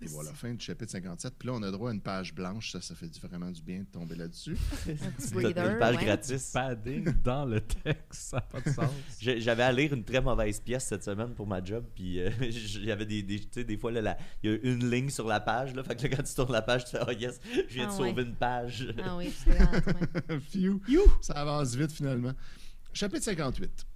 Et 0.00 0.06
voilà, 0.06 0.32
fin 0.32 0.54
du 0.54 0.64
chapitre 0.64 0.92
57. 0.92 1.34
Puis 1.36 1.48
là, 1.48 1.54
on 1.54 1.62
a 1.62 1.70
droit 1.72 1.90
à 1.90 1.92
une 1.92 2.00
page 2.00 2.32
blanche. 2.32 2.70
Ça, 2.70 2.80
ça 2.80 2.94
fait 2.94 3.10
vraiment 3.18 3.50
du 3.50 3.60
bien 3.60 3.80
de 3.80 3.86
tomber 3.86 4.14
là-dessus. 4.14 4.56
Une 5.34 5.52
page 5.52 5.96
ouais. 5.96 6.04
gratis. 6.04 6.50
Padding 6.52 7.12
dans 7.24 7.44
le 7.44 7.60
texte, 7.60 8.12
ça 8.12 8.36
n'a 8.36 8.42
pas 8.42 8.60
de 8.60 8.74
sens. 8.74 8.90
J'avais 9.20 9.64
à 9.64 9.72
lire 9.72 9.92
une 9.92 10.04
très 10.04 10.20
mauvaise 10.20 10.60
pièce 10.60 10.84
cette 10.84 11.02
semaine 11.02 11.34
pour 11.34 11.46
ma 11.48 11.62
job, 11.64 11.84
puis 11.94 12.20
euh, 12.20 12.30
j'avais 12.50 13.06
des, 13.06 13.22
des, 13.22 13.40
tu 13.40 13.48
sais, 13.50 13.64
des 13.64 13.76
fois, 13.76 13.90
là, 13.90 14.16
il 14.42 14.50
y 14.50 14.54
a 14.54 14.58
une 14.62 14.88
ligne 14.88 15.10
sur 15.10 15.26
la 15.26 15.40
page, 15.40 15.74
là, 15.74 15.82
fait 15.82 15.96
que 15.96 16.06
là, 16.06 16.16
quand 16.16 16.22
tu 16.22 16.34
tournes 16.34 16.52
la 16.52 16.62
page, 16.62 16.84
tu 16.84 16.92
fais 16.92 17.00
«Oh 17.08 17.10
yes, 17.10 17.40
je 17.68 17.74
viens 17.74 17.86
de 17.86 17.90
Ah 17.92 17.96
sauver 17.96 18.12
ouais. 18.12 18.22
une 18.22 18.34
page 18.36 18.94
Ah 19.02 19.16
oui, 19.16 19.32
ouais. 19.48 20.38
Phew. 20.40 20.80
Ça 21.20 21.34
avance 21.34 21.74
vite, 21.74 21.92
finalement. 21.92 22.32
Chapitre 22.92 23.24
58. 23.24 23.86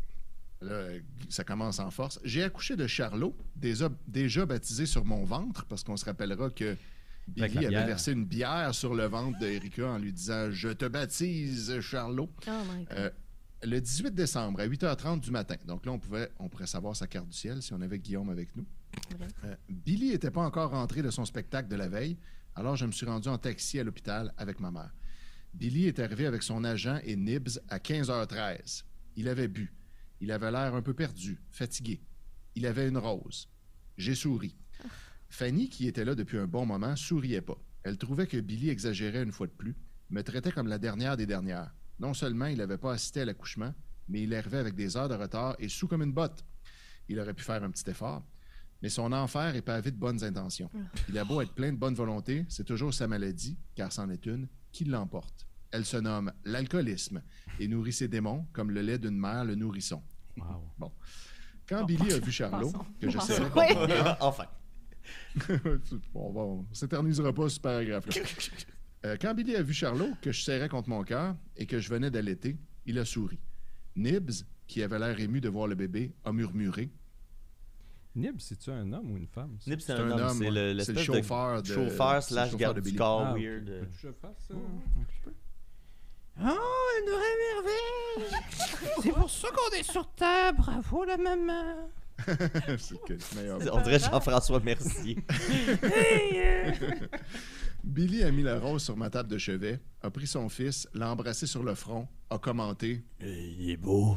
Là, 0.63 0.99
ça 1.29 1.45
commence 1.45 1.79
en 1.79 1.91
force. 1.91 2.21
J'ai 2.25 2.43
accouché 2.43 2.77
de 2.77 2.87
Charlot, 2.87 3.37
déjà, 3.57 3.91
déjà 4.07 4.47
baptisé 4.47 4.87
sur 4.87 5.05
mon 5.05 5.25
ventre, 5.25 5.65
parce 5.67 5.83
qu'on 5.83 5.97
se 5.97 6.05
rappellera 6.05 6.51
que 6.51 6.77
Billy 7.29 7.59
avait 7.59 7.69
bière. 7.69 7.87
versé 7.87 8.13
une 8.13 8.25
bière 8.25 8.75
sur 8.75 8.95
le 8.95 9.05
ventre 9.07 9.39
d'Erika 9.39 9.89
en 9.89 9.99
lui 9.99 10.13
disant 10.13 10.51
Je 10.51 10.69
te 10.69 10.85
baptise, 10.85 11.81
Charlot. 11.81 12.31
Oh 12.47 12.51
my 12.71 12.85
God. 12.85 12.89
Euh, 12.93 13.11
le 13.65 13.81
18 13.81 14.15
décembre 14.15 14.61
à 14.61 14.67
8h30 14.67 15.21
du 15.21 15.31
matin. 15.31 15.55
Donc 15.67 15.87
là, 15.87 15.93
on, 15.93 15.99
pouvait, 15.99 16.31
on 16.39 16.49
pourrait 16.49 16.67
savoir 16.67 16.97
sa 16.97 17.07
carte 17.07 17.29
du 17.29 17.37
ciel 17.37 17.63
si 17.63 17.73
on 17.73 17.81
avait 17.81 17.99
Guillaume 17.99 18.31
avec 18.31 18.55
nous. 18.57 18.67
Euh, 19.45 19.55
Billy 19.69 20.11
n'était 20.11 20.31
pas 20.31 20.43
encore 20.43 20.71
rentré 20.71 21.03
de 21.03 21.11
son 21.11 21.25
spectacle 21.25 21.69
de 21.69 21.77
la 21.77 21.89
veille, 21.89 22.19
alors 22.55 22.77
je 22.77 22.85
me 22.85 22.93
suis 22.93 23.07
rendu 23.07 23.29
en 23.29 23.39
taxi 23.39 23.79
à 23.79 23.85
l'hôpital 23.85 24.35
avec 24.37 24.61
ma 24.61 24.71
mère. 24.71 24.93
Billy 25.55 25.87
est 25.87 25.99
arrivé 25.99 26.27
avec 26.27 26.43
son 26.43 26.65
agent 26.65 26.99
et 27.05 27.17
Nibs 27.17 27.61
à 27.69 27.79
15h13. 27.79 28.85
Il 29.17 29.29
avait 29.29 29.49
bu. 29.49 29.73
Il 30.23 30.31
avait 30.31 30.53
l'air 30.53 30.77
un 30.77 30.83
peu 30.83 30.95
perdu, 30.95 31.41
fatigué. 31.51 32.01
Il 32.55 32.65
avait 32.65 32.87
une 32.87 32.97
rose. 32.97 33.49
J'ai 33.99 34.15
souri. 34.15 34.57
Fanny, 35.29 35.69
qui 35.69 35.89
était 35.89 36.05
là 36.05 36.15
depuis 36.15 36.39
un 36.39 36.47
bon 36.47 36.65
moment, 36.65 36.95
souriait 36.95 37.41
pas. 37.41 37.59
Elle 37.83 37.99
trouvait 37.99 38.29
que 38.29 38.37
Billy 38.37 38.69
exagérait 38.69 39.25
une 39.25 39.33
fois 39.33 39.49
de 39.49 39.53
plus, 39.53 39.75
me 40.11 40.23
traitait 40.23 40.53
comme 40.53 40.69
la 40.69 40.79
dernière 40.79 41.17
des 41.17 41.27
dernières. 41.27 41.75
Non 41.99 42.15
seulement 42.15 42.47
il 42.47 42.59
n'avait 42.59 42.79
pas 42.79 42.93
assisté 42.93 43.23
à 43.23 43.25
l'accouchement, 43.25 43.75
mais 44.09 44.23
il 44.23 44.33
arrivait 44.33 44.59
avec 44.59 44.77
des 44.77 44.97
heures 44.97 45.09
de 45.09 45.17
retard 45.17 45.57
et 45.59 45.69
sous 45.69 45.89
comme 45.89 46.05
une 46.05 46.13
botte. 46.13 46.45
Il 47.09 47.19
aurait 47.19 47.35
pu 47.35 47.43
faire 47.43 47.65
un 47.65 47.73
petit 47.73 47.91
effort, 47.91 48.25
mais 48.81 48.91
son 48.91 49.11
enfer 49.11 49.57
est 49.57 49.63
pavé 49.63 49.91
de 49.91 49.99
bonnes 49.99 50.23
intentions. 50.23 50.71
Il 51.09 51.19
a 51.19 51.25
beau 51.25 51.41
être 51.41 51.55
plein 51.55 51.73
de 51.73 51.79
bonne 51.79 51.97
volonté, 51.97 52.47
c'est 52.49 52.65
toujours 52.65 52.95
sa 52.95 53.09
maladie, 53.09 53.59
car 53.75 53.91
c'en 53.91 54.09
est 54.09 54.25
une, 54.27 54.47
qui 54.71 54.85
l'emporte. 54.85 55.49
Elle 55.73 55.85
se 55.85 55.97
nomme 55.97 56.33
l'alcoolisme 56.45 57.23
et 57.59 57.67
nourrit 57.67 57.93
ses 57.93 58.07
démons 58.07 58.47
comme 58.53 58.71
le 58.71 58.83
lait 58.83 58.99
d'une 58.99 59.19
mère 59.19 59.45
le 59.45 59.57
nourrisson. 59.57 60.01
Wow. 60.37 60.93
Quand 61.69 61.85
Billy 61.85 62.13
a 62.13 62.19
vu 62.19 62.33
Charlot, 62.33 62.73
que 63.01 63.09
je 63.09 63.17
Passons. 63.19 63.33
savais 63.35 63.51
Oui. 63.75 63.93
enfin. 64.21 64.47
Bon, 66.13 66.31
bon, 66.33 66.67
on 66.71 66.75
s'éternisera 66.75 67.33
pas 67.33 67.49
ce 67.49 67.61
paragraphe-là. 67.61 68.23
Euh, 69.05 69.17
quand 69.21 69.35
Billy 69.35 69.57
a 69.57 69.63
vu 69.65 69.75
Charlot, 69.75 70.11
que 70.23 70.31
je 70.31 70.43
serrais 70.45 70.69
contre 70.69 70.89
mon 70.89 71.03
cœur 71.03 71.35
et 71.57 71.67
que 71.67 71.81
je 71.81 71.89
venais 71.89 72.09
d'allaiter, 72.09 72.57
il 72.87 73.01
a 73.01 73.05
souri. 73.05 73.37
Nibs, 73.97 74.45
qui 74.69 74.81
avait 74.81 74.97
l'air 75.01 75.19
ému 75.19 75.41
de 75.41 75.49
voir 75.49 75.67
le 75.67 75.75
bébé, 75.75 76.13
a 76.25 76.31
murmuré. 76.33 76.89
Nib, 78.15 78.37
c'est-tu 78.39 78.71
un 78.71 78.93
homme 78.93 79.11
ou 79.11 79.17
une 79.17 79.27
femme? 79.27 79.59
Nip, 79.67 79.81
c'est 79.81 79.95
un, 79.95 80.07
un 80.07 80.11
homme. 80.13 80.21
homme, 80.21 80.39
C'est 80.39 80.51
le- 80.53 80.73
le 80.75 80.85
chauffeur 81.03 81.63
de 81.63 81.67
chauffeur 81.67 82.23
slash 82.23 82.51
chauffeur 82.53 82.59
garde 82.61 82.77
de 82.81 82.91
du 82.91 82.95
corps 82.97 83.27
Ah, 83.27 83.35
weird. 83.35 83.89
Oh, 86.41 86.89
une 87.01 87.11
vraie 87.11 87.37
merveille! 87.55 88.41
C'est 89.03 89.13
pour 89.13 89.31
ça 89.31 89.49
qu'on 89.51 89.77
est 89.77 89.83
sur 89.83 90.09
Terre. 90.13 90.55
Bravo, 90.55 91.05
la 91.05 91.17
maman. 91.17 91.91
C'est 92.79 93.01
que 93.05 93.15
le 93.15 93.37
meilleur. 93.37 93.59
On 93.73 93.81
dirait 93.83 93.99
Jean-François 93.99 94.61
Mercier. 94.61 95.19
Billy 97.85 98.23
a 98.23 98.31
mis 98.31 98.43
la 98.43 98.61
rose 98.61 98.83
sur 98.83 98.97
ma 98.97 99.11
table 99.11 99.29
de 99.29 99.39
chevet, 99.39 99.81
a 100.03 100.11
pris 100.11 100.29
son 100.29 100.49
fils, 100.49 100.89
l'a 100.95 101.11
embrassé 101.11 101.47
sur 101.47 101.65
le 101.65 101.75
front, 101.75 102.07
a 102.31 102.39
commenté. 102.39 103.03
Euh, 103.23 103.55
il 103.59 103.71
est 103.71 103.77
beau. 103.77 104.17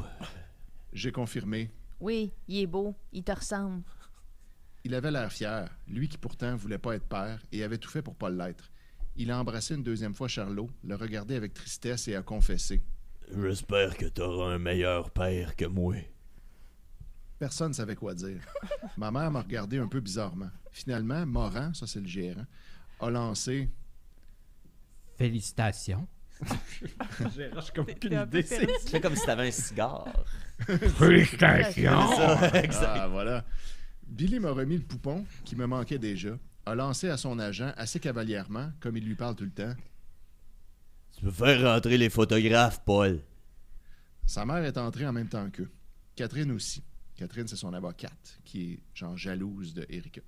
J'ai 0.94 1.12
confirmé. 1.12 1.72
Oui, 2.00 2.32
il 2.48 2.60
est 2.60 2.68
beau, 2.68 2.94
il 3.12 3.24
te 3.24 3.32
ressemble. 3.32 3.82
Il 4.84 4.94
avait 4.94 5.10
l'air 5.10 5.32
fier, 5.32 5.68
lui 5.88 6.08
qui 6.08 6.18
pourtant 6.20 6.56
voulait 6.56 6.78
pas 6.78 6.96
être 6.96 7.08
père 7.08 7.42
et 7.52 7.64
avait 7.64 7.80
tout 7.80 7.90
fait 7.90 8.04
pour 8.04 8.16
pas 8.16 8.30
l'être. 8.30 8.70
Il 9.18 9.32
a 9.32 9.40
embrassé 9.40 9.76
une 9.76 9.84
deuxième 9.84 10.14
fois 10.14 10.28
Charlot, 10.28 10.70
l'a 10.84 10.98
regardé 10.98 11.36
avec 11.36 11.54
tristesse 11.54 12.08
et 12.08 12.16
a 12.16 12.22
confessé. 12.22 12.82
J'espère 13.36 13.96
que 13.98 14.06
t'auras 14.06 14.54
un 14.54 14.60
meilleur 14.60 15.10
père 15.10 15.56
que 15.56 15.66
moi. 15.66 15.96
Personne 17.40 17.70
ne 17.70 17.74
savait 17.74 17.96
quoi 17.96 18.14
dire. 18.14 18.42
Ma 18.98 19.12
mère 19.12 19.32
m'a 19.32 19.42
regardé 19.42 19.78
un 19.78 19.88
peu 19.88 20.00
bizarrement. 20.00 20.50
Finalement, 20.72 21.26
Moran, 21.26 21.74
ça 21.74 21.88
c'est 21.88 22.02
le 22.02 22.08
gérant, 22.08 22.46
a 23.00 23.10
lancé 23.10 23.70
Félicitations. 25.18 26.08
J'ai 27.36 27.50
comme 27.74 27.86
peu 27.86 28.08
idée. 28.12 28.44
c'est- 28.44 29.00
comme 29.00 29.16
si 29.16 29.26
t'avais 29.26 29.48
un 29.48 29.52
cigare. 29.52 30.26
Félicitations. 30.60 31.92
Ah, 31.94 33.08
voilà. 33.10 33.46
Billy 34.06 34.40
m'a 34.40 34.52
remis 34.52 34.78
le 34.78 34.84
poupon, 34.84 35.26
qui 35.46 35.56
me 35.56 35.66
manquait 35.66 35.98
déjà, 35.98 36.38
a 36.66 36.76
lancé 36.76 37.10
à 37.10 37.18
son 37.18 37.38
agent 37.40 37.72
assez 37.78 38.00
cavalièrement, 38.00 38.72
comme 38.80 38.98
il 38.98 39.06
lui 39.06 39.16
parle 39.16 39.36
tout 39.36 39.44
le 39.44 39.52
temps. 39.52 39.76
Tu 41.16 41.22
peux 41.24 41.32
faire 41.32 41.62
rentrer 41.74 41.98
les 41.98 42.10
photographes, 42.10 42.84
Paul. 42.84 43.22
Sa 44.26 44.46
mère 44.46 44.64
est 44.64 44.78
entrée 44.78 45.08
en 45.08 45.14
même 45.14 45.30
temps 45.30 45.50
qu'eux. 45.50 45.72
Catherine 46.16 46.52
aussi. 46.52 46.84
Catherine, 47.16 47.48
c'est 47.48 47.56
son 47.56 47.74
avocate, 47.74 48.40
qui 48.44 48.74
est 48.74 48.80
genre 48.94 49.16
jalouse 49.16 49.74
de 49.74 49.86
Erika. 49.90 50.22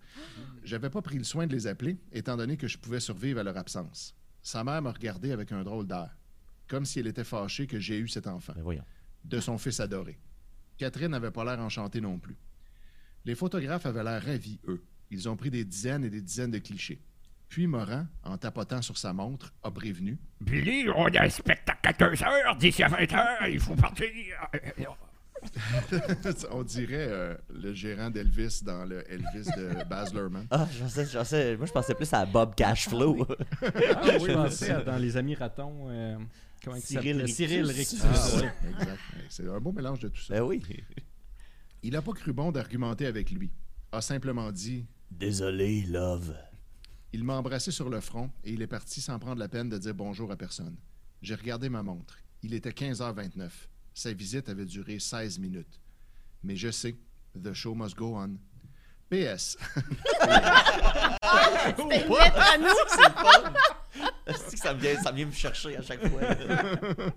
J'avais 0.63 0.89
pas 0.89 1.01
pris 1.01 1.17
le 1.17 1.25
soin 1.25 1.45
de 1.45 1.53
les 1.53 1.67
appeler, 1.67 1.97
étant 2.13 2.38
donné 2.38 2.55
que 2.55 2.67
je 2.67 2.77
pouvais 2.77 3.01
survivre 3.01 3.39
à 3.39 3.43
leur 3.43 3.57
absence. 3.57 4.15
Sa 4.41 4.63
mère 4.63 4.81
m'a 4.81 4.91
regardé 4.93 5.31
avec 5.31 5.51
un 5.51 5.63
drôle 5.63 5.88
d'air, 5.88 6.15
comme 6.67 6.85
si 6.85 6.99
elle 6.99 7.07
était 7.07 7.25
fâchée 7.25 7.67
que 7.67 7.79
j'ai 7.79 7.97
eu 7.97 8.07
cet 8.07 8.27
enfant. 8.27 8.53
Ben 8.55 8.61
voyons. 8.61 8.85
de 9.25 9.39
son 9.41 9.57
fils 9.57 9.81
adoré. 9.81 10.17
Catherine 10.77 11.11
n'avait 11.11 11.31
pas 11.31 11.43
l'air 11.43 11.59
enchantée 11.59 11.99
non 11.99 12.19
plus. 12.19 12.38
Les 13.25 13.35
photographes 13.35 13.85
avaient 13.85 14.03
l'air 14.03 14.23
ravis, 14.23 14.59
eux. 14.67 14.81
Ils 15.12 15.30
ont 15.30 15.36
pris 15.38 15.49
des 15.49 15.64
dizaines 15.66 16.03
et 16.03 16.10
des 16.10 16.22
dizaines 16.22 16.51
de 16.51 16.58
clichés. 16.60 16.99
Puis 17.49 17.66
Morin, 17.66 18.08
en 18.24 18.38
tapotant 18.38 18.82
sur 18.82 18.97
sa 18.97 19.14
montre, 19.14 19.53
a 19.64 19.72
prévenu. 19.72 20.18
Billy, 20.41 20.89
on 20.93 21.05
a 21.05 21.24
un 21.24 21.30
spectacle 21.30 21.80
à 21.88 21.93
2 21.93 22.24
heures, 22.24 22.55
d'ici 22.58 22.84
à 22.84 22.89
20 22.89 23.14
heures, 23.14 23.47
il 23.47 23.60
faut 23.60 23.76
partir. 23.76 24.10
On 26.51 26.64
dirait 26.64 27.08
euh, 27.10 27.36
le 27.53 27.74
gérant 27.74 28.10
d'Elvis 28.10 28.62
dans 28.64 28.86
le 28.86 29.10
Elvis 29.12 29.47
de 29.55 29.84
Baz 29.88 30.14
Luhrmann. 30.14 30.47
Ah, 30.49 30.68
j'en 30.78 30.89
sais, 30.89 31.05
j'en 31.05 31.24
sais. 31.24 31.55
Moi, 31.58 31.68
je 31.68 31.72
pensais 31.72 31.93
plus 31.93 32.12
à 32.12 32.26
Bob 32.26 32.55
Cashflow. 32.55 33.26
Ah 33.62 33.66
oui, 34.20 34.20
je 34.28 34.34
pensais 34.34 34.72
à- 34.72 34.82
dans 34.82 34.97
Les 34.97 35.16
Amis 35.16 35.36
Ratons. 35.36 35.88
euh, 35.89 36.18
comment 36.64 36.76
il 36.76 36.82
Cyril? 36.82 37.18
Rictus. 37.18 37.36
Cyril 37.36 37.66
Rictus. 37.68 38.01
Ah, 38.03 38.36
ouais, 38.38 38.51
exact. 38.72 38.89
Ouais, 38.89 39.24
C'est 39.30 39.47
un 39.47 39.60
beau 39.60 39.72
mélange 39.72 39.99
de 39.99 40.08
tout 40.10 40.20
ça. 40.22 40.34
ben 40.34 40.41
oui. 40.41 40.62
Il 41.84 41.93
n'a 41.93 42.01
pas 42.01 42.14
cru 42.14 42.34
bon 42.34 42.51
d'argumenter 42.51 43.05
avec 43.05 43.30
lui. 43.32 43.51
A 43.91 44.01
simplement 44.01 44.51
dit 44.51 44.86
Désolé, 45.12 45.82
love. 45.84 46.36
Il 47.14 47.24
m'a 47.24 47.36
embrassé 47.38 47.72
sur 47.72 47.89
le 47.89 47.99
front 48.01 48.30
et 48.43 48.51
il 48.51 48.62
est 48.62 48.68
parti 48.68 49.01
sans 49.01 49.18
prendre 49.20 49.39
la 49.39 49.47
peine 49.47 49.70
de 49.70 49.78
dire 49.78 49.93
bonjour 49.95 50.32
à 50.32 50.36
personne. 50.38 50.76
J'ai 51.22 51.36
regardé 51.36 51.70
ma 51.70 51.82
montre. 51.84 52.18
Il 52.43 52.53
était 52.53 52.70
15h29. 52.72 53.49
Sa 53.93 54.14
visite 54.14 54.49
avait 54.49 54.66
duré 54.66 54.99
16 54.99 55.39
minutes. 55.39 55.80
Mais 56.43 56.55
je 56.55 56.70
sais, 56.70 56.95
the 57.41 57.53
show 57.53 57.74
must 57.74 57.95
go 57.95 58.16
on. 58.18 58.38
PS. 59.10 59.58
À 61.30 62.58
nous. 62.58 62.68
C'est 64.38 64.55
que 64.55 64.60
ça 64.60 64.74
me, 64.74 64.80
vient, 64.80 65.01
ça 65.01 65.12
vient 65.12 65.26
me 65.26 65.32
chercher 65.32 65.78
à 65.78 65.82
chaque 65.82 66.05
fois. 66.08 66.22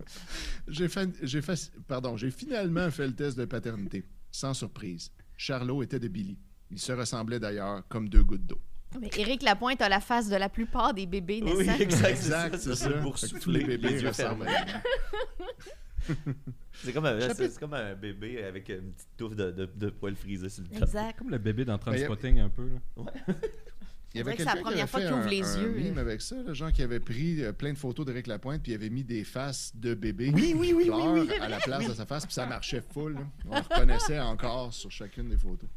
J'ai 0.68 0.88
fait- 0.88 1.10
j'ai 1.22 1.42
fait- 1.42 1.72
pardon, 1.88 2.16
j'ai 2.16 2.30
finalement 2.30 2.90
fait 2.90 3.06
le 3.06 3.14
test 3.14 3.36
de 3.36 3.44
paternité. 3.44 4.04
Sans 4.30 4.54
surprise. 4.54 5.10
Charlot 5.36 5.82
était 5.82 5.98
de 5.98 6.08
Billy. 6.08 6.38
Il 6.70 6.78
se 6.78 6.92
ressemblait 6.92 7.40
d'ailleurs 7.40 7.82
comme 7.88 8.08
deux 8.08 8.22
gouttes 8.24 8.46
d'eau. 8.46 8.60
Mais 9.00 9.10
Éric 9.16 9.42
Lapointe 9.42 9.80
a 9.82 9.88
la 9.88 10.00
face 10.00 10.28
de 10.28 10.36
la 10.36 10.48
plupart 10.48 10.92
des 10.94 11.06
bébés 11.06 11.40
naissants. 11.40 11.76
exact. 11.78 12.08
Exact, 12.10 12.56
c'est 12.58 12.74
ça. 12.74 12.88
boursouflé, 12.90 13.38
tous 13.40 13.50
les 13.50 13.64
bébés 13.64 14.00
yeux 14.00 14.08
ressemblent 14.08 14.46
à. 14.48 14.82
C'est 16.72 16.92
comme, 16.94 17.04
un, 17.04 17.20
Chapitre- 17.20 17.36
c'est- 17.36 17.48
c'est 17.50 17.60
comme 17.60 17.74
un 17.74 17.94
bébé 17.94 18.42
avec 18.42 18.68
une 18.70 18.92
petite 18.92 19.08
touffe 19.16 19.36
de, 19.36 19.50
de, 19.50 19.66
de 19.76 19.90
poils 19.90 20.16
frisés 20.16 20.48
sur 20.48 20.62
le 20.62 20.70
top. 20.70 20.82
Exact. 20.82 21.18
Comme 21.18 21.30
le 21.30 21.38
bébé 21.38 21.64
dans 21.64 21.76
Ben, 21.76 21.92
y 21.92 21.94
a- 22.02 22.06
Transpotting 22.06 22.38
un 22.40 22.48
peu. 22.48 22.68
Là. 22.96 23.04
Il 24.12 24.18
y 24.18 24.20
avait 24.22 24.32
dirait 24.32 24.36
que 24.38 24.42
c'est 24.42 24.44
la 24.44 24.52
quelqu'un 24.54 24.56
qui 24.56 24.62
première 24.62 24.78
avait 24.82 24.86
fois 24.86 25.00
fait 25.00 25.06
qu'il 25.06 25.14
ouvre 25.14 25.26
un- 25.26 25.30
les 25.30 25.56
un 25.56 25.62
yeux, 25.62 25.84
meme 25.90 25.94
là. 25.96 26.00
avec 26.00 26.20
ça, 26.22 26.36
le 26.44 26.52
genre 26.54 26.72
qui 26.72 26.82
avait 26.82 26.98
pris 26.98 27.44
euh, 27.44 27.52
plein 27.52 27.72
de 27.72 27.78
photos 27.78 28.04
d'Éric 28.06 28.26
Lapointe 28.26 28.60
puis 28.62 28.72
il 28.72 28.74
avait 28.74 28.90
mis 28.90 29.04
des 29.04 29.22
faces 29.22 29.70
de 29.76 29.94
bébés 29.94 30.32
Oui, 30.34 30.52
oui, 30.56 30.72
oui, 30.74 30.90
oui, 30.92 31.20
oui. 31.28 31.30
à 31.40 31.48
la 31.48 31.58
place 31.58 31.86
de 31.86 31.94
sa 31.94 32.06
face 32.06 32.24
puis 32.26 32.34
ça 32.34 32.44
marchait 32.46 32.80
full. 32.92 33.14
là. 33.14 33.20
On 33.48 33.54
le 33.54 33.60
reconnaissait 33.60 34.18
encore 34.18 34.72
sur 34.72 34.90
chacune 34.90 35.28
des 35.28 35.36
photos. 35.36 35.68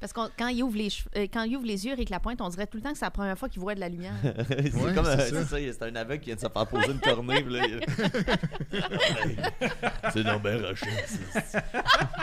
Parce 0.00 0.12
que 0.12 0.20
quand 0.38 0.48
il 0.48 0.62
ouvre 0.62 0.76
les 0.76 0.90
cheveux- 0.90 1.08
euh, 1.16 1.26
quand 1.32 1.42
il 1.44 1.56
ouvre 1.56 1.66
les 1.66 1.86
yeux, 1.86 1.92
Éric 1.92 2.10
Lapointe, 2.10 2.40
on 2.42 2.48
dirait 2.50 2.66
tout 2.66 2.76
le 2.76 2.82
temps 2.82 2.92
que 2.92 2.98
c'est 2.98 3.04
la 3.06 3.10
première 3.10 3.38
fois 3.38 3.48
qu'il 3.48 3.60
voit 3.60 3.74
de 3.74 3.80
la 3.80 3.88
lumière. 3.88 4.12
c'est 4.22 4.74
Ouais, 4.74 4.94
comme 4.94 5.04
c'est 5.06 5.44
ça. 5.44 5.56
c'est 5.58 5.82
un 5.82 5.96
aveugle 5.96 6.20
qui 6.20 6.26
vient 6.26 6.34
de 6.36 6.40
se 6.40 6.48
faire 6.48 6.66
poser 6.66 6.92
une 6.92 7.00
cornée. 7.00 7.42
puis 7.42 7.54
là, 7.54 7.66
il- 7.66 7.80
C'est 10.12 10.22
dans 10.22 10.38
ben 10.38 10.64
roché. 10.64 10.86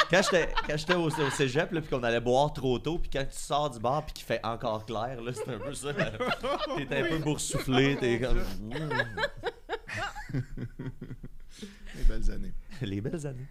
quand 0.10 0.22
j'étais 0.24 0.50
quand 0.68 0.78
j'étais 0.78 0.94
au, 0.96 1.08
au 1.08 1.30
cégep, 1.32 1.72
là, 1.72 1.82
puis 1.82 1.90
qu'on 1.90 2.04
allait 2.04 2.20
boire 2.22 2.54
trop 2.54 2.78
tôt, 2.80 3.00
puis 3.00 3.10
quand 3.12 3.26
tu 3.26 3.38
sors 3.38 3.70
du 3.70 3.80
bar, 3.80 4.06
puis 4.06 4.14
qu'il 4.14 4.26
fait 4.26 4.40
encore 4.44 4.86
clair, 4.86 5.20
là, 5.22 5.32
c'est 5.34 5.50
un 5.54 5.58
peu 5.60 5.74
ça. 5.74 5.94
T'es 6.90 6.98
un 7.06 7.10
peu 7.10 7.18
boursouflé, 7.20 7.98
t'es 8.00 8.20
comme. 8.20 8.42
Les 11.96 12.04
belles 12.08 12.32
années. 12.32 12.54
Les 12.82 13.02
belles 13.02 13.28
années. 13.28 13.48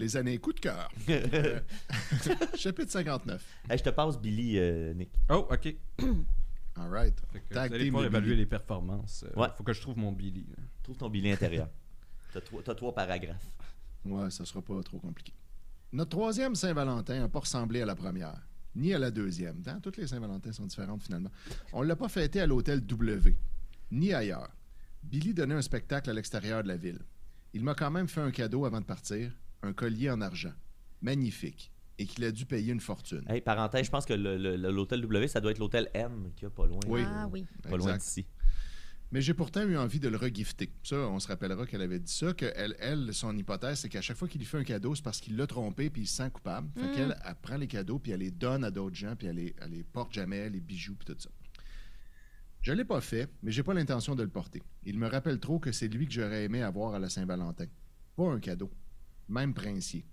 Les 0.00 0.16
années 0.16 0.38
coup 0.38 0.54
de 0.54 0.60
cœur. 0.60 0.90
Euh, 1.10 1.60
Chapitre 2.56 2.90
59. 2.90 3.44
Hey, 3.68 3.76
je 3.76 3.84
te 3.84 3.90
passe 3.90 4.18
Billy, 4.18 4.58
euh, 4.58 4.94
Nick. 4.94 5.10
Oh, 5.28 5.46
OK. 5.50 5.74
All 6.76 6.88
right. 6.90 7.14
Vous 7.50 7.58
allez 7.58 7.86
évaluer 7.88 8.08
Billy. 8.20 8.36
les 8.36 8.46
performances. 8.46 9.24
Euh, 9.24 9.38
Ouais. 9.38 9.48
Faut 9.58 9.62
que 9.62 9.74
je 9.74 9.80
trouve 9.82 9.98
mon 9.98 10.12
Billy. 10.12 10.46
là. 10.56 10.62
Trouve 10.82 10.96
ton 10.96 11.10
Billy 11.10 11.30
intérieur. 11.30 11.68
T'as 12.32 12.40
trois, 12.40 12.62
t'as 12.62 12.74
trois 12.74 12.94
paragraphes. 12.94 13.44
Ouais, 14.06 14.30
ça 14.30 14.44
sera 14.46 14.62
pas 14.62 14.80
trop 14.82 14.98
compliqué. 15.00 15.34
Notre 15.92 16.10
troisième 16.10 16.54
Saint-Valentin 16.54 17.18
n'a 17.18 17.28
pas 17.28 17.40
ressemblé 17.40 17.82
à 17.82 17.86
la 17.86 17.96
première, 17.96 18.40
ni 18.76 18.94
à 18.94 18.98
la 18.98 19.10
deuxième. 19.10 19.62
Hein, 19.66 19.80
Toutes 19.82 19.96
les 19.98 20.06
Saint-Valentin 20.06 20.52
sont 20.52 20.64
différentes 20.64 21.02
finalement. 21.02 21.30
On 21.72 21.82
l'a 21.82 21.96
pas 21.96 22.08
fêté 22.08 22.40
à 22.40 22.46
l'hôtel 22.46 22.80
W, 22.86 23.36
ni 23.90 24.14
ailleurs. 24.14 24.48
Billy 25.02 25.34
donnait 25.34 25.56
un 25.56 25.62
spectacle 25.62 26.08
à 26.08 26.12
l'extérieur 26.14 26.62
de 26.62 26.68
la 26.68 26.76
ville. 26.76 27.00
Il 27.52 27.64
m'a 27.64 27.74
quand 27.74 27.90
même 27.90 28.06
fait 28.08 28.20
un 28.22 28.30
cadeau 28.30 28.64
avant 28.64 28.80
de 28.80 28.86
partir, 28.86 29.32
un 29.62 29.72
collier 29.72 30.10
en 30.10 30.20
argent. 30.20 30.52
Magnifique. 31.02 31.72
Et 31.98 32.06
qu'il 32.06 32.24
a 32.24 32.32
dû 32.32 32.46
payer 32.46 32.72
une 32.72 32.80
fortune. 32.80 33.24
Hey, 33.28 33.42
parenthèse, 33.42 33.86
je 33.86 33.90
pense 33.90 34.06
que 34.06 34.14
l'hôtel 34.14 35.02
W, 35.02 35.28
ça 35.28 35.40
doit 35.40 35.50
être 35.50 35.58
l'hôtel 35.58 35.90
M 35.92 36.30
qu'il 36.34 36.44
y 36.44 36.46
a 36.46 36.50
pas 36.50 36.66
loin. 36.66 36.80
Oui. 36.86 37.02
Ah 37.04 37.28
oui. 37.30 37.44
Pas 37.62 37.76
loin 37.76 37.96
d'ici. 37.96 38.26
Mais 39.12 39.20
j'ai 39.20 39.34
pourtant 39.34 39.62
eu 39.62 39.76
envie 39.76 39.98
de 39.98 40.08
le 40.08 40.16
regifter. 40.16 40.72
Ça, 40.84 40.96
on 40.96 41.18
se 41.18 41.26
rappellera 41.26 41.66
qu'elle 41.66 41.82
avait 41.82 41.98
dit 41.98 42.12
ça, 42.12 42.32
que 42.32 42.46
elle, 42.54 42.76
elle, 42.78 43.12
son 43.12 43.36
hypothèse, 43.36 43.80
c'est 43.80 43.88
qu'à 43.88 44.00
chaque 44.00 44.16
fois 44.16 44.28
qu'il 44.28 44.38
lui 44.38 44.46
fait 44.46 44.58
un 44.58 44.64
cadeau, 44.64 44.94
c'est 44.94 45.02
parce 45.02 45.20
qu'il 45.20 45.36
l'a 45.36 45.48
trompé 45.48 45.90
puis 45.90 46.02
il 46.02 46.06
se 46.06 46.16
sent 46.16 46.30
coupable. 46.30 46.70
Fait 46.76 46.92
qu'elle, 46.92 47.20
elle 47.26 47.34
prend 47.42 47.56
les 47.56 47.66
cadeaux 47.66 47.98
puis 47.98 48.12
elle 48.12 48.20
les 48.20 48.30
donne 48.30 48.62
à 48.62 48.70
d'autres 48.70 48.94
gens 48.94 49.16
puis 49.16 49.26
elle 49.26 49.36
les, 49.36 49.54
elle 49.60 49.72
les 49.72 49.82
porte 49.82 50.12
jamais, 50.14 50.48
les 50.48 50.60
bijoux 50.60 50.94
puis 50.94 51.12
tout 51.12 51.20
ça. 51.20 51.28
Je 52.60 52.72
l'ai 52.72 52.84
pas 52.84 53.00
fait, 53.00 53.28
mais 53.42 53.50
j'ai 53.50 53.62
pas 53.62 53.74
l'intention 53.74 54.14
de 54.14 54.22
le 54.22 54.28
porter. 54.28 54.62
Il 54.84 54.98
me 54.98 55.08
rappelle 55.08 55.40
trop 55.40 55.58
que 55.58 55.72
c'est 55.72 55.88
lui 55.88 56.06
que 56.06 56.12
j'aurais 56.12 56.44
aimé 56.44 56.62
avoir 56.62 56.94
à 56.94 56.98
la 56.98 57.08
Saint-Valentin. 57.08 57.66
Pas 58.16 58.30
un 58.30 58.38
cadeau. 58.38 58.70
Même 59.30 59.54
princier. 59.54 60.04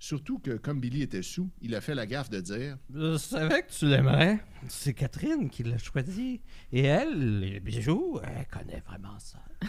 Surtout 0.00 0.38
que, 0.38 0.56
comme 0.56 0.80
Billy 0.80 1.02
était 1.02 1.22
sous, 1.22 1.50
il 1.60 1.74
a 1.74 1.80
fait 1.80 1.94
la 1.94 2.06
gaffe 2.06 2.28
de 2.28 2.40
dire 2.40 2.76
Je 2.92 3.16
savais 3.16 3.62
que 3.62 3.72
tu 3.72 3.86
l'aimerais. 3.86 4.40
C'est 4.68 4.94
Catherine 4.94 5.48
qui 5.48 5.62
l'a 5.62 5.78
choisi. 5.78 6.42
Et 6.72 6.82
elle, 6.82 7.40
les 7.40 7.60
bijoux, 7.60 8.20
elle 8.22 8.46
connaît 8.46 8.80
vraiment 8.80 9.18
ça. 9.18 9.42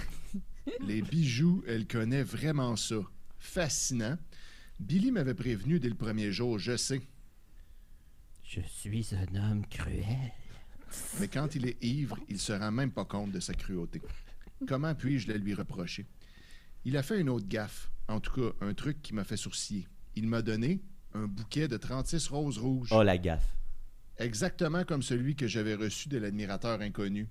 Les 0.81 1.01
bijoux, 1.01 1.63
elle 1.67 1.87
connaît 1.87 2.21
vraiment 2.21 2.75
ça. 2.75 2.97
Fascinant. 3.39 4.17
Billy 4.79 5.11
m'avait 5.11 5.33
prévenu 5.33 5.79
dès 5.79 5.89
le 5.89 5.95
premier 5.95 6.31
jour, 6.31 6.59
je 6.59 6.77
sais. 6.77 7.01
Je 8.43 8.61
suis 8.61 9.07
un 9.15 9.35
homme 9.35 9.65
cruel. 9.65 10.31
Mais 11.19 11.27
quand 11.27 11.55
il 11.55 11.67
est 11.67 11.83
ivre, 11.83 12.17
il 12.27 12.39
se 12.39 12.53
rend 12.53 12.71
même 12.71 12.91
pas 12.91 13.05
compte 13.05 13.31
de 13.31 13.39
sa 13.39 13.53
cruauté. 13.53 14.01
Comment 14.67 14.93
puis-je 14.93 15.27
le 15.31 15.37
lui 15.37 15.53
reprocher? 15.53 16.05
Il 16.85 16.97
a 16.97 17.03
fait 17.03 17.19
une 17.19 17.29
autre 17.29 17.47
gaffe, 17.47 17.89
en 18.09 18.19
tout 18.19 18.33
cas 18.33 18.65
un 18.65 18.73
truc 18.73 19.01
qui 19.01 19.13
m'a 19.13 19.23
fait 19.23 19.37
sourciller. 19.37 19.87
Il 20.15 20.27
m'a 20.27 20.41
donné 20.41 20.81
un 21.13 21.27
bouquet 21.27 21.67
de 21.67 21.77
36 21.77 22.27
roses 22.27 22.57
rouges, 22.57 22.89
Oh, 22.91 23.03
la 23.03 23.17
gaffe. 23.17 23.55
exactement 24.17 24.83
comme 24.83 25.01
celui 25.01 25.35
que 25.35 25.47
j'avais 25.47 25.75
reçu 25.75 26.09
de 26.09 26.17
l'admirateur 26.17 26.81
inconnu. 26.81 27.27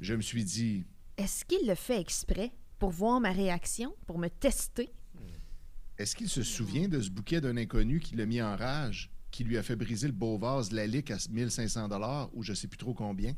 Je 0.00 0.14
me 0.14 0.22
suis 0.22 0.44
dit, 0.44 0.84
Est-ce 1.16 1.44
qu'il 1.44 1.66
le 1.66 1.74
fait 1.74 2.00
exprès 2.00 2.52
pour 2.78 2.90
voir 2.90 3.20
ma 3.20 3.32
réaction, 3.32 3.94
pour 4.06 4.18
me 4.18 4.28
tester? 4.28 4.90
est-ce 5.98 6.14
qu'il 6.14 6.28
se 6.28 6.42
souvient 6.42 6.88
de 6.88 7.00
ce 7.00 7.08
bouquet 7.08 7.40
d'un 7.40 7.56
inconnu 7.56 8.00
qui 8.00 8.16
l'a 8.16 8.26
mis 8.26 8.42
en 8.42 8.54
rage, 8.54 9.10
qui 9.30 9.44
lui 9.44 9.56
a 9.56 9.62
fait 9.62 9.76
briser 9.76 10.06
le 10.08 10.12
beau 10.12 10.36
vase 10.36 10.70
Lalique 10.70 11.10
à 11.10 11.16
1500 11.30 11.88
dollars 11.88 12.28
ou 12.34 12.42
je 12.42 12.52
sais 12.52 12.68
plus 12.68 12.76
trop 12.76 12.92
combien? 12.92 13.34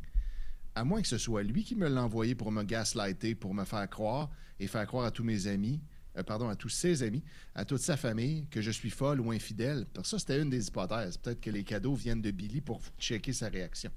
À 0.75 0.83
moins 0.85 1.01
que 1.01 1.07
ce 1.07 1.19
soit 1.19 1.45
lui 1.45 1.63
qui 1.63 1.77
me 1.77 1.89
l'a 1.89 2.03
envoyé 2.03 2.35
pour 2.35 2.51
me 2.51 2.65
gaslighter, 2.65 3.37
pour 3.37 3.55
me 3.55 3.65
faire 3.65 3.89
croire 3.89 4.29
et 4.59 4.67
faire 4.67 4.85
croire 4.89 5.05
à 5.05 5.13
tous 5.13 5.23
mes 5.23 5.47
amis, 5.47 5.81
euh, 6.19 6.23
pardon, 6.23 6.49
à 6.49 6.57
tous 6.57 6.69
ses 6.69 7.03
amis, 7.03 7.23
à 7.55 7.65
toute 7.65 7.81
sa 7.81 7.97
famille, 7.97 8.47
que 8.51 8.61
je 8.61 8.71
suis 8.71 8.91
folle 8.91 9.21
ou 9.21 9.31
infidèle. 9.31 9.87
Parce 9.95 10.09
que 10.09 10.11
ça, 10.11 10.19
c'était 10.19 10.41
une 10.41 10.51
des 10.51 10.69
hypothèses. 10.69 11.17
Peut-être 11.17 11.41
que 11.41 11.51
les 11.51 11.65
cadeaux 11.65 11.95
viennent 11.95 12.23
de 12.23 12.31
Billy 12.31 12.61
pour 12.61 12.83
checker 12.99 13.33
sa 13.33 13.49
réaction. 13.49 13.91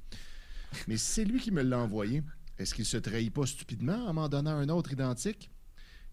Mais 0.88 0.98
si 0.98 1.06
c'est 1.06 1.26
lui 1.26 1.40
qui 1.40 1.52
me 1.52 1.62
l'a 1.62 1.80
envoyé, 1.80 2.24
est-ce 2.58 2.74
qu'il 2.74 2.86
se 2.86 2.98
trahit 2.98 3.34
pas 3.34 3.46
stupidement 3.46 4.06
en 4.08 4.14
m'en 4.14 4.30
donnant 4.30 4.56
un 4.56 4.70
autre 4.70 4.94
identique? 4.94 5.52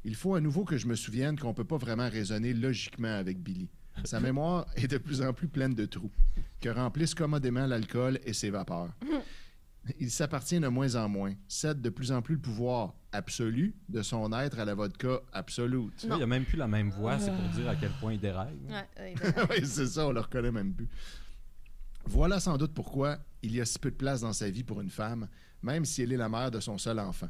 Il 0.05 0.15
faut 0.15 0.35
à 0.35 0.41
nouveau 0.41 0.65
que 0.65 0.77
je 0.77 0.87
me 0.87 0.95
souvienne 0.95 1.39
qu'on 1.39 1.55
peut 1.55 1.65
pas 1.65 1.77
vraiment 1.77 2.09
raisonner 2.09 2.55
logiquement 2.55 3.15
avec 3.15 3.43
Billy. 3.43 3.69
Sa 4.05 4.21
mémoire 4.21 4.67
est 4.77 4.89
de 4.89 4.99
plus 4.99 5.23
en 5.23 5.33
plus 5.33 5.49
pleine 5.49 5.75
de 5.75 5.87
trous, 5.87 6.13
que 6.61 6.69
remplissent 6.69 7.15
commodément 7.15 7.67
l'alcool 7.67 8.19
et 8.25 8.33
ses 8.33 8.51
vapeurs. 8.51 8.93
Il 10.01 10.11
s'appartient 10.11 10.61
de 10.61 10.69
moins 10.69 10.95
en 10.97 11.09
moins, 11.09 11.35
cède 11.49 11.81
de 11.81 11.91
plus 11.91 12.13
en 12.13 12.23
plus 12.23 12.35
le 12.35 12.41
pouvoir 12.41 12.95
absolu 13.13 13.75
de 13.89 14.03
son 14.03 14.33
être 14.33 14.59
à 14.59 14.65
la 14.65 14.75
vodka 14.75 15.21
absolue. 15.33 15.91
Tu 15.97 16.07
vois, 16.07 16.17
il 16.17 16.19
n'y 16.19 16.25
a 16.25 16.27
même 16.27 16.45
plus 16.45 16.57
la 16.57 16.69
même 16.69 16.91
voix, 16.91 17.19
c'est 17.19 17.31
pour 17.31 17.49
dire 17.51 17.69
à 17.69 17.77
quel 17.77 17.91
point 18.01 18.13
il 18.13 18.21
déraille. 18.21 18.59
Ouais, 18.69 19.15
oui, 19.51 19.67
c'est 19.67 19.87
ça, 19.87 20.07
on 20.07 20.13
le 20.13 20.21
reconnaît 20.21 20.53
même 20.53 20.75
plus. 20.75 20.89
Voilà 22.05 22.41
sans 22.41 22.57
doute 22.57 22.73
pourquoi 22.75 23.19
il 23.43 23.55
y 23.55 23.61
a 23.61 23.65
si 23.65 23.79
peu 23.79 23.91
de 23.91 23.97
place 23.97 24.21
dans 24.21 24.33
sa 24.33 24.51
vie 24.51 24.65
pour 24.65 24.81
une 24.81 24.91
femme, 24.91 25.29
même 25.63 25.85
si 25.85 26.03
elle 26.03 26.13
est 26.13 26.17
la 26.17 26.29
mère 26.29 26.51
de 26.51 26.61
son 26.61 26.79
seul 26.79 26.99
enfant. 26.99 27.29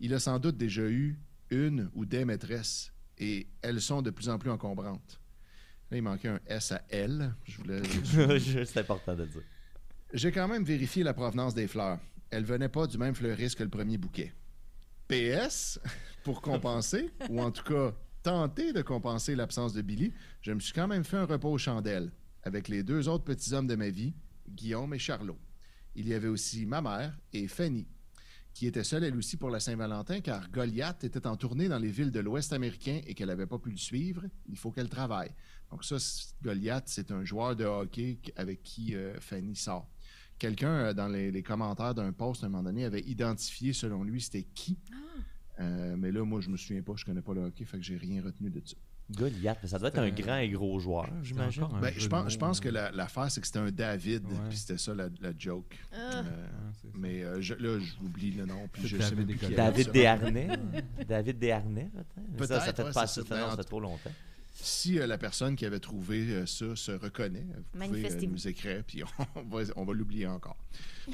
Il 0.00 0.12
a 0.14 0.18
sans 0.18 0.38
doute 0.38 0.56
déjà 0.56 0.82
eu 0.82 1.18
une 1.50 1.90
ou 1.94 2.04
des 2.04 2.24
maîtresses, 2.24 2.92
et 3.18 3.46
elles 3.62 3.80
sont 3.80 4.02
de 4.02 4.10
plus 4.10 4.28
en 4.28 4.38
plus 4.38 4.50
encombrantes. 4.50 5.20
Là, 5.90 5.98
il 5.98 6.02
manquait 6.02 6.28
un 6.28 6.40
S 6.46 6.72
à 6.72 6.82
elle. 6.88 7.34
Je 7.44 7.58
voulais. 7.58 7.82
c'est 8.64 8.78
important 8.78 9.14
de 9.14 9.22
le 9.22 9.28
dire. 9.28 9.42
J'ai 10.12 10.32
quand 10.32 10.48
même 10.48 10.64
vérifié 10.64 11.02
la 11.02 11.12
provenance 11.12 11.54
des 11.54 11.66
fleurs. 11.66 11.98
Elles 12.30 12.44
venaient 12.44 12.68
pas 12.68 12.86
du 12.86 12.98
même 12.98 13.14
fleuriste 13.14 13.56
que 13.56 13.62
le 13.62 13.68
premier 13.68 13.98
bouquet. 13.98 14.32
PS, 15.08 15.78
pour 16.22 16.40
compenser, 16.40 17.10
ou 17.28 17.40
en 17.40 17.50
tout 17.50 17.64
cas 17.64 17.94
tenter 18.22 18.72
de 18.72 18.82
compenser 18.82 19.34
l'absence 19.34 19.74
de 19.74 19.82
Billy, 19.82 20.12
je 20.40 20.52
me 20.52 20.60
suis 20.60 20.72
quand 20.72 20.88
même 20.88 21.04
fait 21.04 21.18
un 21.18 21.26
repas 21.26 21.48
aux 21.48 21.58
chandelles 21.58 22.10
avec 22.42 22.68
les 22.68 22.82
deux 22.82 23.08
autres 23.08 23.24
petits 23.24 23.52
hommes 23.52 23.66
de 23.66 23.74
ma 23.74 23.90
vie, 23.90 24.14
Guillaume 24.48 24.94
et 24.94 24.98
Charlot. 24.98 25.38
Il 25.94 26.08
y 26.08 26.14
avait 26.14 26.28
aussi 26.28 26.66
ma 26.66 26.80
mère 26.80 27.16
et 27.32 27.46
Fanny, 27.48 27.86
qui 28.54 28.66
était 28.66 28.84
seule 28.84 29.04
elle 29.04 29.16
aussi 29.16 29.36
pour 29.36 29.50
la 29.50 29.60
Saint-Valentin 29.60 30.20
car 30.20 30.50
Goliath 30.50 31.04
était 31.04 31.26
en 31.26 31.36
tournée 31.36 31.68
dans 31.68 31.78
les 31.78 31.90
villes 31.90 32.10
de 32.10 32.20
l'Ouest 32.20 32.52
américain 32.52 33.00
et 33.06 33.14
qu'elle 33.14 33.28
n'avait 33.28 33.46
pas 33.46 33.58
pu 33.58 33.70
le 33.70 33.76
suivre. 33.76 34.22
Il 34.48 34.56
faut 34.56 34.70
qu'elle 34.70 34.88
travaille. 34.88 35.30
Donc 35.70 35.84
ça, 35.84 35.96
Goliath, 36.42 36.84
c'est 36.86 37.10
un 37.10 37.24
joueur 37.24 37.56
de 37.56 37.64
hockey 37.64 38.18
avec 38.36 38.62
qui 38.62 38.94
euh, 38.94 39.18
Fanny 39.20 39.56
sort. 39.56 39.88
Quelqu'un 40.38 40.68
euh, 40.72 40.92
dans 40.94 41.08
les, 41.08 41.30
les 41.30 41.42
commentaires 41.42 41.94
d'un 41.94 42.12
post 42.12 42.42
à 42.42 42.46
un 42.46 42.50
moment 42.50 42.64
donné 42.64 42.84
avait 42.84 43.02
identifié 43.02 43.72
selon 43.72 44.02
lui 44.04 44.20
c'était 44.20 44.42
qui. 44.54 44.78
Euh, 45.60 45.94
mais 45.96 46.10
là, 46.10 46.24
moi, 46.24 46.40
je 46.40 46.48
me 46.50 46.56
souviens 46.56 46.82
pas, 46.82 46.92
je 46.96 47.04
connais 47.04 47.22
pas 47.22 47.32
le 47.34 47.42
hockey, 47.42 47.64
fait 47.64 47.78
que 47.78 47.84
j'ai 47.84 47.96
rien 47.96 48.22
retenu 48.22 48.50
de 48.50 48.60
ça. 48.64 48.74
Goliath, 49.10 49.58
mais 49.62 49.68
ça 49.68 49.78
doit 49.78 49.88
être 49.88 49.98
un 49.98 50.08
grand 50.10 50.38
et 50.38 50.48
gros 50.48 50.78
joueur, 50.80 51.08
j'imagine. 51.22 51.68
Ben, 51.80 51.92
je 51.96 52.08
pense, 52.08 52.32
je 52.32 52.38
pense 52.38 52.58
que 52.58 52.70
la- 52.70 52.90
l'affaire, 52.90 53.30
c'est 53.30 53.40
que 53.42 53.46
c'était 53.46 53.58
un 53.58 53.70
David, 53.70 54.24
Ouais. 54.24 54.32
puis 54.48 54.56
c'était 54.56 54.78
ça 54.78 54.94
la, 54.94 55.08
la 55.20 55.32
joke. 55.38 55.76
Ah. 55.92 56.20
Euh, 56.20 56.22
ça. 56.72 56.88
mais 56.94 57.22
euh, 57.22 57.38
je- 57.42 57.52
là, 57.54 57.78
j'oublie 57.78 58.30
le 58.32 58.46
nom, 58.46 58.66
puis 58.72 58.88
je 58.88 58.96
David 58.96 59.08
sais 59.10 59.14
même 59.14 59.26
plus 59.36 59.54
David. 59.54 59.90
Desharnais. 59.92 60.48
David 61.06 61.38
Desharnais, 61.38 61.90
peut-être. 62.36 62.48
Ça, 62.48 62.60
ça 62.60 62.72
fait 62.72 62.82
ouais, 62.82 62.92
pas 62.92 63.06
c'est 63.06 63.20
ça, 63.20 63.26
ça. 63.28 63.36
non, 63.36 63.44
Ben, 63.44 63.50
ça 63.50 63.56
fait 63.58 63.64
trop 63.64 63.80
longtemps. 63.80 64.10
Si 64.56 64.98
euh, 65.00 65.06
la 65.08 65.18
personne 65.18 65.56
qui 65.56 65.66
avait 65.66 65.80
trouvé 65.80 66.30
euh, 66.30 66.46
ça 66.46 66.76
se 66.76 66.92
reconnaît, 66.92 67.44
vous 67.74 67.86
pouvez 67.88 68.06
euh, 68.10 68.26
nous 68.28 68.46
écrire, 68.48 68.84
puis 68.86 69.02
on 69.34 69.42
va, 69.42 69.62
on 69.74 69.84
va 69.84 69.92
l'oublier 69.94 70.26
encore. 70.28 70.56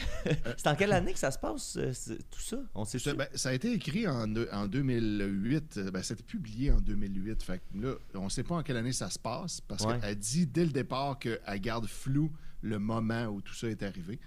C'est 0.59 0.67
en 0.67 0.77
quelle 0.77 0.93
année 0.93 1.13
que 1.15 1.19
ça 1.19 1.31
se 1.31 1.39
passe, 1.39 1.77
euh, 1.79 1.93
c'est- 1.93 2.19
tout 2.31 2.41
ça? 2.41 2.59
On 2.75 2.85
sait 2.85 2.99
Ça, 2.99 3.11
ça? 3.11 3.17
ben, 3.17 3.29
ça 3.35 3.49
a 3.49 3.53
été 3.55 3.73
écrit 3.73 4.07
en, 4.07 4.31
en 4.53 4.67
2008. 4.67 5.77
euh, 5.79 5.91
Ben, 5.91 6.03
c'était 6.03 6.23
publié 6.23 6.71
en 6.71 6.81
2008. 6.81 7.43
Fait 7.43 7.59
que 7.73 7.79
là, 7.81 7.95
on 8.15 8.25
ne 8.25 8.29
sait 8.29 8.45
pas 8.45 8.57
en 8.57 8.63
quelle 8.63 8.77
année 8.77 8.93
ça 8.93 9.09
se 9.11 9.19
passe 9.19 9.61
parce 9.63 9.85
Ouais. 9.85 9.99
qu'elle 9.99 10.17
dit 10.19 10.47
dès 10.47 10.65
le 10.67 10.71
départ 10.73 11.19
qu'elle 11.19 11.41
garde 11.61 11.87
flou 11.87 12.31
le 12.63 12.79
moment 12.79 13.25
où 13.27 13.41
tout 13.41 13.55
ça 13.55 13.69
est 13.69 13.83
arrivé. 13.83 14.21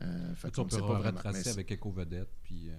Euh, 0.00 0.34
fait 0.34 0.50
qu'on 0.52 0.62
on 0.62 0.64
ne 0.64 0.70
peut 0.70 0.76
sait 0.76 0.82
pas 0.82 0.98
vraiment. 0.98 1.20
Mais 1.32 1.48
avec 1.48 1.70
Echo 1.70 1.90
Vedette, 1.90 2.28
puis... 2.42 2.68
euh, 2.68 2.74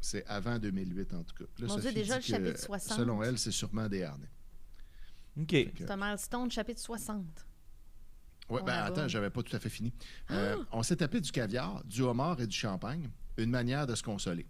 C'est 0.00 0.24
avant 0.26 0.58
2008 0.58 1.14
en 1.14 1.24
tout 1.24 1.34
cas. 1.34 1.50
Là, 1.58 1.66
Mon 1.66 1.78
Dieu, 1.78 1.90
déjà 1.92 2.16
le 2.16 2.22
chapitre 2.22 2.60
60. 2.60 2.98
Selon 2.98 3.22
elle, 3.24 3.38
c'est 3.38 3.50
sûrement 3.50 3.88
des 3.88 4.02
harnais. 4.04 4.28
OK. 5.40 5.54
C'est 5.76 5.90
un 5.90 5.96
milestone, 5.96 6.50
chapitre 6.50 6.80
60. 6.80 7.46
Ouais, 8.48 8.60
Oh 8.60 8.64
ben 8.64 8.72
attends. 8.74 9.02
Ah! 9.02 9.08
j'avais 9.08 9.30
pas 9.30 9.42
tout 9.42 9.54
à 9.54 9.58
fait 9.58 9.68
fini. 9.68 9.92
Euh, 10.30 10.56
on 10.72 10.82
s'est 10.82 10.96
tapé 10.96 11.20
du 11.20 11.32
caviar, 11.32 11.82
du 11.84 12.02
homard 12.02 12.40
et 12.40 12.46
du 12.46 12.56
champagne, 12.56 13.10
une 13.36 13.50
manière 13.50 13.86
de 13.86 13.94
se 13.94 14.02
consoler. 14.02 14.46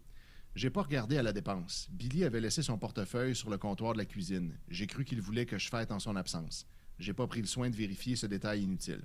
J'ai 0.55 0.71
pas 0.71 0.83
regardé 0.83 1.19
à 1.19 1.23
la 1.23 1.33
dépense. 1.33 1.89
Billy 1.91 2.25
avait 2.25 2.41
laissé 2.41 2.63
son 2.63 2.79
portefeuille 2.79 3.35
sur 3.35 3.51
le 3.51 3.59
comptoir 3.59 3.93
de 3.93 3.99
la 3.99 4.07
cuisine. 4.07 4.59
J'ai 4.69 4.87
cru 4.87 5.05
qu'il 5.05 5.21
voulait 5.21 5.47
que 5.47 5.59
je 5.59 5.69
fête 5.69 5.93
en 5.93 5.99
son 5.99 6.17
absence. 6.17 6.67
J'ai 6.99 7.13
pas 7.13 7.27
pris 7.27 7.41
le 7.41 7.47
soin 7.47 7.69
de 7.69 7.77
vérifier 7.77 8.17
ce 8.17 8.27
détail 8.27 8.63
inutile. 8.63 9.05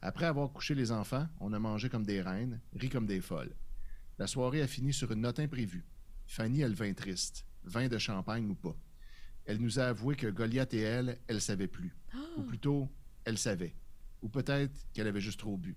Après 0.00 0.26
avoir 0.26 0.50
couché 0.50 0.74
les 0.74 0.90
enfants, 0.90 1.28
on 1.38 1.52
a 1.52 1.58
mangé 1.60 1.88
comme 1.88 2.04
des 2.04 2.20
reines, 2.20 2.60
ri 2.74 2.88
comme 2.88 3.06
des 3.06 3.20
folles. 3.20 3.54
La 4.18 4.26
soirée 4.26 4.62
a 4.62 4.66
fini 4.66 4.92
sur 4.92 5.12
une 5.12 5.20
note 5.20 5.38
imprévue. 5.38 5.84
Fanny 6.26 6.64
a 6.64 6.68
le 6.68 6.74
vin 6.74 6.92
triste, 6.92 7.46
vin 7.64 7.86
de 7.86 7.98
champagne 7.98 8.48
ou 8.50 8.54
pas. 8.54 8.76
Elle 9.46 9.58
nous 9.58 9.78
a 9.80 9.84
avoué 9.84 10.14
que 10.16 10.26
Goliath 10.28 10.72
et 10.74 10.80
elle, 10.80 11.18
elle 11.28 11.40
savait 11.40 11.66
plus. 11.66 11.94
Ou 12.36 12.42
plutôt, 12.42 12.88
elle 13.24 13.38
savait. 13.38 13.74
Ou 14.22 14.28
peut-être 14.28 14.72
qu'elle 14.92 15.06
avait 15.08 15.20
juste 15.20 15.40
trop 15.40 15.56
bu. 15.56 15.74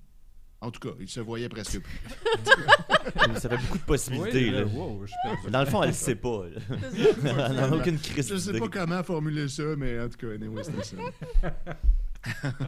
En 0.61 0.71
tout 0.71 0.79
cas, 0.79 0.95
il 0.99 1.09
se 1.09 1.19
voyait 1.19 1.49
presque 1.49 1.79
plus. 1.79 1.99
Ça 3.39 3.49
fait 3.49 3.57
beaucoup 3.57 3.77
de 3.77 3.83
possibilités. 3.83 4.45
Oui, 4.45 4.51
là. 4.51 4.65
wow, 4.65 5.05
je. 5.05 5.49
Dans 5.49 5.59
le 5.59 5.65
fond, 5.65 5.83
elle 5.83 5.89
le 5.89 5.95
sait 5.95 6.15
pas. 6.15 6.43
elle 7.23 7.55
n'en 7.55 7.57
a 7.63 7.69
aucune 7.75 7.99
crise 7.99 8.29
Je 8.29 8.37
sais 8.37 8.51
d'idée. 8.51 8.59
pas 8.59 8.69
comment 8.69 9.03
formuler 9.03 9.47
ça, 9.47 9.63
mais 9.77 9.99
en 9.99 10.09
tout 10.09 10.17
cas, 10.17 10.33
anyway, 10.33 10.63
c'était 10.63 10.83
ça. 10.83 10.97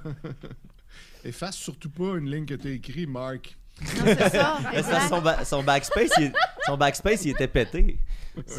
Efface 1.24 1.56
surtout 1.56 1.90
pas 1.90 2.18
une 2.18 2.30
ligne 2.30 2.46
que 2.46 2.54
tu 2.56 2.68
as 2.68 2.72
écrite, 2.72 3.10
Marc. 3.10 3.58
Non, 3.82 3.88
c'est 4.06 4.30
ça. 4.84 5.08
Son, 5.10 5.22
ba- 5.22 5.46
son 5.46 5.64
backspace, 5.64 6.12
il, 6.20 6.32
son 6.68 6.78
backspace, 6.78 7.26
il 7.26 7.32
était 7.32 7.48
pété. 7.48 7.98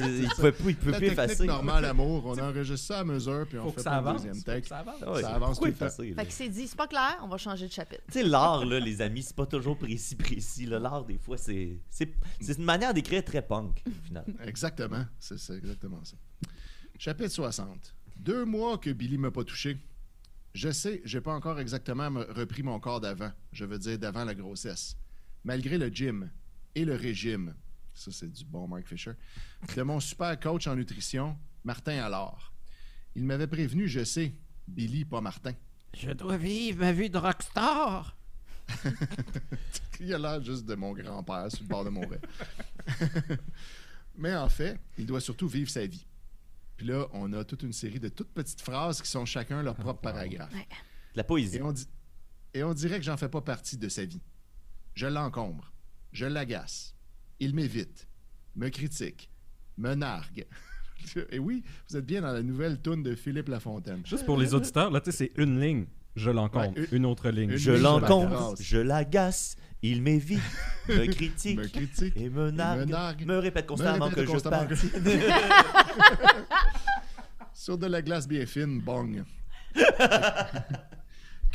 Il 0.01 0.29
pouvait 0.35 0.51
plus, 0.51 0.71
il 0.71 0.77
pouvait 0.77 0.91
La 0.93 0.99
plus 0.99 1.07
effacer. 1.09 1.47
normale, 1.47 1.85
amour, 1.85 2.27
on 2.27 2.37
enregistre 2.37 2.85
ça 2.89 2.99
à 2.99 3.05
mesure, 3.05 3.47
puis 3.49 3.59
on 3.61 3.65
Faut 3.65 3.71
fait 3.71 3.77
que 3.77 3.83
ça 3.83 3.93
avance. 3.93 4.25
deuxième 4.25 4.43
take. 4.43 4.67
ça 4.67 4.79
avance. 4.79 5.01
Ouais, 5.03 5.21
Ça 5.23 5.35
avance 5.37 5.59
tout 5.61 5.67
le 5.67 5.73
temps. 5.73 5.89
Fait 5.89 6.27
que 6.27 6.33
c'est 6.33 6.49
dit, 6.49 6.67
c'est 6.67 6.77
pas 6.77 6.89
clair, 6.89 7.17
on 7.23 7.29
va 7.29 7.37
changer 7.37 7.69
de 7.69 7.73
chapitre. 7.73 8.03
Tu 8.09 8.15
sais, 8.15 8.23
l'art, 8.25 8.65
là, 8.67 8.81
les 8.81 9.01
amis, 9.01 9.23
c'est 9.23 9.37
pas 9.37 9.47
toujours 9.47 9.79
précis, 9.79 10.17
précis. 10.17 10.67
L'art, 10.67 11.05
des 11.05 11.19
fois, 11.19 11.37
c'est 11.37 11.79
c'est 11.91 12.13
c'est 12.41 12.59
une 12.59 12.65
manière 12.65 12.93
d'écrire 12.93 13.25
très 13.25 13.41
punk, 13.41 13.85
au 13.87 14.05
final. 14.07 14.25
Exactement, 14.45 15.05
c'est 15.21 15.39
c'est 15.39 15.55
exactement 15.57 16.01
ça. 16.03 16.17
Chapitre 16.99 17.31
60. 17.31 17.95
Deux 18.17 18.45
mois 18.45 18.79
que 18.79 18.91
Billy 18.91 19.17
m'a 19.17 19.31
pas 19.31 19.45
touché. 19.45 19.79
Je 20.55 20.71
sais, 20.73 21.03
j'ai 21.05 21.21
pas 21.21 21.33
encore 21.35 21.61
exactement 21.61 22.11
me- 22.11 22.27
repris 22.33 22.65
mon 22.65 22.81
corps 22.81 23.01
d'avant. 23.01 23.31
Je 23.53 23.65
veux 23.65 23.79
dire 23.79 23.97
d'avant 23.97 24.25
la 24.25 24.35
grossesse. 24.35 24.97
Malgré 25.45 25.79
le 25.79 25.87
gym 25.89 26.29
et 26.75 26.85
le 26.85 26.97
régime, 26.97 27.55
ça 27.99 28.11
c'est 28.13 28.31
du 28.31 28.45
bon 28.45 28.67
Mark 28.69 28.87
Fisher, 28.87 29.13
de 29.77 29.83
mon 29.83 30.01
super 30.01 30.39
coach 30.39 30.67
en 30.67 30.77
nutrition, 30.77 31.37
Martin 31.65 31.99
Allard. 32.03 32.53
Il 33.15 33.25
m'avait 33.25 33.47
prévenu, 33.47 33.89
je 33.89 34.05
sais, 34.05 34.33
Billy, 34.67 35.05
pas 35.05 35.21
Martin. 35.21 35.53
Je 35.95 36.11
dois 36.11 36.37
vivre 36.37 36.81
ma 36.81 36.93
vie 36.93 37.11
de 37.11 37.19
rockstar. 37.19 38.17
il 40.01 40.13
a 40.15 40.19
l'air 40.19 40.43
juste 40.43 40.65
de 40.67 40.75
mon 40.75 40.93
grand-père 40.93 41.51
sur 41.51 41.63
le 41.63 41.69
bord 41.69 41.85
de 41.85 41.91
mon 41.91 42.03
rêve. 42.07 42.21
Mais 44.17 44.35
en 44.35 44.49
fait, 44.49 44.79
il 44.99 45.07
doit 45.07 45.21
surtout 45.21 45.49
vivre 45.49 45.71
sa 45.71 45.87
vie. 45.87 46.05
Puis 46.77 46.87
là, 46.87 47.07
on 47.13 47.33
a 47.33 47.45
toute 47.45 47.63
une 47.63 47.73
série 47.73 47.99
de 48.01 48.09
toutes 48.09 48.33
petites 48.33 48.61
phrases 48.61 49.01
qui 49.03 49.09
sont 49.09 49.25
chacun 49.25 49.63
leur 49.63 49.75
propre 49.75 50.01
paragraphe. 50.01 50.53
De 50.53 50.59
la 51.17 51.25
poésie. 51.25 51.57
Et 51.57 51.63
on, 51.63 51.73
dit- 51.73 51.89
et 52.55 52.63
on 52.63 52.75
dirait 52.75 52.99
que 52.99 53.05
j'en 53.05 53.17
fais 53.17 53.29
pas 53.29 53.41
partie 53.41 53.77
de 53.79 53.89
sa 53.89 54.05
vie. 54.05 54.21
Je 54.95 55.07
l'encombre. 55.07 55.73
Je 56.13 56.27
l'agace. 56.27 56.95
Il 57.41 57.55
m'évite. 57.55 58.07
Me 58.57 58.69
critique. 58.69 59.31
Me 59.77 59.95
nargue. 59.95 60.47
Et 61.31 61.39
oui, 61.39 61.63
vous 61.89 61.97
êtes 61.97 62.05
bien 62.07 62.21
dans 62.23 62.33
la 62.33 62.43
nouvelle 62.43 62.81
toune 62.81 63.03
de 63.03 63.15
Philippe 63.15 63.49
Lafontaine. 63.49 64.03
Juste 64.05 64.25
pour 64.27 64.37
les 64.37 64.53
auditeurs, 64.55 64.91
là, 64.91 65.01
tu 65.01 65.13
sais, 65.13 65.31
c'est 65.35 65.43
une 65.43 65.61
ligne. 65.61 65.87
Je 66.17 66.31
l'encombre. 66.31 66.77
Ouais, 66.77 66.87
une- 66.91 66.97
une 66.99 67.07
autre 67.07 67.31
ligne. 67.31 67.51
une 67.53 67.57
Je 67.57 67.71
l'agace. 67.71 68.61
je 68.61 68.79
l'agace, 68.79 69.55
il 69.83 70.03
m'évite, 70.03 70.41
me 70.89 71.07
critique 71.07 71.57
Me 71.59 71.69
critique. 71.69 72.17
et 72.17 72.29
me 72.29 72.51
nargue, 72.51 72.89
nargue, 72.89 73.25
me 73.25 73.39
répète 73.39 73.67
constamment 73.67 74.07
répète 74.07 74.25
que 74.27 74.31
constamment 74.33 74.67
que- 74.67 74.75
je 74.75 74.87
patine. 74.89 75.21
Sur 77.55 77.79
de 77.79 77.87
la 77.87 78.03
glace 78.03 78.27
bien 78.27 78.45
fine, 78.47 78.81
bong. 78.81 79.23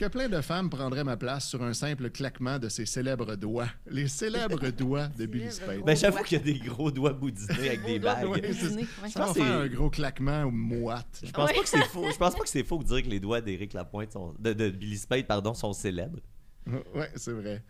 Que 0.03 0.09
plein 0.09 0.27
de 0.27 0.41
femmes 0.41 0.69
prendraient 0.69 1.03
ma 1.05 1.15
place 1.15 1.47
sur 1.47 1.63
un 1.63 1.73
simple 1.73 2.09
claquement 2.09 2.59
de 2.59 2.67
ses 2.67 2.85
célèbres 2.85 3.35
doigts. 3.35 3.69
Les 3.87 4.09
célèbres 4.09 4.69
doigts 4.77 5.07
de 5.07 5.25
Billy 5.25 5.49
Spade. 5.49 5.81
Ben, 5.85 5.95
j'avoue 5.95 6.21
qu'il 6.23 6.37
y 6.37 6.41
a 6.41 6.43
des 6.43 6.59
gros 6.59 6.91
doigts 6.91 7.13
boudinés 7.13 7.53
avec 7.69 7.85
des 7.85 7.99
bagues. 7.99 8.27
ouais. 8.29 8.51
Je 8.51 8.67
Ça 9.09 9.19
va 9.19 9.25
pense 9.27 9.37
faire 9.37 9.45
que 9.45 9.63
un 9.63 9.67
gros 9.67 9.89
claquement 9.89 10.51
moite. 10.51 11.21
Je 11.23 11.31
pense 11.31 11.49
Ouais. 11.49 11.55
pas 11.55 11.61
que 11.63 11.69
c'est 11.69 11.85
faux. 11.85 12.05
Je 12.11 12.17
pense 12.17 12.35
pas 12.35 12.43
que 12.43 12.49
c'est 12.49 12.63
faux 12.65 12.79
de 12.83 12.87
dire 12.87 13.01
que 13.03 13.07
les 13.09 13.19
doigts 13.21 13.39
d'Éric 13.39 13.71
Lapointe 13.73 14.11
sont 14.11 14.35
de, 14.39 14.51
de 14.51 14.69
Billy 14.71 14.97
Spade 14.97 15.25
pardon 15.25 15.53
sont 15.53 15.71
célèbres. 15.73 16.19
Ouais, 16.95 17.11
c'est 17.15 17.31
vrai. 17.31 17.63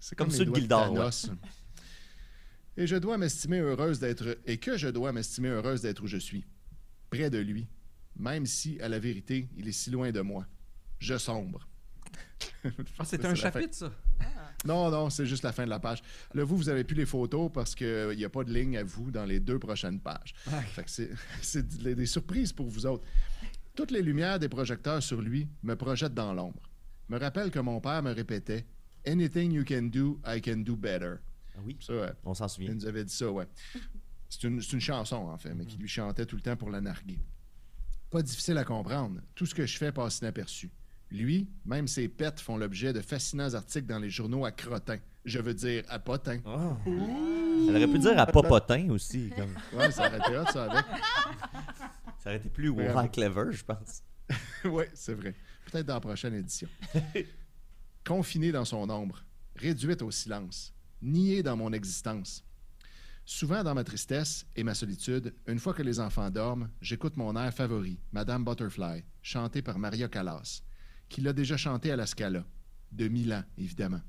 C'est 0.00 0.16
Comme 0.16 0.28
comme, 0.28 0.36
ceux 0.36 0.44
de 0.46 0.54
Gildor. 0.54 1.10
Et 2.76 2.86
je 2.86 2.96
dois 2.96 3.18
m'estimer 3.18 3.58
heureuse 3.58 4.00
d'être 4.00 4.38
et 4.46 4.56
que 4.58 4.76
je 4.76 4.88
dois 4.88 5.12
m'estimer 5.12 5.48
heureuse 5.48 5.82
d'être 5.82 6.02
où 6.02 6.06
je 6.06 6.16
suis, 6.16 6.44
près 7.10 7.30
de 7.30 7.38
lui, 7.38 7.68
même 8.16 8.46
si 8.46 8.80
à 8.80 8.88
la 8.88 8.98
vérité, 8.98 9.48
il 9.56 9.68
est 9.68 9.72
si 9.72 9.90
loin 9.90 10.10
de 10.12 10.20
moi. 10.20 10.46
Je 10.98 11.18
sombre. 11.18 11.68
Ah, 12.98 13.04
C'est 13.04 13.24
un 13.24 13.34
chapitre, 13.34 13.74
ça. 13.74 13.92
Non, 14.64 14.90
non, 14.90 15.10
c'est 15.10 15.26
juste 15.26 15.42
la 15.44 15.52
fin 15.52 15.64
de 15.64 15.70
la 15.70 15.78
page. 15.78 16.02
Là, 16.32 16.44
vous, 16.44 16.56
vous 16.56 16.68
avez 16.70 16.84
plus 16.84 16.96
les 16.96 17.04
photos 17.04 17.50
parce 17.52 17.74
qu'il 17.74 18.14
n'y 18.16 18.24
a 18.24 18.30
pas 18.30 18.44
de 18.44 18.52
ligne 18.52 18.78
à 18.78 18.82
vous 18.84 19.10
dans 19.10 19.24
les 19.26 19.38
deux 19.38 19.58
prochaines 19.58 20.00
pages. 20.00 20.34
Fait 20.72 20.84
que 20.84 20.90
c'est, 21.42 21.82
des, 21.82 21.94
des 21.94 22.06
surprises 22.06 22.52
pour 22.52 22.66
vous 22.68 22.86
autres. 22.86 23.04
Toutes 23.74 23.90
les 23.90 24.00
lumières 24.02 24.38
des 24.38 24.48
projecteurs 24.48 25.02
sur 25.02 25.20
lui 25.20 25.48
me 25.62 25.74
projettent 25.74 26.14
dans 26.14 26.32
l'ombre. 26.32 26.62
Me 27.10 27.18
rappelle 27.18 27.50
que 27.50 27.58
mon 27.58 27.80
père 27.80 28.02
me 28.02 28.12
répétait 28.12 28.64
Anything 29.06 29.52
you 29.52 29.64
can 29.68 29.82
do, 29.92 30.18
I 30.26 30.40
can 30.40 30.58
do 30.58 30.76
better. 30.76 31.16
Ah 31.56 31.60
oui, 31.62 31.76
Ça, 31.80 31.92
ouais, 31.94 32.12
on 32.24 32.32
s'en 32.32 32.46
il 32.46 32.50
souvient. 32.50 32.74
nous 32.74 32.86
avait 32.86 33.04
dit 33.04 33.14
ça, 33.14 33.30
ouais. 33.30 33.46
C'est 34.30 34.44
une, 34.44 34.62
c'est 34.62 34.72
une 34.72 34.80
chanson, 34.80 35.16
en 35.16 35.36
fait, 35.36 35.52
mais 35.54 35.66
qui 35.66 35.76
lui 35.76 35.88
chantait 35.88 36.24
tout 36.24 36.36
le 36.36 36.42
temps 36.42 36.56
pour 36.56 36.70
la 36.70 36.80
narguer. 36.80 37.18
Pas 38.10 38.22
difficile 38.22 38.56
à 38.56 38.64
comprendre. 38.64 39.20
Tout 39.34 39.44
ce 39.44 39.54
que 39.54 39.66
je 39.66 39.76
fais 39.76 39.92
passe 39.92 40.20
inaperçu. 40.20 40.70
Lui, 41.10 41.48
même 41.64 41.86
ses 41.86 42.08
pets 42.08 42.40
font 42.40 42.56
l'objet 42.56 42.92
de 42.92 43.00
fascinants 43.00 43.54
articles 43.54 43.86
dans 43.86 43.98
les 43.98 44.10
journaux 44.10 44.44
à 44.44 44.50
crottin. 44.50 44.98
Je 45.24 45.38
veux 45.38 45.54
dire 45.54 45.84
à 45.88 45.98
potin. 45.98 46.40
Ah. 46.44 46.76
Elle 46.86 47.76
aurait 47.76 47.86
pu 47.86 47.98
dire 47.98 48.18
à 48.18 48.26
Popotin 48.26 48.90
aussi. 48.90 49.30
Comme... 49.34 49.54
Ouais, 49.78 49.90
ça 49.90 50.08
aurait 50.08 50.18
été 50.18 50.36
hot, 50.36 50.44
ça, 50.52 50.64
avec. 50.64 50.84
Ça 52.18 52.30
aurait 52.30 52.38
été 52.38 52.48
plus 52.48 52.70
Ouais. 52.70 52.88
Warren 52.88 53.10
Clever, 53.10 53.52
je 53.52 53.62
pense. 53.62 54.02
oui, 54.64 54.84
c'est 54.94 55.12
vrai. 55.12 55.34
Peut-être 55.66 55.86
dans 55.86 55.94
la 55.94 56.00
prochaine 56.00 56.34
édition. 56.34 56.68
Confiné 58.06 58.50
dans 58.50 58.64
son 58.64 58.88
ombre, 58.88 59.22
réduite 59.56 60.00
au 60.00 60.10
silence, 60.10 60.72
niée 61.02 61.42
dans 61.42 61.56
mon 61.56 61.70
existence. 61.72 62.42
Souvent 63.26 63.62
dans 63.62 63.74
ma 63.74 63.84
tristesse 63.84 64.46
et 64.56 64.64
ma 64.64 64.74
solitude, 64.74 65.34
une 65.46 65.58
fois 65.58 65.74
que 65.74 65.82
les 65.82 66.00
enfants 66.00 66.30
dorment, 66.30 66.70
j'écoute 66.80 67.16
mon 67.16 67.36
air 67.36 67.52
favori, 67.52 67.98
Madame 68.12 68.44
Butterfly, 68.44 69.04
chanté 69.22 69.60
par 69.60 69.78
Maria 69.78 70.08
Callas, 70.08 70.62
qui 71.08 71.20
l'a 71.20 71.32
déjà 71.32 71.56
chanté 71.56 71.90
à 71.90 71.96
la 71.96 72.06
Scala, 72.06 72.44
de 72.92 73.08
Milan, 73.08 73.42
évidemment. 73.58 74.00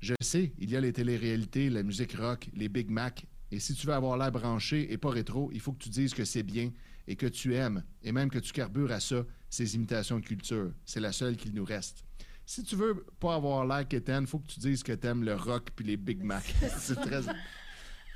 Je 0.00 0.14
sais, 0.20 0.52
il 0.58 0.70
y 0.70 0.76
a 0.76 0.80
les 0.80 0.92
téléréalités, 0.92 1.68
la 1.68 1.82
musique 1.82 2.12
rock, 2.12 2.48
les 2.54 2.68
Big 2.68 2.90
Mac, 2.90 3.26
et 3.50 3.58
si 3.58 3.74
tu 3.74 3.86
veux 3.86 3.92
avoir 3.92 4.16
l'air 4.16 4.30
branché 4.30 4.92
et 4.92 4.98
pas 4.98 5.10
rétro, 5.10 5.50
il 5.52 5.60
faut 5.60 5.72
que 5.72 5.82
tu 5.82 5.88
dises 5.88 6.14
que 6.14 6.24
c'est 6.24 6.42
bien 6.42 6.70
et 7.08 7.16
que 7.16 7.26
tu 7.26 7.54
aimes, 7.54 7.82
et 8.02 8.12
même 8.12 8.30
que 8.30 8.38
tu 8.38 8.52
carbures 8.52 8.92
à 8.92 9.00
ça, 9.00 9.24
ces 9.48 9.74
imitations 9.74 10.20
de 10.20 10.24
culture. 10.24 10.72
C'est 10.84 11.00
la 11.00 11.12
seule 11.12 11.36
qu'il 11.36 11.52
nous 11.54 11.64
reste. 11.64 12.04
Si 12.46 12.62
tu 12.62 12.76
veux 12.76 13.04
pas 13.18 13.34
avoir 13.34 13.66
l'air 13.66 13.86
quétaine, 13.86 14.26
faut 14.26 14.38
que 14.38 14.46
tu 14.46 14.60
dises 14.60 14.82
que 14.82 14.92
t'aimes 14.92 15.24
le 15.24 15.34
rock 15.34 15.70
puis 15.74 15.84
les 15.84 15.96
Big 15.96 16.22
Mac. 16.22 16.54
c'est 16.78 16.96
très, 16.96 17.22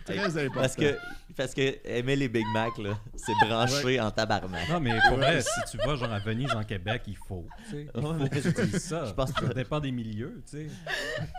très 0.04 0.44
important. 0.44 0.60
Parce 0.60 0.76
que, 0.76 0.96
parce 1.36 1.54
que 1.54 1.78
aimer 1.84 2.16
les 2.16 2.28
Big 2.28 2.44
Mac, 2.52 2.76
là, 2.78 2.98
c'est 3.16 3.32
branché 3.46 4.00
en 4.00 4.10
tabarnak. 4.10 4.68
Non, 4.68 4.80
mais 4.80 4.98
pour 5.08 5.16
vrai, 5.18 5.40
si 5.42 5.60
tu 5.70 5.76
vas 5.78 5.96
genre 5.96 6.12
à 6.12 6.18
Venise, 6.18 6.50
en 6.52 6.62
Québec, 6.64 7.02
il 7.06 7.16
faut. 7.16 7.46
Ouais, 7.72 8.28
que 8.28 8.38
tu 8.40 8.66
dises 8.66 8.84
ça. 8.84 9.04
je 9.06 9.12
pense 9.12 9.32
que- 9.32 9.46
Ça 9.46 9.54
dépend 9.54 9.80
des 9.80 9.92
milieux, 9.92 10.42
tu 10.50 10.58
sais. 10.58 10.66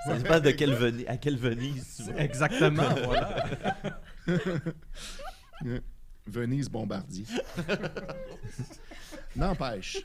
Ça 0.08 0.18
dépend 0.18 0.40
de 0.40 0.52
quelle 0.52 0.74
Venise, 0.74 1.06
à 1.08 1.18
quelle 1.18 1.38
Venise 1.38 1.96
tu 1.98 2.12
vas. 2.12 2.20
Exactement, 2.22 2.90
voilà. 3.06 3.46
Venise 6.28 6.70
Bombardier. 6.70 7.26
N'empêche, 9.36 9.98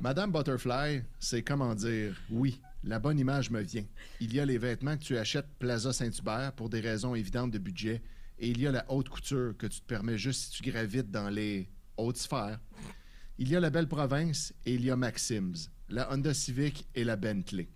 Madame 0.00 0.32
Butterfly, 0.32 1.02
c'est 1.20 1.42
comment 1.42 1.74
dire, 1.74 2.16
oui, 2.30 2.60
la 2.84 2.98
bonne 2.98 3.18
image 3.18 3.50
me 3.50 3.60
vient. 3.60 3.84
Il 4.20 4.34
y 4.34 4.40
a 4.40 4.46
les 4.46 4.58
vêtements 4.58 4.96
que 4.96 5.02
tu 5.02 5.18
achètes 5.18 5.48
Plaza 5.58 5.92
Saint-Hubert 5.92 6.52
pour 6.52 6.68
des 6.68 6.80
raisons 6.80 7.14
évidentes 7.14 7.50
de 7.50 7.58
budget, 7.58 8.02
et 8.38 8.48
il 8.48 8.60
y 8.60 8.66
a 8.66 8.72
la 8.72 8.84
haute 8.90 9.08
couture 9.08 9.56
que 9.56 9.66
tu 9.66 9.80
te 9.80 9.86
permets 9.86 10.18
juste 10.18 10.44
si 10.44 10.62
tu 10.62 10.70
gravites 10.70 11.10
dans 11.10 11.28
les 11.28 11.68
hautes 11.96 12.18
sphères. 12.18 12.60
Il 13.38 13.48
y 13.48 13.56
a 13.56 13.60
la 13.60 13.70
belle 13.70 13.88
province 13.88 14.52
et 14.64 14.74
il 14.74 14.84
y 14.84 14.90
a 14.90 14.96
Maxims, 14.96 15.70
la 15.88 16.12
Honda 16.12 16.34
Civic 16.34 16.86
et 16.94 17.04
la 17.04 17.16
Bentley. 17.16 17.68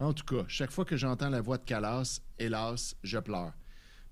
En 0.00 0.12
tout 0.12 0.24
cas, 0.24 0.44
chaque 0.48 0.70
fois 0.70 0.84
que 0.84 0.96
j'entends 0.96 1.28
la 1.28 1.40
voix 1.40 1.58
de 1.58 1.64
Calas, 1.64 2.20
hélas, 2.38 2.94
je 3.02 3.18
pleure. 3.18 3.52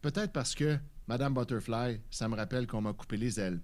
Peut-être 0.02 0.32
parce 0.32 0.54
que 0.54 0.78
Madame 1.06 1.34
Butterfly, 1.34 2.00
ça 2.10 2.28
me 2.28 2.34
rappelle 2.34 2.66
qu'on 2.66 2.80
m'a 2.80 2.92
coupé 2.92 3.16
les 3.16 3.38
ailes. 3.38 3.60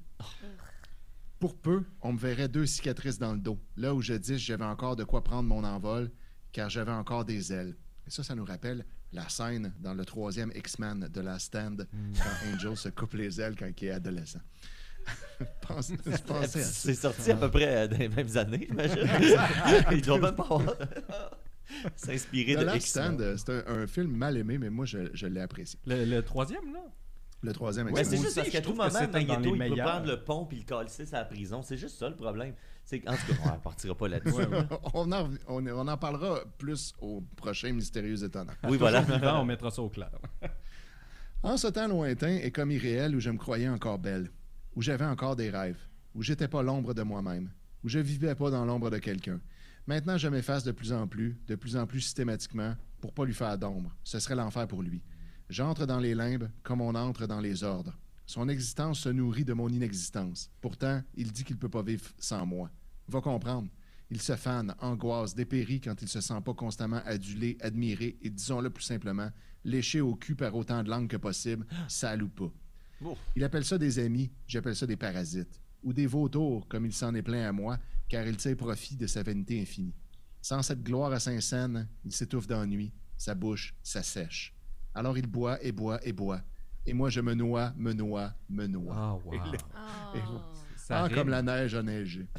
Pour 1.38 1.56
peu, 1.56 1.84
on 2.00 2.12
me 2.12 2.18
verrait 2.18 2.48
deux 2.48 2.66
cicatrices 2.66 3.18
dans 3.18 3.32
le 3.32 3.40
dos, 3.40 3.58
là 3.76 3.94
où 3.94 4.00
je 4.00 4.14
dis 4.14 4.38
j'avais 4.38 4.64
encore 4.64 4.94
de 4.94 5.02
quoi 5.02 5.24
prendre 5.24 5.48
mon 5.48 5.64
envol, 5.64 6.10
car 6.52 6.68
j'avais 6.70 6.92
encore 6.92 7.24
des 7.24 7.52
ailes. 7.52 7.74
Et 8.06 8.10
ça, 8.10 8.22
ça 8.22 8.34
nous 8.34 8.44
rappelle 8.44 8.84
la 9.12 9.28
scène 9.28 9.72
dans 9.80 9.94
le 9.94 10.04
troisième 10.04 10.50
X-Men 10.54 11.08
de 11.12 11.20
la 11.20 11.38
Stand, 11.38 11.86
quand 12.16 12.50
Angel 12.54 12.76
se 12.76 12.88
coupe 12.88 13.14
les 13.14 13.40
ailes 13.40 13.54
quand 13.58 13.68
il 13.80 13.88
est 13.88 13.90
adolescent. 13.92 14.40
Pense-. 15.66 15.92
C'est 16.46 16.94
sorti 16.94 17.30
à 17.32 17.36
peu 17.36 17.50
près 17.50 17.76
euh, 17.76 17.88
dans 17.88 17.98
les 17.98 18.08
mêmes 18.08 18.36
années, 18.36 18.66
j'imagine. 18.68 18.98
Ils 19.92 20.02
doivent 20.02 20.22
même 20.22 20.36
pas 20.36 20.44
avoir 20.44 20.62
s'inspirer 21.96 22.54
The 22.54 22.60
de 22.60 22.64
Last 22.64 22.76
X-Men. 22.86 23.14
Stand, 23.16 23.36
c'est 23.36 23.68
un, 23.68 23.82
un 23.82 23.86
film 23.86 24.16
mal 24.16 24.36
aimé, 24.36 24.58
mais 24.58 24.70
moi, 24.70 24.84
je, 24.84 24.98
je 25.12 25.26
l'ai 25.26 25.40
apprécié. 25.40 25.78
Le, 25.86 26.04
le 26.04 26.22
troisième, 26.22 26.72
là? 26.72 26.80
Le 27.42 27.52
troisième 27.52 27.86
Ouais, 27.88 28.04
c'est 28.04 28.10
X-Men. 28.14 28.22
juste 28.22 28.36
parce 28.36 28.48
qu'à 28.50 28.60
tout 28.60 28.74
moment, 28.74 28.88
Magneto, 29.12 29.54
il 29.56 29.68
peut 29.70 29.76
prendre 29.82 30.06
le 30.06 30.22
pont 30.22 30.46
puis 30.46 30.58
le 30.58 30.64
calisser 30.64 31.04
à 31.12 31.18
la 31.18 31.24
prison. 31.24 31.62
C'est 31.62 31.76
juste 31.76 31.98
ça 31.98 32.08
le 32.08 32.14
problème. 32.16 32.54
C'est 32.84 33.08
En 33.08 33.12
tout 33.14 33.26
cas, 33.34 33.52
on 33.56 33.58
partira 33.60 33.94
pas 33.94 34.08
là-dessus. 34.08 34.42
on, 34.94 35.12
en, 35.12 35.30
on, 35.48 35.66
on 35.66 35.88
en 35.88 35.96
parlera 35.96 36.40
plus 36.58 36.92
au 37.00 37.22
prochain 37.36 37.72
Mystérieux 37.72 38.22
Étonnant. 38.24 38.52
Oui, 38.68 38.76
voilà. 38.76 39.00
Vivant, 39.02 39.40
on 39.40 39.44
mettra 39.44 39.70
ça 39.70 39.82
au 39.82 39.88
clair. 39.88 40.10
En 41.44 41.56
ce 41.56 41.66
temps 41.66 41.88
lointain 41.88 42.36
et 42.40 42.52
comme 42.52 42.70
irréel 42.70 43.16
où 43.16 43.20
je 43.20 43.28
me 43.28 43.36
croyais 43.36 43.68
encore 43.68 43.98
belle, 43.98 44.30
où 44.76 44.82
j'avais 44.82 45.04
encore 45.04 45.34
des 45.34 45.50
rêves, 45.50 45.80
où 46.14 46.22
j'étais 46.22 46.46
pas 46.46 46.62
l'ombre 46.62 46.94
de 46.94 47.02
moi-même, 47.02 47.50
où 47.82 47.88
je 47.88 47.98
vivais 47.98 48.36
pas 48.36 48.48
dans 48.50 48.64
l'ombre 48.64 48.90
de 48.90 48.98
quelqu'un. 48.98 49.40
Maintenant, 49.88 50.16
je 50.16 50.28
m'efface 50.28 50.62
de 50.62 50.70
plus 50.70 50.92
en 50.92 51.08
plus, 51.08 51.36
de 51.48 51.56
plus 51.56 51.76
en 51.76 51.84
plus 51.84 52.00
systématiquement, 52.00 52.76
pour 53.00 53.12
pas 53.12 53.24
lui 53.24 53.34
faire 53.34 53.58
d'ombre. 53.58 53.90
Ce 54.04 54.20
serait 54.20 54.36
l'enfer 54.36 54.68
pour 54.68 54.82
lui. 54.84 55.02
J'entre 55.48 55.84
dans 55.84 55.98
les 55.98 56.14
limbes 56.14 56.48
comme 56.62 56.80
on 56.80 56.94
entre 56.94 57.26
dans 57.26 57.40
les 57.40 57.64
ordres. 57.64 57.98
Son 58.32 58.48
existence 58.48 59.00
se 59.00 59.10
nourrit 59.10 59.44
de 59.44 59.52
mon 59.52 59.68
inexistence. 59.68 60.50
Pourtant, 60.62 61.02
il 61.16 61.32
dit 61.32 61.44
qu'il 61.44 61.58
peut 61.58 61.68
pas 61.68 61.82
vivre 61.82 62.08
sans 62.16 62.46
moi. 62.46 62.70
Va 63.06 63.20
comprendre. 63.20 63.68
Il 64.08 64.22
se 64.22 64.36
fane, 64.36 64.74
angoisse, 64.78 65.34
dépérit 65.34 65.82
quand 65.82 66.00
il 66.00 66.08
se 66.08 66.22
sent 66.22 66.40
pas 66.42 66.54
constamment 66.54 67.02
adulé, 67.04 67.58
admiré 67.60 68.16
et, 68.22 68.30
disons-le 68.30 68.70
plus 68.70 68.84
simplement, 68.84 69.28
léché 69.64 70.00
au 70.00 70.14
cul 70.14 70.34
par 70.34 70.54
autant 70.56 70.82
de 70.82 70.88
langues 70.88 71.10
que 71.10 71.18
possible, 71.18 71.66
sale 71.88 72.22
ou 72.22 72.30
pas. 72.30 72.50
Il 73.36 73.44
appelle 73.44 73.66
ça 73.66 73.76
des 73.76 73.98
amis, 73.98 74.30
j'appelle 74.46 74.76
ça 74.76 74.86
des 74.86 74.96
parasites. 74.96 75.60
Ou 75.82 75.92
des 75.92 76.06
vautours, 76.06 76.66
comme 76.68 76.86
il 76.86 76.94
s'en 76.94 77.14
est 77.14 77.20
plein 77.20 77.46
à 77.46 77.52
moi, 77.52 77.78
car 78.08 78.26
il 78.26 78.38
tire 78.38 78.56
profit 78.56 78.96
de 78.96 79.06
sa 79.06 79.22
vanité 79.22 79.60
infinie. 79.60 79.92
Sans 80.40 80.62
cette 80.62 80.82
gloire 80.82 81.12
à 81.12 81.20
Saint-Saëns, 81.20 81.86
il 82.02 82.12
s'étouffe 82.12 82.46
d'ennui, 82.46 82.94
sa 83.14 83.34
bouche 83.34 83.74
s'assèche. 83.82 84.54
Alors 84.94 85.18
il 85.18 85.26
boit 85.26 85.62
et 85.62 85.72
boit 85.72 86.02
et 86.06 86.14
boit. 86.14 86.40
Et 86.86 86.92
moi, 86.94 87.10
je 87.10 87.20
me 87.20 87.34
noie, 87.34 87.72
me 87.76 87.92
noie, 87.92 88.34
me 88.48 88.66
noie. 88.66 88.94
Ah, 88.96 89.14
wow. 89.14 89.34
Ah. 89.74 90.12
Et- 90.16 90.20
Ça 90.76 90.98
ah, 90.98 91.02
rime. 91.04 91.16
comme 91.16 91.28
la 91.28 91.42
neige 91.42 91.74
a 91.74 91.82
neigé. 91.82 92.26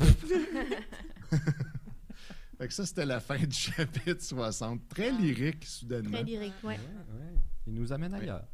Fait 2.58 2.68
que 2.68 2.74
ça, 2.74 2.86
c'était 2.86 3.06
la 3.06 3.20
fin 3.20 3.38
du 3.38 3.56
chapitre 3.56 4.22
60. 4.22 4.88
Très 4.90 5.12
lyrique, 5.12 5.66
soudainement. 5.66 6.12
Très 6.12 6.24
lyrique, 6.24 6.54
ouais. 6.64 6.78
Ouais, 6.78 7.16
ouais. 7.20 7.34
Il 7.68 7.74
nous 7.74 7.92
amène 7.92 8.14
ailleurs. 8.14 8.46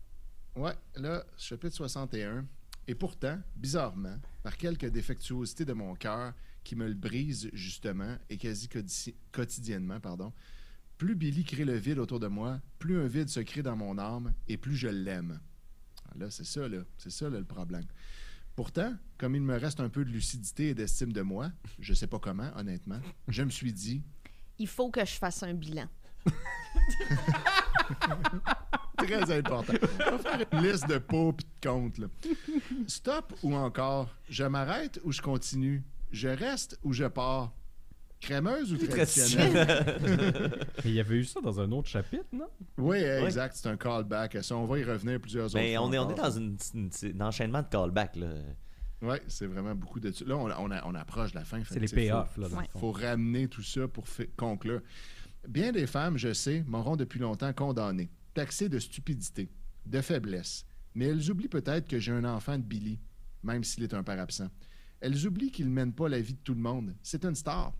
Ouais, 0.55 0.73
là, 0.95 1.23
chapitre 1.37 1.75
61. 1.75 2.45
Et 2.87 2.95
pourtant, 2.95 3.39
bizarrement, 3.55 4.17
par 4.41 4.57
quelques 4.57 4.87
défectuosités 4.87 5.65
de 5.65 5.73
mon 5.73 5.95
cœur 5.95 6.33
qui 6.63 6.75
me 6.75 6.87
le 6.87 6.93
brisent 6.95 7.49
justement 7.53 8.15
et 8.29 8.37
quasi 8.37 8.67
quoti- 8.67 9.15
quotidiennement, 9.31 9.99
pardon, 9.99 10.33
plus 10.97 11.15
Billy 11.15 11.43
crée 11.43 11.65
le 11.65 11.75
vide 11.75 11.99
autour 11.99 12.19
de 12.19 12.27
moi, 12.27 12.59
plus 12.79 12.99
un 12.99 13.07
vide 13.07 13.29
se 13.29 13.39
crée 13.39 13.61
dans 13.63 13.75
mon 13.75 13.97
âme 13.97 14.33
et 14.47 14.57
plus 14.57 14.75
je 14.75 14.87
l'aime. 14.87 15.39
Là, 16.17 16.29
c'est 16.29 16.45
ça, 16.45 16.67
là. 16.67 16.79
C'est 16.97 17.11
ça, 17.11 17.29
là, 17.29 17.39
le 17.39 17.45
problème. 17.45 17.85
Pourtant, 18.55 18.93
comme 19.17 19.35
il 19.35 19.41
me 19.41 19.57
reste 19.57 19.79
un 19.79 19.89
peu 19.89 20.03
de 20.03 20.09
lucidité 20.09 20.69
et 20.69 20.73
d'estime 20.73 21.13
de 21.13 21.21
moi, 21.21 21.51
je 21.79 21.93
sais 21.93 22.07
pas 22.07 22.19
comment, 22.19 22.51
honnêtement, 22.57 22.99
je 23.27 23.43
me 23.43 23.49
suis 23.49 23.71
dit, 23.71 24.03
Il 24.57 24.67
faut 24.67 24.89
que 24.89 25.05
je 25.05 25.13
fasse 25.13 25.43
un 25.43 25.53
bilan. 25.53 25.87
Très 28.97 29.37
important. 29.37 29.73
On 30.07 30.17
va 30.17 30.19
faire 30.19 30.45
une 30.51 30.61
liste 30.63 30.87
de 30.89 30.97
pots 30.97 31.31
et 31.31 31.43
de 31.43 31.67
comptes. 31.67 31.97
là. 31.99 32.07
Stop 32.87 33.33
ou 33.43 33.55
encore, 33.55 34.13
je 34.29 34.43
m'arrête 34.43 34.99
ou 35.03 35.11
je 35.11 35.21
continue? 35.21 35.83
Je 36.11 36.27
reste 36.27 36.77
ou 36.83 36.91
je 36.91 37.05
pars? 37.05 37.53
Crémeuse 38.21 38.73
ou 38.73 38.77
traditionnelle? 38.77 40.65
Il 40.85 40.91
y 40.91 40.99
avait 40.99 41.15
eu 41.17 41.23
ça 41.23 41.39
dans 41.41 41.59
un 41.59 41.71
autre 41.71 41.87
chapitre, 41.87 42.25
non? 42.33 42.47
oui, 42.77 42.97
exact. 42.97 43.55
C'est 43.55 43.69
un 43.69 43.77
callback 43.77 44.37
ça. 44.43 44.55
On 44.57 44.65
va 44.65 44.77
y 44.79 44.83
revenir 44.83 45.19
plusieurs 45.21 45.45
autres 45.45 45.55
Mais 45.55 45.75
fois 45.75 45.85
on 45.87 45.93
est, 45.93 45.99
on 45.99 46.09
est 46.11 46.15
dans 46.15 46.31
une, 46.31 46.57
une- 46.73 46.89
une- 47.03 47.21
un 47.21 47.27
enchaînement 47.27 47.61
de 47.61 47.67
callbacks. 47.69 48.15
Là. 48.17 48.27
Oui, 49.01 49.15
c'est 49.27 49.45
vraiment 49.47 49.73
beaucoup 49.73 49.99
de... 50.01 50.11
Là, 50.25 50.35
on, 50.35 50.49
on, 50.51 50.69
on 50.85 50.95
approche 50.95 51.31
de 51.31 51.37
la 51.37 51.45
fin. 51.45 51.61
C'est 51.69 51.79
les 51.79 51.87
faut- 51.87 51.95
payoffs, 51.95 52.33
fond. 52.35 52.79
faut 52.79 52.91
ramener 52.91 53.47
tout 53.47 53.63
ça 53.63 53.87
pour 53.87 54.05
conclure. 54.35 54.81
Bien 55.47 55.71
des 55.71 55.87
femmes, 55.87 56.17
je 56.17 56.33
sais, 56.33 56.65
m'auront 56.67 56.97
depuis 56.97 57.19
longtemps 57.19 57.53
condamné, 57.53 58.09
taxé 58.33 58.67
de 58.67 58.77
stupidité, 58.79 59.49
de 59.85 60.01
faiblesse. 60.01 60.65
Mais 60.95 61.05
elles 61.05 61.31
oublient 61.31 61.47
peut-être 61.47 61.87
que 61.87 61.97
j'ai 61.99 62.11
un 62.11 62.25
enfant 62.25 62.57
de 62.57 62.63
Billy, 62.63 62.99
même 63.43 63.63
s'il 63.63 63.85
est 63.85 63.93
un 63.93 64.03
père 64.03 64.19
absent. 64.19 64.49
Elles 64.99 65.25
oublient 65.25 65.51
qu'il 65.51 65.67
ne 65.67 65.71
mène 65.73 65.93
pas 65.93 66.09
la 66.09 66.19
vie 66.19 66.33
de 66.33 66.39
tout 66.43 66.53
le 66.53 66.59
monde. 66.59 66.93
C'est 67.01 67.23
une 67.23 67.35
star. 67.35 67.71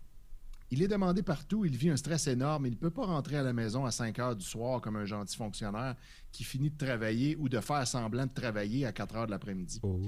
Il 0.72 0.82
est 0.82 0.88
demandé 0.88 1.22
partout, 1.22 1.64
il 1.64 1.76
vit 1.76 1.90
un 1.90 1.96
stress 1.96 2.28
énorme, 2.28 2.66
il 2.66 2.72
ne 2.72 2.76
peut 2.76 2.90
pas 2.90 3.04
rentrer 3.04 3.36
à 3.36 3.42
la 3.42 3.52
maison 3.52 3.84
à 3.84 3.90
5 3.90 4.16
heures 4.20 4.36
du 4.36 4.44
soir 4.44 4.80
comme 4.80 4.94
un 4.94 5.04
gentil 5.04 5.36
fonctionnaire 5.36 5.96
qui 6.30 6.44
finit 6.44 6.70
de 6.70 6.76
travailler 6.76 7.34
ou 7.36 7.48
de 7.48 7.58
faire 7.58 7.86
semblant 7.88 8.26
de 8.26 8.32
travailler 8.32 8.86
à 8.86 8.92
4 8.92 9.16
heures 9.16 9.26
de 9.26 9.32
l'après-midi. 9.32 9.80
Oh. 9.82 9.98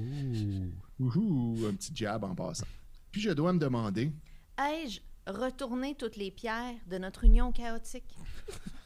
Ouhou, 1.01 1.67
un 1.69 1.75
petit 1.75 1.91
jab 1.95 2.23
en 2.23 2.35
passant. 2.37 2.67
Puis 3.11 3.21
je 3.21 3.31
dois 3.31 3.53
me 3.53 3.59
demander, 3.59 4.13
Ai-je 4.57 5.01
retourné 5.27 5.97
toutes 5.97 6.17
les 6.17 6.31
pierres 6.31 6.77
de 6.89 6.99
notre 6.99 7.25
union 7.25 7.51
chaotique? 7.51 8.17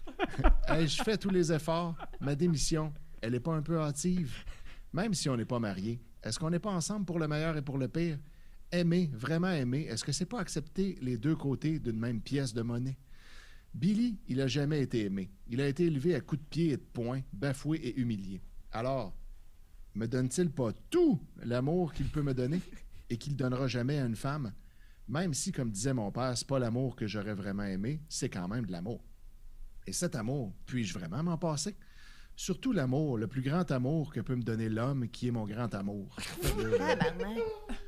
Ai-je 0.69 1.03
fait 1.03 1.19
tous 1.19 1.31
les 1.31 1.53
efforts? 1.53 1.95
Ma 2.21 2.35
démission, 2.35 2.93
elle 3.21 3.33
n'est 3.33 3.41
pas 3.41 3.55
un 3.55 3.63
peu 3.63 3.79
hâtive? 3.79 4.45
Même 4.95 5.13
si 5.13 5.29
on 5.29 5.37
n'est 5.37 5.45
pas 5.45 5.59
mariés, 5.59 6.01
est-ce 6.23 6.39
qu'on 6.39 6.49
n'est 6.49 6.59
pas 6.59 6.71
ensemble 6.71 7.05
pour 7.05 7.19
le 7.19 7.29
meilleur 7.29 7.55
et 7.57 7.63
pour 7.63 7.77
le 7.77 7.89
pire? 7.89 8.19
Aimer, 8.73 9.11
vraiment 9.13 9.51
aimer, 9.51 9.83
est-ce 9.83 10.05
que 10.05 10.13
c'est 10.13 10.27
pas 10.27 10.41
accepter 10.41 10.99
les 11.01 11.17
deux 11.17 11.37
côtés 11.37 11.79
d'une 11.79 11.99
même 11.99 12.21
pièce 12.21 12.53
de 12.53 12.63
monnaie? 12.63 12.99
Billy, 13.75 14.19
il 14.27 14.41
a 14.41 14.49
jamais 14.49 14.81
été 14.81 15.05
aimé. 15.05 15.31
Il 15.49 15.61
a 15.61 15.69
été 15.69 15.85
élevé 15.85 16.15
à 16.15 16.21
coups 16.21 16.43
de 16.43 16.49
pied 16.49 16.73
et 16.73 16.77
de 16.77 16.83
poing, 16.83 17.21
bafoué 17.33 17.79
et 17.79 18.01
humilié. 18.01 18.41
Alors, 18.73 19.15
me 19.95 20.07
donne-t-il 20.07 20.51
pas 20.51 20.73
tout 20.91 21.21
l'amour 21.45 21.93
qu'il 21.93 22.09
peut 22.09 22.23
me 22.23 22.35
donner 22.35 22.61
et 23.09 23.17
qu'il 23.17 23.37
donnera 23.37 23.69
jamais 23.69 23.99
à 23.99 24.07
une 24.07 24.17
femme? 24.17 24.53
Même 25.09 25.35
si, 25.35 25.53
comme 25.53 25.71
disait 25.71 25.95
mon 25.95 26.11
père, 26.11 26.37
c'est 26.37 26.47
pas 26.47 26.59
l'amour 26.59 26.97
que 26.97 27.07
j'aurais 27.07 27.35
vraiment 27.35 27.63
aimé, 27.63 28.01
c'est 28.09 28.29
quand 28.29 28.49
même 28.49 28.67
de 28.67 28.73
l'amour. 28.73 29.05
Et 29.87 29.93
cet 29.93 30.17
amour, 30.17 30.53
puis-je 30.67 30.99
vraiment 30.99 31.23
m'en 31.23 31.39
passer? 31.39 31.77
Surtout 32.35 32.73
l'amour, 32.73 33.17
le 33.17 33.29
plus 33.29 33.43
grand 33.43 33.71
amour 33.71 34.13
que 34.13 34.21
peut 34.21 34.35
me 34.35 34.43
donner 34.43 34.69
l'homme 34.69 35.09
qui 35.09 35.29
est 35.29 35.33
mon 35.33 35.47
grand 35.47 35.73
amour. 35.75 36.17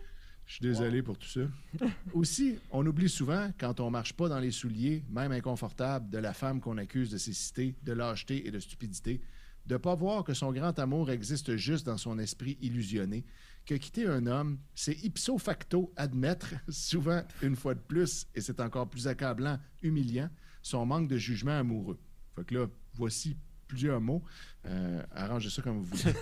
Je 0.49 0.55
suis 0.55 0.63
désolé 0.63 1.03
pour 1.03 1.19
tout 1.19 1.29
ça. 1.29 1.43
Aussi, 2.15 2.59
on 2.71 2.85
oublie 2.87 3.11
souvent, 3.11 3.51
quand 3.61 3.81
on 3.81 3.91
marche 3.91 4.15
pas 4.15 4.31
dans 4.31 4.39
les 4.39 4.51
souliers, 4.51 5.05
même 5.11 5.31
inconfortables, 5.31 6.09
de 6.09 6.17
la 6.17 6.33
femme 6.33 6.61
qu'on 6.61 6.79
accuse 6.79 7.11
de 7.11 7.19
cécité, 7.19 7.77
de 7.83 7.93
lâcheté 7.93 8.49
et 8.49 8.51
de 8.51 8.59
stupidité, 8.59 9.21
de 9.67 9.77
pas 9.77 9.95
voir 9.95 10.25
que 10.25 10.33
son 10.33 10.51
grand 10.51 10.79
amour 10.79 11.11
existe 11.11 11.57
juste 11.57 11.85
dans 11.85 11.99
son 11.99 12.19
esprit 12.19 12.57
illusionné, 12.63 13.27
que 13.67 13.75
quitter 13.75 14.07
un 14.07 14.27
homme, 14.27 14.59
c'est 14.75 14.95
ipso 15.05 15.37
facto 15.37 15.93
admettre, 15.97 16.55
souvent 16.71 17.23
une 17.43 17.55
fois 17.55 17.75
de 17.75 17.81
plus, 17.81 18.27
et 18.35 18.41
c'est 18.41 18.61
encore 18.61 18.89
plus 18.89 19.07
accablant, 19.07 19.59
humiliant, 19.83 20.31
son 20.63 20.87
manque 20.87 21.09
de 21.09 21.19
jugement 21.19 21.59
amoureux. 21.59 21.99
Fait 22.35 22.45
que 22.45 22.55
là, 22.55 22.67
voici 22.95 23.37
plusieurs 23.67 24.01
mots. 24.01 24.23
Euh, 24.65 25.03
arrangez 25.11 25.51
ça 25.51 25.61
comme 25.61 25.81
vous 25.81 25.85
voulez. 25.85 26.15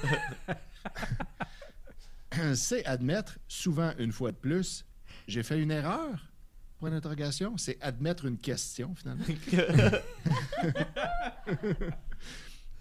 c'est 2.54 2.84
admettre, 2.84 3.38
souvent 3.48 3.92
une 3.98 4.12
fois 4.12 4.32
de 4.32 4.36
plus, 4.36 4.84
j'ai 5.28 5.42
fait 5.42 5.60
une 5.60 5.70
erreur? 5.70 6.32
Point 6.78 6.90
d'interrogation. 6.90 7.56
C'est 7.56 7.78
admettre 7.80 8.26
une 8.26 8.38
question, 8.38 8.94
finalement. 8.94 9.24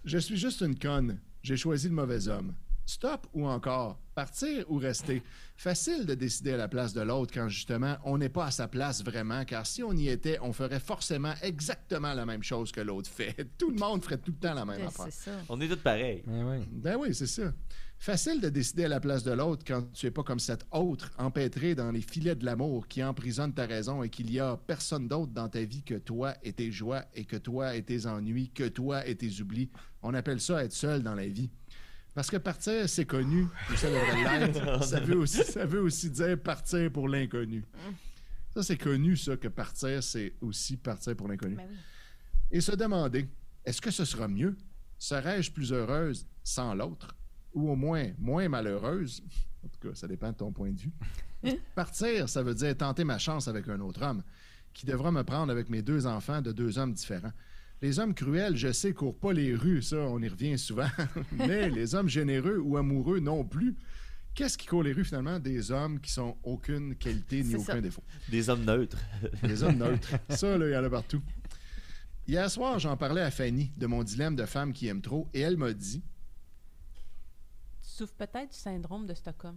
je 0.05 0.17
suis 0.17 0.37
juste 0.37 0.61
une 0.61 0.77
conne. 0.77 1.19
J'ai 1.41 1.57
choisi 1.57 1.87
le 1.87 1.93
mauvais 1.93 2.27
homme. 2.27 2.53
Stop 2.85 3.27
ou 3.33 3.47
encore 3.47 3.99
partir 4.13 4.63
ou 4.69 4.77
rester. 4.77 5.23
Facile 5.57 6.05
de 6.05 6.13
décider 6.13 6.53
à 6.53 6.57
la 6.57 6.67
place 6.67 6.93
de 6.93 7.01
l'autre 7.01 7.33
quand 7.33 7.49
justement 7.49 7.97
on 8.03 8.17
n'est 8.17 8.29
pas 8.29 8.45
à 8.45 8.51
sa 8.51 8.67
place 8.67 9.03
vraiment, 9.03 9.43
car 9.43 9.65
si 9.65 9.81
on 9.83 9.93
y 9.93 10.09
était, 10.09 10.37
on 10.41 10.53
ferait 10.53 10.79
forcément 10.79 11.33
exactement 11.41 12.13
la 12.13 12.25
même 12.25 12.43
chose 12.43 12.71
que 12.71 12.81
l'autre 12.81 13.09
fait. 13.09 13.35
Tout 13.57 13.71
le 13.71 13.77
monde 13.77 14.03
ferait 14.03 14.17
tout 14.17 14.31
le 14.31 14.37
temps 14.37 14.53
la 14.53 14.65
même 14.65 14.85
affaire. 14.85 15.07
C'est 15.09 15.31
ça. 15.31 15.31
On 15.49 15.59
est 15.61 15.67
tous 15.67 15.81
pareils. 15.81 16.23
Ouais. 16.27 16.61
Ben 16.71 16.95
oui, 16.99 17.13
c'est 17.13 17.27
ça. 17.27 17.51
Facile 17.97 18.41
de 18.41 18.49
décider 18.49 18.85
à 18.85 18.87
la 18.89 18.99
place 18.99 19.23
de 19.23 19.31
l'autre 19.31 19.63
quand 19.65 19.91
tu 19.93 20.05
es 20.05 20.11
pas 20.11 20.21
comme 20.21 20.39
cet 20.39 20.65
autre 20.71 21.11
empêtré 21.17 21.75
dans 21.75 21.91
les 21.91 22.01
filets 22.01 22.35
de 22.35 22.45
l'amour 22.45 22.87
qui 22.87 23.03
emprisonne 23.03 23.53
ta 23.53 23.65
raison 23.65 24.03
et 24.03 24.09
qu'il 24.09 24.31
y 24.31 24.39
a 24.39 24.57
personne 24.57 25.07
d'autre 25.07 25.31
dans 25.31 25.49
ta 25.49 25.63
vie 25.63 25.81
que 25.81 25.95
toi 25.95 26.35
et 26.43 26.53
tes 26.53 26.71
joies 26.71 27.03
et 27.15 27.25
que 27.25 27.37
toi 27.37 27.75
et 27.75 27.83
tes 27.83 28.05
ennuis, 28.05 28.51
que 28.51 28.67
toi 28.67 29.07
et 29.07 29.15
tes 29.15 29.41
oublis. 29.41 29.69
On 30.03 30.13
appelle 30.13 30.39
ça 30.39 30.63
être 30.63 30.73
seul 30.73 31.01
dans 31.01 31.15
la 31.15 31.27
vie. 31.27 31.49
Parce 32.15 32.31
que 32.31 32.37
partir, 32.37 32.87
c'est 32.89 33.05
connu, 33.05 33.45
ça 33.75 33.89
devrait 33.89 34.39
l'être. 34.47 34.83
Ça 34.83 34.99
veut 35.01 35.17
aussi, 35.17 35.43
ça 35.43 35.65
veut 35.65 35.81
aussi 35.81 36.09
dire 36.09 36.39
partir 36.41 36.89
pour 36.91 37.09
l'inconnu. 37.09 37.63
Ça, 38.53 38.63
c'est 38.63 38.77
connu, 38.77 39.17
ça, 39.17 39.35
que 39.35 39.49
partir, 39.49 40.01
c'est 40.01 40.33
aussi 40.39 40.77
partir 40.77 41.15
pour 41.17 41.27
l'inconnu 41.27 41.55
Ben 41.57 41.67
oui. 41.69 41.77
et 42.51 42.61
se 42.61 42.71
demander 42.71 43.27
est-ce 43.65 43.81
que 43.81 43.91
ce 43.91 44.05
sera 44.05 44.29
mieux? 44.29 44.55
Serais-je 44.97 45.51
plus 45.51 45.73
heureuse 45.73 46.25
sans 46.41 46.73
l'autre? 46.73 47.17
Ou 47.53 47.69
au 47.69 47.75
moins 47.75 48.11
moins 48.17 48.47
malheureuse? 48.47 49.21
En 49.65 49.67
tout 49.67 49.89
cas, 49.89 49.95
ça 49.95 50.07
dépend 50.07 50.31
de 50.31 50.37
ton 50.37 50.53
point 50.53 50.71
de 50.71 50.79
vue. 50.79 50.93
Partir, 51.75 52.29
ça 52.29 52.43
veut 52.43 52.55
dire 52.55 52.77
tenter 52.77 53.03
ma 53.03 53.17
chance 53.17 53.49
avec 53.49 53.67
un 53.67 53.81
autre 53.81 54.01
homme 54.03 54.23
qui 54.73 54.85
devra 54.85 55.11
me 55.11 55.23
prendre 55.23 55.51
avec 55.51 55.69
mes 55.69 55.81
deux 55.81 56.05
enfants 56.07 56.41
de 56.41 56.53
deux 56.53 56.77
hommes 56.77 56.93
différents. 56.93 57.33
Les 57.81 57.99
hommes 57.99 58.13
cruels, 58.13 58.55
je 58.55 58.71
sais, 58.71 58.93
courent 58.93 59.17
pas 59.17 59.33
les 59.33 59.53
rues, 59.53 59.81
ça, 59.81 59.97
on 59.97 60.19
y 60.21 60.27
revient 60.27 60.57
souvent. 60.57 60.87
Mais 61.31 61.69
les 61.69 61.93
hommes 61.93 62.09
généreux 62.09 62.57
ou 62.57 62.77
amoureux 62.77 63.19
non 63.19 63.43
plus. 63.43 63.75
Qu'est-ce 64.33 64.57
qui 64.57 64.65
court 64.67 64.83
les 64.83 64.91
rues 64.91 65.05
finalement? 65.05 65.39
Des 65.39 65.71
hommes 65.71 65.99
qui 65.99 66.11
sont 66.11 66.37
aucune 66.43 66.95
qualité 66.95 67.43
ni 67.43 67.55
aucun 67.55 67.73
ça. 67.73 67.81
défaut. 67.81 68.03
Des 68.29 68.49
hommes 68.49 68.65
neutres. 68.65 68.97
Les 69.43 69.63
hommes 69.63 69.77
neutres. 69.77 70.09
Ça, 70.29 70.57
là, 70.57 70.67
il 70.67 70.73
y 70.73 70.77
en 70.77 70.83
a 70.83 70.89
partout. 70.89 71.21
Hier 72.27 72.49
soir, 72.51 72.77
j'en 72.79 72.97
parlais 72.97 73.21
à 73.21 73.31
Fanny 73.31 73.71
de 73.77 73.85
mon 73.87 74.03
dilemme 74.03 74.35
de 74.35 74.45
femme 74.45 74.73
qui 74.73 74.87
aime 74.87 75.01
trop 75.01 75.29
et 75.33 75.39
elle 75.41 75.55
m'a 75.57 75.71
dit 75.71 76.01
Tu 77.81 77.89
souffres 77.89 78.13
peut-être 78.15 78.51
du 78.51 78.57
syndrome 78.57 79.05
de 79.05 79.13
Stockholm. 79.13 79.55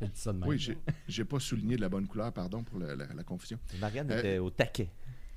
Elle 0.00 0.08
dit 0.10 0.20
ça 0.20 0.32
de 0.32 0.38
même. 0.38 0.48
Oui, 0.48 0.64
j'ai- 1.08 1.24
pas 1.24 1.40
souligné 1.40 1.76
de 1.76 1.80
la 1.80 1.88
bonne 1.88 2.06
couleur, 2.06 2.32
pardon 2.32 2.62
pour 2.62 2.78
la 2.78 3.24
confusion. 3.24 3.58
Marianne 3.80 4.10
Euh, 4.12 4.18
était 4.18 4.38
au 4.38 4.50
taquet. 4.50 4.90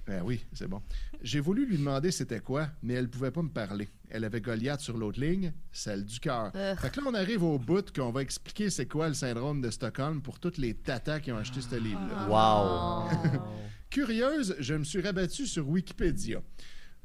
Ben 0.08 0.22
oui, 0.24 0.46
c'est 0.54 0.68
bon. 0.68 0.82
J'ai 1.22 1.42
voulu 1.42 1.66
lui 1.66 1.78
demander 1.78 2.12
c'était 2.12 2.40
quoi, 2.40 2.70
mais 2.82 2.94
elle 2.94 3.10
pouvait 3.10 3.32
pas 3.32 3.42
me 3.42 3.50
parler. 3.50 3.90
Elle 4.10 4.24
avait 4.24 4.40
Goliath 4.40 4.80
sur 4.80 4.98
l'autre 4.98 5.20
ligne, 5.20 5.52
celle 5.70 6.06
du 6.06 6.20
cœur. 6.22 6.54
Ugh. 6.56 6.80
Fait 6.80 6.90
que 6.90 7.02
là, 7.02 7.08
on 7.10 7.14
arrive 7.14 7.44
au 7.44 7.60
bout 7.60 7.94
qu'on 7.94 8.12
va 8.12 8.22
expliquer 8.22 8.70
c'est 8.70 8.86
quoi 8.86 9.10
le 9.10 9.14
syndrome 9.14 9.62
de 9.62 9.70
Stockholm 9.70 10.22
pour 10.22 10.40
toutes 10.40 10.58
les 10.58 10.76
tatas 10.76 11.20
qui 11.20 11.34
ont 11.34 11.38
acheté 11.38 11.60
ce 11.60 11.76
livre-là. 11.76 12.28
Wow! 12.30 13.42
Curieuse, 13.90 14.56
je 14.60 14.76
me 14.76 14.86
suis 14.86 15.02
rabattu 15.02 15.46
sur 15.46 15.68
Wikipédia. 15.68 16.42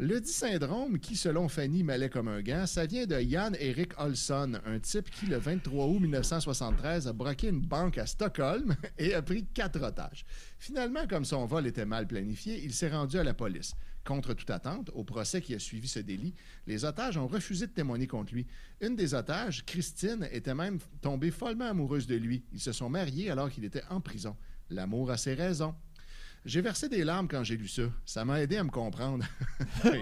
Le 0.05 0.21
dit 0.21 0.33
syndrome, 0.33 0.99
qui 0.99 1.15
selon 1.15 1.47
Fanny 1.47 1.85
m'allait 1.85 2.11
comme 2.11 2.27
un 2.27 2.43
gant, 2.43 2.67
ça 2.67 2.87
vient 2.87 3.07
de 3.07 3.21
Jan 3.21 3.53
Erik 3.61 3.93
Olsson, 4.01 4.55
un 4.67 4.81
type 4.81 5.09
qui, 5.09 5.27
le 5.27 5.37
23 5.37 5.87
août 5.87 6.01
1973, 6.01 7.07
a 7.07 7.13
braqué 7.13 7.51
une 7.51 7.61
banque 7.61 7.99
à 7.99 8.07
Stockholm 8.07 8.75
et 8.99 9.15
a 9.15 9.23
pris 9.23 9.45
quatre 9.45 9.81
otages. 9.81 10.25
Finalement, 10.59 11.07
comme 11.07 11.25
son 11.25 11.47
vol 11.47 11.69
était 11.69 11.87
mal 11.87 12.09
planifié, 12.09 12.65
il 12.65 12.75
s'est 12.75 12.91
rendu 12.91 13.17
à 13.17 13.23
la 13.23 13.33
police. 13.33 13.75
Contre 14.05 14.35
toute 14.35 14.51
attente, 14.51 14.91
au 14.93 15.05
procès 15.05 15.41
qui 15.41 15.55
a 15.55 15.61
suivi 15.61 15.87
ce 15.87 16.01
délit, 16.01 16.35
les 16.67 16.85
otages 16.85 17.17
ont 17.17 17.29
refusé 17.29 17.69
de 17.69 17.73
témoigner 17.73 18.09
contre 18.09 18.35
lui. 18.35 18.49
Une 18.81 18.97
des 18.97 19.15
otages, 19.15 19.65
Christine, 19.65 20.29
était 20.33 20.57
même 20.57 20.81
tombée 21.01 21.31
follement 21.31 21.67
amoureuse 21.67 22.09
de 22.09 22.17
lui. 22.17 22.43
Ils 22.53 22.59
se 22.59 22.73
sont 22.73 22.91
mariés 22.91 23.31
alors 23.31 23.51
qu'il 23.51 23.65
était 23.65 23.85
en 23.89 24.01
prison. 24.01 24.37
L'amour 24.69 25.13
a 25.13 25.17
ses 25.17 25.35
raisons. 25.35 25.77
J'ai 26.45 26.61
versé 26.61 26.88
des 26.88 27.05
larmes 27.05 27.28
quand 27.28 27.45
j'ai 27.45 27.57
lu 27.57 27.68
ça. 27.68 27.82
Ça 28.05 28.24
m'a 28.24 28.43
aidé 28.43 28.57
à 28.57 28.64
me 28.64 28.70
comprendre. 28.70 29.24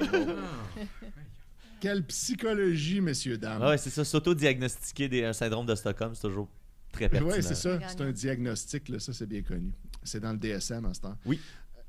Quelle 1.81 2.05
psychologie, 2.05 3.01
messieurs, 3.01 3.39
dames. 3.39 3.61
Ah 3.63 3.71
ouais, 3.71 3.79
c'est 3.79 3.91
ça, 3.91 4.05
s'auto-diagnostiquer 4.05 5.09
des- 5.09 5.25
un 5.25 5.33
syndrome 5.33 5.65
de 5.67 5.75
Stockholm, 5.75 6.15
c'est 6.15 6.29
toujours 6.29 6.49
très 6.93 7.09
pertinent. 7.09 7.33
Oui, 7.35 7.43
c'est 7.43 7.55
ça. 7.55 7.79
C'est 7.89 8.01
un 8.03 8.13
diagnostic, 8.13 8.89
là, 8.91 8.99
ça, 8.99 9.13
c'est 9.15 9.27
bien 9.27 9.43
connu. 9.43 9.73
C'est 10.03 10.21
dans 10.21 10.33
le 10.33 10.39
DSM 10.39 10.85
en 10.85 10.93
ce 10.95 11.01
temps. 11.01 11.17
Oui. 11.25 11.41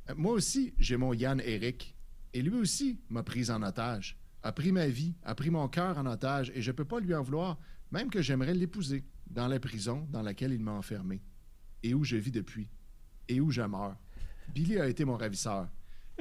Euh, 0.10 0.14
Moi 0.16 0.34
aussi, 0.34 0.74
j'ai 0.78 0.96
mon 0.98 1.14
Yann 1.14 1.42
Eric. 1.44 1.96
Et 2.34 2.42
lui 2.42 2.56
aussi 2.56 3.00
m'a 3.10 3.24
pris 3.24 3.52
en 3.52 3.62
otage. 3.64 4.18
A 4.44 4.54
pris 4.54 4.72
ma 4.72 4.88
vie, 4.88 5.14
a 5.24 5.36
pris 5.36 5.50
mon 5.50 5.68
cœur 5.68 5.98
en 5.98 6.06
otage. 6.06 6.52
Et 6.56 6.62
je 6.62 6.72
peux 6.72 6.86
pas 6.86 7.00
lui 7.02 7.14
en 7.14 7.22
vouloir, 7.22 7.60
même 7.92 8.10
que 8.10 8.22
j'aimerais 8.22 8.54
l'épouser 8.54 9.04
dans 9.30 9.48
la 9.50 9.60
prison 9.60 10.08
dans 10.10 10.22
laquelle 10.22 10.54
il 10.54 10.62
m'a 10.62 10.72
enfermé. 10.72 11.22
Et 11.84 11.94
où 11.94 12.06
je 12.06 12.16
vis 12.16 12.32
depuis. 12.32 12.70
Et 13.28 13.42
où 13.42 13.52
je 13.52 13.62
meurs. 13.62 13.98
Billy 14.54 14.80
a 14.80 14.88
été 14.88 15.06
mon 15.06 15.18
ravisseur. 15.18 15.68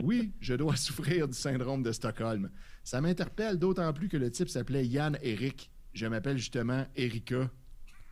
Oui, 0.03 0.33
je 0.41 0.55
dois 0.55 0.77
souffrir 0.77 1.29
du 1.29 1.35
syndrome 1.35 1.83
de 1.83 1.93
Stockholm. 1.93 2.51
Ça 2.85 3.01
m'interpelle 3.01 3.59
d'autant 3.59 3.93
plus 3.93 4.09
que 4.09 4.17
le 4.17 4.31
type 4.31 4.49
s'appelait 4.49 4.87
Yann 4.87 5.19
Eric. 5.23 5.71
Je 5.93 6.07
m'appelle 6.07 6.39
justement 6.39 6.87
Erika. 6.97 7.51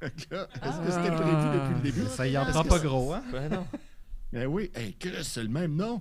Que 0.01 0.07
Est-ce 0.07 0.79
que 0.87 0.93
c'était 0.93 1.11
prévu 1.11 1.33
depuis 1.33 1.75
le 1.75 1.81
début? 1.83 2.09
Ça 2.09 2.25
y 2.29 2.39
en 2.39 2.47
prend 2.47 2.63
que 2.63 2.69
pas 2.69 2.79
gros, 2.79 3.13
hein? 3.15 3.23
Ouais, 3.33 3.49
non. 3.49 3.67
Ben 4.33 4.47
oui, 4.47 4.71
hey, 4.75 4.95
Chris, 4.95 5.25
c'est 5.25 5.43
le 5.43 5.49
même 5.49 5.75
nom. 5.75 6.01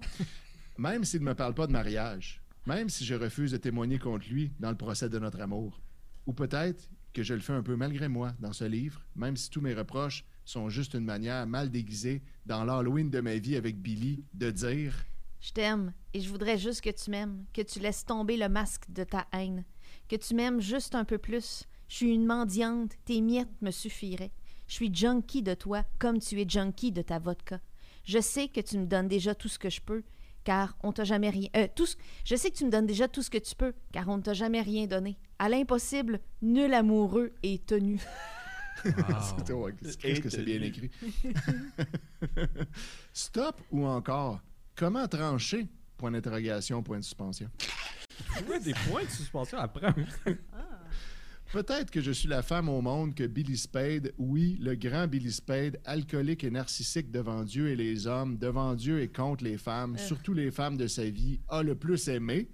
Même 0.78 1.04
s'il 1.04 1.22
ne 1.22 1.26
me 1.26 1.34
parle 1.34 1.56
pas 1.56 1.66
de 1.66 1.72
mariage. 1.72 2.44
Même 2.68 2.90
si 2.90 3.06
je 3.06 3.16
refuse 3.16 3.52
de 3.54 3.58
témoigner 3.58 3.98
contre 3.98 4.28
lui 4.30 4.52
dans 4.60 4.70
le 4.70 4.78
procès 4.78 5.10
de 5.10 5.18
notre 5.18 5.42
amour. 5.42 5.82
Ou 6.28 6.34
peut-être 6.34 6.92
que 7.14 7.24
je 7.24 7.34
le 7.34 7.40
fais 7.40 7.54
un 7.54 7.64
peu 7.64 7.76
malgré 7.76 8.08
moi 8.08 8.34
dans 8.40 8.54
ce 8.54 8.66
livre, 8.66 9.02
même 9.16 9.36
si 9.36 9.50
tous 9.50 9.62
mes 9.62 9.74
reproches 9.74 10.26
sont 10.50 10.70
juste 10.70 10.94
une 10.94 11.04
manière 11.06 11.46
mal 11.48 11.70
déguisée 11.70 12.22
dans 12.46 12.64
l'Halloween 12.64 13.10
de 13.10 13.20
ma 13.22 13.36
vie 13.36 13.56
avec 13.56 13.82
Billy 13.82 14.24
de 14.34 14.50
dire 14.52 14.94
Je 15.42 15.52
t'aime 15.52 15.94
et 16.14 16.22
je 16.22 16.30
voudrais 16.30 16.58
juste 16.58 16.82
que 16.82 16.90
tu 16.90 17.10
m'aimes, 17.12 17.46
que 17.54 17.62
tu 17.62 17.80
laisses 17.80 18.06
tomber 18.06 18.38
le 18.38 18.50
masque 18.50 18.86
de 18.90 19.04
ta 19.04 19.28
haine, 19.34 19.66
que 20.10 20.16
tu 20.16 20.34
m'aimes 20.36 20.62
juste 20.62 20.96
un 20.96 21.04
peu 21.06 21.18
plus. 21.18 21.64
Je 21.90 21.96
suis 21.96 22.14
une 22.14 22.26
mendiante, 22.26 22.92
tes 23.06 23.22
miettes 23.22 23.62
me 23.62 23.72
suffiraient. 23.72 24.32
Je 24.68 24.74
suis 24.74 24.94
junkie 24.94 25.44
de 25.44 25.54
toi 25.54 25.84
comme 26.00 26.20
tu 26.20 26.42
es 26.42 26.46
junkie 26.48 26.92
de 26.92 27.02
ta 27.02 27.20
vodka. 27.20 27.60
Je 28.04 28.20
sais 28.20 28.48
que 28.48 28.60
tu 28.62 28.78
me 28.78 28.86
donnes 28.86 29.08
déjà 29.08 29.36
tout 29.36 29.48
ce 29.50 29.60
que 29.60 29.70
je 29.70 29.82
peux, 29.82 30.04
car 30.44 30.78
on 30.82 30.92
t'a 30.94 31.04
jamais 31.04 31.30
rien. 31.30 31.50
euh, 31.58 31.68
tout 31.76 31.86
ce- 31.86 31.96
Je 32.26 32.36
sais 32.36 32.52
que 32.52 32.56
tu 32.58 32.66
me 32.66 32.72
donnes 32.72 32.86
déjà 32.86 33.08
tout 33.08 33.22
ce 33.22 33.30
que 33.30 33.38
tu 33.38 33.54
peux, 33.56 33.74
car 33.92 34.08
on 34.10 34.18
ne 34.18 34.22
t'a 34.22 34.34
jamais 34.34 34.62
rien 34.62 34.86
donné. 34.88 35.18
À 35.40 35.50
l'impossible, 35.50 36.20
nul 36.42 36.74
amoureux 36.74 37.34
est 37.44 37.66
tenu. 37.66 38.00
Qu'est-ce 40.00 40.22
que 40.22 40.30
c'est 40.30 40.44
bien 40.44 40.62
écrit? 40.62 40.90
Stop 43.14 43.62
ou 43.72 43.86
encore 43.86 44.42
Comment 44.78 45.08
trancher? 45.08 45.68
Point 45.98 46.12
d'interrogation, 46.12 46.84
point 46.84 47.00
de 47.00 47.04
suspension. 47.04 47.50
Trouver 48.36 48.60
des 48.60 48.74
points 48.88 49.04
de 49.04 49.10
suspension 49.10 49.58
après. 49.58 49.94
Peut-être 51.52 51.90
que 51.90 52.02
je 52.02 52.12
suis 52.12 52.28
la 52.28 52.44
femme 52.44 52.70
au 52.70 52.82
monde 52.82 53.16
que 53.16 53.26
Billy 53.26 53.58
Spade, 53.58 54.14
oui, 54.20 54.58
le 54.62 54.76
grand 54.76 55.08
Billy 55.08 55.32
Spade, 55.32 55.80
alcoolique 55.86 56.44
et 56.44 56.52
narcissique 56.52 57.10
devant 57.10 57.44
Dieu 57.44 57.70
et 57.70 57.76
les 57.76 58.06
hommes, 58.06 58.38
devant 58.38 58.76
Dieu 58.76 59.02
et 59.02 59.08
contre 59.08 59.46
les 59.46 59.58
femmes, 59.58 59.98
surtout 59.98 60.34
les 60.34 60.52
femmes 60.52 60.78
de 60.78 60.86
sa 60.88 61.06
vie, 61.10 61.40
a 61.48 61.64
le 61.64 61.74
plus 61.74 62.08
aimé. 62.10 62.50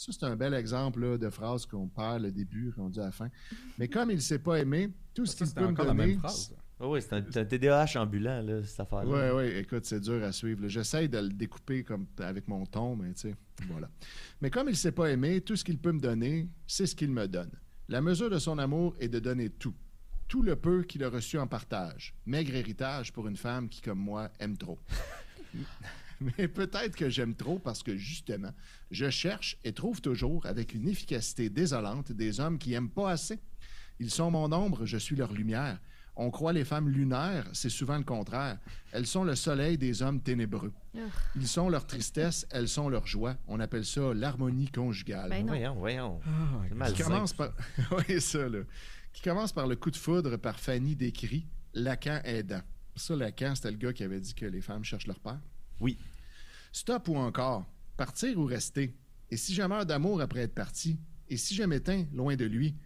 Ça, 0.00 0.12
c'est 0.12 0.24
un 0.24 0.34
bel 0.34 0.54
exemple 0.54 1.04
là, 1.04 1.18
de 1.18 1.28
phrase 1.28 1.66
qu'on 1.66 1.86
perd 1.86 2.22
le 2.22 2.32
début, 2.32 2.72
rendu 2.74 2.98
à 3.00 3.04
la 3.04 3.12
fin. 3.12 3.28
Mais 3.76 3.86
comme 3.86 4.10
il 4.10 4.16
ne 4.16 4.20
sait 4.20 4.38
pas 4.38 4.58
aimer, 4.58 4.90
tout 5.12 5.26
ce 5.26 5.36
qu'il 5.36 5.52
peut 5.52 5.60
me 5.60 5.66
encore 5.72 5.84
la 5.84 5.92
donner... 5.92 6.06
même 6.06 6.18
phrase. 6.20 6.54
Ah 6.80 6.88
oui, 6.88 7.02
c'est 7.02 7.12
un, 7.12 7.18
un 7.18 7.44
TDAH 7.44 8.00
ambulant, 8.00 8.40
là, 8.40 8.64
cette 8.64 8.80
affaire-là. 8.80 9.34
Oui, 9.34 9.44
oui, 9.44 9.58
écoute, 9.58 9.84
c'est 9.84 10.00
dur 10.00 10.24
à 10.24 10.32
suivre. 10.32 10.66
J'essaie 10.68 11.06
de 11.06 11.18
le 11.18 11.28
découper 11.28 11.84
comme 11.84 12.06
avec 12.18 12.48
mon 12.48 12.64
ton, 12.64 12.96
mais 12.96 13.12
tu 13.12 13.28
sais, 13.28 13.34
voilà. 13.68 13.90
Mais 14.40 14.48
comme 14.48 14.68
il 14.68 14.72
ne 14.72 14.76
sait 14.76 14.92
pas 14.92 15.10
aimer, 15.10 15.42
tout 15.42 15.54
ce 15.54 15.64
qu'il 15.64 15.76
peut 15.76 15.92
me 15.92 16.00
donner, 16.00 16.48
c'est 16.66 16.86
ce 16.86 16.96
qu'il 16.96 17.10
me 17.10 17.28
donne. 17.28 17.50
La 17.90 18.00
mesure 18.00 18.30
de 18.30 18.38
son 18.38 18.56
amour 18.56 18.96
est 19.00 19.08
de 19.08 19.18
donner 19.18 19.50
tout. 19.50 19.74
Tout 20.28 20.40
le 20.40 20.56
peu 20.56 20.82
qu'il 20.82 21.04
a 21.04 21.10
reçu 21.10 21.38
en 21.38 21.46
partage. 21.46 22.14
Maigre 22.24 22.54
héritage 22.54 23.12
pour 23.12 23.28
une 23.28 23.36
femme 23.36 23.68
qui, 23.68 23.82
comme 23.82 23.98
moi, 23.98 24.30
aime 24.38 24.56
trop. 24.56 24.78
Mais 26.38 26.48
peut-être 26.48 26.96
que 26.96 27.08
j'aime 27.08 27.34
trop 27.34 27.58
parce 27.58 27.82
que, 27.82 27.96
justement, 27.96 28.52
je 28.90 29.08
cherche 29.10 29.56
et 29.64 29.72
trouve 29.72 30.00
toujours, 30.00 30.44
avec 30.46 30.74
une 30.74 30.88
efficacité 30.88 31.48
désolante, 31.48 32.12
des 32.12 32.40
hommes 32.40 32.58
qui 32.58 32.74
aiment 32.74 32.90
pas 32.90 33.10
assez. 33.10 33.38
Ils 33.98 34.10
sont 34.10 34.30
mon 34.30 34.52
ombre, 34.52 34.86
je 34.86 34.98
suis 34.98 35.16
leur 35.16 35.32
lumière. 35.32 35.78
On 36.16 36.30
croit 36.30 36.52
les 36.52 36.64
femmes 36.64 36.88
lunaires, 36.88 37.46
c'est 37.52 37.70
souvent 37.70 37.96
le 37.96 38.04
contraire. 38.04 38.58
Elles 38.92 39.06
sont 39.06 39.24
le 39.24 39.34
soleil 39.34 39.78
des 39.78 40.02
hommes 40.02 40.20
ténébreux. 40.20 40.72
Ils 41.36 41.48
sont 41.48 41.68
leur 41.68 41.86
tristesse, 41.86 42.46
elles 42.50 42.68
sont 42.68 42.88
leur 42.88 43.06
joie. 43.06 43.36
On 43.46 43.60
appelle 43.60 43.86
ça 43.86 44.12
l'harmonie 44.12 44.70
conjugale. 44.70 45.30
Ben 45.30 45.46
non. 45.46 45.52
Voyons, 45.52 45.74
voyons. 45.74 46.20
C'est 46.86 46.94
Qui 46.94 47.02
commence 47.02 47.32
par... 47.32 47.52
oui, 48.08 48.20
ça, 48.20 48.48
là. 48.48 48.60
Qui 49.12 49.22
commence 49.22 49.52
par 49.52 49.66
le 49.66 49.76
coup 49.76 49.90
de 49.90 49.96
foudre 49.96 50.36
par 50.36 50.58
Fanny 50.58 50.94
décrit, 50.94 51.46
Lacan 51.74 52.20
aidant. 52.24 52.62
Ça, 52.96 53.16
Lacan, 53.16 53.54
c'était 53.54 53.70
le 53.70 53.76
gars 53.76 53.92
qui 53.92 54.02
avait 54.02 54.20
dit 54.20 54.34
que 54.34 54.46
les 54.46 54.60
femmes 54.60 54.84
cherchent 54.84 55.06
leur 55.06 55.20
père. 55.20 55.40
Oui. 55.80 55.98
Stop 56.72 57.08
ou 57.08 57.16
encore, 57.16 57.64
partir 57.96 58.38
ou 58.38 58.44
rester. 58.44 58.96
Et 59.30 59.36
si 59.36 59.54
je 59.54 59.62
meurs 59.62 59.86
d'amour 59.86 60.20
après 60.20 60.40
être 60.40 60.54
parti? 60.54 60.98
Et 61.28 61.36
si 61.36 61.54
je 61.54 61.62
m'éteins 61.62 62.06
loin 62.12 62.36
de 62.36 62.44
lui? 62.44 62.76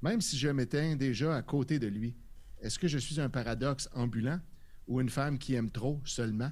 Même 0.00 0.20
si 0.20 0.38
je 0.38 0.48
m'éteins 0.48 0.96
déjà 0.96 1.36
à 1.36 1.42
côté 1.42 1.78
de 1.78 1.86
lui, 1.86 2.16
est-ce 2.60 2.78
que 2.78 2.88
je 2.88 2.98
suis 2.98 3.20
un 3.20 3.28
paradoxe 3.28 3.88
ambulant 3.94 4.40
ou 4.86 5.00
une 5.00 5.08
femme 5.08 5.38
qui 5.38 5.54
aime 5.54 5.70
trop 5.70 6.00
seulement? 6.04 6.50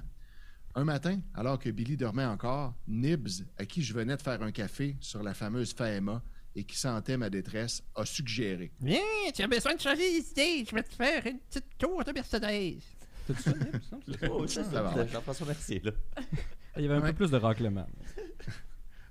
Un 0.75 0.85
matin, 0.85 1.19
alors 1.33 1.59
que 1.59 1.69
Billy 1.69 1.97
dormait 1.97 2.25
encore, 2.25 2.75
Nibs, 2.87 3.45
à 3.57 3.65
qui 3.65 3.83
je 3.83 3.93
venais 3.93 4.15
de 4.15 4.21
faire 4.21 4.41
un 4.41 4.51
café 4.51 4.95
sur 5.01 5.21
la 5.21 5.33
fameuse 5.33 5.73
FAEMA 5.73 6.23
et 6.55 6.63
qui 6.63 6.77
sentait 6.77 7.17
ma 7.17 7.29
détresse, 7.29 7.83
a 7.95 8.05
suggéré. 8.05 8.71
Viens, 8.81 8.99
tu 9.33 9.41
as 9.41 9.47
besoin 9.47 9.75
de 9.75 9.81
changer 9.81 10.21
d'idée. 10.21 10.65
Je 10.69 10.75
vais 10.75 10.83
te 10.83 10.93
faire 10.93 11.25
une 11.25 11.39
petite 11.39 11.77
tour 11.77 12.03
de 12.03 12.11
Mercedes. 12.11 12.81
Ça. 13.33 13.51
Oh, 14.29 14.47
Ça. 14.47 15.05
Jean-François 15.07 15.47
Mercier, 15.47 15.81
là. 15.83 15.91
Il 16.77 16.83
y 16.83 16.85
avait 16.85 16.95
un 16.95 17.01
Ouais. 17.01 17.09
peu 17.11 17.17
plus 17.17 17.31
de 17.31 17.37
raclement. 17.37 17.87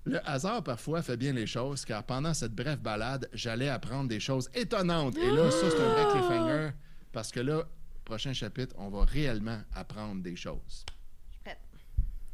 Le 0.05 0.27
hasard 0.29 0.63
parfois 0.65 1.03
fait 1.03 1.17
bien 1.17 1.33
les 1.33 1.47
choses, 1.47 1.85
car 1.85 2.03
pendant 2.05 2.33
cette 2.33 2.55
brève 2.55 2.81
balade, 2.81 3.29
j'allais 3.35 3.69
apprendre 3.69 4.09
des 4.09 4.19
choses 4.21 4.49
étonnantes. 4.55 5.17
Et 5.19 5.31
là, 5.31 5.51
ça, 5.51 5.71
c'est 5.71 5.81
un 5.81 5.89
vrai 5.93 6.13
cliffhanger, 6.13 6.71
parce 7.13 7.31
que 7.31 7.41
là, 7.41 7.65
prochain 8.05 8.33
chapitre, 8.33 8.75
on 8.79 8.89
va 8.89 9.05
réellement 9.05 9.61
apprendre 9.75 10.23
des 10.23 10.37
choses. 10.37 10.85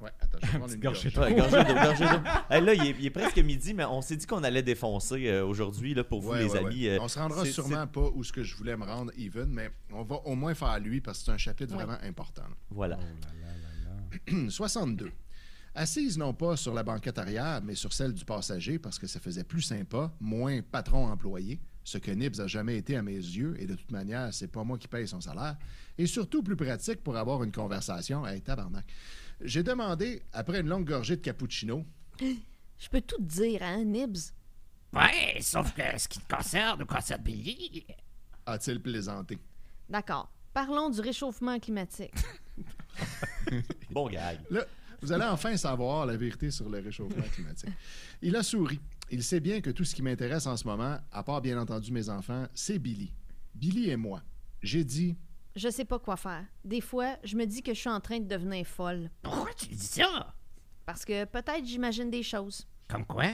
Ouais, 0.01 0.11
attends, 0.21 0.39
je 0.43 0.47
vais 0.53 0.59
prendre 0.59 0.75
une 0.75 0.81
gorgée 0.81 1.11
gorge. 1.11 1.31
Ouais, 1.31 1.35
gorgée 1.35 1.65
d'eau, 1.65 1.75
gorgée 1.75 2.05
d'eau. 2.05 2.23
Hey, 2.51 2.63
là, 2.65 2.75
il 2.75 2.83
est, 2.87 2.97
il 2.99 3.07
est 3.07 3.11
presque 3.11 3.39
midi, 3.39 3.73
mais 3.75 3.85
on 3.85 4.03
s'est 4.03 4.17
dit 4.17 4.27
qu'on 4.27 4.45
allait 4.45 4.63
défoncer 4.63 5.27
euh, 5.29 5.45
aujourd'hui 5.47 5.95
là, 5.95 6.05
pour 6.05 6.21
vous, 6.21 6.31
Ouais, 6.33 6.43
les 6.45 6.51
ouais, 6.51 6.59
amis. 6.59 6.83
ouais. 6.89 6.97
euh, 6.97 6.99
On 7.01 7.09
se 7.09 7.19
rendra 7.19 7.45
sûrement 7.47 7.87
pas 7.87 8.11
où 8.15 8.23
ce 8.23 8.33
que 8.33 8.43
je 8.43 8.55
voulais 8.57 8.77
me 8.77 8.85
rendre, 8.85 9.11
even, 9.19 9.47
mais 9.49 9.71
on 9.93 10.03
va 10.03 10.17
au 10.27 10.35
moins 10.35 10.55
faire 10.55 10.79
lui, 10.81 11.01
parce 11.01 11.21
que 11.21 11.25
c'est 11.27 11.31
un 11.33 11.39
chapitre 11.39 11.75
Ouais. 11.77 11.85
vraiment 11.85 11.99
important. 12.03 12.43
là. 12.43 12.57
Voilà. 12.71 12.99
Oh 14.33 14.51
62. 14.51 15.11
Assise 15.75 16.17
non 16.17 16.33
pas 16.33 16.57
sur 16.57 16.73
la 16.73 16.83
banquette 16.83 17.19
arrière, 17.19 17.61
mais 17.63 17.75
sur 17.75 17.93
celle 17.93 18.13
du 18.15 18.25
passager, 18.25 18.79
parce 18.79 18.99
que 18.99 19.07
ça 19.07 19.21
faisait 19.21 19.45
plus 19.45 19.61
sympa, 19.61 20.11
moins 20.21 20.61
patron-employé, 20.63 21.61
ce 21.85 21.99
que 21.99 22.11
Nibs 22.11 22.41
a 22.41 22.47
jamais 22.47 22.79
été 22.79 22.97
à 22.97 23.03
mes 23.03 23.13
yeux, 23.15 23.55
et 23.61 23.67
de 23.67 23.75
toute 23.75 23.91
manière, 23.91 24.33
c'est 24.33 24.49
pas 24.49 24.65
moi 24.65 24.79
qui 24.79 24.89
paye 24.89 25.07
son 25.07 25.21
salaire, 25.21 25.57
et 25.99 26.07
surtout 26.07 26.43
plus 26.43 26.57
pratique 26.57 27.03
pour 27.03 27.17
avoir 27.17 27.43
une 27.45 27.53
conversation. 27.53 28.27
Hey, 28.27 28.41
tabarnak. 28.41 28.87
J'ai 29.41 29.63
demandé, 29.63 30.23
après 30.33 30.61
une 30.61 30.69
longue 30.69 30.87
gorgée 30.89 31.17
de 31.17 31.21
cappuccino, 31.23 31.85
Je 32.79 32.89
peux 32.91 33.01
tout 33.01 33.17
te 33.17 33.23
dire, 33.23 33.63
hein, 33.63 33.85
Nibs? 33.85 34.33
Ouais, 34.93 35.39
sauf 35.41 35.73
que 35.75 35.99
ce 35.99 36.09
qui 36.09 36.19
te 36.21 36.35
concerne 36.35 36.83
ou 36.83 36.87
concerne 36.87 37.23
Billy. 37.23 37.87
a-t-il 38.45 38.81
plaisanté? 38.81 39.39
D'accord. 39.89 40.31
Parlons 40.53 40.91
du 40.91 41.01
réchauffement 41.01 41.59
climatique. 41.59 42.15
Bon 43.91 44.09
gag. 44.09 44.39
Là, 44.51 44.65
vous 45.01 45.13
allez 45.13 45.25
enfin 45.25 45.57
savoir 45.57 46.07
la 46.07 46.17
vérité 46.17 46.51
sur 46.51 46.69
le 46.69 46.79
réchauffement 46.81 47.23
climatique. 47.33 47.71
Il 48.23 48.35
a 48.37 48.43
souri. 48.43 48.81
Il 49.11 49.23
sait 49.23 49.41
bien 49.41 49.61
que 49.61 49.71
tout 49.71 49.85
ce 49.85 49.95
qui 49.95 50.03
m'intéresse 50.03 50.47
en 50.47 50.57
ce 50.57 50.67
moment, 50.67 50.99
à 51.13 51.23
part 51.23 51.41
bien 51.41 51.61
entendu 51.61 51.93
mes 51.93 52.09
enfants, 52.09 52.47
c'est 52.55 52.79
Billy. 52.79 53.13
Billy 53.55 53.91
et 53.91 53.97
moi. 53.97 54.23
J'ai 54.63 54.85
dit, 54.85 55.17
Je 55.57 55.71
sais 55.71 55.85
pas 55.87 55.99
quoi 55.99 56.17
faire. 56.17 56.45
Des 56.65 56.81
fois, 56.83 57.17
je 57.25 57.35
me 57.37 57.47
dis 57.47 57.63
que 57.63 57.73
je 57.75 57.81
suis 57.81 57.89
en 57.89 58.01
train 58.01 58.21
de 58.21 58.29
devenir 58.29 58.67
folle. 58.67 59.11
Pourquoi 59.23 59.53
tu 59.55 59.69
dis 59.69 59.79
ça? 59.79 60.35
Parce 60.85 61.05
que 61.05 61.25
peut-être 61.25 61.65
j'imagine 61.65 62.11
des 62.11 62.23
choses. 62.23 62.69
Comme 62.89 63.05
quoi? 63.07 63.25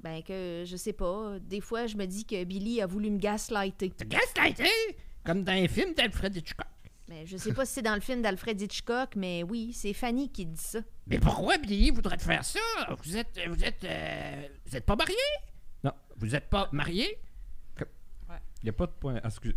Ben 0.00 0.22
que, 0.22 0.64
je 0.66 0.76
sais 0.76 0.92
pas, 0.92 1.38
des 1.38 1.60
fois 1.60 1.86
je 1.86 1.96
me 1.96 2.06
dis 2.06 2.24
que 2.24 2.42
Billy 2.44 2.80
a 2.82 2.86
voulu 2.86 3.10
me 3.10 3.18
gaslighter. 3.18 3.90
Te 3.90 4.04
gaslighté? 4.04 4.68
Comme 5.24 5.44
dans 5.44 5.52
les 5.52 5.68
films 5.68 5.94
d'Alfred 5.94 6.34
Hitchcock. 6.34 6.66
Mais 7.08 7.26
je 7.26 7.36
sais 7.36 7.52
pas 7.52 7.64
si 7.66 7.74
c'est 7.74 7.82
dans 7.82 7.94
le 7.94 8.00
film 8.00 8.22
d'Alfred 8.22 8.60
Hitchcock, 8.60 9.14
mais 9.16 9.42
oui, 9.42 9.72
c'est 9.72 9.92
Fanny 9.92 10.30
qui 10.30 10.46
dit 10.46 10.60
ça. 10.60 10.80
Mais 11.06 11.18
pourquoi 11.18 11.58
Billy 11.58 11.90
voudrait 11.90 12.16
te 12.16 12.22
faire 12.22 12.44
ça? 12.44 12.60
Vous 13.02 13.16
êtes. 13.16 13.38
Vous 13.48 13.64
êtes. 13.64 13.82
euh, 13.84 14.48
vous 14.66 14.76
êtes 14.76 14.86
pas 14.86 14.96
marié? 14.96 15.16
Non. 15.84 15.92
Vous 16.16 16.34
êtes 16.34 16.48
pas 16.48 16.68
marié? 16.72 17.18
Il 18.62 18.64
n'y 18.64 18.70
a 18.70 18.72
pas 18.74 18.86
de 18.86 18.92
point. 18.92 19.18
Ah, 19.22 19.28
excuse. 19.28 19.54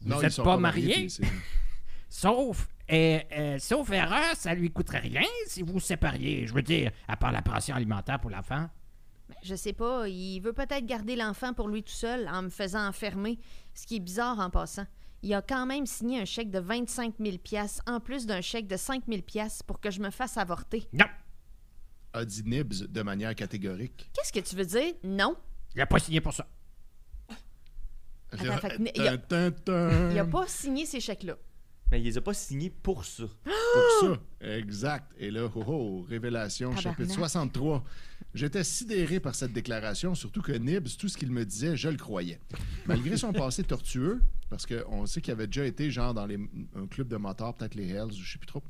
Vous 0.00 0.08
non, 0.10 0.20
ils 0.20 0.26
êtes 0.26 0.32
sont 0.32 0.44
pas 0.44 0.56
mariés, 0.56 0.86
marié? 0.88 1.00
puis 1.06 1.10
c'est- 1.10 1.24
Sauf, 2.08 2.68
euh, 2.90 3.18
euh, 3.32 3.58
sauf 3.58 3.90
erreur, 3.90 4.34
ça 4.36 4.54
lui 4.54 4.70
coûterait 4.70 5.00
rien 5.00 5.22
si 5.48 5.62
vous 5.62 5.74
vous 5.74 5.80
sépariez. 5.80 6.46
Je 6.46 6.54
veux 6.54 6.62
dire, 6.62 6.92
à 7.08 7.16
part 7.16 7.32
la 7.32 7.42
pension 7.42 7.74
alimentaire 7.74 8.20
pour 8.20 8.30
l'enfant. 8.30 8.68
Je 9.42 9.54
sais 9.56 9.72
pas, 9.72 10.08
il 10.08 10.38
veut 10.40 10.52
peut-être 10.52 10.86
garder 10.86 11.16
l'enfant 11.16 11.52
pour 11.52 11.68
lui 11.68 11.82
tout 11.82 11.92
seul 11.92 12.28
en 12.28 12.42
me 12.42 12.48
faisant 12.48 12.86
enfermer, 12.86 13.38
ce 13.74 13.86
qui 13.86 13.96
est 13.96 14.00
bizarre 14.00 14.38
en 14.38 14.50
passant. 14.50 14.86
Il 15.22 15.34
a 15.34 15.42
quand 15.42 15.66
même 15.66 15.84
signé 15.84 16.20
un 16.20 16.24
chèque 16.24 16.50
de 16.50 16.60
25 16.60 17.14
000 17.18 17.38
piastres, 17.38 17.82
en 17.88 17.98
plus 17.98 18.24
d'un 18.26 18.40
chèque 18.40 18.68
de 18.68 18.76
5 18.76 19.02
000 19.08 19.22
piastres 19.22 19.64
pour 19.64 19.80
que 19.80 19.90
je 19.90 20.00
me 20.00 20.10
fasse 20.10 20.36
avorter. 20.36 20.86
Non, 20.92 21.06
A 22.12 22.24
dit 22.24 22.44
Nibs 22.44 22.86
de 22.88 23.02
manière 23.02 23.34
catégorique. 23.34 24.08
Qu'est-ce 24.14 24.32
que 24.32 24.38
tu 24.40 24.54
veux 24.54 24.64
dire? 24.64 24.94
Non. 25.02 25.36
il 25.74 25.80
a 25.80 25.86
pas 25.86 25.98
signé 25.98 26.20
pour 26.20 26.32
ça. 26.32 26.46
Attends, 28.40 28.58
fait 28.68 28.76
que 28.76 28.82
il 28.96 29.02
y 29.02 29.08
a- 29.08 29.18
Tin, 29.18 29.50
tin, 29.50 29.90
tin. 29.90 30.10
Il 30.12 30.18
a 30.18 30.24
pas 30.24 30.46
signé 30.46 30.86
ces 30.86 31.00
chèques-là. 31.00 31.36
Mais 31.92 32.00
il 32.00 32.04
les 32.04 32.18
a 32.18 32.20
pas 32.20 32.34
signés 32.34 32.70
pour 32.70 33.04
ça. 33.04 33.24
Pour 33.44 34.08
ça. 34.10 34.20
Exact. 34.40 35.12
Et 35.18 35.30
là, 35.30 35.48
oh, 35.54 35.62
oh, 35.66 36.06
révélation, 36.08 36.70
Tabarnak. 36.70 36.96
chapitre 36.98 37.14
63. 37.14 37.84
J'étais 38.34 38.64
sidéré 38.64 39.20
par 39.20 39.34
cette 39.34 39.52
déclaration, 39.52 40.14
surtout 40.14 40.40
que 40.42 40.52
Nibs, 40.52 40.88
tout 40.98 41.08
ce 41.08 41.16
qu'il 41.16 41.30
me 41.30 41.44
disait, 41.44 41.76
je 41.76 41.88
le 41.88 41.96
croyais. 41.96 42.40
Malgré 42.86 43.16
son 43.16 43.32
passé 43.34 43.62
tortueux, 43.64 44.20
parce 44.50 44.66
qu'on 44.66 45.06
sait 45.06 45.20
qu'il 45.20 45.32
avait 45.32 45.46
déjà 45.46 45.64
été 45.64 45.90
genre 45.90 46.12
dans 46.14 46.26
les, 46.26 46.38
un 46.74 46.86
club 46.86 47.08
de 47.08 47.16
motards, 47.16 47.54
peut-être 47.54 47.74
les 47.74 47.88
Hells, 47.90 48.12
je 48.12 48.32
sais 48.32 48.38
plus 48.38 48.46
trop, 48.46 48.62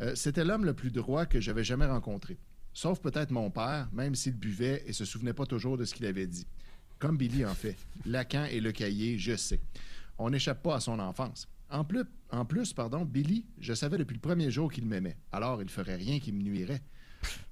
euh, 0.00 0.14
c'était 0.14 0.44
l'homme 0.44 0.64
le 0.64 0.74
plus 0.74 0.90
droit 0.90 1.26
que 1.26 1.40
j'avais 1.40 1.64
jamais 1.64 1.86
rencontré. 1.86 2.38
Sauf 2.72 3.00
peut-être 3.00 3.30
mon 3.30 3.50
père, 3.50 3.88
même 3.92 4.14
s'il 4.14 4.34
buvait 4.34 4.82
et 4.86 4.92
se 4.92 5.04
souvenait 5.04 5.32
pas 5.34 5.46
toujours 5.46 5.76
de 5.78 5.84
ce 5.84 5.94
qu'il 5.94 6.06
avait 6.06 6.26
dit. 6.26 6.46
Comme 6.98 7.16
Billy 7.16 7.44
en 7.44 7.54
fait. 7.54 7.76
Lacan 8.06 8.44
et 8.44 8.60
le 8.60 8.72
cahier, 8.72 9.18
je 9.18 9.36
sais. 9.36 9.60
On 10.18 10.30
n'échappe 10.30 10.62
pas 10.62 10.76
à 10.76 10.80
son 10.80 10.98
enfance. 10.98 11.48
En 11.70 11.84
plus, 11.84 12.04
en 12.30 12.44
plus, 12.44 12.72
pardon, 12.72 13.04
Billy, 13.04 13.46
je 13.58 13.74
savais 13.74 13.98
depuis 13.98 14.14
le 14.14 14.20
premier 14.20 14.50
jour 14.50 14.70
qu'il 14.70 14.86
m'aimait. 14.86 15.16
Alors, 15.32 15.62
il 15.62 15.68
ferait 15.68 15.96
rien 15.96 16.20
qui 16.20 16.32
me 16.32 16.42
nuirait. 16.42 16.82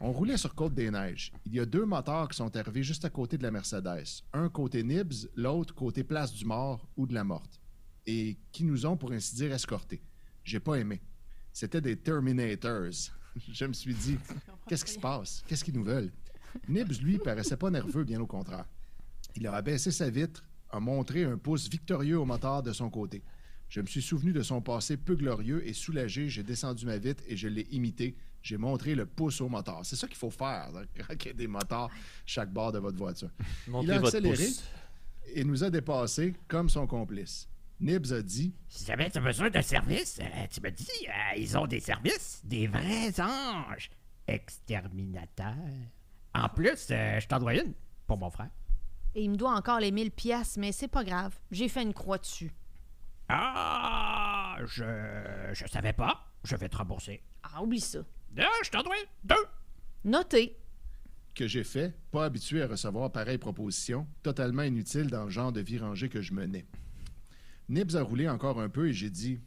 On 0.01 0.13
roulait 0.13 0.37
sur 0.37 0.55
Côte-des-Neiges. 0.55 1.33
Il 1.47 1.55
y 1.55 1.61
a 1.61 1.67
deux 1.67 1.85
motards 1.85 2.29
qui 2.29 2.37
sont 2.37 2.55
arrivés 2.57 2.83
juste 2.83 3.05
à 3.05 3.11
côté 3.11 3.39
de 3.39 3.43
la 3.43 3.51
Mercedes. 3.51 4.23
Un 4.33 4.49
côté 4.49 4.83
Nibs, 4.83 5.29
l'autre 5.35 5.75
côté 5.75 6.05
Place 6.05 6.33
du 6.33 6.45
Mort 6.45 6.87
ou 6.97 7.07
de 7.07 7.15
la 7.15 7.25
Morte. 7.25 7.61
Et 8.07 8.39
qui 8.53 8.65
nous 8.65 8.87
ont, 8.87 8.97
pour 8.97 9.13
ainsi 9.13 9.35
dire, 9.35 9.53
escortés. 9.53 10.03
J'ai 10.45 10.61
pas 10.61 10.75
aimé. 10.75 11.01
C'était 11.53 11.81
des 11.81 11.97
Terminators. 11.97 13.11
Je 13.53 13.65
me 13.65 13.73
suis 13.73 13.95
dit, 13.95 14.19
qu'est-ce 14.69 14.85
qui 14.85 14.93
se 14.93 15.01
passe? 15.01 15.43
Qu'est-ce 15.47 15.65
qu'ils 15.65 15.75
nous 15.75 15.85
veulent? 15.85 16.13
Nibs, 16.69 17.01
lui, 17.03 17.19
paraissait 17.19 17.57
pas 17.57 17.71
nerveux, 17.71 18.05
bien 18.05 18.21
au 18.21 18.27
contraire. 18.27 18.67
Il 19.37 19.47
a 19.47 19.55
abaissé 19.55 19.91
sa 19.91 20.11
vitre, 20.11 20.45
a 20.71 20.81
montré 20.81 21.25
un 21.25 21.39
pouce 21.39 21.69
victorieux 21.69 22.19
au 22.19 22.25
motard 22.25 22.63
de 22.63 22.73
son 22.73 22.91
côté. 22.91 23.23
Je 23.69 23.81
me 23.81 23.87
suis 23.87 24.03
souvenu 24.03 24.33
de 24.33 24.43
son 24.43 24.61
passé 24.61 24.99
peu 24.99 25.15
glorieux 25.15 25.67
et 25.67 25.73
soulagé, 25.73 26.29
j'ai 26.29 26.43
descendu 26.43 26.85
ma 26.85 26.99
vitre 26.99 27.23
et 27.27 27.37
je 27.37 27.49
l'ai 27.49 27.67
imité. 27.71 28.17
J'ai 28.43 28.59
montré 28.59 28.95
le 28.95 29.07
pouce 29.07 29.41
au 29.41 29.49
motard. 29.49 29.81
C'est 29.85 29.97
ça 29.97 30.07
qu'il 30.07 30.17
faut 30.17 30.31
faire 30.31 30.71
hein, 30.75 30.83
quand 31.09 31.15
il 31.25 31.27
y 31.29 31.31
a 31.31 31.33
des 31.33 31.47
motards 31.47 31.91
chaque 32.27 32.53
bord 32.53 32.73
de 32.73 32.79
votre 32.79 32.99
voiture. 32.99 33.31
Montrez 33.69 33.93
a 33.93 33.99
accéléré. 34.01 34.49
Et 35.35 35.45
nous 35.45 35.65
a 35.65 35.71
dépassés 35.71 36.35
comme 36.49 36.69
son 36.69 36.87
complice. 36.87 37.49
Nibs 37.81 38.13
a 38.13 38.23
dit 38.23 38.55
Si 38.69 38.85
jamais 38.85 39.11
tu 39.11 39.19
as 39.19 39.21
besoin 39.21 39.51
d'un 39.51 39.63
service, 39.63 40.19
euh, 40.21 40.47
tu 40.51 40.61
me 40.61 40.71
dis, 40.71 40.87
euh, 41.09 41.39
ils 41.39 41.57
ont 41.57 41.67
des 41.67 41.81
services, 41.81 42.41
des 42.45 42.67
vrais 42.67 43.19
anges 43.21 43.91
exterminateurs. 44.29 45.55
En 46.35 46.49
plus, 46.49 46.89
euh, 46.91 47.21
je 47.21 47.27
t'en 47.27 47.39
dois 47.39 47.55
une 47.55 47.73
pour 48.07 48.19
mon 48.19 48.31
frère. 48.31 48.51
Et 49.15 49.25
il 49.25 49.31
me 49.31 49.37
doit 49.37 49.55
encore 49.55 49.81
les 49.81 49.91
1000 49.93 50.11
piastres, 50.11 50.59
mais 50.59 50.73
c'est 50.73 50.89
pas 50.89 51.05
grave. 51.05 51.39
J'ai 51.51 51.69
fait 51.69 51.83
une 51.83 51.93
croix 51.95 52.19
dessus. 52.19 52.53
Ah, 53.29 54.57
je, 54.65 54.85
je 55.53 55.67
savais 55.67 55.93
pas. 55.93 56.27
Je 56.45 56.57
vais 56.57 56.69
te 56.69 56.77
rembourser. 56.77 57.23
Ah, 57.43 57.63
oublie 57.63 57.81
ça. 57.81 58.01
Deux, 58.31 58.43
je 58.65 58.71
t'en 58.71 58.83
dois 58.83 58.95
deux. 59.25 59.35
Noté. 60.05 60.57
que 61.35 61.47
j'ai 61.47 61.65
fait, 61.65 61.95
pas 62.11 62.25
habitué 62.27 62.63
à 62.63 62.67
recevoir 62.67 63.11
pareille 63.13 63.39
proposition, 63.39 64.07
totalement 64.23 64.63
inutile 64.63 65.07
dans 65.09 65.25
le 65.25 65.31
genre 65.31 65.53
de 65.53 65.61
vie 65.61 65.79
rangée 65.79 66.09
que 66.09 66.21
je 66.21 66.35
menais. 66.35 66.67
Nibs 67.69 67.95
a 67.97 68.03
roulé 68.03 68.29
encore 68.29 68.61
un 68.61 68.69
peu 68.69 68.89
et 68.89 68.93
j'ai 68.93 69.09
dit 69.11 69.39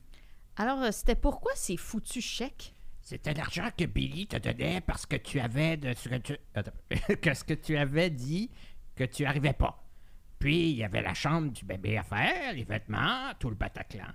Alors, 0.56 0.82
euh, 0.82 0.92
c'était 0.92 1.16
pourquoi 1.16 1.52
ces 1.56 1.78
foutus 1.78 2.24
chèques? 2.26 2.74
C'était 3.02 3.36
l'argent 3.36 3.70
que 3.78 3.86
Billy 3.86 4.26
te 4.26 4.38
donnait 4.38 4.82
parce 4.82 5.06
que 5.06 5.16
tu 5.16 5.40
avais 5.40 5.78
de 5.78 5.94
ce 5.94 6.10
que 6.10 6.16
tu 6.16 6.38
Attends. 6.56 6.72
que 7.22 7.34
ce 7.36 7.44
que 7.44 7.54
tu 7.54 7.78
avais 7.78 8.10
dit? 8.10 8.50
Que 8.96 9.04
tu 9.04 9.26
arrivais 9.26 9.54
pas. 9.54 9.84
Puis 10.40 10.72
il 10.72 10.78
y 10.78 10.84
avait 10.84 11.02
la 11.02 11.14
chambre 11.14 11.52
du 11.52 11.66
bébé 11.66 11.98
à 11.98 12.04
faire, 12.04 12.54
les 12.54 12.64
vêtements, 12.64 13.32
tout 13.40 13.50
le 13.50 13.56
Bataclan. 13.56 14.14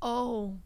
Oh! 0.00 0.56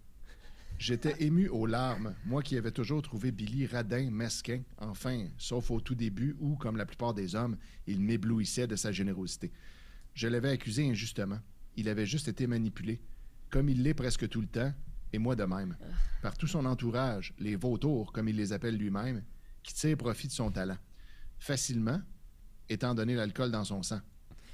J'étais 0.79 1.23
ému 1.23 1.49
aux 1.49 1.67
larmes, 1.67 2.15
moi 2.25 2.43
qui 2.43 2.57
avais 2.57 2.71
toujours 2.71 3.03
trouvé 3.03 3.33
Billy 3.33 3.67
radin, 3.67 4.11
mesquin, 4.11 4.63
enfin, 4.79 5.27
sauf 5.37 5.71
au 5.71 5.81
tout 5.81 5.95
début 5.95 6.37
où, 6.41 6.57
comme 6.57 6.79
la 6.79 6.87
plupart 6.87 7.13
des 7.13 7.35
hommes, 7.35 7.59
il 7.87 8.01
m'éblouissait 8.01 8.67
de 8.67 8.77
sa 8.77 8.91
générosité. 8.91 9.53
Je 10.15 10.27
l'avais 10.27 10.51
accusé 10.51 10.89
injustement. 10.89 11.39
Il 11.77 11.89
avait 11.89 12.07
juste 12.07 12.29
été 12.29 12.47
manipulé, 12.47 13.03
comme 13.51 13.69
il 13.69 13.83
l'est 13.83 13.95
presque 13.95 14.27
tout 14.29 14.41
le 14.41 14.47
temps, 14.47 14.73
et 15.13 15.19
moi 15.19 15.37
de 15.37 15.45
même, 15.45 15.77
par 16.23 16.39
tout 16.39 16.47
son 16.47 16.65
entourage, 16.65 17.35
les 17.39 17.57
vautours, 17.57 18.11
comme 18.13 18.29
il 18.29 18.37
les 18.37 18.55
appelle 18.55 18.77
lui-même, 18.77 19.23
qui 19.63 19.75
tirent 19.75 19.99
profit 19.99 20.29
de 20.29 20.33
son 20.33 20.51
talent. 20.51 20.79
Facilement, 21.39 22.01
étant 22.71 22.95
donné 22.95 23.15
l'alcool 23.15 23.51
dans 23.51 23.65
son 23.65 23.83
sang. 23.83 24.01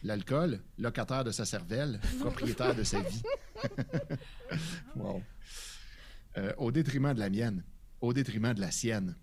L'alcool, 0.03 0.61
locataire 0.79 1.25
de 1.25 1.31
sa 1.31 1.45
cervelle, 1.45 2.01
propriétaire 2.21 2.75
de 2.75 2.83
sa 2.83 3.01
vie. 3.01 3.23
wow. 4.97 5.23
Euh, 6.39 6.53
au 6.59 6.73
détriment 6.73 7.15
de 7.15 7.21
la 7.21 7.31
mienne, 7.31 7.63
au 8.01 8.13
détriment 8.13 8.55
de 8.55 8.61
la 8.61 8.71
sienne. 8.71 9.17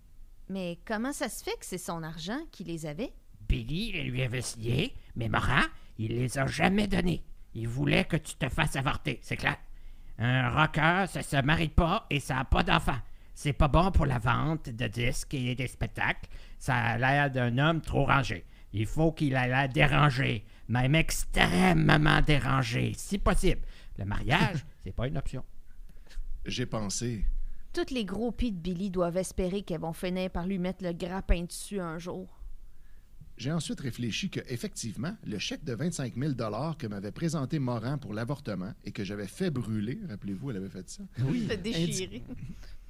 Mais 0.48 0.78
comment 0.84 1.12
ça 1.12 1.28
se 1.28 1.42
fait 1.42 1.58
que 1.58 1.66
c'est 1.66 1.78
son 1.78 2.02
argent 2.02 2.40
qui 2.50 2.64
les 2.64 2.86
avait? 2.86 3.12
Billy 3.48 3.92
les 3.92 4.04
lui 4.04 4.22
avait 4.22 4.42
signé, 4.42 4.94
mais 5.16 5.28
Morin, 5.28 5.66
il 5.98 6.16
les 6.16 6.38
a 6.38 6.46
jamais 6.46 6.86
donnés. 6.86 7.24
Il 7.54 7.68
voulait 7.68 8.04
que 8.04 8.16
tu 8.16 8.34
te 8.34 8.48
fasses 8.48 8.76
avorter, 8.76 9.20
c'est 9.22 9.36
clair. 9.36 9.56
Un 10.18 10.50
rocker, 10.50 11.06
ça 11.08 11.22
se 11.22 11.36
marie 11.42 11.68
pas 11.68 12.06
et 12.10 12.20
ça 12.20 12.38
a 12.38 12.44
pas 12.44 12.62
d'enfant. 12.62 12.98
C'est 13.34 13.52
pas 13.52 13.68
bon 13.68 13.90
pour 13.90 14.06
la 14.06 14.18
vente 14.18 14.68
de 14.70 14.86
disques 14.86 15.34
et 15.34 15.54
des 15.54 15.66
spectacles. 15.66 16.28
Ça 16.58 16.76
a 16.76 16.98
l'air 16.98 17.30
d'un 17.30 17.58
homme 17.58 17.80
trop 17.80 18.06
rangé. 18.06 18.44
Il 18.76 18.86
faut 18.86 19.12
qu'il 19.12 19.34
ait 19.34 19.46
l'air 19.46 19.68
dérangé, 19.68 20.44
même 20.68 20.96
extrêmement 20.96 22.20
dérangé, 22.22 22.92
si 22.96 23.18
possible. 23.18 23.60
Le 23.96 24.04
mariage, 24.04 24.66
c'est 24.84 24.92
pas 24.92 25.06
une 25.06 25.16
option. 25.16 25.44
J'ai 26.44 26.66
pensé, 26.66 27.24
Tous 27.72 27.94
les 27.94 28.04
gros 28.04 28.32
pis 28.32 28.50
de 28.50 28.58
Billy 28.58 28.90
doivent 28.90 29.16
espérer 29.16 29.62
qu'elles 29.62 29.80
vont 29.80 29.92
finir 29.92 30.28
par 30.28 30.44
lui 30.46 30.58
mettre 30.58 30.82
le 30.82 30.92
grappin 30.92 31.44
dessus 31.44 31.78
un 31.80 31.98
jour. 31.98 32.28
j'ai 33.36 33.52
ensuite 33.52 33.80
réfléchi 33.80 34.28
que, 34.28 34.40
effectivement, 34.48 35.16
le 35.24 35.38
chèque 35.38 35.64
de 35.64 35.74
25 35.74 36.14
000 36.16 36.32
que 36.76 36.86
m'avait 36.88 37.12
présenté 37.12 37.60
Morin 37.60 37.96
pour 37.96 38.12
l'avortement 38.12 38.72
et 38.84 38.90
que 38.90 39.04
j'avais 39.04 39.28
fait 39.28 39.50
brûler, 39.50 40.00
rappelez-vous, 40.08 40.50
elle 40.50 40.56
avait 40.56 40.68
fait 40.68 40.88
ça, 40.90 41.04
Oui. 41.24 41.48
déchiré. 41.62 42.24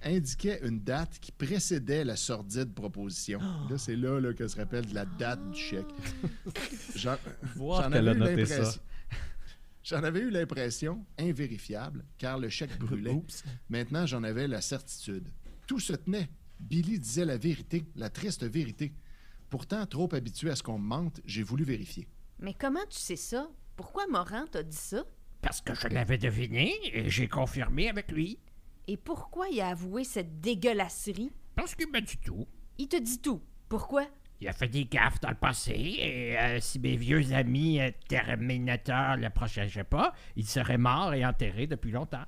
Indiquait 0.03 0.61
une 0.63 0.81
date 0.81 1.19
qui 1.21 1.33
précédait 1.33 2.05
la 2.05 2.17
sordide 2.17 2.75
proposition. 2.75 3.41
Là, 3.71 3.79
c'est 3.79 3.97
là, 3.97 4.21
là 4.21 4.33
que 4.35 4.47
se 4.49 4.57
rappelle 4.57 4.87
de 4.87 4.95
la 4.95 5.05
date 5.07 5.51
du 5.51 5.59
chèque. 5.61 5.87
J'en 6.97 7.17
Voir 7.57 7.85
j'en 7.85 7.91
qu'elle 7.91 8.09
avais 8.09 8.21
a 8.23 8.33
eu 8.33 8.37
l'impression- 8.37 8.81
J'en 9.83 10.03
avais 10.03 10.21
eu 10.21 10.31
l'impression, 10.31 11.05
invérifiable, 11.19 12.05
car 12.17 12.39
le 12.39 12.49
chèque 12.49 12.79
brûlait. 12.79 13.23
Maintenant, 13.69 14.07
j'en 14.07 14.23
avais 14.25 14.49
la 14.49 14.63
certitude. 14.63 15.29
Tout 15.67 15.79
se 15.79 15.93
tenait. 15.93 16.31
Billy 16.59 16.99
disait 16.99 17.27
la 17.27 17.37
vérité, 17.37 17.85
la 17.95 18.09
triste 18.09 18.45
vérité. 18.45 18.95
Pourtant, 19.51 19.85
trop 19.85 20.09
habitué 20.15 20.51
à 20.51 20.57
ce 20.57 20.63
qu'on 20.63 20.79
me 20.79 20.87
mente, 20.89 21.21
j'ai 21.27 21.43
voulu 21.43 21.65
vérifier. 21.65 22.09
Mais 22.39 22.55
comment 22.55 22.85
tu 22.89 22.99
sais 22.99 23.17
ça? 23.17 23.47
Pourquoi 23.77 24.07
Morin 24.07 24.47
t'a 24.47 24.63
dit 24.63 24.75
ça? 24.77 25.05
Parce 25.43 25.61
que 25.61 25.75
je 25.75 25.89
l'avais 25.89 26.17
deviné 26.17 26.73
et 26.85 27.11
j'ai 27.11 27.29
confirmé 27.29 27.91
avec 27.91 28.11
lui. 28.11 28.39
Et 28.87 28.97
pourquoi 28.97 29.49
il 29.49 29.61
a 29.61 29.69
avoué 29.69 30.05
cette 30.05 30.41
dégueulasserie? 30.41 31.33
Parce 31.57 31.75
qu'il 31.75 31.91
m'a 31.91 32.01
dit 32.01 32.19
tout. 32.19 32.47
Il 32.79 32.89
te 32.89 32.97
dit 33.01 33.19
tout. 33.21 33.41
Pourquoi? 33.69 34.05
Il 34.41 34.49
a 34.49 34.53
fait 34.53 34.69
des 34.69 34.85
gaffes 34.85 35.21
dans 35.21 35.31
le 35.31 35.37
passé, 35.37 35.73
et 35.73 36.39
euh, 36.39 36.61
si 36.61 36.79
mes 36.79 36.97
vieux 36.97 37.33
amis 37.33 37.81
euh, 37.81 37.91
Terminateurs 38.09 39.17
le 39.17 39.31
protégeaient 39.31 39.85
pas, 39.85 40.13
il 40.37 40.45
serait 40.47 40.77
mort 40.77 41.15
et 41.15 41.25
enterré 41.25 41.67
depuis 41.67 41.93
longtemps. 41.93 42.25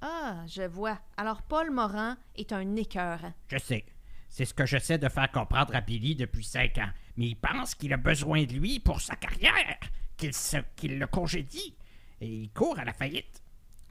Ah, 0.00 0.44
je 0.46 0.62
vois. 0.62 0.98
Alors 1.16 1.42
Paul 1.42 1.70
Morin 1.72 2.16
est 2.36 2.52
un 2.52 2.76
écœurant. 2.76 3.34
Je 3.48 3.58
sais. 3.58 3.84
C'est 4.28 4.44
ce 4.44 4.54
que 4.54 4.64
j'essaie 4.66 4.98
de 4.98 5.08
faire 5.08 5.30
comprendre 5.32 5.74
à 5.74 5.80
Billy 5.80 6.14
depuis 6.14 6.44
cinq 6.44 6.78
ans. 6.78 6.90
Mais 7.16 7.26
il 7.26 7.36
pense 7.36 7.74
qu'il 7.74 7.92
a 7.92 7.96
besoin 7.96 8.44
de 8.44 8.52
lui 8.52 8.78
pour 8.78 9.00
sa 9.00 9.16
carrière, 9.16 9.78
qu'il 10.16 10.32
se- 10.32 10.56
qu'il 10.76 10.98
le 10.98 11.06
congédie, 11.08 11.74
et 12.20 12.28
il 12.28 12.50
court 12.50 12.78
à 12.78 12.84
la 12.84 12.92
faillite. 12.92 13.42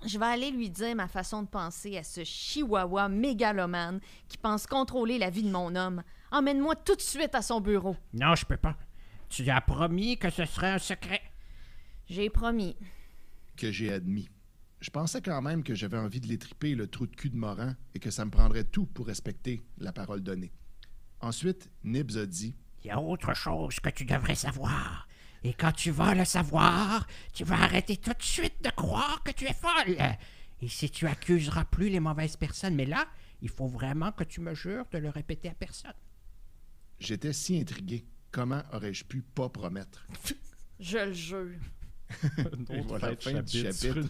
Je 0.06 0.20
vais 0.20 0.26
aller 0.26 0.52
lui 0.52 0.70
dire 0.70 0.96
ma 0.96 1.08
façon 1.08 1.42
de 1.42 1.48
penser 1.48 1.98
à 1.98 2.04
ce 2.04 2.24
chihuahua 2.24 3.10
mégalomane 3.10 4.00
qui 4.28 4.38
pense 4.38 4.68
contrôler 4.68 5.18
la 5.18 5.30
vie 5.30 5.44
de 5.44 5.50
mon 5.50 5.76
homme. 5.76 6.04
Emmène-moi 6.32 6.76
tout 6.76 6.96
de 6.96 7.02
suite 7.02 7.34
à 7.34 7.42
son 7.42 7.62
bureau. 7.62 7.96
Non, 8.14 8.36
je 8.36 8.46
peux 8.46 8.58
pas. 8.58 8.78
Tu 9.30 9.50
as 9.50 9.62
promis 9.62 10.18
que 10.18 10.30
ce 10.30 10.46
serait 10.46 10.72
un 10.72 10.80
secret. 10.80 11.22
J'ai 12.06 12.30
promis. 12.30 12.76
Que 13.58 13.72
j'ai 13.72 13.92
admis. 13.92 14.30
je 14.80 14.90
pensais 14.92 15.22
quand 15.22 15.42
même 15.42 15.64
que 15.64 15.74
j'avais 15.74 15.98
envie 15.98 16.22
de 16.22 16.28
l'étriper, 16.28 16.76
le 16.76 16.88
trou 16.88 17.08
de 17.08 17.16
cul 17.16 17.30
de 17.30 17.36
Morin, 17.36 17.76
et 17.96 18.00
que 18.00 18.12
ça 18.12 18.24
me 18.24 18.32
prendrait 18.32 18.64
tout 18.64 18.86
pour 18.86 19.08
respecter 19.08 19.66
la 19.80 19.92
parole 19.92 20.22
donnée. 20.22 20.54
Ensuite, 21.20 21.72
Nibs 21.84 22.16
a 22.18 22.26
dit 22.26 22.56
Il 22.84 22.88
y 22.88 22.92
a 22.92 23.02
autre 23.02 23.34
chose 23.34 23.80
que 23.80 23.90
tu 23.90 24.06
devrais 24.06 24.36
savoir. 24.36 25.08
Et 25.48 25.54
quand 25.54 25.72
tu 25.72 25.92
vas 25.92 26.14
le 26.14 26.26
savoir, 26.26 27.08
tu 27.32 27.46
vas 27.46 27.56
arrêter 27.56 27.96
tout 27.96 28.12
de 28.12 28.22
suite 28.22 28.62
de 28.62 28.70
croire 28.70 29.24
que 29.24 29.32
tu 29.32 29.46
es 29.46 29.54
folle. 29.54 29.96
Et 30.62 30.68
si 30.68 30.90
tu 30.90 31.08
accuseras 31.08 31.64
plus 31.64 31.88
les 31.88 32.02
mauvaises 32.02 32.36
personnes, 32.36 32.76
mais 32.76 32.86
là, 32.86 33.08
il 33.42 33.48
faut 33.48 33.68
vraiment 33.68 34.12
que 34.12 34.26
tu 34.26 34.42
me 34.42 34.54
jures 34.54 34.84
de 34.92 34.98
le 34.98 35.08
répéter 35.08 35.48
à 35.48 35.54
personne. 35.54 35.94
J'étais 37.00 37.32
si 37.32 37.62
intrigué. 37.62 38.06
Comment 38.30 38.62
aurais-je 38.74 39.06
pu 39.06 39.22
pas 39.22 39.48
promettre? 39.48 40.06
Je 40.82 40.98
le 40.98 41.14
jure. 41.14 41.62
Et 42.70 42.82
voilà, 42.82 43.16
fin 43.16 43.42
du 43.42 43.62
chapitre 43.62 44.10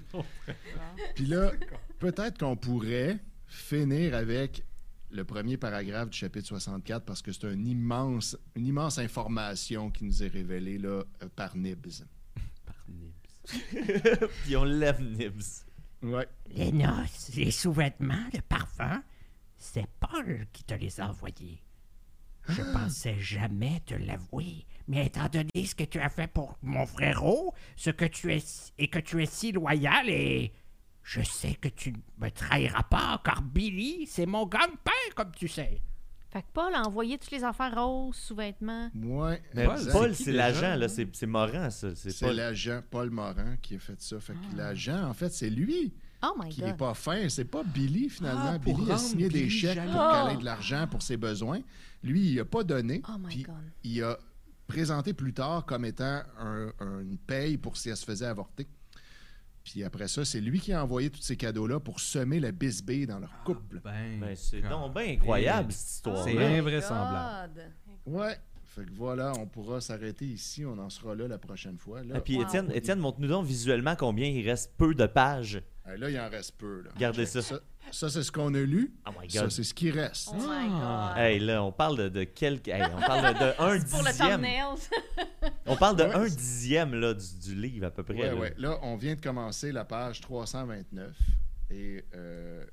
Puis 1.13 1.27
là, 1.27 1.51
peut-être 1.99 2.39
qu'on 2.39 2.55
pourrait 2.55 3.19
finir 3.45 4.15
avec 4.15 4.63
le 5.09 5.23
premier 5.23 5.57
paragraphe 5.57 6.09
du 6.09 6.17
chapitre 6.17 6.47
64 6.47 7.05
parce 7.05 7.21
que 7.21 7.31
c'est 7.31 7.47
un 7.47 7.63
immense, 7.63 8.37
une 8.55 8.67
immense 8.67 8.97
information 8.97 9.89
qui 9.89 10.05
nous 10.05 10.23
est 10.23 10.27
révélée 10.27 10.77
là, 10.77 11.03
euh, 11.23 11.29
par 11.35 11.55
Nibs. 11.55 12.05
Par 12.65 12.85
Nibs. 12.89 14.27
Puis 14.43 14.55
on 14.57 14.65
lève 14.65 15.01
Nibs. 15.01 15.65
Ouais. 16.03 16.27
Les 16.47 16.71
noces, 16.71 17.31
les 17.35 17.51
sous-vêtements, 17.51 18.27
le 18.33 18.41
parfum, 18.41 19.01
c'est 19.57 19.87
Paul 19.99 20.45
qui 20.51 20.63
te 20.63 20.73
les 20.73 20.99
a 20.99 21.09
envoyés. 21.09 21.63
Je 22.49 22.61
pensais 22.61 23.19
jamais 23.19 23.81
te 23.85 23.93
l'avouer, 23.93 24.65
mais 24.87 25.07
étant 25.07 25.27
donné 25.27 25.65
ce 25.65 25.75
que 25.75 25.83
tu 25.83 25.99
as 25.99 26.09
fait 26.09 26.27
pour 26.27 26.57
mon 26.61 26.85
frérot, 26.85 27.53
ce 27.75 27.89
que 27.89 28.05
tu 28.05 28.33
es 28.33 28.43
et 28.77 28.87
que 28.87 28.99
tu 28.99 29.21
es 29.21 29.25
si 29.25 29.51
loyal 29.51 30.09
et 30.09 30.53
je 31.09 31.21
sais 31.21 31.53
que 31.55 31.69
tu 31.69 31.93
ne 31.93 31.97
me 32.25 32.29
trahiras 32.29 32.83
pas, 32.83 33.21
car 33.23 33.41
Billy, 33.41 34.05
c'est 34.07 34.25
mon 34.25 34.45
gagne-pain, 34.45 34.91
comme 35.15 35.31
tu 35.31 35.47
sais. 35.47 35.81
Fait 36.29 36.41
que 36.41 36.47
Paul 36.53 36.75
a 36.75 36.81
envoyé 36.85 37.17
toutes 37.17 37.31
les 37.31 37.45
affaires 37.45 37.73
roses, 37.81 38.17
sous-vêtements. 38.17 38.89
Ouais, 38.93 39.41
Mais 39.55 39.63
exact. 39.63 39.91
Paul, 39.93 40.13
c'est 40.13 40.33
l'agent, 40.33 40.75
là? 40.75 40.89
C'est 40.89 41.07
c'est 41.15 41.25
Morin, 41.25 41.69
ça. 41.69 41.95
C'est 41.95 42.33
l'agent 42.33 42.81
Paul 42.91 43.09
Morin 43.09 43.55
qui 43.61 43.75
a 43.75 43.79
fait 43.79 43.99
ça. 44.01 44.19
Fait 44.19 44.33
que 44.33 44.57
l'agent, 44.57 45.03
en 45.07 45.13
fait, 45.13 45.29
c'est 45.31 45.49
lui 45.49 45.93
Oh 46.23 46.33
my 46.37 46.49
qui 46.49 46.61
est 46.63 46.71
God. 46.71 46.77
pas 46.77 46.93
fin. 46.93 47.29
C'est 47.29 47.45
pas 47.45 47.63
Billy, 47.63 48.09
finalement. 48.09 48.55
Ah, 48.55 48.57
Billy 48.57 48.91
a 48.91 48.97
signé 48.97 49.29
des 49.29 49.49
chèques 49.49 49.75
jaloux. 49.75 49.91
pour 49.93 50.11
caler 50.11 50.35
de 50.37 50.43
l'argent 50.43 50.85
pour 50.91 51.01
ses 51.01 51.15
besoins. 51.15 51.61
Lui, 52.03 52.31
il 52.33 52.39
a 52.41 52.45
pas 52.45 52.63
donné. 52.65 53.01
Oh 53.07 53.17
my 53.17 53.27
puis 53.29 53.43
God. 53.43 53.55
il 53.85 54.03
a 54.03 54.17
présenté 54.67 55.13
plus 55.13 55.33
tard 55.33 55.65
comme 55.65 55.85
étant 55.85 56.21
un- 56.37 56.73
un- 56.81 56.99
une 56.99 57.17
paye 57.17 57.57
pour 57.57 57.77
si 57.77 57.87
elle 57.89 57.95
se 57.97 58.03
faisait 58.03 58.25
avorter. 58.25 58.67
Puis 59.71 59.83
après 59.83 60.07
ça, 60.07 60.23
c'est 60.23 60.39
lui 60.39 60.61
qui 60.61 60.71
a 60.71 60.81
envoyé 60.81 61.09
tous 61.09 61.21
ces 61.21 61.35
cadeaux-là 61.35 61.81
pour 61.81 61.99
semer 61.99 62.39
la 62.39 62.53
bisbée 62.53 63.05
dans 63.05 63.19
leur 63.19 63.43
couple. 63.43 63.81
Ben, 63.83 64.17
Ben, 64.21 64.33
c'est 64.33 64.61
quand 64.61 64.87
donc 64.87 64.93
bien 64.95 65.11
incroyable, 65.13 65.73
cette 65.73 65.89
histoire. 65.89 66.23
C'est 66.23 66.57
invraisemblable. 66.57 67.61
God. 68.05 68.13
Ouais. 68.15 68.37
Fait 68.63 68.85
que 68.85 68.91
voilà, 68.93 69.33
on 69.37 69.45
pourra 69.45 69.81
s'arrêter 69.81 70.23
ici. 70.25 70.63
On 70.65 70.77
en 70.77 70.89
sera 70.89 71.15
là 71.15 71.27
la 71.27 71.37
prochaine 71.37 71.77
fois. 71.77 72.01
Là, 72.03 72.17
Et 72.17 72.21
puis 72.21 72.37
Wow. 72.37 72.43
Étienne, 72.43 72.71
Étienne 72.73 72.99
montre-nous 72.99 73.27
donc 73.27 73.45
visuellement 73.45 73.95
combien 73.97 74.27
il 74.27 74.47
reste 74.47 74.71
peu 74.77 74.93
de 74.95 75.05
pages. 75.05 75.61
Ah, 75.83 75.97
là, 75.97 76.09
il 76.09 76.17
en 76.19 76.29
reste 76.29 76.55
peu. 76.57 76.83
Là. 76.83 76.91
Regardez 76.95 77.25
ça. 77.25 77.41
Ça, 77.41 77.59
ça, 77.91 78.09
c'est 78.09 78.23
ce 78.23 78.31
qu'on 78.31 78.53
a 78.53 78.59
lu. 78.59 78.93
Oh 79.07 79.11
my 79.21 79.29
Ça, 79.29 79.49
c'est 79.49 79.63
ce 79.63 79.73
qui 79.73 79.91
reste. 79.91 80.29
Oh 80.31 80.35
my 80.37 80.67
Ah. 80.71 81.13
God. 81.15 81.23
Hey, 81.23 81.39
là, 81.39 81.63
on 81.63 81.71
parle 81.71 81.97
de, 81.97 82.09
de 82.09 82.23
quelques. 82.23 82.67
hey, 82.67 82.83
on 82.95 82.99
parle 82.99 83.33
de, 83.33 83.39
de 83.39 83.61
un 83.61 83.79
C'est 83.79 83.89
pour 83.89 83.99
le 84.03 84.09
dixième. 84.09 84.29
thumbnail. 84.41 84.63
On 85.65 85.75
parle 85.75 85.95
de 85.97 86.03
Ouais, 86.03 86.13
un 86.15 86.27
c'est- 86.29 86.35
dixième 86.35 86.93
là, 86.95 87.13
du, 87.13 87.25
du 87.43 87.55
livre 87.55 87.87
à 87.87 87.91
peu 87.91 88.03
près. 88.03 88.13
Ouais, 88.15 88.27
là. 88.27 88.35
ouais. 88.35 88.53
Là, 88.57 88.77
on 88.81 88.95
vient 88.95 89.15
de 89.15 89.21
commencer 89.21 89.71
la 89.71 89.85
page 89.85 90.21
329 90.21 91.11
et 91.71 92.05
euh, 92.15 92.63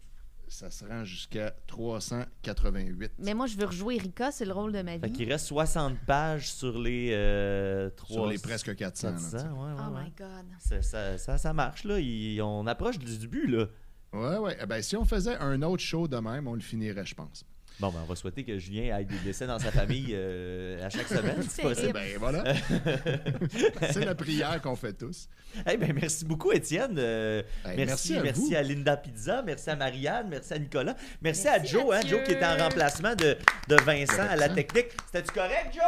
ça 0.49 0.71
se 0.71 0.85
rend 0.85 1.05
jusqu'à 1.05 1.53
388. 1.67 3.12
Mais 3.19 3.35
moi, 3.35 3.47
je 3.47 3.57
veux 3.57 3.67
rejouer 3.67 3.99
Rika, 3.99 4.31
c'est 4.31 4.45
le 4.45 4.53
rôle 4.53 4.73
de 4.73 4.83
ma 4.83 4.93
Fait 4.99 5.07
vie. 5.07 5.12
qu'il 5.12 5.31
reste 5.33 5.47
60 5.47 5.99
pages 6.07 6.53
sur 6.53 6.79
les 6.79 7.11
euh, 7.12 7.89
Sur 7.91 7.97
300. 8.07 8.27
les 8.27 8.39
presque 8.39 8.75
400. 8.77 9.09
là, 9.09 9.12
400, 9.15 9.39
ouais, 9.39 9.45
ouais, 9.45 9.79
Oh 9.79 9.95
ouais. 9.95 10.03
my 10.05 10.12
God. 10.17 10.47
Ça, 10.61 10.83
ça, 10.83 11.19
ça, 11.19 11.39
ça 11.39 11.53
marche, 11.53 11.85
là. 11.85 11.99
Il- 11.99 12.41
on 12.43 12.67
approche 12.67 12.99
du, 12.99 13.19
du 13.19 13.29
but, 13.29 13.47
là. 13.49 13.67
Ouais, 14.15 14.37
ouais. 14.39 14.57
Eh 14.62 14.67
ben, 14.67 14.81
si 14.83 14.97
on 14.97 15.05
faisait 15.05 15.37
un 15.37 15.61
autre 15.62 15.83
show 15.83 16.07
de 16.09 16.17
même, 16.19 16.47
on 16.49 16.55
le 16.55 16.61
finirait, 16.61 17.05
je 17.05 17.15
pense. 17.15 17.45
Bon, 17.81 17.89
ben, 17.89 17.99
on 18.05 18.07
va 18.07 18.15
souhaiter 18.15 18.45
que 18.45 18.57
Julien 18.57 18.97
ait 18.97 19.05
des 19.05 19.19
décès 19.19 19.49
dans 19.49 19.59
sa 19.59 19.73
famille 19.73 20.11
euh, 20.12 20.87
à 20.87 20.91
chaque 20.91 21.09
semaine, 21.09 21.43
si 21.43 21.61
possible. 21.61 21.93
Ben 21.93 22.17
voilà. 22.21 22.45
c'est 23.91 24.05
la 24.05 24.15
prière 24.15 24.62
qu'on 24.62 24.77
fait 24.77 24.93
tous. 24.93 25.29
Eh 25.69 25.77
ben, 25.77 25.93
merci 25.93 26.25
beaucoup, 26.25 26.53
Étienne. 26.53 26.95
Euh, 26.99 27.43
Hey, 27.65 27.77
merci, 27.77 28.12
merci 28.12 28.17
à 28.17 28.23
merci 28.23 28.41
vous. 28.51 28.55
à 28.57 28.62
Linda 28.62 28.97
Pizza, 28.97 29.43
merci 29.43 29.71
à 29.71 29.75
Marianne, 29.77 30.29
merci 30.31 30.53
à 30.55 30.59
Nicolas, 30.61 30.95
merci, 31.21 31.49
à 31.49 31.62
Joe, 31.65 31.93
hein. 31.97 32.01
Joe 32.07 32.23
qui 32.23 32.33
était 32.33 32.47
en 32.47 32.57
remplacement 32.59 33.17
de, 33.17 33.37
de 33.69 33.77
Vincent 33.83 34.23
à 34.29 34.37
la 34.37 34.49
technique. 34.49 34.91
C'était-tu 35.07 35.33
correct, 35.33 35.73
Joe? 35.75 35.83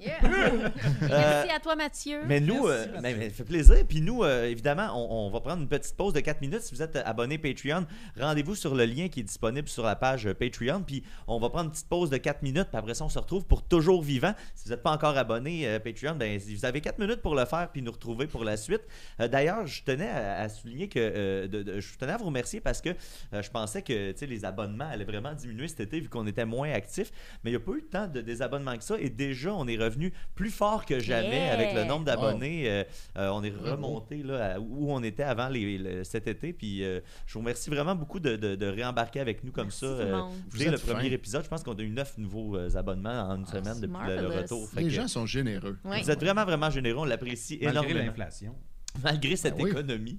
Yeah. 0.00 0.20
Merci 1.00 1.50
à 1.50 1.60
toi, 1.60 1.74
Mathieu. 1.76 2.20
Mais 2.26 2.40
nous, 2.40 2.66
Merci, 2.66 2.88
euh, 2.88 3.00
Mathieu. 3.00 3.16
mais- 3.18 3.30
fait 3.30 3.44
plaisir. 3.44 3.76
Puis 3.88 4.00
nous, 4.00 4.22
euh, 4.22 4.46
évidemment, 4.46 4.88
on, 4.94 5.26
on 5.26 5.30
va 5.30 5.40
prendre 5.40 5.62
une 5.62 5.68
petite 5.68 5.96
pause 5.96 6.12
de 6.12 6.20
4 6.20 6.40
minutes. 6.40 6.60
Si 6.62 6.74
vous 6.74 6.82
êtes 6.82 6.96
abonné 6.96 7.38
Patreon, 7.38 7.86
rendez-vous 8.18 8.54
sur 8.54 8.74
le 8.74 8.84
lien 8.84 9.08
qui 9.08 9.20
est 9.20 9.24
disponible 9.24 9.68
sur 9.68 9.84
la 9.84 9.96
page 9.96 10.26
euh, 10.26 10.34
Patreon. 10.34 10.82
Puis 10.82 11.02
on 11.26 11.38
va 11.40 11.48
prendre 11.50 11.64
une 11.66 11.70
petite 11.72 11.88
pause 11.88 12.10
de 12.10 12.16
4 12.16 12.42
minutes. 12.42 12.68
Puis 12.70 12.78
après 12.78 12.94
ça, 12.94 13.04
on 13.04 13.08
se 13.08 13.18
retrouve 13.18 13.44
pour 13.44 13.62
toujours 13.62 14.02
vivant. 14.02 14.34
Si 14.54 14.64
vous 14.66 14.70
n'êtes 14.70 14.82
pas 14.82 14.92
encore 14.92 15.16
abonné 15.16 15.66
euh, 15.66 15.78
Patreon, 15.78 16.14
ben, 16.14 16.38
vous 16.38 16.64
avez 16.64 16.80
4 16.80 16.98
minutes 16.98 17.20
pour 17.22 17.34
le 17.34 17.44
faire 17.44 17.68
puis 17.72 17.82
nous 17.82 17.92
retrouver 17.92 18.26
pour 18.26 18.44
la 18.44 18.56
suite. 18.56 18.82
Euh, 19.20 19.28
D'ailleurs, 19.28 19.66
je 19.66 19.82
tenais 19.82 20.08
à, 20.08 20.40
à 20.42 20.48
souligner 20.48 20.88
que 20.88 20.98
euh, 20.98 21.48
de- 21.48 21.62
de- 21.62 21.80
je 21.80 21.96
tenais 21.98 22.12
à 22.12 22.16
vous 22.16 22.26
remercier 22.26 22.60
parce 22.60 22.80
que 22.80 22.90
euh, 23.32 23.42
je 23.42 23.50
pensais 23.50 23.82
que 23.82 24.14
les 24.24 24.44
abonnements 24.44 24.88
allaient 24.88 25.04
vraiment 25.04 25.32
diminuer 25.34 25.68
cet 25.68 25.80
été 25.80 26.00
vu 26.00 26.08
qu'on 26.08 26.26
était 26.26 26.44
moins 26.44 26.70
actifs. 26.70 27.10
Mais 27.42 27.50
il 27.50 27.54
n'y 27.56 27.62
a 27.62 27.64
pas 27.64 27.72
eu 27.72 27.82
tant 27.82 28.06
de 28.06 28.20
désabonnements 28.20 28.76
que 28.76 28.84
ça. 28.84 28.96
Et 29.00 29.10
déjà, 29.10 29.52
on 29.54 29.66
est 29.66 29.76
revenu 29.76 29.87
plus 30.34 30.50
fort 30.50 30.84
que 30.86 30.98
jamais 31.00 31.28
Yeah! 31.46 31.52
avec 31.54 31.74
le 31.74 31.84
nombre 31.84 32.04
d'abonnés. 32.04 32.64
Euh, 32.70 32.84
euh, 33.16 33.28
on 33.32 33.42
est 33.42 33.50
remonté 33.54 34.22
là, 34.22 34.54
à 34.54 34.58
où 34.60 34.90
on 34.92 35.02
était 35.02 35.22
avant 35.22 35.48
les, 35.48 35.78
le- 35.78 36.04
cet 36.04 36.26
été. 36.26 36.52
Puis 36.52 36.82
euh, 36.84 37.00
je 37.26 37.34
vous 37.34 37.40
remercie 37.40 37.70
vraiment 37.70 37.94
beaucoup 37.94 38.20
de, 38.20 38.36
de- 38.36 38.56
de 38.56 38.66
réembarquer 38.66 39.20
avec 39.20 39.44
nous 39.44 39.52
comme 39.52 39.66
Merci 39.66 39.80
ça. 39.80 39.86
euh, 39.86 40.16
monde. 40.18 40.32
dès 40.56 40.64
Vous 40.66 40.70
le 40.72 40.78
premier 40.78 41.08
fin. 41.08 41.14
épisode, 41.14 41.44
je 41.44 41.48
pense 41.48 41.62
qu'on 41.62 41.74
a 41.74 41.82
eu 41.82 41.90
neuf 41.90 42.16
nouveaux 42.18 42.56
euh, 42.56 42.68
abonnements 42.76 43.28
en 43.28 43.36
une 43.36 43.46
semaine 43.46 43.74
c'est 43.74 43.80
depuis 43.82 44.06
le- 44.08 44.26
retour. 44.28 44.68
Fait 44.70 44.80
Les 44.82 44.88
que, 44.88 44.92
gens 44.94 45.08
sont 45.08 45.26
généreux. 45.26 45.78
Ouais. 45.84 46.02
Vous 46.02 46.10
êtes 46.10 46.20
vraiment, 46.20 46.44
vraiment 46.44 46.70
généreux. 46.70 46.98
On 47.00 47.04
l'apprécie 47.04 47.58
Malgré 47.62 47.70
énormément. 47.90 48.06
l'inflation. 48.06 48.54
Malgré 49.02 49.36
cette 49.36 49.54
Ah 49.58 49.62
oui. 49.62 49.70
économie. 49.70 50.18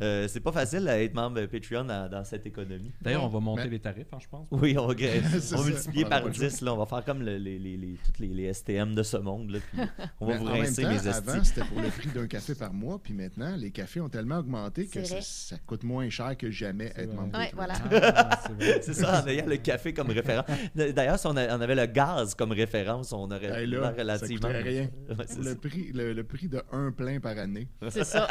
Euh, 0.00 0.26
c'est 0.28 0.40
pas 0.40 0.52
facile 0.52 0.88
à 0.88 1.00
être 1.02 1.14
membre 1.14 1.44
Patreon 1.46 1.84
dans, 1.84 2.10
dans 2.10 2.24
cette 2.24 2.46
économie. 2.46 2.92
D'ailleurs, 3.00 3.24
on 3.24 3.28
va 3.28 3.40
monter 3.40 3.64
Mais- 3.64 3.70
les 3.70 3.78
tarifs, 3.80 4.12
hein, 4.12 4.18
je 4.20 4.28
pense. 4.28 4.48
Oui, 4.50 4.76
on 4.78 4.86
va, 4.88 4.94
on 5.36 5.40
ça. 5.40 5.62
multiplier 5.62 6.04
par 6.04 6.20
aura 6.22 6.30
pas 6.32 6.38
le 6.38 6.48
10. 6.48 6.60
Là, 6.62 6.74
on 6.74 6.76
va 6.76 6.86
faire 6.86 7.04
comme 7.04 7.22
le- 7.22 7.36
les, 7.38 7.58
les, 7.58 7.76
les, 7.76 7.96
toutes 8.04 8.18
les, 8.18 8.28
les 8.28 8.52
STM 8.52 8.94
de 8.94 9.02
ce 9.02 9.16
monde. 9.16 9.50
Là, 9.50 9.58
puis 9.72 9.80
on 10.20 10.26
va 10.26 10.32
Mais 10.34 10.38
vous 10.38 10.44
rincer 10.46 10.84
avant, 10.84 11.34
estis. 11.34 11.44
c'était 11.48 11.66
pour 11.66 11.80
le 11.80 11.88
prix 11.88 12.08
d'un 12.08 12.26
café 12.26 12.54
par 12.54 12.72
mois, 12.72 13.00
puis 13.02 13.14
maintenant, 13.14 13.54
les 13.56 13.70
cafés 13.70 14.00
ont 14.00 14.08
tellement 14.08 14.38
augmenté 14.38 14.86
que 14.86 15.04
ça, 15.04 15.20
ça 15.20 15.56
coûte 15.66 15.84
moins 15.84 16.08
cher 16.10 16.36
que 16.36 16.50
jamais 16.50 16.92
être 16.96 17.06
vrai. 17.06 17.14
membre. 17.16 17.32
Patreon. 17.32 17.50
voilà. 17.56 17.74
Ah, 18.16 18.40
c'est 18.80 18.94
ça, 18.94 19.22
en 19.22 19.26
ayant 19.28 19.46
le 19.46 19.56
café 19.56 19.92
comme 19.94 20.10
référence. 20.10 20.46
D'ailleurs, 20.74 21.18
si 21.18 21.26
on, 21.26 21.36
a- 21.36 21.56
on 21.56 21.60
avait 21.60 21.74
le 21.74 21.86
gaz 21.86 22.34
comme 22.34 22.52
référence, 22.52 23.12
on 23.12 23.30
aurait 23.30 23.62
Hey, 23.62 23.66
l'air 23.66 23.80
là, 23.80 23.92
ça 23.94 24.02
relativement. 24.02 24.48
coûterait 24.48 24.62
rien. 24.62 24.90
Ouais, 25.12 25.26
ça. 25.26 25.40
le 25.40 25.54
prix, 25.56 25.92
le, 25.92 26.12
le 26.14 26.24
prix 26.24 26.48
de 26.48 26.62
un 26.72 26.90
plein 26.90 27.20
par 27.20 27.36
année. 27.38 27.68
C'est 27.90 28.04
ça. 28.04 28.26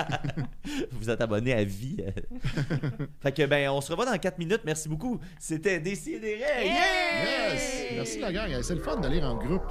Vous 0.91 1.09
êtes 1.09 1.20
abonné 1.21 1.53
à 1.53 1.63
vie. 1.63 1.97
fait 3.21 3.31
que, 3.31 3.45
ben, 3.45 3.69
on 3.69 3.81
se 3.81 3.91
revoit 3.91 4.05
dans 4.05 4.17
4 4.17 4.37
minutes. 4.39 4.61
Merci 4.65 4.89
beaucoup. 4.89 5.19
C'était 5.39 5.79
Décidéré. 5.79 6.39
Yeah! 6.39 7.53
Yes! 7.53 7.85
Merci 7.95 8.19
la 8.19 8.31
gang. 8.33 8.49
C'est 8.61 8.75
le 8.75 8.81
fun 8.81 8.97
de 8.97 9.07
lire 9.07 9.23
en 9.23 9.35
groupe. 9.35 9.63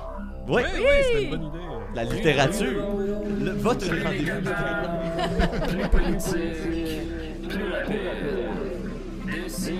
Oui, 0.48 0.62
Oui, 0.74 0.80
oui, 0.80 0.86
c'était 1.04 1.22
une 1.24 1.30
bonne 1.30 1.44
idée. 1.44 1.58
la 1.94 2.04
littérature. 2.04 2.88
Le- 3.40 3.50
votre 3.52 3.86
rendez-vous. 3.88 4.50
Plus 5.68 5.88
politique, 5.88 7.48
plus 7.48 7.72
rapide. 7.72 7.96
D'ici 9.44 9.72